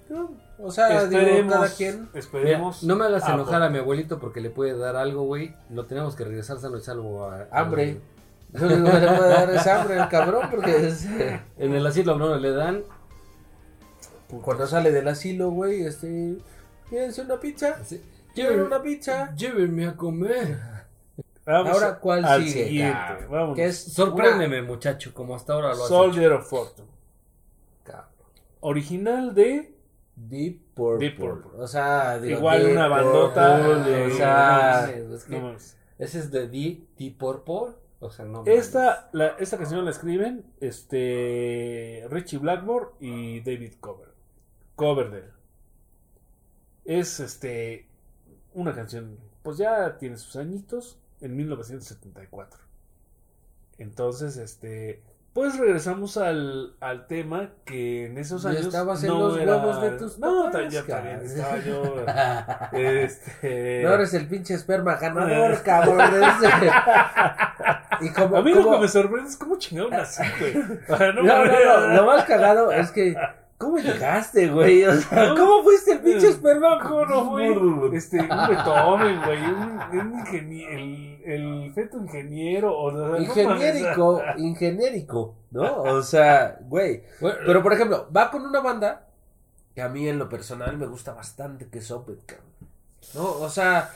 ¿no? 0.10 0.32
O 0.60 0.72
sea, 0.72 1.06
digo, 1.06 1.22
Esperemos, 1.22 1.54
cada 1.54 1.70
quien. 1.70 2.00
Mira, 2.02 2.20
esperemos. 2.20 2.84
no 2.84 2.96
me 2.96 3.06
hagas 3.06 3.24
Ah, 3.26 3.34
enojar 3.34 3.62
a 3.64 3.70
mi 3.70 3.78
abuelito 3.80 4.20
porque 4.20 4.42
le 4.42 4.50
puede 4.50 4.78
dar 4.78 4.96
algo, 4.96 5.24
güey. 5.24 5.54
Lo 5.70 5.86
tenemos 5.86 6.16
que 6.16 6.24
regresar 6.24 6.60
sano 6.60 6.78
y 6.78 6.82
salvo 6.82 7.26
a... 7.30 7.48
Hambre. 7.52 8.00
Lo 8.54 8.66
único 8.68 8.92
que 8.92 9.00
le 9.00 9.08
puede 9.18 9.30
dar 9.30 9.50
es 9.52 9.68
hambre 9.68 10.00
al 10.00 10.10
cabrón 10.10 10.48
porque 10.50 10.88
es, 10.88 11.06
eh, 11.06 11.42
En 11.58 11.74
el 11.74 11.86
asilo 11.86 12.18
no 12.18 12.36
le 12.38 12.52
dan. 12.52 12.84
cuando 14.42 14.66
sale 14.68 14.92
del 14.92 15.08
asilo, 15.08 15.52
güey, 15.52 15.82
este, 15.86 16.38
¿quieres 16.90 17.18
una 17.20 17.40
pizza? 17.40 17.76
¿Quieren 18.34 18.60
"Llévenme- 18.60 18.66
una 18.68 18.82
pizza? 18.82 19.36
Llévenme 19.36 19.88
a 19.88 19.96
comer. 19.96 20.58
Vamos 21.46 21.72
Ahora, 21.72 22.00
¿cuál 22.00 22.26
al 22.26 22.44
sigue, 22.44 22.66
siguiente. 22.68 23.28
Que 23.56 23.66
es 23.66 23.94
Sorpréndeme, 23.94 24.62
muchacho, 24.64 25.14
como 25.14 25.36
hasta 25.36 25.54
ahora 25.54 25.68
lo 25.70 25.74
has 25.76 25.80
hecho. 25.80 25.88
Soldier 25.88 26.32
of 26.34 26.50
Fortune. 26.50 26.88
Cabrón. 27.84 28.06
Original 28.62 29.34
de. 29.34 29.74
Deep 30.18 30.74
Purple. 30.74 31.08
Deep 31.10 31.20
Purple. 31.20 31.52
O 31.62 31.68
sea, 31.68 32.20
digo, 32.20 32.40
Igual 32.40 32.64
Deep 32.64 32.72
una 32.72 32.88
bandota 32.88 33.58
Purple, 33.64 33.92
de- 33.92 34.06
o 34.12 34.16
sea, 34.18 34.92
no, 35.08 35.16
es 35.16 35.24
que- 35.24 35.36
no 35.36 35.42
mames. 35.42 35.78
Ese 36.00 36.20
es 36.20 36.32
de 36.32 36.48
D, 36.48 36.88
D 36.98 37.16
Purple. 37.18 37.76
O 38.00 38.10
sea, 38.12 38.26
no. 38.26 38.44
Esta, 38.46 39.10
la, 39.14 39.28
esta 39.40 39.58
canción 39.58 39.84
la 39.86 39.92
escriben 39.92 40.46
este, 40.60 42.06
Richie 42.10 42.38
Blackmore 42.40 42.88
y 43.00 43.40
David 43.42 43.74
Cover, 43.80 44.10
Coverdale. 44.76 45.32
Es 46.86 47.20
este, 47.20 47.88
una 48.54 48.74
canción, 48.76 49.18
pues 49.44 49.58
ya 49.58 49.98
tiene 49.98 50.18
sus 50.18 50.36
añitos, 50.36 51.00
en 51.22 51.36
1974. 51.36 52.60
Entonces, 53.80 54.38
este, 54.38 55.02
pues 55.38 55.56
regresamos 55.60 56.18
al, 56.18 56.74
al 56.80 57.06
tema 57.06 57.52
que 57.64 58.08
en 58.08 58.18
esos 58.18 58.42
Ya 58.42 58.50
años 58.50 58.62
estabas 58.66 59.04
en 59.04 59.10
no 59.10 59.20
los 59.20 59.38
era- 59.40 59.58
huevos 59.58 59.82
de 59.84 59.92
tus 59.92 60.18
No, 60.18 60.46
papás, 60.46 60.74
ya 60.74 60.82
también 60.84 61.22
estaba 61.22 61.60
yo. 61.60 62.04
este, 62.72 63.82
No 63.84 63.94
eres 63.94 64.16
el 64.16 64.26
pinche 64.28 64.56
esperma 64.56 64.96
ganador, 64.96 65.62
cabrón. 65.64 66.00
Y 68.02 68.10
como, 68.10 68.38
a 68.38 68.42
mí 68.42 68.52
lo 68.52 68.64
como- 68.64 68.76
que 68.78 68.82
me 68.82 68.88
sorprende 68.88 69.30
es 69.30 69.38
cómo 69.38 69.60
chingaron 69.60 69.94
así, 69.94 70.24
güey. 70.40 70.56
No 71.14 71.22
No, 71.22 71.46
no, 71.46 71.46
no, 71.46 71.88
lo 71.96 72.06
más 72.08 72.24
cagado 72.26 72.72
es 72.72 72.90
que. 72.92 73.16
¿Cómo 73.60 73.78
llegaste, 73.78 74.48
güey? 74.50 74.86
O 74.86 74.94
sea. 74.94 75.30
¿cómo 75.36 75.62
fuiste 75.64 75.94
el 75.94 76.00
pinche 76.00 76.30
esperma? 76.30 76.80
¿Cómo 76.82 77.06
no? 77.40 77.94
Este, 77.94 78.20
un 78.22 78.28
Beethoven, 78.48 79.22
güey. 79.24 79.44
Un, 79.44 80.00
un 80.00 80.14
ingenie- 80.20 81.17
el, 81.36 81.64
el 81.64 81.74
feto 81.74 81.98
ingeniero. 81.98 82.78
O, 82.78 82.92
sea, 82.92 83.00
no 83.08 83.18
Ingeniérico, 83.18 84.22
mames. 84.26 84.40
ingeniérico, 84.44 85.36
¿no? 85.52 85.82
O 85.84 86.02
sea, 86.02 86.58
güey. 86.62 87.04
Pero 87.20 87.62
por 87.64 87.74
ejemplo, 87.74 88.08
va 88.16 88.32
con 88.32 88.44
una 88.44 88.62
banda 88.62 89.08
que 89.76 89.82
a 89.82 89.90
mí 89.90 90.08
en 90.08 90.18
lo 90.18 90.28
personal 90.30 90.78
me 90.78 90.88
gusta 90.88 91.14
bastante, 91.14 91.70
que 91.70 91.80
es 91.80 91.92
cabrón. 92.26 92.48
¿No? 93.14 93.32
O 93.40 93.50
sea, 93.50 93.90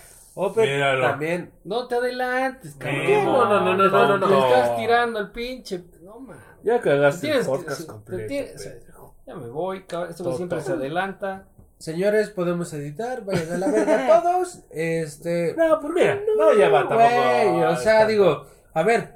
Míralo. 0.62 1.02
también. 1.08 1.52
no 1.64 1.88
te 1.88 1.96
adelantes, 1.96 2.76
cabrón. 2.76 3.26
No, 3.26 3.46
no, 3.46 3.60
no, 3.62 3.76
no, 3.76 3.90
no, 3.90 4.18
no, 4.18 4.18
no. 4.18 4.28
Te 4.28 4.48
estás 4.48 4.78
tirando 4.78 5.20
al 5.20 5.32
pinche. 5.32 5.84
No, 6.02 6.20
man. 6.20 6.38
Ya 6.64 6.80
cagaste 6.80 7.32
el 7.32 7.46
podcast 7.46 7.82
te- 7.82 7.88
completo. 7.88 8.28
tienes-. 8.28 8.78
Ya 9.26 9.36
me 9.36 9.48
voy, 9.50 9.84
cabrón. 9.84 10.12
Esto 10.12 10.36
siempre 10.38 10.62
se 10.62 10.74
adelanta. 10.74 11.46
Señores, 11.82 12.30
podemos 12.30 12.72
editar, 12.74 13.26
vayan 13.26 13.54
a 13.54 13.58
la 13.58 13.68
verga 13.72 14.22
todos. 14.22 14.60
Este. 14.70 15.56
No, 15.58 15.80
pues 15.80 15.94
mira. 15.94 16.22
No, 16.38 16.54
ya 16.54 16.70
va, 16.70 16.88
tampoco. 16.88 17.68
O 17.72 17.76
sea, 17.78 18.06
digo, 18.06 18.46
a 18.74 18.84
ver. 18.84 19.14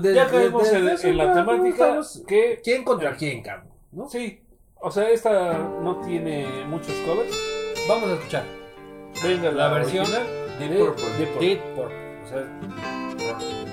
de- 0.00 0.14
Ya 0.14 0.26
de- 0.28 0.46
en, 0.46 1.08
en 1.10 1.16
la 1.18 1.26
no 1.26 1.34
temática 1.34 2.00
que. 2.26 2.60
¿Quién 2.62 2.84
contra 2.84 3.16
quién, 3.16 3.42
cabrón? 3.42 3.68
¿No? 3.90 4.08
Sí. 4.08 4.40
O 4.80 4.90
sea, 4.92 5.10
esta 5.10 5.58
no 5.58 6.00
tiene 6.06 6.46
muchos 6.68 6.94
covers. 7.04 7.36
Vamos 7.88 8.10
a 8.10 8.14
escuchar 8.14 8.44
Venga, 9.24 9.50
la 9.50 9.68
versión 9.70 10.04
original. 10.04 10.26
Deep 10.60 10.70
de 10.70 10.78
Purple. 10.78 11.04
Deep 11.18 11.28
Purple. 11.30 11.48
Deep 11.48 11.60
Purple. 11.74 12.22
O 12.22 12.28
sea, 12.28 13.67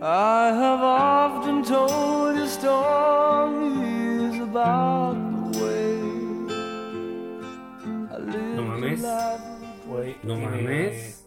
I 0.00 0.52
have 0.54 0.80
often 0.80 1.62
told 1.64 2.36
you 2.36 2.46
stories 2.46 4.40
about 4.40 5.14
the 5.52 5.58
way 5.64 5.98
I 8.08 8.18
lived 8.18 8.56
No 8.56 8.62
mames. 8.62 9.02
Güey, 9.88 10.16
No 10.22 10.34
tiene 10.36 10.62
mames. 10.62 11.24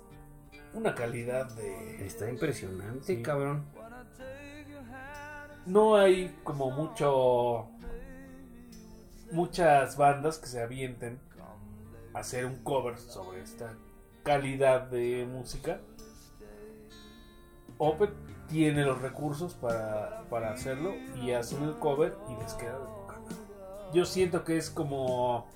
Una 0.74 0.96
calidad 0.96 1.52
de. 1.52 2.06
Está 2.06 2.30
impresionante, 2.30 3.06
Sí. 3.18 3.22
cabrón. 3.22 3.66
no 5.66 5.96
hay 5.96 6.36
como 6.44 6.72
mucho 6.72 7.68
muchas 9.32 9.96
bandas 9.98 10.40
que 10.40 10.48
se 10.48 10.62
avienten 10.62 11.20
a 12.14 12.20
hacer 12.20 12.46
un 12.46 12.64
cover 12.64 12.98
sobre 12.98 13.42
esta 13.42 13.74
calidad 14.24 14.90
de 14.90 15.26
música. 15.30 15.80
Opeth 17.78 18.14
tiene 18.52 18.84
los 18.86 19.02
recursos 19.02 19.54
para, 19.56 20.24
para 20.30 20.52
hacerlo 20.52 20.94
y 21.24 21.32
hacen 21.32 21.64
el 21.64 21.76
cover 21.78 22.16
y 22.30 22.42
les 22.44 22.54
queda 22.54 22.74
de 22.78 22.86
poca. 22.86 23.16
Yo 23.94 24.06
siento 24.06 24.44
que 24.44 24.58
es 24.58 24.70
como 24.70 25.48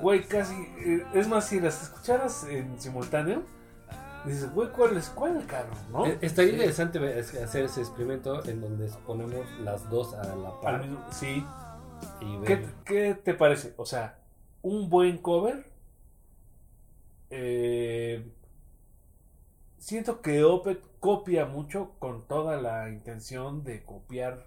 güey 0.00 0.24
casi 0.24 0.54
eh, 0.78 1.04
es 1.14 1.28
más 1.28 1.46
si 1.46 1.60
las 1.60 1.82
escucharas 1.82 2.44
en 2.44 2.80
simultáneo 2.80 3.42
dices 4.24 4.50
güey 4.54 4.70
cuál 4.70 4.96
es 4.96 5.10
cuál 5.10 5.44
cabrón 5.46 5.76
¿no? 5.90 6.06
Eh, 6.06 6.16
Estaría 6.22 6.52
Sí. 6.52 6.56
interesante 6.56 6.98
hacer 7.42 7.66
ese 7.66 7.80
experimento 7.82 8.42
en 8.46 8.62
donde 8.62 8.88
ponemos 9.06 9.46
las 9.60 9.88
dos 9.90 10.14
a 10.14 10.22
la 10.34 10.48
Al 10.48 10.60
par 10.62 10.80
mismo- 10.80 11.04
sí 11.10 11.44
y 12.20 12.38
¿Qué, 12.44 12.66
qué 12.84 13.14
te 13.14 13.34
parece? 13.34 13.74
O 13.76 13.84
sea, 13.86 14.18
un 14.62 14.88
buen 14.88 15.18
cover. 15.18 15.70
eh, 17.30 18.26
siento 19.78 20.20
que 20.22 20.42
Opeth 20.44 20.82
copia 21.02 21.46
mucho 21.46 21.96
con 21.98 22.28
toda 22.28 22.60
la 22.62 22.88
intención 22.88 23.64
de 23.64 23.82
copiar 23.82 24.46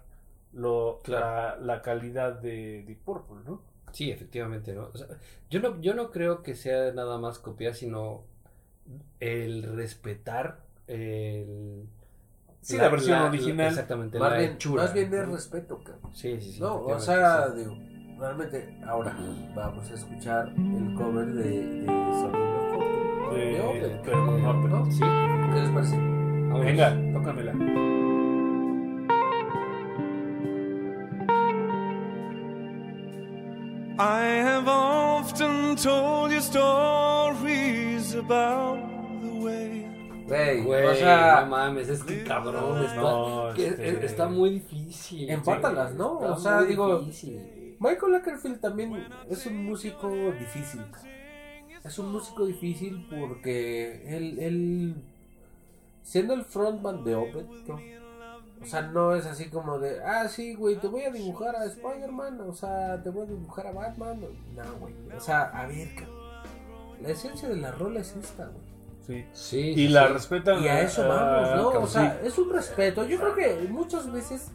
lo, 0.54 1.00
Claro. 1.04 1.60
la, 1.60 1.74
la 1.76 1.82
calidad 1.82 2.32
de 2.40 2.82
Deep 2.86 3.00
Purple, 3.04 3.36
¿no? 3.44 3.60
Sí, 3.92 4.10
efectivamente, 4.10 4.72
¿no? 4.72 4.88
O 4.92 4.96
sea, 4.96 5.06
yo 5.50 5.60
no, 5.60 5.78
yo 5.82 5.92
no 5.92 6.10
creo 6.10 6.42
que 6.42 6.54
sea 6.54 6.92
nada 6.92 7.18
más 7.18 7.38
copiar, 7.38 7.74
sino 7.74 8.22
el 9.20 9.74
respetar 9.76 10.60
el 10.86 11.86
Sí, 12.62 12.78
la, 12.78 12.88
versión 12.88 13.18
la- 13.20 13.26
original. 13.26 13.66
exactamente, 13.68 14.18
Más 14.18 14.38
bien, 14.38 14.52
hechura, 14.52 14.82
más 14.84 14.94
bien 14.94 15.12
es 15.12 15.28
respeto, 15.28 15.78
cabrón. 15.84 16.10
Sí, 16.14 16.40
sí, 16.40 16.52
sí. 16.52 16.60
No, 16.60 16.80
o 16.80 16.98
sea, 16.98 17.48
sí. 17.52 17.58
digo, 17.58 17.76
realmente 18.18 18.78
ahora 18.86 19.14
vamos 19.54 19.90
a 19.90 19.94
escuchar 19.94 20.48
el 20.56 20.94
cover 20.94 21.26
de, 21.34 21.50
de 21.82 21.86
Sonido 21.86 22.56
de- 23.30 23.88
de. 23.88 24.92
Sí, 24.92 25.00
¿Qué 25.52 25.60
les 25.60 25.70
parece? 25.70 26.15
Vámonos. 26.48 26.64
Venga, 26.66 26.96
tócamela. 27.12 27.52
I 33.98 34.20
have 34.44 34.68
often 34.68 35.74
told 35.76 36.30
you 36.32 36.40
stories 36.40 38.14
about 38.14 38.78
the 39.22 39.32
way 39.42 39.86
Güey, 40.26 40.84
o 40.86 40.94
sea, 40.96 41.42
no 41.42 41.46
mames, 41.50 41.88
es 41.88 42.02
que 42.02 42.24
cabrón, 42.24 42.84
está, 42.84 42.96
No, 43.00 43.52
que- 43.54 43.68
este- 43.68 44.04
está 44.06 44.28
muy 44.28 44.50
difícil. 44.50 45.30
Empátalas, 45.30 45.94
¿no? 45.94 46.18
está 46.20 46.32
O 46.32 46.38
sea, 46.38 46.56
muy 46.58 46.66
digo- 46.66 46.98
difícil. 46.98 47.76
Michael 47.78 48.14
Ackerfield 48.16 48.60
también 48.60 49.06
es 49.30 49.46
un 49.46 49.64
músico 49.64 50.10
difícil. 50.38 50.80
Es 51.84 51.98
un 52.00 52.10
músico 52.10 52.44
difícil 52.44 53.06
porque 53.08 54.02
él, 54.16 54.38
él 54.40 54.94
siendo 56.06 56.34
el 56.34 56.44
frontman 56.44 57.02
de 57.02 57.16
Opeth, 57.16 57.50
¿no? 57.66 57.80
o 58.62 58.64
sea, 58.64 58.82
no 58.82 59.14
es 59.14 59.26
así 59.26 59.50
como 59.50 59.78
de, 59.80 60.02
ah, 60.04 60.28
sí, 60.28 60.54
güey, 60.54 60.76
te 60.76 60.86
voy 60.86 61.02
a 61.02 61.10
dibujar 61.10 61.56
a 61.56 61.64
Spider-Man, 61.64 62.40
o 62.42 62.54
sea, 62.54 63.02
te 63.02 63.10
voy 63.10 63.24
a 63.24 63.30
dibujar 63.30 63.66
a 63.66 63.72
Batman. 63.72 64.20
No, 64.54 64.62
güey, 64.80 64.94
o 65.16 65.20
sea, 65.20 65.42
a 65.42 65.66
ver, 65.66 65.94
cabrón. 65.94 66.16
la 67.02 67.08
esencia 67.10 67.48
de 67.48 67.56
la 67.56 67.72
rola 67.72 68.00
es 68.00 68.14
esta, 68.14 68.46
güey. 68.46 68.64
Sí. 69.06 69.24
Sí, 69.32 69.60
Y 69.70 69.74
sí, 69.74 69.88
la 69.88 70.06
sí. 70.06 70.12
respetan. 70.14 70.62
Y 70.62 70.68
a 70.68 70.80
eso 70.80 71.06
vamos, 71.08 71.56
¿no? 71.74 71.80
O 71.80 71.86
sea, 71.86 72.18
sí. 72.20 72.26
es 72.26 72.38
un 72.38 72.52
respeto. 72.52 73.04
Yo 73.04 73.18
creo 73.18 73.34
que 73.34 73.68
muchas 73.68 74.10
veces 74.10 74.50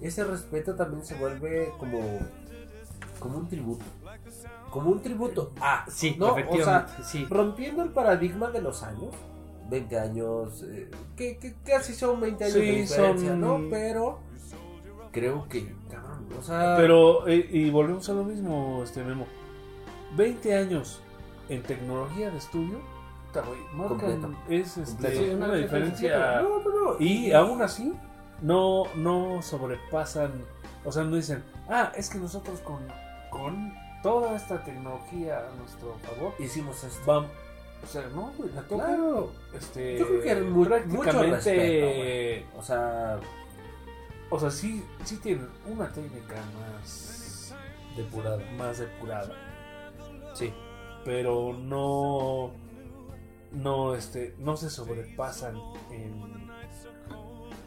ese 0.00 0.24
respeto 0.24 0.74
también 0.74 1.04
se 1.04 1.14
vuelve 1.14 1.72
como, 1.78 2.00
como 3.18 3.38
un 3.38 3.48
tributo. 3.48 3.84
Como 4.70 4.90
un 4.90 5.02
tributo. 5.02 5.52
Ah, 5.60 5.84
Sí, 5.88 6.16
¿no? 6.18 6.34
O 6.34 6.56
sea, 6.62 6.86
rompiendo 7.28 7.82
el 7.82 7.90
paradigma 7.90 8.50
de 8.50 8.62
los 8.62 8.82
años. 8.82 9.14
20 9.70 9.98
años, 9.98 10.64
eh, 10.68 10.90
que, 11.16 11.38
que 11.38 11.54
casi 11.64 11.94
son 11.94 12.20
20 12.20 12.44
años 12.44 12.54
Sí, 12.54 12.60
de 12.60 12.72
diferencia, 12.72 13.28
son- 13.30 13.40
¿no? 13.40 13.60
Pero 13.70 14.18
creo 15.12 15.48
que, 15.48 15.74
cabrón, 15.90 16.28
o 16.38 16.42
sea... 16.42 16.74
Pero, 16.76 17.26
eh, 17.28 17.48
y 17.50 17.70
volvemos 17.70 18.08
a 18.08 18.12
lo 18.12 18.24
mismo, 18.24 18.82
este 18.84 19.02
Memo. 19.04 19.26
20 20.16 20.56
años 20.56 21.00
en 21.48 21.62
tecnología 21.62 22.30
de 22.30 22.38
estudio, 22.38 22.78
marcan- 23.74 24.36
es 24.48 24.76
este, 24.76 25.34
una 25.34 25.54
diferencia. 25.54 26.42
No, 26.42 26.58
no, 26.60 26.92
no. 26.94 26.96
Y 27.00 27.32
aún 27.32 27.62
así, 27.62 27.92
no, 28.42 28.84
no 28.96 29.40
sobrepasan, 29.42 30.32
o 30.84 30.90
sea, 30.92 31.04
no 31.04 31.14
dicen, 31.16 31.42
ah, 31.68 31.92
es 31.96 32.10
que 32.10 32.18
nosotros 32.18 32.58
con, 32.60 32.80
con 33.30 33.72
toda 34.02 34.34
esta 34.34 34.64
tecnología 34.64 35.46
a 35.46 35.56
nuestro 35.56 35.94
favor, 36.04 36.34
Hicimos 36.40 36.82
esto. 36.82 37.00
vamos, 37.06 37.30
o 37.82 37.86
sea, 37.86 38.02
no, 38.14 38.32
güey, 38.36 38.50
la 38.54 38.62
tocan, 38.62 38.86
Claro. 38.86 39.32
este, 39.54 39.98
Yo 39.98 40.06
creo 40.06 40.20
que 40.22 40.30
era 40.30 40.40
mu- 40.42 40.48
mucho 40.58 40.68
prácticamente, 40.70 41.30
respeto, 41.34 41.86
güey. 41.86 42.44
O 42.58 42.62
sea, 42.62 43.20
o 44.30 44.38
sea, 44.40 44.50
sí, 44.50 44.84
sí 45.04 45.16
tienen 45.18 45.48
una 45.66 45.88
técnica 45.92 46.36
más, 46.60 47.54
Depurada. 47.96 48.38
más 48.56 48.78
depurada. 48.78 49.32
Sí. 50.34 50.52
pero 51.04 51.54
no 51.54 52.52
no 53.52 53.94
este 53.94 54.34
no 54.38 54.56
se 54.58 54.68
sobrepasan 54.68 55.56
en, 55.90 56.50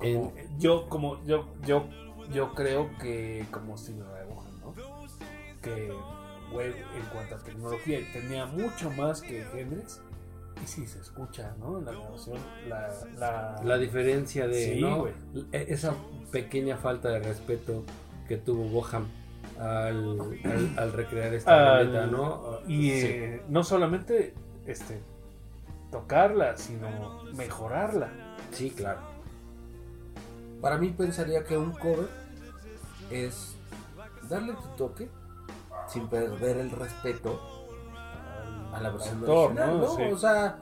En- 0.02 0.32
yo 0.60 0.88
como 0.88 1.24
yo 1.26 1.48
yo 1.66 1.88
yo 2.32 2.54
creo 2.54 2.90
que 3.00 3.46
como 3.52 3.76
Ray 3.76 4.28
Vaughan, 4.30 4.60
¿no? 4.62 4.74
que 5.62 5.92
en 6.62 7.04
cuanto 7.12 7.36
a 7.36 7.38
tecnología 7.40 8.00
tenía 8.14 8.46
mucho 8.46 8.90
más 8.92 9.22
que 9.22 9.42
Hendrix 9.54 10.02
y 10.64 10.68
sí 10.68 10.86
se 10.88 11.00
escucha 11.00 11.56
no 11.60 11.80
en 11.80 11.86
la 11.86 11.92
grabación 11.94 12.38
la 12.70 12.90
la, 13.18 13.62
La 13.64 13.78
diferencia 13.78 14.48
de 14.48 14.74
Sí, 14.76 14.82
¿no? 14.82 15.00
güey. 15.00 15.14
E- 15.52 15.66
esa 15.70 15.94
pequeña 16.32 16.78
falta 16.78 17.10
de 17.10 17.20
respeto 17.20 17.84
que 18.28 18.38
tuvo 18.38 18.64
Boham 18.70 19.08
al, 19.60 20.20
al, 20.46 20.74
al 20.80 20.94
recrear 20.94 21.34
esta 21.34 21.76
Al- 21.78 21.88
roleta, 21.88 22.06
¿no? 22.08 22.60
y 22.68 22.90
Sí. 22.92 23.08
eh, 23.08 23.42
no 23.50 23.64
solamente 23.64 24.34
este 24.66 25.00
tocarla 25.92 26.56
sino 26.58 27.24
mejorarla 27.36 28.10
Sí, 28.52 28.72
claro. 28.72 29.02
para 30.62 30.78
mí 30.78 30.90
pensaría 30.90 31.44
que 31.44 31.58
un 31.58 31.72
cover 31.72 32.08
es 33.12 33.56
darle 34.30 34.54
tu 34.54 34.68
toque 34.78 35.10
sin 35.88 36.08
perder 36.08 36.58
el 36.58 36.72
respeto 36.72 37.40
a 38.74 38.82
la 38.82 38.90
versión 38.90 39.24
original, 39.24 39.80
¿no? 39.80 39.84
¿no? 39.84 39.96
Sí. 39.96 40.04
O 40.12 40.18
sea, 40.18 40.58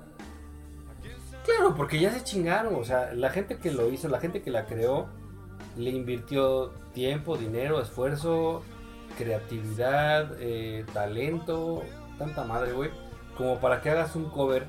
Claro, 1.45 1.73
porque 1.75 1.99
ya 1.99 2.11
se 2.11 2.23
chingaron, 2.23 2.75
o 2.75 2.83
sea, 2.83 3.13
la 3.13 3.31
gente 3.31 3.57
que 3.57 3.71
lo 3.71 3.89
hizo, 3.89 4.07
la 4.07 4.19
gente 4.19 4.43
que 4.43 4.51
la 4.51 4.67
creó, 4.67 5.07
le 5.75 5.89
invirtió 5.89 6.69
tiempo, 6.93 7.35
dinero, 7.35 7.81
esfuerzo, 7.81 8.61
creatividad, 9.17 10.35
eh, 10.39 10.85
talento, 10.93 11.81
tanta 12.19 12.43
madre, 12.43 12.73
güey, 12.73 12.91
como 13.35 13.59
para 13.59 13.81
que 13.81 13.89
hagas 13.89 14.15
un 14.15 14.29
cover 14.29 14.67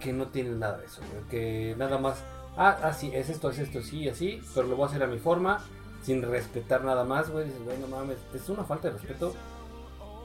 que 0.00 0.12
no 0.12 0.28
tiene 0.28 0.50
nada 0.50 0.78
de 0.78 0.86
eso, 0.86 1.02
güey, 1.12 1.24
que 1.28 1.74
nada 1.76 1.98
más, 1.98 2.22
ah, 2.56 2.78
ah, 2.82 2.92
sí, 2.94 3.10
es 3.12 3.28
esto, 3.28 3.50
es 3.50 3.58
esto, 3.58 3.82
sí, 3.82 4.08
así, 4.08 4.40
pero 4.54 4.68
lo 4.68 4.76
voy 4.76 4.86
a 4.86 4.88
hacer 4.88 5.02
a 5.02 5.06
mi 5.06 5.18
forma, 5.18 5.60
sin 6.02 6.22
respetar 6.22 6.82
nada 6.82 7.04
más, 7.04 7.28
güey, 7.28 7.44
dices, 7.44 7.62
güey, 7.62 7.78
no 7.78 7.88
mames, 7.88 8.16
es 8.34 8.48
una 8.48 8.64
falta 8.64 8.88
de 8.88 8.94
respeto 8.94 9.34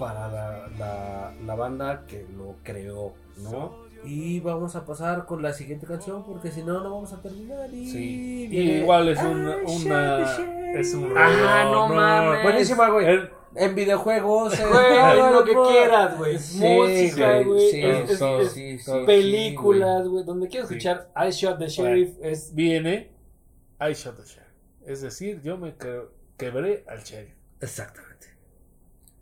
para 0.01 0.27
la, 0.29 0.67
la, 0.79 1.33
la 1.45 1.55
banda 1.55 2.05
que 2.07 2.25
lo 2.35 2.55
creó, 2.63 3.13
¿no? 3.37 3.89
y 4.03 4.39
vamos 4.39 4.75
a 4.75 4.83
pasar 4.83 5.27
con 5.27 5.43
la 5.43 5.53
siguiente 5.53 5.85
canción 5.85 6.25
porque 6.25 6.49
si 6.49 6.63
no, 6.63 6.81
no 6.81 6.89
vamos 6.91 7.13
a 7.13 7.21
terminar. 7.21 7.71
Y 7.71 7.87
Sí, 7.87 8.47
y 8.51 8.59
igual 8.79 9.07
es 9.09 9.19
un, 9.21 9.47
Ah, 9.47 9.57
una, 9.67 10.79
es 10.79 10.93
un 10.95 11.13
Ah, 11.15 11.69
no 11.71 11.87
mames. 11.87 12.41
Buenísima, 12.43 12.89
güey. 12.89 13.05
El- 13.05 13.29
En 13.53 13.75
videojuegos, 13.75 14.57
en 14.59 14.69
lo 15.33 15.43
que 15.43 15.53
quieras, 15.71 16.17
güey. 16.17 16.39
Sí, 16.39 16.57
Música, 16.63 17.41
güey. 17.43 17.69
Sí, 17.69 17.81
Es- 17.83 18.17
sí, 18.17 18.25
es- 18.25 18.51
sí, 18.53 18.79
sí, 18.79 18.91
películas, 19.05 20.07
güey. 20.07 20.23
Donde 20.23 20.47
quiero 20.47 20.65
Sí. 20.67 20.73
escuchar 20.75 21.11
I 21.15 21.29
Shot 21.29 21.59
the 21.59 21.67
Sheriff 21.67 22.15
es. 22.23 22.55
viene 22.55 23.11
I 23.79 23.93
shot 23.93 24.15
the 24.15 24.23
sheriff. 24.23 24.47
Es 24.85 25.01
decir, 25.01 25.41
yo 25.43 25.57
me 25.57 25.75
que- 25.75 26.07
quebré 26.37 26.85
al 26.87 27.03
sheriff. 27.03 27.35
Exactamente. 27.59 28.27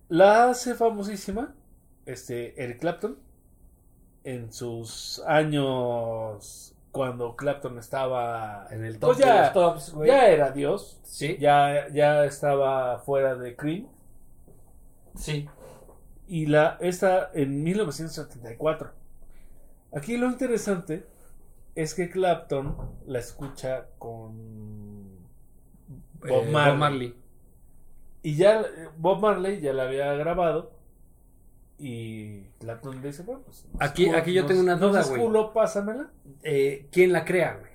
La 0.09 0.49
hace 0.49 0.73
famosísima 0.75 1.53
este 2.05 2.61
Eric 2.63 2.79
Clapton 2.79 3.17
en 4.23 4.51
sus 4.51 5.19
años 5.27 6.75
cuando 6.91 7.35
Clapton 7.35 7.77
estaba 7.77 8.67
En 8.71 8.83
el 8.83 8.97
top 8.99 9.09
Pues 9.09 9.19
ya- 9.19 9.33
de 9.35 9.39
los 9.41 9.53
tops, 9.53 9.93
güey. 9.93 10.09
ya 10.09 10.27
era 10.27 10.51
Dios, 10.51 10.99
Sí. 11.03 11.37
ya 11.39 11.87
ya 11.89 12.25
estaba 12.25 12.99
fuera 12.99 13.35
de 13.35 13.55
Cream 13.55 13.87
Sí. 15.15 15.47
y 16.27 16.47
la 16.47 16.77
esta 16.79 17.29
en 17.33 17.63
1974. 17.63 18.91
Aquí 19.93 20.17
lo 20.17 20.27
interesante 20.27 21.05
es 21.75 21.93
que 21.93 22.09
Clapton 22.09 22.75
la 23.05 23.19
escucha 23.19 23.85
con 23.99 25.19
Bob 26.21 26.29
Eh. 26.29 26.51
Bob 26.51 26.75
Marley. 26.75 27.15
Y 28.21 28.35
ya 28.35 28.61
eh, 28.61 28.65
Bob 28.97 29.21
Marley 29.21 29.61
ya 29.61 29.73
la 29.73 29.83
había 29.83 30.13
grabado. 30.13 30.71
Y 31.77 32.41
Clapton 32.59 33.01
le 33.01 33.07
dice, 33.07 33.23
bueno, 33.23 33.41
pues. 33.45 33.65
Aquí- 33.79 34.09
aquí 34.09 34.33
yo 34.33 34.45
tengo 34.45 34.61
una 34.61 34.75
duda, 34.75 35.03
güey. 35.03 35.21
culo, 35.21 35.53
pásamela. 35.53 36.11
Eh, 36.43 36.87
¿Quién 36.91 37.13
la 37.13 37.23
crea, 37.23 37.55
güey? 37.57 37.71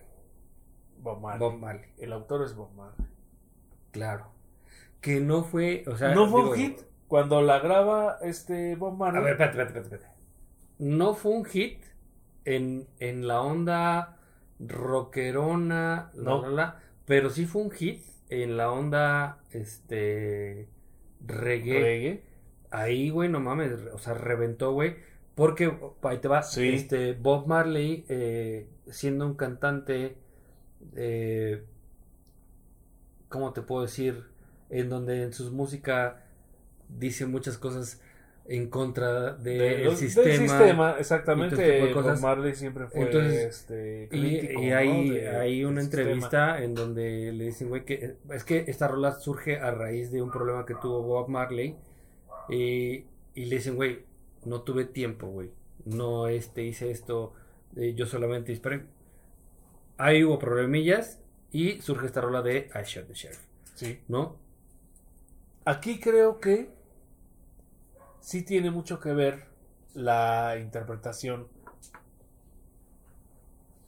Bob 0.98 1.20
Marley. 1.20 1.38
Bob 1.40 1.58
Marley. 1.58 1.88
El 1.98 2.12
autor 2.12 2.44
es 2.44 2.54
Bob 2.54 2.70
Marley. 2.74 3.06
Claro. 3.92 4.26
Que 5.00 5.20
no 5.20 5.44
fue. 5.44 5.84
O 5.86 5.96
sea, 5.96 6.14
no 6.14 6.28
fue 6.28 6.42
un 6.48 6.54
hit. 6.54 6.80
Cuando 7.08 7.40
la 7.42 7.58
graba 7.60 8.18
este 8.22 8.76
Bob 8.76 8.96
Marley. 8.96 9.20
A 9.20 9.24
ver, 9.24 9.32
espérate, 9.32 9.62
espérate, 9.62 9.80
espérate. 9.94 10.14
No 10.78 11.14
fue 11.14 11.32
un 11.32 11.44
hit 11.44 11.82
en, 12.44 12.86
en 12.98 13.26
la 13.26 13.40
onda 13.40 14.18
rockerona, 14.58 16.10
la, 16.14 16.22
No. 16.22 16.42
la, 16.42 16.48
la, 16.50 16.80
pero 17.06 17.30
sí 17.30 17.46
fue 17.46 17.62
un 17.62 17.70
hit 17.70 18.02
en 18.28 18.56
la 18.56 18.70
onda 18.70 19.38
este 19.50 20.68
reggae. 21.26 21.80
reggae. 21.80 22.22
Ahí, 22.70 23.10
güey, 23.10 23.28
no 23.28 23.40
mames, 23.40 23.72
o 23.92 23.98
sea, 23.98 24.14
reventó, 24.14 24.72
güey. 24.72 24.96
Porque, 25.34 25.76
ahí 26.02 26.18
te 26.18 26.28
va, 26.28 26.42
Sí. 26.42 26.68
este, 26.74 27.12
Bob 27.12 27.46
Marley, 27.46 28.04
eh, 28.08 28.68
siendo 28.88 29.26
un 29.26 29.34
cantante, 29.34 30.16
eh, 30.94 31.64
¿cómo 33.28 33.52
te 33.52 33.62
puedo 33.62 33.82
decir? 33.82 34.24
En 34.70 34.88
donde 34.88 35.22
en 35.22 35.32
sus 35.32 35.50
música 35.50 36.22
dice 36.88 37.26
muchas 37.26 37.58
cosas 37.58 38.00
en 38.46 38.68
contra 38.68 39.32
del 39.34 39.58
De- 39.58 39.76
del 39.78 39.96
sistema. 39.96 40.36
sistema, 40.36 40.96
exactamente. 40.98 41.78
y 41.78 41.80
Bob 41.82 41.92
cosas. 41.94 42.20
Marley 42.20 42.54
siempre 42.54 42.86
fue 42.88 43.02
Entonces, 43.02 43.42
este, 43.60 44.04
Y, 44.04 44.08
crítico. 44.08 44.60
y 44.62 44.66
¿no? 44.68 44.76
hay, 44.76 45.10
de- 45.10 45.28
hay 45.28 45.64
una 45.64 45.76
del 45.76 45.84
sistema. 45.84 46.02
entrevista 46.02 46.62
en 46.62 46.74
donde 46.74 47.32
le 47.32 47.44
dicen, 47.44 47.68
güey, 47.70 47.84
que 47.86 48.16
es 48.30 48.44
que 48.44 48.64
esta 48.68 48.86
rola 48.88 49.12
surge 49.12 49.58
a 49.58 49.70
raíz 49.70 50.10
de 50.12 50.20
un 50.20 50.30
problema 50.30 50.66
que 50.66 50.74
tuvo 50.74 51.02
Bob 51.02 51.28
Marley. 51.28 51.76
Y, 52.50 53.06
y 53.34 53.44
le 53.46 53.56
dicen, 53.56 53.76
güey, 53.76 54.04
no 54.44 54.60
tuve 54.60 54.84
tiempo, 54.84 55.26
güey. 55.28 55.50
No 55.86 56.28
este, 56.28 56.62
hice 56.64 56.90
esto, 56.90 57.32
eh, 57.76 57.94
yo 57.94 58.04
solamente 58.04 58.52
disparé. 58.52 58.82
Ahí 59.96 60.22
hubo 60.24 60.38
problemillas 60.38 61.18
y 61.50 61.80
surge 61.80 62.06
esta 62.06 62.20
rola 62.20 62.42
de 62.42 62.68
I 62.74 62.82
Shot 62.84 63.06
the 63.06 63.14
Sheriff, 63.14 63.40
Sí. 63.74 64.00
¿no? 64.08 64.36
Aquí 65.64 65.98
creo 65.98 66.40
que 66.40 66.68
sí 68.24 68.42
tiene 68.42 68.70
mucho 68.70 69.00
que 69.00 69.12
ver 69.12 69.44
la 69.92 70.56
interpretación 70.58 71.46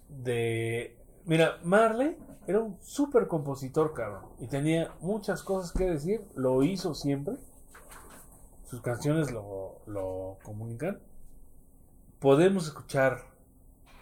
de... 0.08 0.94
Mira, 1.24 1.58
Marley 1.64 2.16
era 2.46 2.60
un 2.60 2.78
súper 2.82 3.26
compositor, 3.26 3.94
cabrón. 3.94 4.24
Y 4.38 4.46
tenía 4.46 4.94
muchas 5.00 5.42
cosas 5.42 5.72
que 5.72 5.84
decir. 5.84 6.20
Lo 6.34 6.62
hizo 6.62 6.94
siempre. 6.94 7.36
Sus 8.64 8.80
canciones 8.82 9.32
lo, 9.32 9.80
lo 9.86 10.36
comunican. 10.42 11.00
Podemos 12.20 12.66
escuchar 12.66 13.22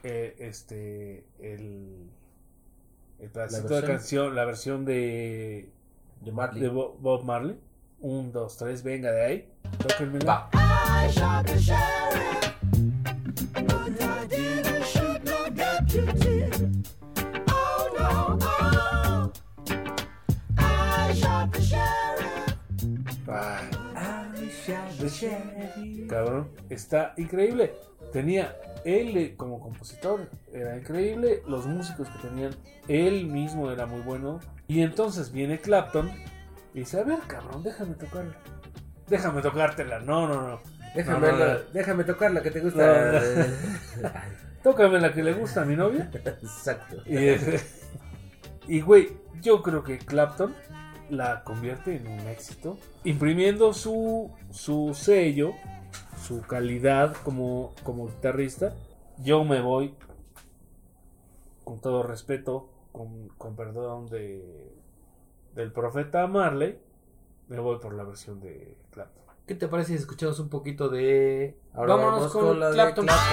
eh, 0.03 0.35
este 0.41 1.25
el, 1.39 2.11
el 3.19 3.31
pedacito 3.31 3.75
de 3.77 3.87
canción, 3.87 4.35
la 4.35 4.45
versión 4.45 4.85
de 4.85 5.71
De 6.21 6.33
Marley. 6.33 6.61
de 6.63 6.69
Bo- 6.69 6.97
Bob 7.01 7.25
Marley. 7.25 7.59
Un, 8.01 8.33
dos, 8.33 8.57
tres, 8.57 8.83
venga 8.83 9.11
de 9.11 9.25
ahí. 9.25 9.49
Tóquenmela. 9.79 10.49
Va. 23.29 23.61
Cabrón, 26.09 26.51
está 26.69 27.15
increíble. 27.17 27.75
Tenía 28.13 28.57
él 28.85 29.17
eh, 29.17 29.35
como 29.37 29.61
compositor, 29.61 30.31
era 30.53 30.77
increíble. 30.77 31.43
Los 31.47 31.67
músicos 31.67 32.09
que 32.09 32.29
tenían, 32.29 32.55
él 32.89 33.27
mismo 33.27 33.71
era 33.71 33.87
muy 33.87 34.01
bueno. 34.03 34.41
Y 34.69 34.83
entonces 34.83 35.33
viene 35.33 35.59
Clapton 35.59 36.11
y 36.75 36.81
dice: 36.81 37.01
A 37.01 37.05
ver, 37.05 37.21
cabrón, 37.27 37.63
déjame 37.63 37.95
tocarla. 37.95 38.35
Déjame 39.09 39.41
tocártela. 39.43 40.01
No, 40.01 40.27
no, 40.29 40.43
no. 40.49 40.61
Déjame, 40.95 41.27
No, 41.27 41.33
no, 41.33 41.39
la- 41.45 41.59
déjame 41.73 42.05
tocar 42.05 42.31
la 42.33 42.43
que 42.43 42.51
te 42.51 42.61
gusta. 42.61 43.13
No, 43.13 44.11
Tócame 44.63 44.99
la 45.01 45.13
que 45.13 45.23
le 45.23 45.35
gusta 45.35 45.63
a 45.63 45.65
mi 45.65 45.77
novia. 45.77 46.11
Exacto. 46.15 46.97
Y, 47.07 47.37
Y 48.77 48.81
güey, 48.81 49.17
yo 49.43 49.63
creo 49.63 49.83
que 49.85 49.99
Clapton 49.99 50.55
la 51.11 51.45
convierte 51.45 51.97
en 51.97 52.07
un 52.07 52.21
éxito, 52.29 52.79
imprimiendo 53.05 53.75
su, 53.75 54.31
su 54.51 54.95
sello, 54.95 55.53
su 56.23 56.41
calidad 56.43 57.15
como, 57.25 57.75
como 57.83 58.07
guitarrista. 58.07 58.75
Yo 59.19 59.45
me 59.45 59.61
voy, 59.61 59.95
con 61.63 61.81
todo 61.83 62.03
respeto, 62.03 62.71
con, 62.93 63.29
con 63.37 63.55
perdón 63.57 64.07
de, 64.07 64.73
del 65.55 65.73
profeta 65.73 66.27
Marley, 66.27 66.79
me 67.49 67.59
voy 67.59 67.79
por 67.79 67.95
la 67.95 68.05
versión 68.05 68.41
de 68.41 68.77
Clapton. 68.91 69.25
¿Qué 69.47 69.55
te 69.55 69.69
parece 69.69 69.93
si 69.93 69.99
escuchamos 69.99 70.39
un 70.41 70.49
poquito 70.49 70.89
de... 70.89 71.59
Ahora 71.75 71.97
Vámonos 71.97 72.19
vamos 72.19 72.33
con, 72.33 72.45
con 72.47 72.61
la 72.61 72.69
de 72.69 72.75
Clapton. 72.75 73.07
Clapton. 73.07 73.25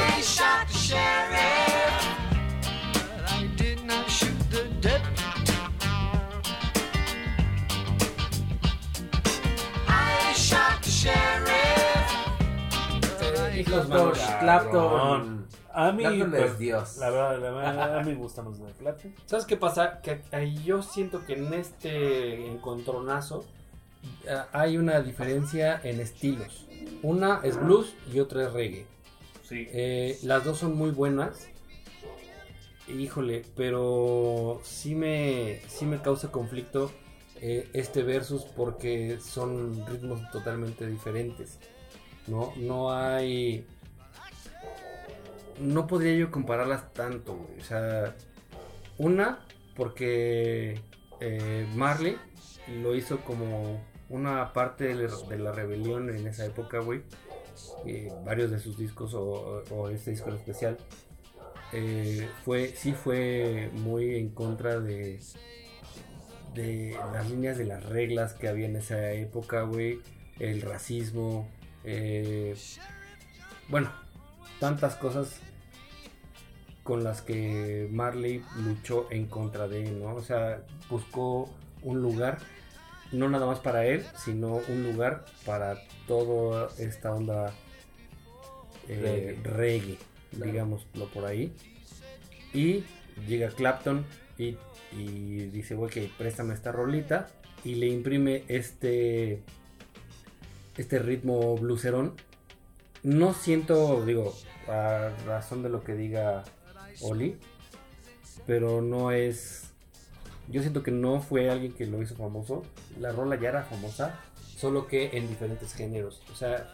Clapton, 13.64 13.90
manos. 13.90 14.20
Clapton. 14.40 15.41
A 15.74 15.92
mí, 15.92 16.04
pues, 16.04 16.52
es 16.52 16.60
Dios. 16.60 16.98
La 16.98 17.10
verdad, 17.10 17.40
la 17.40 17.52
verdad, 17.52 17.98
a 18.00 18.04
mí 18.04 18.12
me 18.12 18.16
gustan 18.16 18.46
los 18.46 18.60
de 18.60 18.72
Clapton. 18.74 19.14
¿Sabes 19.26 19.46
qué 19.46 19.58
pasa? 19.58 20.02
Que 20.02 20.22
ahí 20.32 20.62
yo 20.64 20.82
siento 20.82 21.26
que 21.26 21.34
en 21.34 21.54
este 21.54 22.48
encontronazo 22.48 23.46
eh, 24.26 24.38
hay 24.52 24.78
una 24.78 25.02
diferencia 25.02 25.80
en 25.84 26.00
estilos. 26.00 26.68
Una 27.04 27.42
es 27.44 27.60
blues 27.60 27.94
y 28.12 28.20
otra 28.20 28.46
es 28.46 28.54
reggae. 28.54 28.86
Sí. 29.44 29.68
Eh, 29.72 30.20
las 30.24 30.44
dos 30.44 30.60
son 30.60 30.76
muy 30.76 30.92
buenas. 30.92 31.48
Híjole, 32.88 33.44
pero 33.56 34.60
sí 34.64 34.96
me, 34.96 35.62
sí 35.68 35.86
me 35.86 36.02
causa 36.02 36.32
conflicto 36.32 36.92
eh, 37.40 37.70
este 37.74 38.04
versus 38.04 38.44
porque 38.44 39.20
son 39.20 39.86
ritmos 39.88 40.30
totalmente 40.32 40.86
diferentes. 40.86 41.58
No, 42.28 42.54
no 42.58 42.94
hay. 42.94 43.66
No 45.62 45.86
podría 45.88 46.16
yo 46.16 46.32
compararlas 46.32 46.92
tanto, 46.94 47.36
güey. 47.36 47.60
O 47.60 47.64
sea, 47.64 48.16
una, 48.98 49.46
porque 49.76 50.82
eh, 51.20 51.68
Marley 51.76 52.18
lo 52.82 52.96
hizo 52.96 53.20
como 53.22 53.80
una 54.10 54.54
parte 54.54 54.96
de 54.96 55.38
la, 55.38 55.52
rebelión 55.52 56.10
en 56.10 56.28
esa 56.28 56.46
época, 56.46 56.80
güey. 56.80 57.04
Eh, 57.86 58.12
varios 58.26 58.50
de 58.50 58.60
sus 58.60 58.78
discos 58.78 59.14
o, 59.14 59.64
o 59.70 59.90
este 59.90 60.12
disco 60.12 60.30
en 60.30 60.36
especial. 60.38 60.78
eh, 61.74 62.28
fue, 62.44 62.70
sí 62.76 62.94
fue 62.94 63.70
muy 63.74 64.16
en 64.16 64.30
contra 64.30 64.80
de, 64.80 65.20
de 66.56 66.98
las 67.14 67.30
líneas 67.30 67.58
de 67.58 67.66
las 67.66 67.84
reglas 67.86 68.34
que 68.34 68.48
había 68.48 68.66
en 68.68 68.76
esa 68.78 69.12
época, 69.14 69.62
güey. 69.64 70.00
El 70.40 70.62
racismo. 70.62 71.48
eh, 71.84 72.56
bueno, 73.70 73.92
tantas 74.60 74.96
cosas 74.96 75.40
con 76.92 77.06
las 77.06 77.22
que 77.22 77.88
Marley 77.90 78.44
luchó 78.66 79.08
en 79.12 79.28
contra 79.28 79.66
de 79.70 79.84
él, 79.88 80.02
¿no? 80.02 80.14
O 80.14 80.22
sea, 80.22 80.62
buscó 80.90 81.50
un 81.84 82.02
lugar, 82.02 82.40
no 83.14 83.30
nada 83.30 83.46
más 83.46 83.60
para 83.60 83.86
él, 83.86 84.06
sino 84.18 84.60
un 84.68 84.84
lugar 84.84 85.24
para 85.46 85.78
toda 86.06 86.68
esta 86.80 87.14
onda 87.14 87.54
eh, 88.90 89.40
reggae, 89.42 90.00
digámoslo 90.34 91.08
por 91.14 91.24
ahí. 91.24 91.54
Y 92.54 92.84
llega 93.26 93.48
Clapton 93.52 94.06
y, 94.38 94.58
y 94.92 95.46
dice, 95.46 95.76
ok, 95.76 95.96
préstame 96.18 96.54
esta 96.56 96.74
rolita 96.74 97.30
y 97.64 97.76
le 97.76 97.88
imprime 97.88 98.44
este 98.50 99.44
este 100.76 101.00
ritmo 101.00 101.56
blucerón. 101.56 102.16
No 103.02 103.34
siento, 103.34 104.06
digo, 104.06 104.36
a 104.68 105.12
razón 105.26 105.64
de 105.64 105.70
lo 105.70 105.86
que 105.86 105.96
diga 105.96 106.44
Oli, 107.04 107.38
pero 108.46 108.82
no 108.82 109.12
es. 109.12 109.72
Yo 110.50 110.62
siento 110.62 110.84
que 110.84 110.92
no 110.92 111.22
fue 111.22 111.50
alguien 111.50 111.74
que 111.74 111.86
lo 111.86 112.02
hizo 112.02 112.16
famoso. 112.16 112.64
La 113.00 113.12
rola 113.12 113.36
ya 113.40 113.50
era 113.50 113.64
famosa, 113.64 114.20
solo 114.58 114.88
que 114.88 115.16
en 115.18 115.28
diferentes 115.28 115.74
géneros. 115.74 116.22
O 116.32 116.36
sea, 116.36 116.70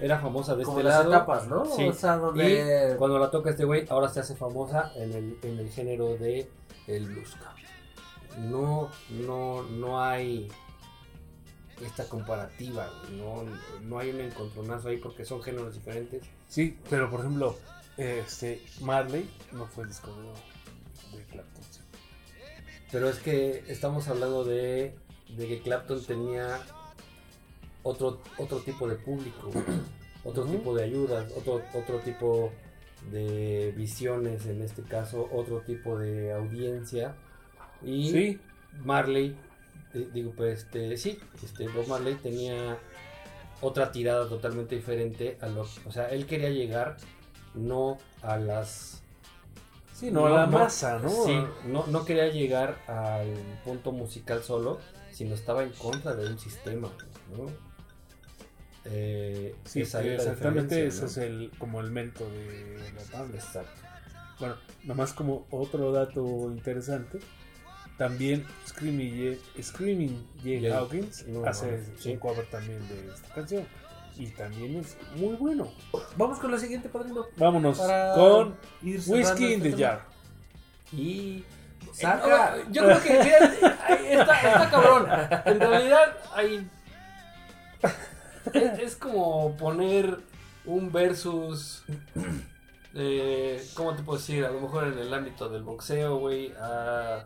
era 0.00 0.18
famosa 0.18 0.56
de 0.56 0.64
Como 0.64 0.78
este 0.78 0.88
las 0.88 0.98
lado. 1.00 1.14
etapas, 1.14 1.46
¿no? 1.48 1.64
Sí. 1.66 1.88
O 1.88 1.92
sea, 1.92 2.16
donde... 2.16 2.92
Y 2.94 2.98
cuando 2.98 3.18
la 3.18 3.30
toca 3.30 3.50
este 3.50 3.64
güey, 3.64 3.86
ahora 3.88 4.08
se 4.08 4.20
hace 4.20 4.34
famosa 4.34 4.92
en 4.96 5.12
el, 5.12 5.38
en 5.42 5.58
el 5.58 5.70
género 5.70 6.16
de 6.16 6.48
el 6.86 7.06
blues. 7.06 7.36
No, 8.38 8.90
no, 9.10 9.62
no 9.62 10.02
hay 10.02 10.48
esta 11.84 12.08
comparativa, 12.08 12.90
no, 13.12 13.44
no 13.82 13.98
hay 13.98 14.10
un 14.10 14.20
encontronazo 14.20 14.88
ahí 14.88 14.96
porque 14.98 15.24
son 15.24 15.42
géneros 15.42 15.74
diferentes. 15.74 16.22
Sí, 16.48 16.78
pero 16.90 17.10
por 17.10 17.20
ejemplo, 17.20 17.56
este 17.96 18.62
Marley 18.80 19.28
no 19.52 19.66
fue 19.66 19.84
el 19.84 19.90
disco 19.90 20.14
de, 20.14 21.18
de 21.18 21.24
Clapton. 21.24 21.64
sí. 21.70 21.80
Pero 22.90 23.08
es 23.08 23.18
que 23.18 23.64
estamos 23.68 24.08
hablando 24.08 24.44
de, 24.44 24.94
de 25.36 25.48
que 25.48 25.60
Clapton 25.60 26.04
tenía 26.04 26.60
otro, 27.82 28.20
otro 28.38 28.58
tipo 28.60 28.88
de 28.88 28.96
público, 28.96 29.50
otro 30.24 30.44
tipo 30.44 30.74
de 30.74 30.84
ayudas, 30.84 31.32
otro, 31.36 31.62
otro 31.74 31.98
tipo 32.00 32.52
de 33.10 33.72
visiones 33.76 34.46
en 34.46 34.62
este 34.62 34.82
caso, 34.82 35.28
otro 35.32 35.60
tipo 35.60 35.98
de 35.98 36.32
audiencia. 36.32 37.14
Y 37.82 38.10
Sí, 38.10 38.40
Marley, 38.84 39.36
digo, 40.12 40.32
pues 40.36 40.60
este, 40.64 40.96
sí, 40.96 41.18
este, 41.42 41.68
Bob 41.68 41.86
Marley 41.88 42.14
tenía 42.16 42.78
otra 43.60 43.90
tirada 43.90 44.28
totalmente 44.28 44.74
diferente 44.74 45.38
a 45.40 45.46
lo, 45.46 45.62
o 45.62 45.92
sea, 45.92 46.08
él 46.10 46.26
quería 46.26 46.50
llegar 46.50 46.96
no 47.56 47.98
a 48.22 48.36
las 48.36 49.02
sí, 49.94 50.10
no, 50.10 50.26
a 50.26 50.30
la 50.30 50.46
no, 50.46 50.58
masa, 50.58 50.98
¿no? 50.98 51.08
Sí, 51.08 51.36
no, 51.66 51.86
no 51.86 52.04
quería 52.04 52.28
llegar 52.28 52.78
al 52.86 53.32
punto 53.64 53.92
musical 53.92 54.42
solo, 54.42 54.78
sino 55.12 55.34
estaba 55.34 55.62
en 55.62 55.70
contra 55.70 56.14
de 56.14 56.26
un 56.28 56.38
sistema, 56.38 56.88
¿no? 57.36 57.50
Eh, 58.84 59.54
Sí, 59.64 59.80
esa 59.82 60.04
exactamente 60.04 60.82
¿no? 60.82 60.88
es 60.88 61.16
el 61.16 61.50
como 61.58 61.80
el 61.80 61.90
mento 61.90 62.28
de 62.30 62.92
la 62.94 63.18
banda. 63.18 63.36
Exacto. 63.36 63.80
Bueno, 64.38 64.56
nomás 64.84 65.12
como 65.12 65.46
otro 65.50 65.90
dato 65.92 66.22
interesante, 66.50 67.18
también 67.98 68.44
Screaming 68.68 69.38
Screaming. 69.60 70.26
Jay. 70.42 70.66
Hawkins 70.66 71.26
No, 71.26 71.44
hace 71.46 71.82
sí. 71.98 72.12
un 72.12 72.18
cover 72.18 72.46
también 72.50 72.86
de 72.88 73.12
esta 73.12 73.34
canción 73.34 73.66
y 74.18 74.26
también 74.28 74.76
es 74.76 74.96
muy 75.16 75.34
bueno. 75.36 75.70
Vamos 76.16 76.38
con 76.38 76.50
la 76.50 76.58
siguiente, 76.58 76.88
padrino. 76.88 77.26
Vámonos 77.36 77.78
Para 77.78 78.14
con 78.14 78.56
Whiskey 78.82 79.14
in 79.14 79.20
este 79.20 79.58
the 79.58 79.76
tema. 79.76 79.78
Jar. 79.78 80.06
Y 80.92 81.44
Saca. 81.92 82.56
Eh, 82.58 82.64
yo 82.70 82.84
creo 82.84 83.02
que 83.02 83.18
está, 84.14 84.34
está 84.34 84.70
cabrón. 84.70 85.06
En 85.44 85.60
realidad 85.60 86.16
hay 86.34 86.68
es, 88.52 88.78
es 88.78 88.96
como 88.96 89.56
poner 89.56 90.18
un 90.64 90.92
versus 90.92 91.84
eh, 92.96 93.62
¿cómo 93.74 93.94
te 93.94 94.02
puedo 94.02 94.18
decir? 94.18 94.44
A 94.44 94.50
lo 94.50 94.60
mejor 94.60 94.84
en 94.84 94.98
el 94.98 95.12
ámbito 95.12 95.48
del 95.48 95.62
boxeo, 95.62 96.18
güey, 96.18 96.52
a- 96.60 97.24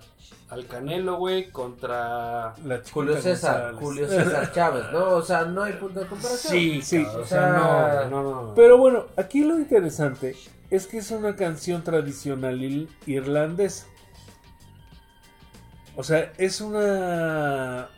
al 0.49 0.67
Canelo, 0.67 1.17
güey, 1.17 1.51
contra 1.51 2.55
La 2.65 2.81
Julio 2.93 3.21
César, 3.21 3.73
González. 3.75 3.81
Julio 3.81 4.09
César 4.09 4.53
Chávez, 4.53 4.85
¿no? 4.93 5.09
O 5.11 5.23
sea, 5.23 5.45
no 5.45 5.63
hay 5.63 5.75
punto 5.75 6.01
de 6.01 6.07
comparación. 6.07 6.53
Sí, 6.53 6.83
Sí, 6.83 6.99
o 7.05 7.21
o 7.21 7.25
sea, 7.25 7.53
sea, 7.53 8.09
no, 8.11 8.23
no, 8.23 8.43
no. 8.47 8.55
Pero 8.55 8.77
bueno, 8.79 9.07
aquí 9.17 9.45
lo 9.45 9.57
interesante 9.57 10.35
es 10.71 10.87
que 10.89 10.99
es 10.99 11.11
una 11.13 11.37
canción 11.37 11.83
tradicional 11.85 12.89
irlandesa. 13.07 13.87
O 15.97 16.03
sea, 16.05 16.33
es 16.39 16.61
una... 16.61 17.89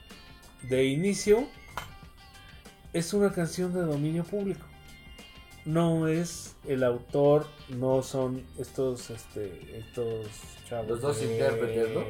De 0.62 0.84
inicio, 0.84 1.46
es 2.92 3.12
una 3.14 3.32
canción 3.32 3.72
de 3.74 3.80
dominio 3.80 4.24
público. 4.24 4.64
No 5.64 6.08
es 6.08 6.56
el 6.66 6.82
autor, 6.82 7.46
no 7.68 8.02
son 8.02 8.44
estos, 8.58 9.10
este, 9.10 9.78
estos 9.78 10.26
chavos. 10.68 10.88
Los 10.88 11.00
dos 11.00 11.20
de- 11.20 11.32
intérpretes, 11.32 11.94
¿no? 11.94 12.00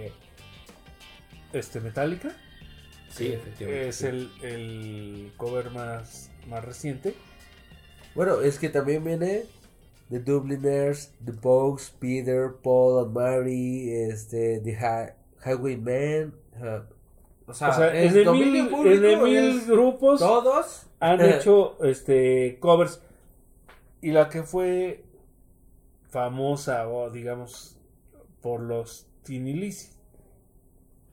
Este, 1.53 1.81
Metallica. 1.81 2.35
Sí, 3.11 3.27
efectivamente. 3.33 3.89
Es 3.89 3.97
sí. 3.97 4.07
el, 4.07 4.31
el 4.43 5.33
cover 5.37 5.71
más, 5.71 6.31
más 6.49 6.65
reciente. 6.65 7.15
Bueno, 8.15 8.41
es 8.41 8.59
que 8.59 8.71
también 8.71 9.05
viene 9.05 9.45
The 10.11 10.21
Dubliners, 10.21 11.13
The 11.25 11.33
Pogues, 11.33 11.93
Peter, 11.99 12.53
Paul 12.63 13.05
and 13.05 13.15
Mary, 13.15 13.91
este, 13.93 14.61
The 14.61 14.73
Hi- 14.73 15.13
Highwaymen. 15.51 16.33
uh, 16.59 17.51
o 17.51 17.55
sea, 17.55 17.69
o 17.69 17.73
sea, 17.75 17.95
es 18.03 18.09
en 18.13 18.15
de 18.15 18.25
dominio 18.25 18.65
mil, 18.79 19.35
en 19.37 19.67
grupos 19.67 20.21
todos. 20.21 20.87
han 21.01 21.21
Eh. 21.21 21.37
hecho 21.37 21.77
este 21.85 22.57
covers. 22.61 23.03
Y 24.03 24.11
la 24.11 24.29
que 24.29 24.43
fue 24.43 25.05
famosa, 26.11 26.87
o 26.89 27.09
digamos, 27.11 27.79
por 28.43 28.61
los 28.61 29.07
Tinilisi, 29.23 29.91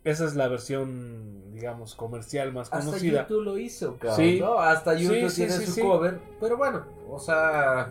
esa 0.03 0.26
es 0.26 0.36
la 0.36 0.48
versión, 0.48 1.52
digamos, 1.53 1.94
comercial 1.95 2.52
más 2.52 2.68
Hasta 2.74 2.86
conocida. 2.86 3.22
YouTube 3.28 3.44
lo 3.44 3.57
hizo, 3.57 3.98
cabrón. 3.98 4.18
Sí. 4.18 4.40
¿no? 4.40 4.60
Hasta 4.60 4.95
YouTube 4.95 5.30
sí, 5.30 5.36
tiene 5.38 5.52
sí, 5.53 5.66
su 5.68 5.72
sí. 5.74 5.82
cover. 5.82 6.20
Pero 6.41 6.57
bueno, 6.57 6.84
o 7.07 7.20
sea, 7.20 7.90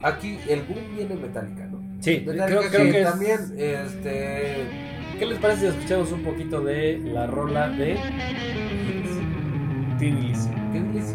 aquí 0.00 0.38
el 0.48 0.62
boom 0.62 0.94
viene 0.96 1.16
Metallica, 1.16 1.66
¿no? 1.66 1.80
Sí, 2.02 2.20
Metallica 2.24 2.46
creo, 2.46 2.70
creo 2.70 2.92
que 2.92 3.00
es- 3.02 3.08
también, 3.10 3.40
este. 3.58 4.86
¿Qué 5.18 5.24
les 5.26 5.38
parece 5.38 5.60
si 5.62 5.66
escuchamos 5.78 6.12
un 6.12 6.22
poquito 6.22 6.60
de 6.60 6.98
la 6.98 7.26
rola 7.26 7.70
de... 7.70 7.94
Tin 9.98 10.20
Lizzy. 10.28 10.50
¿Qué 10.72 10.80
dices, 10.92 11.14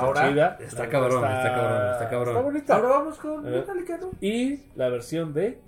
Ahora, 0.00 0.28
Chida. 0.28 0.58
está 0.60 0.88
cabrón, 0.88 1.24
está 1.24 1.54
cabrón, 1.54 1.92
está 1.92 2.08
cabrón. 2.10 2.28
Está 2.36 2.40
bonita. 2.42 2.74
ahora 2.76 2.88
vamos 2.88 3.18
con 3.18 3.46
Eh. 3.46 3.50
Metallica, 3.50 3.98
¿no? 3.98 4.10
Y 4.20 4.62
la 4.76 4.88
versión 4.88 5.32
de 5.34 5.58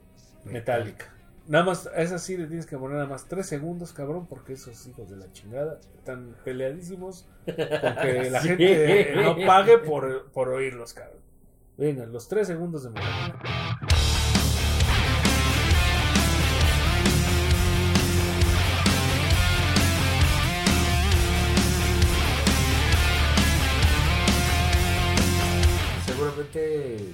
Metallica. 0.44 1.06
Nada 1.46 1.64
más, 1.64 1.90
esa 1.96 2.18
sí 2.18 2.36
le 2.36 2.46
tienes 2.46 2.64
que 2.66 2.76
poner 2.78 2.96
nada 2.96 3.08
más 3.08 3.26
3 3.26 3.44
segundos, 3.44 3.92
cabrón, 3.92 4.26
porque 4.28 4.52
esos 4.52 4.86
hijos 4.86 5.10
de 5.10 5.16
la 5.16 5.32
chingada 5.32 5.80
están 5.96 6.36
peleadísimos 6.44 7.26
con 7.44 7.54
que 7.56 8.30
la 8.30 8.40
Sí. 8.42 8.48
gente 8.48 9.12
no 9.16 9.36
pague 9.46 9.78
por, 9.78 10.30
por 10.30 10.48
oírlos, 10.50 10.94
cabrón. 10.94 11.18
Venga, 11.76 12.06
los 12.06 12.28
3 12.28 12.46
segundos 12.46 12.84
de 12.84 12.90
Metallica. 12.90 13.38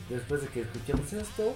Después 0.08 0.40
de 0.42 0.48
que 0.48 0.60
escuchemos 0.62 1.12
esto, 1.12 1.54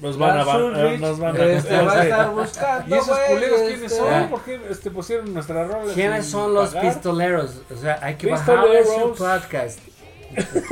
Nos 0.00 0.18
van 0.18 0.38
a, 0.38 0.44
ba- 0.44 0.56
Ulrich, 0.58 1.00
nos 1.00 1.18
van 1.18 1.36
a 1.36 1.44
este, 1.44 1.80
va 1.82 1.92
a 1.92 2.04
estar 2.04 2.30
buscando. 2.30 2.86
¿Y 2.96 2.98
esos 2.98 3.18
culeros 3.18 3.60
este, 3.60 3.72
quiénes 3.74 3.96
son? 3.96 4.28
¿Por 4.28 4.42
qué 4.44 4.60
este, 4.70 4.90
pusieron 4.90 5.32
nuestra 5.34 5.64
rola? 5.64 5.92
¿Quiénes 5.94 6.26
son 6.26 6.52
los 6.54 6.74
pagar? 6.74 6.92
pistoleros? 6.94 7.62
O 7.72 7.76
sea, 7.76 7.98
hay 8.02 8.14
que 8.16 8.30
bajar 8.30 8.58
su 8.84 9.14
podcast. 9.16 9.78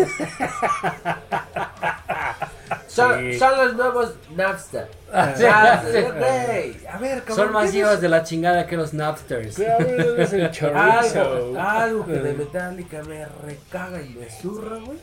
Son, 2.88 3.18
Sí. 3.18 3.38
son 3.38 3.56
los 3.58 3.74
nuevos 3.76 4.14
Napster. 4.36 4.88
Napster, 5.12 6.12
güey. 6.12 6.86
A 6.86 6.98
ver. 6.98 7.22
Son 7.34 7.52
más 7.52 7.70
¿qué 7.72 7.78
hijos 7.78 8.00
de 8.00 8.08
la 8.08 8.22
chingada 8.22 8.66
que 8.66 8.76
los 8.76 8.94
Napsters. 8.94 9.58
Algo, 9.58 11.60
algo 11.60 12.06
que 12.06 12.12
de 12.12 12.34
Metallica 12.34 13.02
me 13.02 13.26
recaga 13.44 14.00
y 14.00 14.10
me 14.10 14.30
zurra, 14.30 14.78
güey. 14.78 14.98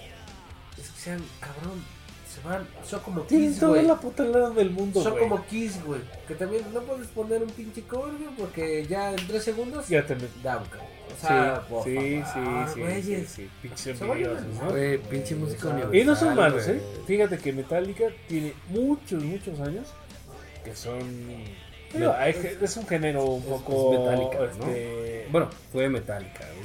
Sean, 1.04 1.22
cabrón, 1.40 1.82
se 2.32 2.48
van, 2.48 2.68
son 2.88 3.00
como 3.02 3.22
Tienen 3.22 3.50
Kiss, 3.50 3.60
toda 3.60 3.72
güey. 3.74 3.86
la 3.88 4.00
puta 4.00 4.24
lana 4.24 4.50
del 4.52 4.70
mundo, 4.72 5.02
Son 5.02 5.14
güey. 5.14 5.24
como 5.28 5.46
Kiss, 5.48 5.84
güey. 5.84 6.02
Que 6.28 6.36
también 6.36 6.64
no 6.74 6.80
puedes 6.82 7.08
poner 7.08 7.42
un 7.44 7.50
pinche 7.50 7.82
cover, 7.84 8.14
güey, 8.14 8.30
porque 8.38 8.86
ya 8.88 9.12
en 9.12 9.28
tres 9.28 9.44
segundos, 9.44 9.88
Ya 9.88 10.06
te 10.06 10.16
met- 10.16 10.42
down, 10.44 10.64
cabrón. 10.66 10.88
O 11.08 11.14
Sí, 11.14 11.28
sea, 11.28 11.56
sí, 11.84 11.94
sí, 12.16 12.22
favor, 12.24 12.68
sí, 12.68 12.74
sí, 12.74 12.80
güeyes. 12.80 13.30
sí, 13.30 13.50
pinches 13.62 13.82
Se 13.82 13.94
van 13.94 14.10
a 14.10 14.14
envidiosos, 14.14 14.46
ver, 14.48 14.64
¿no? 14.64 14.70
Güey, 14.72 14.98
pinche 15.00 15.36
música 15.36 15.62
Y 15.62 15.66
no 15.66 15.72
universal. 15.74 15.96
Y 16.02 16.04
no 16.06 16.16
son 16.16 16.36
malos, 16.36 16.66
güey. 16.66 16.78
¿eh? 16.78 16.82
Fíjate 17.08 17.38
que 17.38 17.54
Metallica 17.54 18.04
tiene 18.28 18.54
muchos, 18.70 19.24
muchos 19.24 19.60
años 19.60 19.88
que 20.64 20.76
son... 20.76 21.00
Ge- 21.94 22.58
es 22.62 22.78
un 22.78 22.88
género 22.88 23.24
un 23.24 23.42
Es- 23.42 23.48
poco... 23.48 23.94
es 23.94 24.00
Metallica, 24.00 24.38
¿no? 24.38 24.46
este, 24.72 25.28
Bueno, 25.32 25.50
fue. 25.72 25.92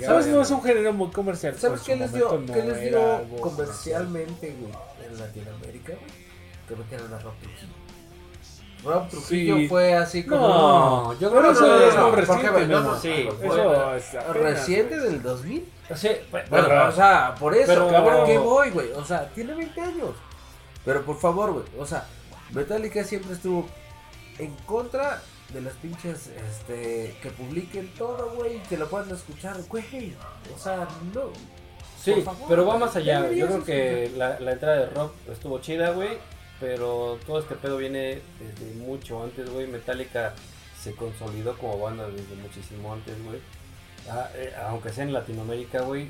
Ya 0.01 0.07
¿Sabes? 0.07 0.27
No 0.27 0.41
es 0.43 0.51
un 0.51 0.63
género 0.63 0.93
muy 0.93 1.11
comercial. 1.11 1.55
¿Sabes 1.57 1.81
pero 1.85 1.99
qué 1.99 2.05
les 2.05 2.13
dio, 2.13 2.29
qué 2.47 2.63
no 2.63 2.69
les 2.73 2.79
era 2.79 3.21
dio 3.23 3.37
comercialmente, 3.41 4.57
güey, 4.61 4.73
en 5.07 5.19
Latinoamérica, 5.19 5.93
güey? 5.95 6.27
Que 6.69 6.77
metieron 6.77 7.13
a 7.15 7.19
Rob 7.19 7.35
Trujillo. 7.41 7.73
Rob 8.85 9.09
Trujillo 9.09 9.57
Sí. 9.57 9.69
fue 9.69 9.95
así 9.95 10.25
como... 10.27 10.47
No, 10.49 11.13
yo 11.19 11.31
pero 11.31 11.41
creo 11.41 11.53
eso 11.53 11.79
que 11.79 11.89
es 11.89 11.95
no, 11.95 12.03
muy 12.03 12.11
¿por 12.11 12.41
qué, 12.41 12.51
reciente? 12.51 12.67
No, 12.75 12.81
no, 12.83 12.99
sí, 13.01 13.09
Eso 13.43 13.95
es 13.95 14.15
apenas, 14.15 14.35
reciente 14.35 14.99
güey. 14.99 15.11
del 15.11 15.23
2000. 15.23 15.69
Sí, 15.95 16.09
Bueno, 16.31 16.47
Pero- 16.51 16.89
o 16.89 16.93
sea, 16.93 17.35
por 17.39 17.55
eso, 17.55 17.89
pero- 17.91 18.23
¿a 18.23 18.27
qué 18.27 18.39
voy, 18.39 18.71
güey? 18.71 18.91
O 18.93 19.05
sea, 19.05 19.29
tiene 19.35 19.55
20 19.55 19.81
años. 19.81 20.11
Pero 20.85 21.03
por 21.05 21.19
favor, 21.19 21.53
güey, 21.53 21.65
o 21.79 21.87
sea, 21.87 22.07
Metallica 22.53 23.03
siempre 23.03 23.33
estuvo 23.33 23.67
en 24.39 24.55
contra 24.67 25.23
de 25.53 25.61
las 25.61 25.75
pinches, 25.75 26.29
este, 26.29 27.17
que 27.23 27.31
publiquen 27.31 27.89
todo, 27.95 28.31
güey, 28.35 28.63
que 28.65 28.77
lo 28.77 28.89
puedan 28.89 29.11
escuchar, 29.11 29.57
güey. 29.69 30.15
O 30.55 30.59
sea, 30.59 30.89
no. 31.15 31.31
Sí, 32.03 32.23
favor, 32.23 32.49
pero 32.49 32.67
va 32.67 32.79
más 32.79 32.95
allá. 32.97 33.31
Yo 33.33 33.47
creo 33.47 33.65
que 33.65 34.13
la, 34.17 34.39
la 34.41 34.53
entrada 34.53 34.77
de 34.77 34.87
rock 34.87 35.13
estuvo 35.31 35.59
chida, 35.61 35.91
güey. 35.91 36.19
Pero 36.59 37.19
todo 37.27 37.41
este 37.41 37.55
pedo 37.55 37.77
viene 37.77 38.23
desde 38.41 38.75
mucho 38.77 39.23
antes, 39.23 39.49
güey. 39.51 39.67
Metallica 39.67 40.35
se 40.81 40.95
consolidó 40.95 41.57
como 41.59 41.79
banda 41.79 42.09
desde 42.09 42.35
muchísimo 42.37 42.93
antes, 42.95 43.15
güey. 43.25 43.41
Ah, 44.09 44.31
eh, 44.35 44.55
aunque 44.69 44.91
sea 44.91 45.05
en 45.05 45.13
Latinoamérica, 45.13 45.83
güey, 45.83 46.05
eh, 46.05 46.09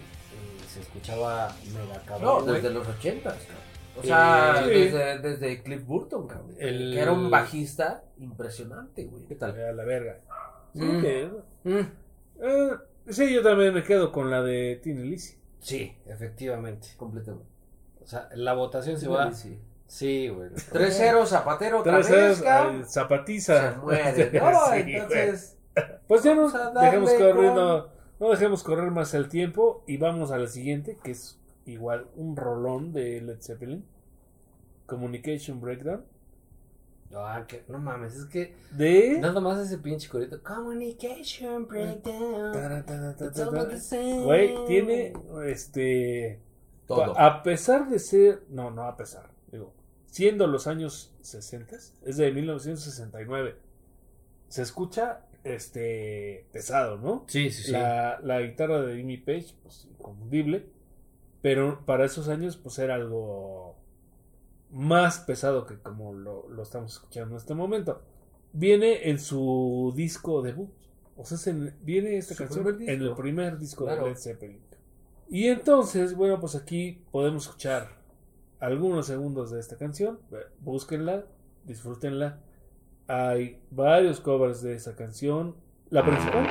se 0.72 0.80
escuchaba 0.80 1.54
mega 1.72 1.94
No, 1.96 2.04
cabrón, 2.04 2.44
güey. 2.44 2.54
desde 2.56 2.70
los 2.70 2.86
80, 2.86 3.30
cabrón. 3.30 3.65
O 3.98 4.02
sea, 4.02 4.62
Sí. 4.64 4.70
desde, 4.70 5.18
desde 5.20 5.62
Cliff 5.62 5.84
Burton, 5.86 6.26
cabrón. 6.28 6.54
El- 6.58 6.92
Que 6.94 7.00
era 7.00 7.12
un 7.12 7.30
bajista 7.30 8.04
impresionante, 8.18 9.04
güey. 9.04 9.24
¿Qué 9.24 9.34
tal? 9.34 9.58
A 9.60 9.72
la 9.72 9.84
verga. 9.84 10.20
Sí, 10.74 10.82
Mm. 10.82 11.00
que- 11.00 11.30
Mm, 11.64 11.78
eh, 12.42 12.70
sí, 13.08 13.32
yo 13.34 13.42
también 13.42 13.72
me 13.74 13.82
quedo 13.82 14.12
con 14.12 14.30
la 14.30 14.42
de 14.42 14.78
Tiny 14.82 15.02
Lizzy. 15.08 15.36
sí, 15.58 15.96
efectivamente. 16.06 16.88
Completamente. 16.96 17.48
O 18.02 18.06
sea, 18.06 18.28
la 18.34 18.52
votación 18.54 18.98
se 19.00 19.08
va. 19.08 19.32
Sí. 19.32 19.58
Sí, 19.88 20.28
güey. 20.28 20.50
3-0, 20.72 21.24
Zapatero 21.26 21.82
Tres 21.82 22.10
eh, 22.10 22.82
zapatiza. 22.84 23.72
Se 23.72 23.78
muere. 23.78 24.30
No, 24.40 24.66
Sí, 24.72 24.82
entonces... 24.92 25.56
güey. 25.74 25.86
Pues 26.08 26.22
ya 26.22 26.34
no 26.34 26.48
dejemos 26.80 27.12
con- 27.14 27.54
no, 27.54 27.86
no 28.20 28.30
dejemos 28.30 28.62
correr 28.62 28.90
más 28.90 29.12
el 29.14 29.28
tiempo 29.28 29.84
y 29.86 29.96
vamos 29.98 30.30
a 30.30 30.38
la 30.38 30.46
siguiente, 30.46 30.98
que 31.02 31.10
es 31.12 31.38
igual 31.66 32.08
un 32.16 32.36
rolón 32.36 32.92
de 32.92 33.20
Led 33.20 33.40
Zeppelin. 33.40 33.84
Communication 34.86 35.60
Breakdown. 35.60 36.04
Ah, 37.14 37.44
que- 37.46 37.64
no 37.68 37.78
mames, 37.78 38.14
es 38.16 38.24
que 38.26 38.54
De... 38.72 39.18
nada 39.20 39.40
más 39.40 39.58
ese 39.64 39.78
pinche 39.78 40.08
corito. 40.08 40.42
Communication 40.42 41.66
breakdown. 41.66 42.52
Güey, 44.24 44.54
tiene 44.66 45.12
este... 45.46 46.40
Todo. 46.86 47.18
A 47.18 47.42
pesar 47.42 47.88
de 47.88 47.98
ser... 48.00 48.42
No, 48.48 48.70
no 48.70 48.82
a 48.82 48.96
pesar. 48.96 49.30
Digo, 49.50 49.72
siendo 50.06 50.46
los 50.46 50.66
años 50.66 51.14
60, 51.20 51.76
es 52.04 52.16
de 52.16 52.32
1969. 52.32 53.56
Se 54.48 54.62
escucha 54.62 55.20
este 55.44 56.46
pesado, 56.52 56.98
¿no? 56.98 57.24
Sí, 57.28 57.50
sí, 57.50 57.64
sí. 57.64 57.72
La, 57.72 58.18
la 58.22 58.40
guitarra 58.40 58.82
de 58.82 58.96
Jimmy 58.96 59.16
Page, 59.18 59.54
pues 59.62 59.86
inconfundible. 59.90 60.66
Pero 61.46 61.84
para 61.86 62.04
esos 62.04 62.26
años, 62.28 62.56
pues 62.56 62.76
era 62.80 62.96
algo 62.96 63.76
más 64.72 65.20
pesado 65.20 65.64
que 65.64 65.78
como 65.78 66.12
lo, 66.12 66.48
lo 66.48 66.60
estamos 66.64 66.94
escuchando 66.94 67.36
en 67.36 67.36
este 67.36 67.54
momento. 67.54 68.02
Viene 68.52 69.08
en 69.10 69.20
su 69.20 69.92
disco 69.94 70.42
debut. 70.42 70.70
O 71.16 71.24
sea, 71.24 71.36
es 71.36 71.46
en- 71.46 71.72
viene 71.82 72.16
esta 72.16 72.34
Su 72.34 72.42
canción 72.42 72.82
en 72.82 73.00
el 73.00 73.14
primer 73.14 73.58
disco 73.58 73.84
Claro. 73.84 74.02
de 74.06 74.10
Led 74.10 74.18
Zeppelin. 74.18 74.60
Y 75.30 75.46
entonces, 75.46 76.16
bueno, 76.16 76.40
pues 76.40 76.56
aquí 76.56 77.04
podemos 77.12 77.44
escuchar 77.46 77.90
algunos 78.58 79.06
segundos 79.06 79.52
de 79.52 79.60
esta 79.60 79.76
canción. 79.76 80.18
Búsquenla, 80.58 81.26
disfrútenla. 81.62 82.40
Hay 83.06 83.60
varios 83.70 84.18
covers 84.18 84.62
de 84.62 84.74
esa 84.74 84.96
canción. 84.96 85.54
La 85.90 86.04
principal 86.04 86.44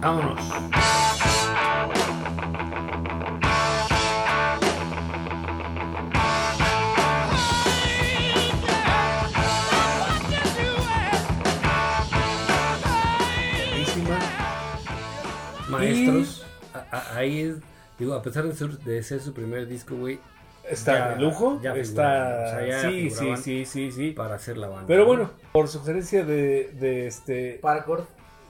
Vámonos. 0.00 1.11
Maestros. 15.90 16.46
a- 16.74 16.96
a- 16.96 17.16
ahí 17.16 17.40
es. 17.42 17.56
Digo, 17.98 18.14
a 18.14 18.22
pesar 18.22 18.44
de 18.44 18.54
ser, 18.54 18.70
de 18.78 19.02
ser 19.02 19.20
su 19.20 19.32
primer 19.32 19.66
disco, 19.66 19.94
güey. 19.96 20.18
Está 20.68 20.92
Ya- 20.96 21.08
de 21.16 21.20
lujo. 21.20 21.60
ya 21.62 21.74
está. 21.74 22.44
o 22.46 22.50
sea, 22.50 22.66
ya 22.66 22.80
sí, 22.88 23.10
sí, 23.10 23.36
sí, 23.36 23.64
sí, 23.66 23.90
sí. 23.92 24.10
Para 24.12 24.36
hacer 24.36 24.56
la 24.58 24.68
banda. 24.68 24.86
Pero 24.86 25.00
¿no? 25.02 25.06
bueno, 25.08 25.30
por 25.52 25.68
sugerencia 25.68 26.24
de, 26.24 26.70
de 26.80 27.06
este. 27.06 27.58
Parkour. 27.60 28.06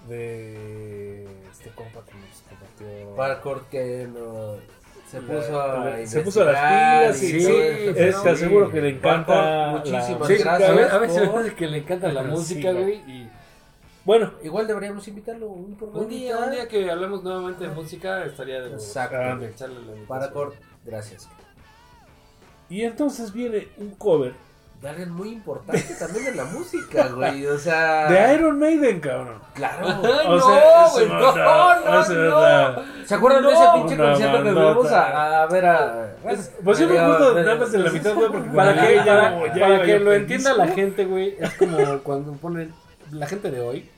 De 0.08 1.24
este 1.50 1.70
compa 1.70 2.00
que 2.04 2.12
nos 2.14 2.42
compartió. 2.48 3.16
Parkour 3.16 3.64
que 3.70 4.08
no... 4.12 4.56
Se 5.10 5.20
puso 5.20 5.60
a 5.60 6.06
se 6.06 6.20
puso 6.22 6.42
las 6.44 6.54
pilas 6.56 7.22
y 7.22 7.26
sí, 7.26 7.40
sí, 7.42 7.52
es- 7.96 8.22
te 8.22 8.30
aseguro 8.30 8.70
que 8.70 8.80
le 8.80 8.88
encanta 8.90 9.34
Marco, 9.34 9.90
la- 9.90 9.98
muchísimas 9.98 10.26
Sí, 10.28 10.34
gracias. 10.38 10.70
a 10.70 10.72
ver, 10.72 10.90
a 10.90 10.98
ver 10.98 11.10
si 11.10 11.20
por- 11.26 11.46
es 11.46 11.52
que 11.54 11.66
le 11.66 11.78
encanta 11.78 12.08
la 12.12 12.22
música, 12.22 12.72
güey. 12.72 12.84
güey. 13.02 13.10
Y 13.10 13.30
Bueno, 14.04 14.32
Igual 14.42 14.66
deberíamos 14.66 15.06
invitarlo 15.06 15.46
un 15.48 15.76
un 15.80 16.08
día, 16.08 16.36
un 16.38 16.50
día 16.50 16.66
que 16.66 16.90
hablemos 16.90 17.22
nuevamente 17.22 17.68
de 17.68 17.74
música, 17.74 18.24
estaría 18.24 18.60
de. 18.60 18.70
Exacto. 18.70 19.16
Echarle 19.16 19.74
la 19.76 19.80
invitación. 19.80 20.06
Paracord, 20.08 20.54
gracias. 20.84 21.28
y 22.68 22.82
entonces 22.82 23.32
viene 23.32 23.68
un 23.76 23.90
cover 23.94 24.32
De 24.80 24.88
alguien 24.88 25.10
muy 25.12 25.28
importante 25.28 25.94
también 26.00 26.26
en 26.26 26.36
la 26.36 26.44
música, 26.46 27.06
güey. 27.14 27.46
O 27.46 27.56
sea. 27.58 28.08
de 28.10 28.34
Iron 28.34 28.58
Maiden, 28.58 28.98
cabrón. 28.98 29.38
Claro. 29.54 29.86
Ay, 29.86 29.94
O 30.26 30.36
no, 30.36 30.40
sea, 30.40 30.88
güey, 30.92 31.08
no, 31.08 31.20
no, 31.84 32.00
es 32.00 32.08
no. 32.08 33.06
¿Se 33.06 33.14
acuerdan 33.14 33.44
de 33.44 33.52
ese 33.52 33.64
pinche 33.74 33.96
concierto 33.96 34.42
que 34.42 34.52
fuimos 34.52 34.90
a, 34.92 35.42
a 35.42 35.46
ver 35.46 35.66
a. 35.66 36.16
Pues 36.64 36.78
yo 36.80 36.88
me 36.88 36.94
medio- 36.94 37.34
nada 37.34 37.54
más 37.54 37.70
de 37.70 37.78
la 37.78 37.90
mitad, 37.92 38.14
güey, 38.14 38.32
porque 38.32 38.48
Para 38.50 38.74
que, 38.74 38.96
para, 38.96 39.40
para 39.60 39.82
que 39.84 39.98
lo 40.00 40.12
entienda 40.12 40.54
la 40.54 40.66
gente, 40.74 41.04
güey, 41.04 41.36
es 41.38 41.54
como 41.54 41.76
cuando 42.02 42.32
ponen 42.32 42.74
la 43.12 43.26
gente 43.26 43.50
de 43.50 43.60
hoy 43.60 43.90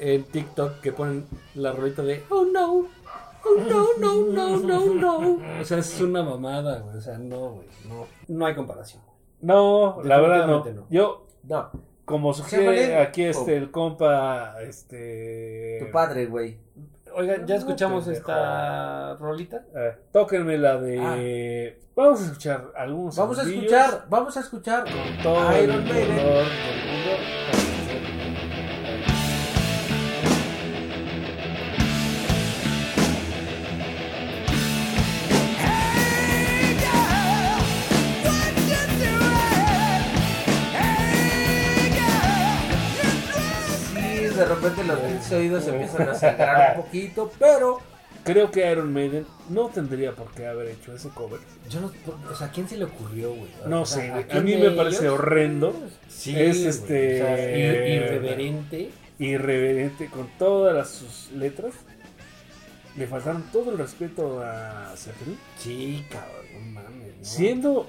en 0.00 0.24
TikTok 0.24 0.80
que 0.80 0.92
ponen 0.92 1.26
la 1.54 1.72
rolita 1.72 2.02
de 2.02 2.22
oh 2.30 2.44
no, 2.44 2.72
oh 2.74 2.88
no, 3.68 3.86
no, 3.98 4.26
no, 4.26 4.56
no, 4.56 4.94
no. 4.94 5.60
O 5.60 5.64
sea, 5.64 5.78
es 5.78 6.00
una 6.00 6.22
mamada, 6.22 6.80
güey. 6.80 6.96
O 6.96 7.00
sea, 7.00 7.18
no, 7.18 7.50
güey. 7.52 7.66
No, 7.88 8.06
no 8.28 8.46
hay 8.46 8.54
comparación. 8.54 9.02
No, 9.40 10.00
la 10.04 10.20
verdad 10.20 10.46
no. 10.46 10.86
Yo, 10.90 11.26
No, 11.44 11.70
como 12.04 12.32
sugiere 12.34 12.96
aquí 12.96 13.24
este 13.24 13.56
el 13.56 13.70
compa, 13.70 14.60
este... 14.62 15.78
tu 15.80 15.92
padre, 15.92 16.26
güey. 16.26 16.58
Oigan, 17.14 17.46
ya 17.46 17.54
No, 17.54 17.60
escuchamos 17.60 18.06
esta 18.06 19.14
rolita. 19.16 19.64
Eh, 19.74 19.96
tóquenme 20.12 20.56
la 20.58 20.78
de... 20.80 21.78
Vamos 21.94 22.20
a 22.20 22.24
escuchar 22.26 22.72
algunos 22.76 23.18
Ah. 23.18 23.22
Vamos 23.22 23.38
a 23.38 23.42
escuchar, 23.42 24.06
vamos 24.08 24.36
a 24.36 24.40
escuchar 24.40 24.84
con 24.84 25.22
todo 25.22 25.62
Iron 25.62 25.82
el 25.82 25.84
Maiden. 25.84 26.16
Oídos 45.32 45.64
se 45.64 45.70
empiezan 45.70 46.08
a 46.08 46.14
sangrar 46.14 46.76
un 46.78 46.84
poquito, 46.84 47.32
pero 47.38 47.78
Creo 48.24 48.50
que 48.50 48.70
Iron 48.70 48.92
Maiden 48.92 49.24
no 49.48 49.68
tendría 49.68 50.12
por 50.12 50.30
qué 50.32 50.46
haber 50.46 50.68
hecho 50.68 50.94
ese 50.94 51.08
cover. 51.08 51.40
Yo 51.70 51.80
no, 51.80 51.90
o 52.30 52.34
sea, 52.34 52.48
¿a 52.48 52.50
quién 52.50 52.68
se 52.68 52.76
le 52.76 52.84
ocurrió, 52.84 53.30
güey? 53.30 53.48
No 53.66 53.82
O 53.82 53.86
sea, 53.86 54.22
sé, 54.26 54.36
a 54.36 54.40
mí 54.40 54.56
me 54.56 54.70
parece 54.72 55.02
ellos? 55.04 55.14
horrendo, 55.14 55.74
Sí, 56.08 56.34
Es, 56.38 56.56
güey, 56.58 56.68
este, 56.68 57.22
o 57.22 57.26
sea, 57.26 57.38
ir- 57.56 57.94
irreverente. 57.96 58.90
irreverente 59.18 60.06
con 60.08 60.28
todas 60.38 60.74
las- 60.74 60.90
sus 60.90 61.30
letras. 61.32 61.72
Le 62.96 63.06
faltaron 63.06 63.44
todo 63.52 63.70
el 63.70 63.78
respeto 63.78 64.42
a 64.42 64.92
Zeppelin. 64.96 65.38
Sí, 65.56 66.04
cabrón, 66.10 66.74
mames. 66.74 67.16
¿no? 67.18 67.24
Siendo, 67.24 67.86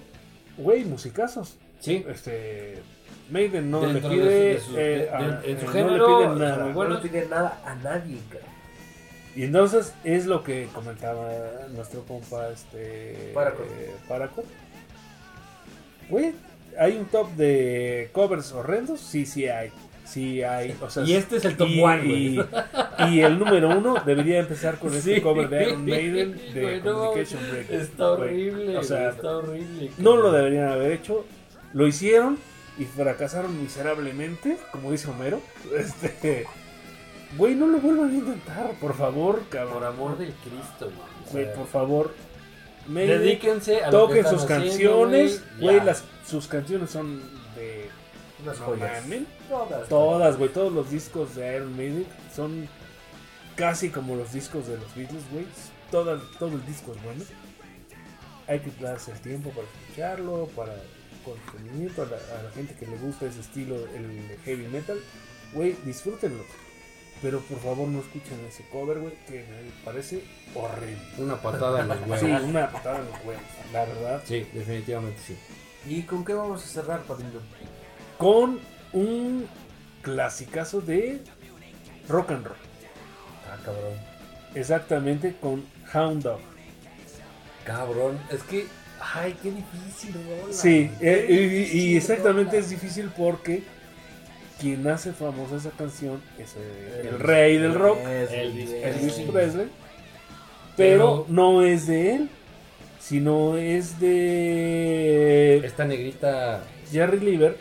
güey, 0.58 0.86
musicazos. 0.86 1.58
Sí. 1.80 2.06
Este, 2.10 2.80
Maiden 3.32 3.70
no 3.72 3.86
le 3.86 3.94
de 4.02 4.10
pide, 4.10 4.10
su- 4.20 4.28
de 4.30 4.60
sus- 4.60 4.76
eh, 4.78 4.80
de- 4.80 5.10
a- 5.12 5.22
de- 5.42 5.52
en 5.52 5.60
su 5.60 5.66
eh, 5.66 5.70
género, 5.70 6.08
no 6.08 6.20
le 6.20 6.26
piden 6.36 6.40
nada. 6.40 6.74
no 6.74 6.84
le 6.90 6.98
pide 6.98 7.28
nada 7.28 7.62
a 7.66 7.76
nadie, 7.76 8.18
cara. 8.30 8.46
Y 9.36 9.44
entonces 9.44 9.94
es 10.04 10.26
lo 10.26 10.44
que 10.44 10.68
comentaba 10.74 11.30
nuestro 11.74 12.04
compa, 12.04 12.50
este, 12.50 13.32
eh. 13.32 13.92
Güey, 16.10 16.34
¿hay 16.78 16.98
un 16.98 17.06
top 17.06 17.30
de 17.36 18.10
covers 18.12 18.52
horrendos? 18.52 19.00
Sí, 19.00 19.26
sí 19.26 19.48
hay. 19.48 19.72
Sí 20.06 20.42
hay. 20.42 20.76
O 20.82 20.90
sea, 20.90 21.04
Y 21.04 21.14
este 21.14 21.38
es 21.38 21.46
el 21.46 21.56
top 21.56 21.68
y- 21.70 21.84
one, 21.84 22.04
y, 23.12 23.20
el 23.22 23.38
número 23.38 23.70
uno 23.78 23.94
debería 24.04 24.40
empezar 24.40 24.80
con 24.80 24.92
este 24.96 25.16
Sí, 25.16 25.22
cover 25.22 25.48
de 25.50 25.64
Iron 25.70 25.86
Maiden 25.86 26.32
de 26.54 26.82
Communication 26.82 27.42
Breakers. 27.52 27.84
Está 27.84 28.12
horrible, 28.12 28.78
O 28.78 28.84
sea, 28.84 29.10
está 29.12 29.38
horrible. 29.38 29.92
no 30.00 30.18
lo 30.18 30.32
deberían 30.32 30.70
haber 30.70 30.94
hecho. 30.94 31.26
Lo 31.74 31.88
hicieron 31.88 32.38
y 32.78 32.86
fracasaron 32.86 33.62
miserablemente, 33.62 34.58
como 34.72 34.92
dice 34.92 35.10
Homero. 35.10 35.42
Este, 35.78 36.46
güey, 37.38 37.56
no 37.56 37.68
lo 37.68 37.80
vuelvan 37.80 38.10
a 38.10 38.14
intentar, 38.14 38.72
por 38.80 38.96
favor, 38.96 39.44
cabrón. 39.50 39.74
Por 39.74 39.84
amor 39.86 40.18
del 40.18 40.34
Cristo, 40.34 40.92
güey. 41.32 41.46
Güey, 41.46 41.56
por 41.56 41.68
favor. 41.68 42.14
Dedíquense 42.88 43.84
a 43.84 43.90
toquen 43.90 44.26
sus 44.26 44.46
canciones. 44.46 45.44
güey, 45.60 45.80
las 45.82 46.04
sus 46.26 46.48
canciones 46.48 46.90
son 46.90 47.22
de 47.56 47.90
Unas 48.42 48.60
no 48.60 48.66
joyas. 48.66 49.04
Todas. 49.48 49.90
Todas, 49.90 50.38
güey, 50.38 50.50
todos 50.52 50.72
los 50.72 50.90
discos 50.90 51.36
de 51.36 51.56
Iron 51.56 51.76
Maiden 51.76 52.08
son 52.36 52.68
casi 53.56 53.90
como 53.90 54.16
los 54.16 54.32
discos 54.34 54.68
de 54.68 54.78
los 54.78 54.96
Beatles, 54.96 55.24
güey. 55.32 55.46
Todas, 55.92 56.22
todo 56.40 56.52
el 56.56 56.66
disco 56.66 56.94
es 56.96 57.04
bueno. 57.04 57.24
Hay 58.48 58.60
que 58.60 58.72
darse 58.82 59.12
el 59.12 59.20
tiempo 59.20 59.52
para 59.52 59.68
escucharlo, 59.68 60.48
para 60.56 60.74
consumir, 61.24 61.92
a 61.98 62.06
la, 62.06 62.40
a 62.40 62.44
la 62.44 62.52
gente 62.52 62.74
que 62.76 62.88
le 62.88 62.98
gusta 62.98 63.26
ese 63.26 63.42
estilo, 63.42 63.76
el 63.76 64.38
heavy 64.46 64.68
metal. 64.68 65.00
Güey, 65.54 65.76
disfrútenlo. 65.86 66.44
Pero 67.22 67.42
por 67.42 67.60
favor 67.60 67.88
no 67.88 68.00
escuchen 68.00 68.40
ese 68.48 68.64
cover, 68.70 69.00
güey, 69.00 69.14
que 69.28 69.40
me 69.40 69.84
parece 69.84 70.24
horrible. 70.56 71.02
Una 71.18 71.36
patada 71.42 71.82
en 71.82 71.88
los 71.90 72.00
huevos. 72.02 72.20
Sí, 72.20 72.26
una 72.26 72.72
patada 72.72 73.00
en 73.00 73.06
los 73.06 73.26
huevos, 73.26 73.44
la 73.74 73.86
verdad. 73.86 74.22
Sí, 74.26 74.48
definitivamente 74.54 75.20
sí. 75.26 75.38
¿Y 75.86 76.04
con 76.04 76.24
qué 76.24 76.34
vamos 76.34 76.64
a 76.64 76.68
cerrar, 76.68 77.02
padrino? 77.04 77.40
Con 78.18 78.60
un 78.94 79.48
clasicazo 80.02 80.80
de 80.80 81.22
rock 82.08 82.32
and 82.32 82.46
roll. 82.46 82.58
Ah, 83.52 83.58
cabrón. 83.66 83.94
Exactamente, 84.56 85.36
con 85.42 85.66
Hound 85.94 86.24
Dog. 86.24 86.40
Cabrón. 87.66 88.18
Es 88.32 88.44
que, 88.44 88.66
ay, 89.16 89.36
qué 89.42 89.52
difícil, 89.52 90.14
rola. 90.14 90.54
Sí, 90.54 90.92
Qué 91.00 91.26
eh, 91.30 91.70
y- 91.74 91.98
exactamente 91.98 92.58
es 92.58 92.70
difícil 92.70 93.10
porque 93.18 93.64
quien 94.60 94.86
hace 94.88 95.14
famosa 95.14 95.56
esa 95.58 95.72
canción 95.72 96.22
es 96.38 96.56
el, 96.56 97.08
El- 97.08 97.20
rey 97.20 97.58
del 97.58 97.74
rock, 97.76 98.00
Es- 98.00 98.32
Elvis 98.32 98.70
Elvis 98.72 99.14
Sí. 99.14 99.28
Presley. 99.32 99.68
Pero 100.78 101.26
Pero- 101.26 101.26
no 101.30 101.64
es 101.64 101.88
de 101.88 102.16
él, 102.16 102.30
sino 103.00 103.58
es 103.58 104.00
de 104.00 105.58
Esta 105.66 105.86
negrita. 105.86 106.64
Jerry 106.92 107.20
Lieber, 107.20 107.58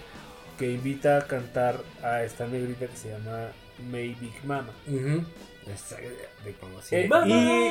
que 0.59 0.71
invita 0.73 1.19
a 1.19 1.27
cantar 1.27 1.81
a 2.03 2.23
esta 2.25 2.47
negrita 2.47 2.87
que 2.87 2.97
se 2.97 3.11
llama 3.11 3.49
May 3.91 4.15
Big 4.21 4.33
Mama. 4.45 4.71
De. 5.69 6.91
Eh, 6.91 7.09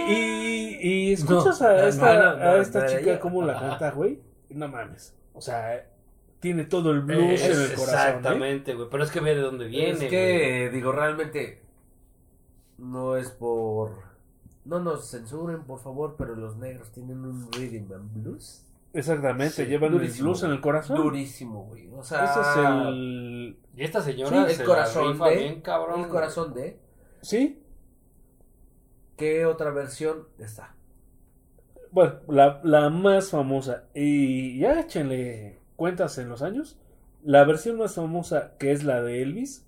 y, 0.09 0.87
y, 0.87 1.09
y 1.09 1.13
escuchas 1.13 1.61
No, 1.61 1.67
a 1.67 1.87
esta, 1.87 2.13
no, 2.13 2.37
no, 2.37 2.43
a 2.43 2.57
esta 2.57 2.81
no, 2.81 2.87
chica 2.87 3.19
cómo 3.19 3.43
la 3.43 3.59
canta, 3.59 3.91
güey. 3.91 4.21
No 4.49 4.67
mames. 4.67 5.15
O 5.33 5.41
sea, 5.41 5.87
tiene 6.39 6.65
todo 6.65 6.91
el 6.91 7.01
blues 7.01 7.41
Es- 7.41 7.45
en 7.45 7.51
el 7.71 7.73
corazón. 7.75 7.79
¿eh? 7.79 8.07
Exactamente, 8.17 8.73
güey. 8.75 8.87
Pero 8.89 9.03
es 9.03 9.11
que 9.11 9.19
ve 9.19 9.35
de 9.35 9.41
dónde 9.41 9.67
viene. 9.67 9.91
es 10.05 10.09
que, 10.09 10.69
digo, 10.71 10.91
realmente 10.91 11.61
no 12.77 13.15
es 13.17 13.29
por... 13.31 14.05
No 14.65 14.79
nos 14.79 15.09
censuren, 15.09 15.63
por 15.63 15.79
favor, 15.79 16.15
pero 16.17 16.35
los 16.35 16.57
negros 16.57 16.91
tienen 16.91 17.19
un 17.23 17.49
rhythm 17.53 17.93
and 17.93 18.13
blues 18.13 18.63
Exactamente, 18.93 19.63
Sí, 19.63 19.65
llevan 19.65 19.91
el 19.93 19.99
durísimo, 19.99 20.29
blues 20.29 20.43
en 20.43 20.51
el 20.51 20.61
corazón. 20.61 20.97
durísimo, 20.97 21.63
güey. 21.65 21.87
O 21.93 22.03
sea, 22.03 22.25
Ese 22.25 22.39
es 22.41 22.47
el. 22.57 23.59
Y 23.75 23.83
esta 23.83 24.01
señora 24.01 24.29
Sí, 24.45 24.51
el 24.51 24.57
se 24.57 24.63
corazón 24.63 25.19
de- 25.19 25.35
bien 25.35 25.61
cabrón. 25.61 26.01
el 26.01 26.07
corazón 26.07 26.53
de... 26.53 26.79
Sí. 27.21 27.61
¿Qué 29.17 29.45
otra 29.45 29.71
versión 29.71 30.27
está? 30.39 30.75
Bueno, 31.91 32.15
la, 32.27 32.59
la 32.63 32.89
más 32.89 33.29
famosa. 33.31 33.83
Y 33.93 34.57
ya 34.59 34.79
échenle 34.79 35.59
cuentas 35.75 36.17
en 36.17 36.29
los 36.29 36.41
años. 36.41 36.77
La 37.23 37.43
versión 37.45 37.77
más 37.77 37.95
famosa, 37.95 38.53
que 38.57 38.71
es 38.71 38.83
la 38.83 39.01
de 39.01 39.21
Elvis, 39.21 39.65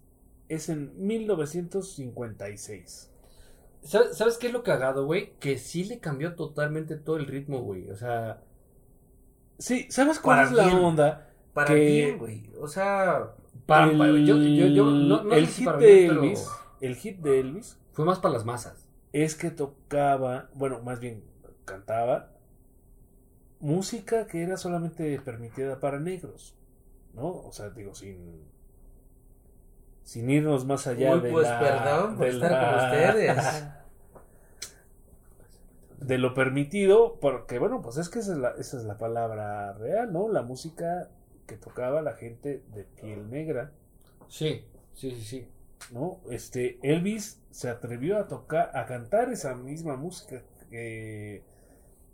es 0.49 0.69
en 0.69 0.91
1956. 1.05 3.09
¿Sabes, 3.81 4.17
sabes 4.17 4.37
qué 4.37 4.47
es 4.47 4.53
lo 4.53 4.63
cagado, 4.63 5.05
güey? 5.05 5.33
Que 5.39 5.57
sí 5.57 5.83
le 5.85 5.99
cambió 5.99 6.35
totalmente 6.35 6.95
todo 6.97 7.15
el 7.17 7.27
ritmo, 7.27 7.61
güey. 7.61 7.89
O 7.89 7.95
sea, 7.95 8.41
Sí, 9.57 9.87
¿sabes 9.89 10.19
cuál 10.19 10.45
es 10.45 10.51
la 10.53 10.65
bien. 10.65 10.77
onda? 10.77 11.29
Para 11.53 11.73
bien, 11.75 12.17
güey. 12.17 12.49
O 12.59 12.67
sea, 12.67 13.33
para, 13.65 13.91
El- 13.91 13.97
para- 13.97 14.11
yo, 14.13 14.37
yo, 14.37 14.67
yo, 14.67 14.85
no, 14.91 15.23
no 15.23 15.33
el 15.35 15.47
sé 15.47 15.51
si 15.53 15.57
hit 15.61 15.65
para 15.65 15.77
de 15.77 15.85
bien, 15.87 16.07
pero 16.07 16.23
Elvis, 16.23 16.47
el 16.81 16.95
hit 16.95 17.17
de 17.19 17.39
Elvis 17.39 17.77
fue 17.91 18.05
más 18.05 18.19
para 18.19 18.33
las 18.35 18.45
masas. 18.45 18.88
Es 19.13 19.35
que 19.35 19.51
tocaba, 19.51 20.49
bueno, 20.55 20.81
más 20.81 20.99
bien 20.99 21.23
cantaba 21.65 22.31
música 23.61 24.27
que 24.27 24.43
era 24.43 24.57
solamente 24.57 25.19
permitida 25.21 25.79
para 25.79 25.99
negros, 25.99 26.55
¿no? 27.13 27.27
O 27.29 27.51
sea, 27.51 27.69
digo, 27.69 27.93
sin 27.95 28.43
sin 30.03 30.29
irnos 30.29 30.65
más 30.65 30.87
allá 30.87 31.11
Uy, 31.13 31.19
de 31.21 31.31
pues, 31.31 31.47
la, 31.47 31.59
perdón 31.59 32.15
por 32.17 32.25
de 32.25 32.31
estar 32.31 32.51
la- 32.51 32.59
con 32.59 32.75
ustedes. 32.75 33.63
de 35.99 36.17
lo 36.17 36.33
permitido, 36.33 37.19
porque 37.19 37.59
bueno, 37.59 37.81
pues 37.81 37.97
es 37.97 38.09
que 38.09 38.19
esa 38.19 38.31
es, 38.33 38.37
la, 38.37 38.49
esa 38.57 38.77
es 38.77 38.83
la 38.85 38.97
palabra 38.97 39.73
real, 39.73 40.11
¿no? 40.13 40.29
La 40.29 40.41
música 40.43 41.09
que 41.45 41.57
tocaba 41.57 42.01
la 42.01 42.13
gente 42.13 42.63
de 42.73 42.83
piel 42.83 43.29
negra, 43.29 43.71
Sí, 44.27 44.63
sí, 44.93 45.11
sí, 45.11 45.23
sí. 45.23 45.47
¿No? 45.91 46.19
Este, 46.29 46.79
Elvis 46.83 47.41
se 47.51 47.69
atrevió 47.69 48.17
a 48.17 48.27
tocar, 48.27 48.71
a 48.75 48.85
cantar 48.85 49.31
esa 49.31 49.55
misma 49.55 49.95
música 49.95 50.43
que, 50.69 51.43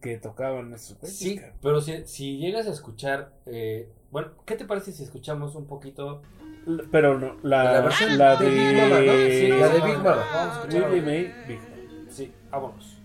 que 0.01 0.17
tocaban 0.17 0.73
esos 0.73 0.97
güeyes, 0.99 1.17
Sí, 1.17 1.41
pero 1.61 1.81
si, 1.81 2.05
si 2.07 2.37
llegas 2.37 2.67
a 2.67 2.71
escuchar, 2.71 3.33
eh, 3.45 3.89
bueno, 4.11 4.31
¿qué 4.45 4.55
te 4.55 4.65
parece 4.65 4.91
si 4.91 5.03
escuchamos 5.03 5.55
un 5.55 5.65
poquito? 5.67 6.21
L- 6.67 6.83
Pero 6.91 7.19
no, 7.19 7.37
la, 7.43 7.63
La 7.65 7.81
versión 7.81 8.17
la 8.17 8.35
de 8.37 8.45
de, 8.49 8.51
Big 8.51 8.77
Mama, 8.77 8.99
¿no? 8.99 9.11
Sí, 9.13 9.47
la 9.49 9.69
de 9.69 9.81
Big 9.81 9.97
Mama. 9.97 10.15
Vamos 10.33 10.55
a 10.57 10.59
escuchar. 10.61 10.89
Willie 10.91 11.01
Mae 11.05 11.33
Big 11.47 11.59
Mama. 11.59 12.11
Sí, 12.11 12.31
vámonos. 12.49 12.97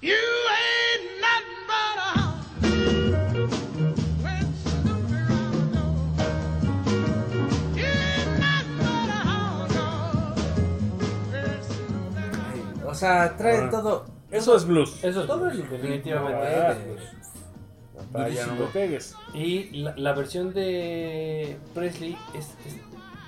You 0.00 0.10
ain't 0.10 1.17
sea, 12.98 13.36
traen 13.36 13.68
Ah. 13.68 13.70
todo. 13.70 14.04
Eso 14.30 14.54
es 14.56 14.66
blues. 14.66 15.02
Eso 15.02 15.20
es 15.22 15.26
Todo 15.26 15.40
blues, 15.40 15.54
el- 15.54 15.70
definitivamente. 15.70 16.42
Ah, 16.46 16.72
es 16.72 16.84
blues. 16.84 17.02
Para 18.12 18.28
ya 18.28 18.46
no 18.46 18.64
pegues. 18.66 19.14
Y 19.34 19.70
la, 19.80 19.94
la 19.96 20.12
versión 20.12 20.52
de 20.54 21.58
Presley 21.74 22.16
es, 22.34 22.54
es 22.66 22.76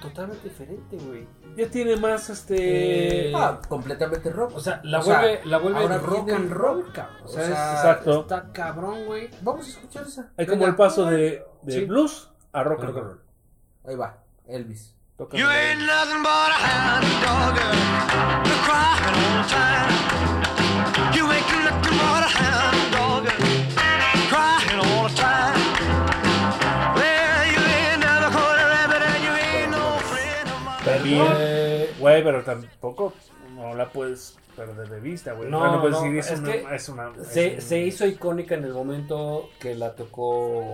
totalmente 0.00 0.48
diferente, 0.48 0.96
güey. 0.96 1.26
Ya 1.56 1.68
tiene 1.68 1.96
más 1.96 2.30
este. 2.30 3.30
Eh, 3.30 3.32
Ah, 3.34 3.60
completamente 3.68 4.30
rock. 4.30 4.52
O 4.54 4.60
sea, 4.60 4.80
la 4.84 5.00
O 5.00 5.02
sea, 5.02 5.20
vuelve, 5.20 5.40
la 5.44 5.58
vuelve 5.58 5.80
ahora 5.80 5.98
rock 5.98 6.30
and 6.30 6.50
roll, 6.52 6.84
rock. 6.84 6.92
cabrón. 6.94 7.16
O 7.22 7.24
O 7.24 7.28
sea, 7.28 7.44
sea, 7.46 7.72
es- 7.72 7.78
Exacto. 7.80 8.20
está 8.20 8.52
cabrón, 8.52 9.06
güey. 9.06 9.28
Vamos 9.42 9.66
a 9.66 9.70
escuchar 9.70 10.06
esa. 10.06 10.30
Hay 10.36 10.46
como 10.46 10.66
el 10.66 10.76
paso 10.76 11.04
de, 11.06 11.42
de 11.62 11.72
Sí. 11.72 11.84
blues 11.86 12.30
a 12.52 12.62
rock 12.62 12.80
and 12.84 12.88
Rock 12.88 12.98
and 12.98 13.06
roll. 13.08 13.20
Ahí 13.86 13.96
va, 13.96 14.22
Elvis. 14.46 14.94
You 15.32 15.46
ain't 15.48 15.80
nothing 15.84 16.22
but 16.22 16.48
a 16.50 16.58
hound 16.66 17.04
dog, 17.20 17.54
girl. 17.56 17.76
You're 18.48 18.62
crying 18.64 19.14
all 19.20 19.34
the 19.36 19.48
time. 19.52 19.92
You 21.14 21.24
ain't 21.30 21.48
nothing 21.64 21.96
but 22.00 22.22
a 22.24 22.30
hound 22.40 22.92
dog, 22.94 23.24
girl. 23.28 23.36
Crying 24.32 24.78
all 24.80 25.08
the 25.08 25.14
time. 25.14 25.60
Well, 26.96 27.42
you 27.52 27.60
ain't 27.60 28.00
never 28.00 28.28
caught 28.32 28.58
a 28.58 28.66
rabbit 28.74 29.02
and 29.02 29.22
you 29.22 29.32
ain't 29.44 29.70
no 29.70 29.98
friend 30.08 30.48
of 30.48 30.58
mine. 30.64 30.84
También, 30.84 31.26
Eh, 31.36 31.94
güey, 32.00 32.24
pero 32.24 32.42
tampoco 32.42 33.12
no 33.54 33.74
la 33.74 33.90
puedes 33.90 34.38
perder 34.56 34.88
de 34.88 35.00
vista, 35.00 35.32
güey. 35.34 35.50
No, 35.50 35.60
No, 35.60 35.72
no 35.76 35.80
puedes 35.82 35.96
no, 35.98 36.02
decir, 36.04 36.18
es, 36.18 36.30
es 36.30 36.38
una, 36.40 36.50
que 36.52 36.74
es 36.74 36.88
una. 36.88 37.12
es 37.20 37.28
se, 37.28 37.54
un- 37.56 37.60
se 37.60 37.78
hizo 37.80 38.06
icónica 38.06 38.54
en 38.54 38.64
el 38.64 38.72
momento 38.72 39.50
que 39.60 39.74
la 39.74 39.94
tocó 39.94 40.64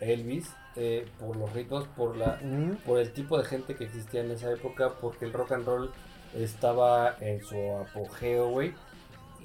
Elvis 0.00 0.50
eh, 0.76 1.08
por 1.18 1.36
los 1.36 1.52
ritmos, 1.52 1.86
por 1.88 2.16
la 2.16 2.38
por 2.84 2.98
el 2.98 3.12
tipo 3.12 3.38
de 3.38 3.44
gente 3.44 3.76
que 3.76 3.84
existía 3.84 4.22
en 4.22 4.30
esa 4.30 4.50
época, 4.50 4.94
porque 5.00 5.24
el 5.24 5.32
rock 5.32 5.52
and 5.52 5.66
roll 5.66 5.90
estaba 6.34 7.16
en 7.20 7.44
su 7.44 7.56
apogeo, 7.56 8.48
güey. 8.48 8.74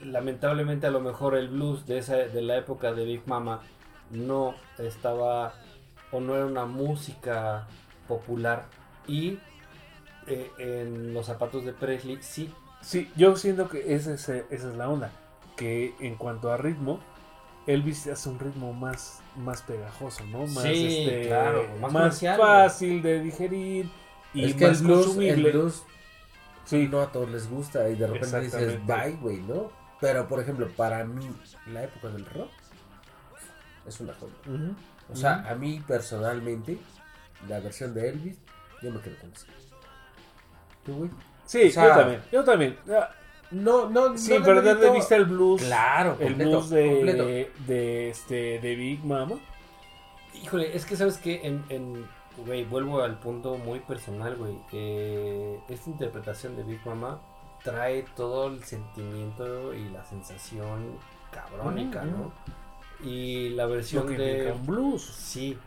Lamentablemente 0.03 0.87
a 0.87 0.91
lo 0.91 1.01
mejor 1.01 1.35
el 1.35 1.49
blues 1.49 1.85
de 1.85 1.97
esa 1.97 2.15
de 2.15 2.41
la 2.41 2.57
época 2.57 2.93
de 2.93 3.05
Big 3.05 3.27
Mama 3.27 3.61
no 4.11 4.55
estaba 4.77 5.53
o 6.11 6.19
no 6.19 6.35
era 6.35 6.45
una 6.45 6.65
música 6.65 7.67
popular 8.07 8.65
y 9.07 9.37
eh, 10.27 10.49
en 10.57 11.13
los 11.13 11.27
zapatos 11.27 11.65
de 11.65 11.73
Presley 11.73 12.17
sí 12.21 12.51
Sí, 12.81 13.11
yo 13.15 13.35
siento 13.35 13.69
que 13.69 13.93
esa 13.93 14.13
es, 14.13 14.29
esa 14.29 14.45
es 14.49 14.75
la 14.75 14.89
onda. 14.89 15.11
Que 15.55 15.93
en 15.99 16.15
cuanto 16.15 16.51
a 16.51 16.57
ritmo, 16.57 16.99
Elvis 17.67 18.07
hace 18.07 18.29
un 18.29 18.39
ritmo 18.39 18.73
más, 18.73 19.21
más 19.39 19.61
pegajoso, 19.61 20.23
¿no? 20.25 20.45
Más, 20.47 20.63
Sí, 20.63 21.05
este, 21.05 21.27
claro, 21.27 21.65
más 21.79 22.19
fácil 22.37 23.01
de 23.01 23.21
digerir 23.21 23.89
y 24.33 24.45
es 24.45 24.53
que 24.55 24.67
más 24.67 24.79
el 24.79 24.85
blues, 24.85 24.99
el 24.99 25.05
consumible. 25.05 25.51
blues 25.51 25.83
Sí, 26.65 26.87
no 26.87 27.01
a 27.01 27.11
todos 27.11 27.29
les 27.31 27.49
gusta 27.49 27.89
y 27.89 27.95
de 27.95 28.05
repente 28.05 28.41
dices, 28.41 28.85
bye, 28.85 29.17
güey, 29.19 29.37
¿no? 29.37 29.71
Pero, 29.99 30.27
por 30.27 30.39
ejemplo, 30.39 30.69
para 30.77 31.03
mí, 31.03 31.27
la 31.73 31.83
época 31.83 32.09
del 32.09 32.25
rock 32.27 32.51
es 33.87 33.99
una 33.99 34.13
joya. 34.13 34.33
O 35.11 35.15
sea, 35.15 35.49
a 35.49 35.55
mí 35.55 35.83
personalmente, 35.87 36.77
la 37.47 37.59
versión 37.59 37.93
de 37.95 38.09
Elvis, 38.09 38.37
yo 38.83 38.91
me 38.91 39.01
quedo 39.01 39.17
con 39.17 39.31
esa. 39.31 39.47
¿Tú, 40.85 40.95
güey? 40.95 41.09
Sí, 41.45 41.63
O 41.69 41.71
sea, 41.71 41.87
yo 41.87 41.95
también. 41.95 42.21
Yo 42.31 42.43
también. 42.43 42.77
No, 43.51 43.89
no, 43.89 44.17
Sin 44.17 44.39
no 44.39 44.45
perder 44.45 44.63
de 44.77 44.85
demerito- 44.87 44.93
vista 44.93 45.15
el 45.15 45.25
blues. 45.25 45.61
Claro, 45.63 46.17
el 46.19 46.35
blues 46.35 46.69
de, 46.69 46.87
completo. 46.87 47.25
de, 47.67 48.09
este, 48.09 48.59
de 48.59 48.75
Big 48.75 49.03
Mama. 49.03 49.39
Híjole, 50.43 50.75
es 50.75 50.85
que 50.85 50.95
sabes 50.95 51.17
que 51.17 51.41
en, 51.47 51.63
en 51.69 52.05
güey, 52.45 52.63
vuelvo 52.63 53.01
al 53.01 53.19
punto 53.19 53.57
muy 53.57 53.79
personal, 53.79 54.35
güey. 54.35 54.53
eh, 54.71 55.59
esta 55.67 55.89
interpretación 55.89 56.55
de 56.55 56.63
Big 56.63 56.79
Mama 56.85 57.19
trae 57.63 58.05
todo 58.15 58.47
el 58.47 58.63
sentimiento 58.63 59.73
y 59.73 59.89
la 59.89 60.05
sensación 60.05 60.95
cabrónica, 61.31 62.03
¿no? 62.05 62.31
Y 63.05 63.49
la 63.49 63.63
Lo 63.65 63.71
versión 63.71 64.07
que 64.07 64.17
de 64.17 64.51
un 64.51 64.65
blues. 64.65 65.03
sí, 65.03 65.57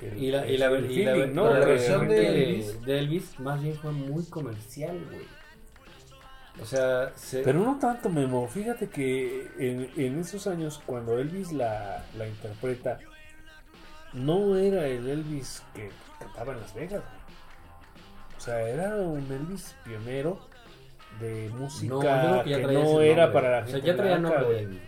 El- 0.00 0.22
y 0.22 0.30
la, 0.30 0.46
y 0.46 0.56
la, 0.56 0.70
y 0.70 0.78
la- 1.04 1.12
feeling, 1.12 1.34
¿no? 1.34 1.42
pero 1.48 1.58
la 1.60 1.66
versión 1.66 2.08
de 2.08 2.14
de, 2.14 2.44
Elvis. 2.44 2.82
de 2.82 2.98
Elvis 2.98 3.40
más 3.40 3.60
bien 3.62 3.74
fue 3.74 3.92
muy 3.92 4.24
comercial, 4.26 4.98
güey. 5.10 5.26
O 6.60 6.66
sea, 6.66 7.12
se, 7.16 7.42
Pero 7.42 7.60
no 7.60 7.78
tanto, 7.78 8.08
Memo. 8.10 8.46
Fíjate 8.46 8.88
que 8.90 9.50
en, 9.58 9.90
en 9.96 10.18
esos 10.20 10.46
años, 10.46 10.82
cuando 10.84 11.18
Elvis 11.18 11.50
la, 11.52 12.04
la 12.16 12.28
interpreta, 12.28 12.98
no 14.12 14.56
era 14.56 14.86
el 14.86 15.08
Elvis 15.08 15.62
que 15.74 15.90
cantaba 16.18 16.52
en 16.52 16.60
Las 16.60 16.74
Vegas. 16.74 17.04
O 18.36 18.40
sea, 18.40 18.60
era 18.68 18.96
un 18.96 19.30
Elvis 19.32 19.74
pionero 19.84 20.40
de 21.20 21.50
música 21.50 22.22
no, 22.22 22.42
que 22.42 22.50
ya 22.50 22.58
que 22.58 22.62
traía 22.62 22.84
no 22.84 23.00
era 23.00 23.26
nombre. 23.26 23.32
para 23.32 23.50
la 23.60 23.66
O 23.66 23.66
gente. 23.66 23.80
sea, 23.80 23.80
ya 23.80 23.96
traía 23.96 24.18
blanca, 24.18 24.18
nombre 24.18 24.46
de. 24.46 24.58
Elvis. 24.58 24.82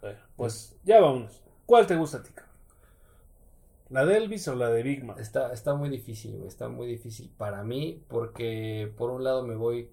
Bueno, 0.00 0.18
pues 0.36 0.76
ya 0.84 1.00
vámonos. 1.00 1.42
¿Cuál 1.66 1.86
te 1.86 1.96
gusta 1.96 2.18
a 2.18 2.22
ti? 2.22 2.30
cabrón? 2.34 2.49
¿La 3.90 4.04
de 4.06 4.16
Elvis 4.16 4.46
o 4.48 4.54
la 4.54 4.70
de 4.70 4.82
Big 4.82 5.04
Man? 5.04 5.18
Está, 5.18 5.52
está 5.52 5.74
muy 5.74 5.88
difícil, 5.88 6.36
güey. 6.36 6.48
Está 6.48 6.68
muy 6.68 6.86
difícil 6.86 7.30
para 7.36 7.62
mí 7.64 8.02
porque 8.08 8.92
por 8.96 9.10
un 9.10 9.24
lado 9.24 9.44
me 9.44 9.56
voy 9.56 9.88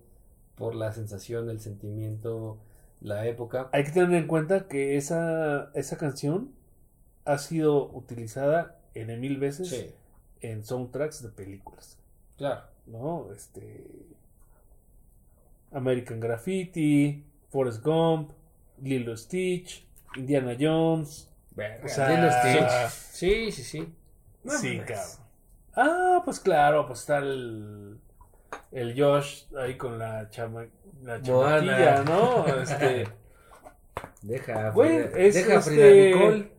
por 0.56 0.76
la 0.76 0.92
sensación, 0.94 1.50
el 1.50 1.60
sentimiento, 1.60 2.58
la 3.02 3.26
época. 3.28 3.70
Hay 3.74 3.84
que 3.84 3.92
tener 3.92 4.14
en 4.14 4.28
cuenta 4.28 4.68
que 4.68 4.98
esa, 4.98 5.72
esa 5.74 5.98
canción 5.98 6.52
ha 7.26 7.38
sido 7.40 7.90
utilizada 7.92 8.80
N 8.94 9.18
mil 9.18 9.38
veces 9.38 9.70
Sí, 9.70 9.88
en 10.42 10.64
soundtracks 10.64 11.22
de 11.24 11.30
películas. 11.30 11.98
claro. 12.38 12.62
¿no? 12.86 13.32
Este. 13.36 13.86
American 15.72 16.20
Graffiti, 16.20 17.24
Forrest 17.50 17.84
Gump, 17.84 18.32
Lilo 18.82 19.16
Stitch, 19.18 19.86
Indiana 20.16 20.56
Jones. 20.60 21.30
O 21.84 21.88
sea, 21.88 22.10
Lilo 22.10 22.32
Stitch. 22.32 22.90
Sí, 23.12 23.52
sí, 23.52 23.64
sí. 23.64 23.96
sí, 24.60 24.80
cabrón. 24.80 25.06
Ah, 25.76 26.22
pues 26.26 26.40
claro, 26.40 26.86
pues 26.88 27.00
está 27.02 27.18
el. 27.20 28.00
El 28.72 29.00
Josh 29.02 29.46
ahí 29.58 29.78
con 29.78 29.98
la 30.00 30.30
chama. 30.30 30.66
La 31.04 31.22
chamaquilla, 31.22 32.04
¿no? 32.04 32.46
Este. 32.62 33.08
Deja, 34.22 34.70
Güey, 34.72 35.10
es 35.16 35.36
deja 35.36 35.56
este- 35.56 35.70
Frida 35.72 36.18
Nicole. 36.18 36.52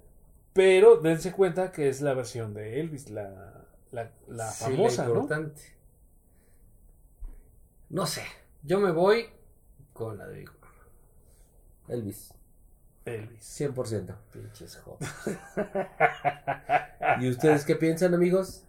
Pero 0.53 0.97
dense 0.97 1.33
cuenta 1.33 1.71
que 1.71 1.89
es 1.89 2.01
la 2.01 2.15
versión 2.15 2.53
de 2.55 2.81
Elvis, 2.81 3.11
la, 3.11 3.65
la, 3.93 4.11
la 4.27 4.51
Sí, 4.51 4.65
famosa, 4.65 5.03
la 5.03 5.09
¿no? 5.09 5.15
importante. 5.21 5.63
¿no? 7.91 8.07
sé. 8.07 8.23
Yo 8.65 8.81
me 8.81 8.91
voy 8.91 9.29
con 9.93 10.19
la 10.19 10.27
de. 10.27 10.47
Elvis, 11.89 12.35
Elvis. 13.09 13.61
100%. 13.61 14.15
Pinches 14.33 14.77
jotos. 14.77 15.09
¿Y 17.21 17.31
ustedes 17.31 17.65
qué 17.65 17.77
piensan, 17.77 18.15
amigos? 18.15 18.65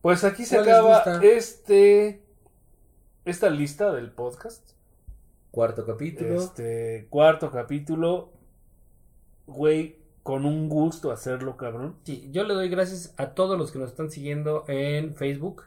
Pues 0.00 0.24
aquí 0.24 0.44
se 0.44 0.56
¿Cuál 0.56 0.66
les 0.66 0.74
acaba 0.74 1.24
este 1.24 2.22
esta 3.24 3.48
lista 3.48 3.92
del 3.92 4.10
podcast. 4.10 4.72
Cuarto 5.50 5.86
capítulo. 5.86 6.34
Este 6.34 7.06
cuarto 7.08 7.50
capítulo. 7.50 8.32
Güey, 9.46 9.96
con 10.22 10.44
un 10.44 10.68
gusto 10.68 11.10
hacerlo, 11.10 11.56
cabrón. 11.56 11.96
Sí, 12.04 12.28
yo 12.32 12.44
le 12.44 12.54
doy 12.54 12.68
gracias 12.68 13.14
a 13.16 13.28
todos 13.28 13.58
los 13.58 13.72
que 13.72 13.78
nos 13.78 13.90
están 13.90 14.10
siguiendo 14.10 14.64
en 14.68 15.14
Facebook. 15.14 15.64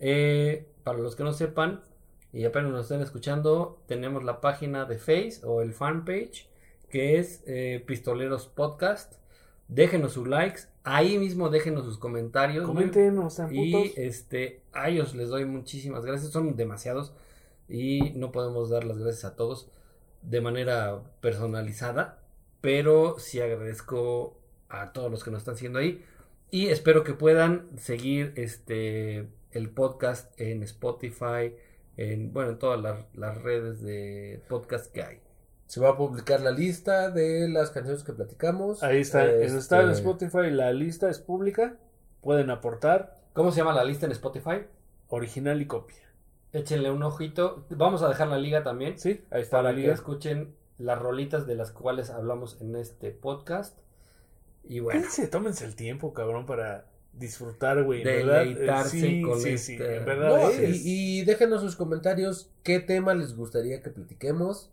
Eh, 0.00 0.66
para 0.82 0.98
los 0.98 1.16
que 1.16 1.24
no 1.24 1.32
sepan 1.32 1.82
y 2.32 2.44
apenas 2.44 2.70
nos 2.70 2.82
estén 2.82 3.00
escuchando, 3.00 3.82
tenemos 3.86 4.24
la 4.24 4.40
página 4.40 4.84
de 4.84 4.98
Face 4.98 5.40
o 5.44 5.60
el 5.60 5.74
fanpage 5.74 6.47
que 6.88 7.18
es 7.18 7.42
eh, 7.46 7.82
Pistoleros 7.86 8.46
Podcast. 8.46 9.14
Déjenos 9.68 10.12
sus 10.12 10.26
likes, 10.26 10.62
ahí 10.82 11.18
mismo 11.18 11.50
déjenos 11.50 11.84
sus 11.84 11.98
comentarios. 11.98 12.64
güey. 12.64 12.74
Comenten, 12.74 13.14
no 13.14 13.28
sean 13.28 13.54
Y 13.54 13.92
este, 13.96 14.62
a 14.72 14.88
ellos 14.88 15.14
les 15.14 15.28
doy 15.28 15.44
muchísimas 15.44 16.04
gracias. 16.06 16.32
Son 16.32 16.56
demasiados 16.56 17.14
y 17.68 18.12
no 18.14 18.32
podemos 18.32 18.70
dar 18.70 18.84
las 18.84 18.98
gracias 18.98 19.24
a 19.24 19.36
todos. 19.36 19.70
de 20.22 20.40
manera 20.40 21.02
personalizada, 21.20 22.22
pero 22.60 23.18
sí 23.18 23.40
agradezco 23.40 24.40
a 24.68 24.92
todos 24.92 25.10
los 25.10 25.22
que 25.22 25.30
nos 25.30 25.42
están 25.42 25.54
haciendo 25.54 25.78
ahí 25.78 26.02
y 26.50 26.68
espero 26.68 27.04
que 27.04 27.12
puedan 27.12 27.68
seguir 27.78 28.32
este 28.36 29.28
el 29.52 29.70
podcast 29.70 30.38
en 30.40 30.62
Spotify, 30.62 31.54
en 31.96 32.32
bueno, 32.32 32.52
en 32.52 32.58
todas 32.58 32.80
las, 32.80 33.04
las 33.14 33.42
redes 33.42 33.82
de 33.82 34.42
podcast 34.48 34.92
que 34.92 35.02
hay. 35.02 35.20
Se 35.68 35.78
va 35.80 35.90
a 35.90 35.96
publicar 35.96 36.40
la 36.40 36.50
lista 36.50 37.10
de 37.10 37.48
las 37.48 37.70
canciones 37.70 38.02
que 38.02 38.12
platicamos. 38.12 38.82
Ahí 38.82 39.00
está, 39.02 39.24
Este, 39.26 39.58
está 39.58 39.82
en 39.82 39.90
Spotify, 39.90 40.50
la 40.50 40.72
lista 40.72 41.08
es 41.08 41.20
pública. 41.20 41.76
Pueden 42.20 42.50
aportar 42.50 43.16
¿Cómo 43.34 43.52
se 43.52 43.58
llama 43.58 43.72
la 43.72 43.84
lista 43.84 44.06
en 44.06 44.12
Spotify? 44.12 44.64
original 45.10 45.60
y 45.62 45.66
copia. 45.66 45.96
Échenle 46.52 46.90
un 46.90 47.02
ojito. 47.04 47.64
Vamos 47.70 48.02
a 48.02 48.08
dejar 48.08 48.28
la 48.28 48.38
liga 48.38 48.62
también 48.64 48.98
Sí, 48.98 49.20
ahí 49.30 49.42
está 49.42 49.58
para 49.58 49.70
la 49.70 49.74
que 49.76 49.82
liga. 49.82 49.94
escuchen 49.94 50.54
las 50.78 50.98
rolitas 50.98 51.46
de 51.46 51.54
las 51.54 51.70
cuales 51.70 52.10
hablamos 52.10 52.60
en 52.60 52.74
este 52.74 53.10
podcast. 53.12 53.78
Y 54.64 54.80
bueno, 54.80 55.00
Quédense, 55.00 55.28
tómense 55.28 55.64
el 55.64 55.76
tiempo, 55.76 56.12
cabrón, 56.12 56.46
para 56.46 56.86
disfrutar, 57.12 57.82
güey. 57.84 58.02
eh, 58.02 58.04
Deleitarse 58.04 59.00
sí, 59.00 59.22
con 59.22 59.40
sí, 59.40 59.50
este- 59.50 59.58
sí, 59.58 59.72
en 59.82 60.04
verdad 60.04 60.28
No, 60.28 60.48
es. 60.50 60.84
y, 60.84 61.20
y 61.20 61.24
déjenos 61.24 61.60
sus 61.62 61.76
comentarios 61.76 62.50
qué 62.62 62.80
tema 62.80 63.14
les 63.14 63.36
gustaría 63.36 63.82
que 63.82 63.90
platiquemos. 63.90 64.70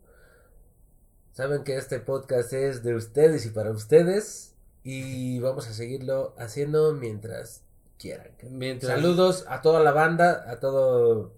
Saben 1.36 1.66
que 1.66 1.76
este 1.76 1.99
podcast 1.99 2.53
es 2.53 2.82
de 2.82 2.95
ustedes 2.95 3.45
y 3.45 3.49
para 3.49 3.72
ustedes. 3.72 4.56
Y 4.84 5.40
vamos 5.40 5.68
a 5.68 5.74
seguirlo 5.74 6.34
haciendo 6.38 6.94
mientras 6.94 7.62
quieran. 7.99 8.30
mientras 8.52 8.94
Saludos 8.94 9.44
a 9.49 9.62
toda 9.62 9.82
la 9.82 9.91
banda, 9.91 10.49
a 10.49 10.62
todo 10.62 11.34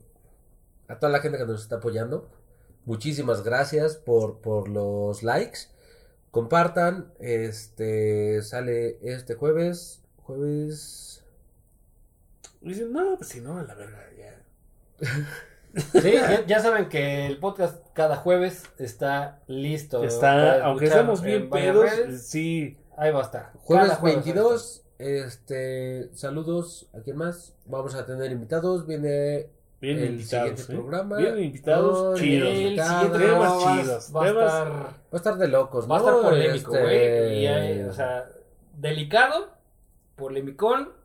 a 0.87 0.99
toda 0.99 1.11
la 1.11 1.19
gente 1.19 1.39
que 1.39 1.47
nos 1.47 1.63
está 1.63 1.77
apoyando. 1.77 2.29
Muchísimas 2.85 3.43
gracias 3.43 3.95
por, 3.95 4.39
por 4.39 4.67
los 4.67 5.23
likes. 5.23 5.61
Compartan. 6.29 7.11
Este 7.17 8.43
sale 8.43 8.99
este 9.01 9.33
jueves. 9.33 10.03
Jueves. 10.17 11.23
Dicen, 12.61 12.93
no, 12.93 13.17
pues 13.17 13.29
si 13.29 13.41
no, 13.41 13.57
a 13.57 13.63
la 13.63 13.73
verga, 13.73 14.05
ya. 14.15 14.43
Sí, 15.77 16.11
ya, 16.13 16.45
ya 16.45 16.59
saben 16.59 16.89
que 16.89 17.27
el 17.27 17.37
podcast 17.37 17.77
cada 17.93 18.15
jueves 18.15 18.63
está 18.77 19.39
listo. 19.47 20.03
Está, 20.03 20.63
aunque 20.65 20.85
estemos 20.85 21.21
bien 21.21 21.49
pedos, 21.49 21.89
redes. 21.89 22.27
sí. 22.27 22.77
Ahí 22.97 23.11
va 23.11 23.19
a 23.19 23.23
estar. 23.23 23.51
Jueves 23.63 23.93
jueves 23.93 24.23
22. 24.25 24.83
Este. 24.97 26.09
Saludos. 26.15 26.89
¿A 26.97 27.01
quién 27.01 27.17
más? 27.17 27.53
Vamos 27.65 27.93
a 27.95 28.05
tener 28.05 28.31
invitados. 28.31 28.87
Viene 28.87 29.49
Vienen 29.79 30.03
El 30.05 30.09
invitados. 30.13 30.49
siguiente 30.49 30.73
¿eh? 30.73 30.75
programa. 30.75 31.17
Vienen 31.17 31.43
invitados 31.43 32.19
chidos. 32.19 32.49
El 32.49 32.55
siguiente 32.55 33.19
temas 33.19 33.63
chidos, 33.63 34.15
Va 34.15 34.23
a 34.23 34.27
estar, 34.29 34.71
Va 34.71 34.95
a 35.11 35.15
estar 35.15 35.37
de 35.37 35.47
locos, 35.47 35.89
va 35.89 35.95
a 35.97 35.99
estar 35.99 36.13
polémico, 36.21 36.71
güey. 36.71 37.83
O 37.83 37.93
sea, 37.93 38.25
delicado, 38.75 39.49
polemicón. 40.15 40.96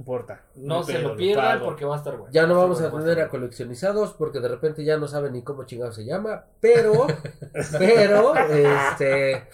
No 0.00 0.02
importa. 0.02 0.40
No 0.56 0.82
se 0.82 0.98
lo 0.98 1.14
pierdan 1.14 1.60
porque 1.60 1.84
va 1.84 1.96
a 1.96 1.98
estar 1.98 2.16
bueno. 2.16 2.32
Ya 2.32 2.46
no 2.46 2.54
Va 2.54 2.62
vamos 2.62 2.80
a 2.80 2.88
bueno, 2.88 3.04
tener 3.04 3.22
a 3.22 3.28
coleccionizados 3.28 4.14
porque 4.14 4.40
de 4.40 4.48
repente 4.48 4.82
ya 4.82 4.96
no 4.96 5.06
saben 5.06 5.34
ni 5.34 5.42
cómo 5.42 5.64
chingado 5.64 5.92
se 5.92 6.06
llama. 6.06 6.46
Pero, 6.60 7.06
pero, 7.78 8.34
este. 8.34 9.44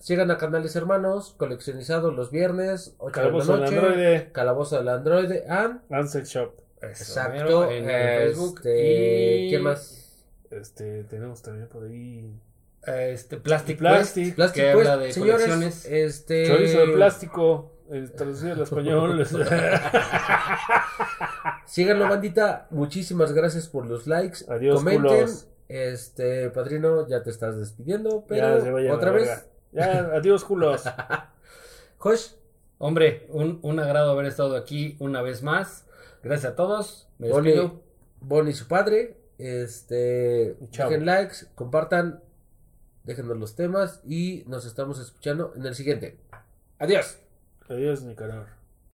Sigan 0.00 0.32
a 0.32 0.38
Canales 0.38 0.74
Hermanos, 0.74 1.36
coleccionizados 1.38 2.12
los 2.16 2.32
viernes, 2.32 2.96
8 2.98 3.12
Calabozo 3.12 3.52
de 3.52 3.60
la 3.60 3.64
del 3.66 3.74
noche. 3.76 3.86
Androide, 3.86 4.32
Calabozo 4.32 4.76
del 4.78 4.88
Androide. 4.88 5.44
And, 5.48 5.80
Ansel 5.88 6.24
Shop. 6.24 6.52
Exacto. 6.82 7.70
en, 7.70 7.84
Facebook. 7.84 8.56
este, 8.56 9.36
y 9.36 9.48
¿Quién 9.50 9.62
más? 9.62 10.26
Este, 10.50 11.04
tenemos 11.04 11.42
también 11.42 11.68
por 11.68 11.84
ahí. 11.84 12.34
Este, 12.84 13.36
Plastic, 13.36 13.78
Plastic. 13.78 14.34
Plastic 14.34 14.64
que 14.64 14.72
Quest. 14.72 14.88
habla 14.88 14.96
de 14.96 15.12
Señores, 15.12 15.34
colecciones. 15.46 15.86
este. 15.86 16.46
Chorizo 16.48 16.78
de 16.86 16.92
plástico. 16.92 17.71
Eh, 17.90 18.08
Traducido 18.16 18.52
al 18.52 18.60
español. 18.62 19.26
Síganlo, 21.66 22.08
bandita. 22.08 22.66
Muchísimas 22.70 23.32
gracias 23.32 23.68
por 23.68 23.86
los 23.86 24.06
likes. 24.06 24.44
Adiós, 24.48 24.76
Comenten. 24.76 25.02
culos. 25.10 25.48
Este, 25.68 26.50
padrino, 26.50 27.08
ya 27.08 27.22
te 27.22 27.30
estás 27.30 27.58
despidiendo, 27.58 28.20
Ya 28.20 28.26
pero 28.28 28.60
se 28.60 28.70
vayan 28.70 28.92
a 28.92 28.94
otra 28.94 29.10
vez. 29.12 29.26
verga. 29.28 29.44
Ya, 29.72 29.98
adiós, 30.16 30.44
culos. 30.44 30.82
Josh, 31.98 32.32
Hombre, 32.78 33.26
un, 33.28 33.60
un 33.62 33.78
agrado 33.78 34.10
haber 34.10 34.26
estado 34.26 34.56
aquí 34.56 34.96
una 34.98 35.22
vez 35.22 35.42
más. 35.44 35.86
Gracias 36.22 36.52
a 36.52 36.56
todos. 36.56 37.08
Me 37.18 37.30
Bonnie, 37.30 37.52
despido. 37.52 37.80
Bonnie 38.20 38.52
su 38.54 38.66
padre. 38.66 39.16
Este, 39.38 40.56
Chao. 40.70 40.90
dejen 40.90 41.06
likes, 41.06 41.46
compartan, 41.54 42.22
déjenos 43.04 43.36
los 43.38 43.54
temas 43.56 44.00
y 44.04 44.44
nos 44.46 44.66
estamos 44.66 45.00
escuchando 45.00 45.52
en 45.56 45.64
el 45.64 45.74
siguiente. 45.76 46.18
Adiós. 46.78 47.18
Adiós, 47.68 48.02
Nicanor. 48.02 48.61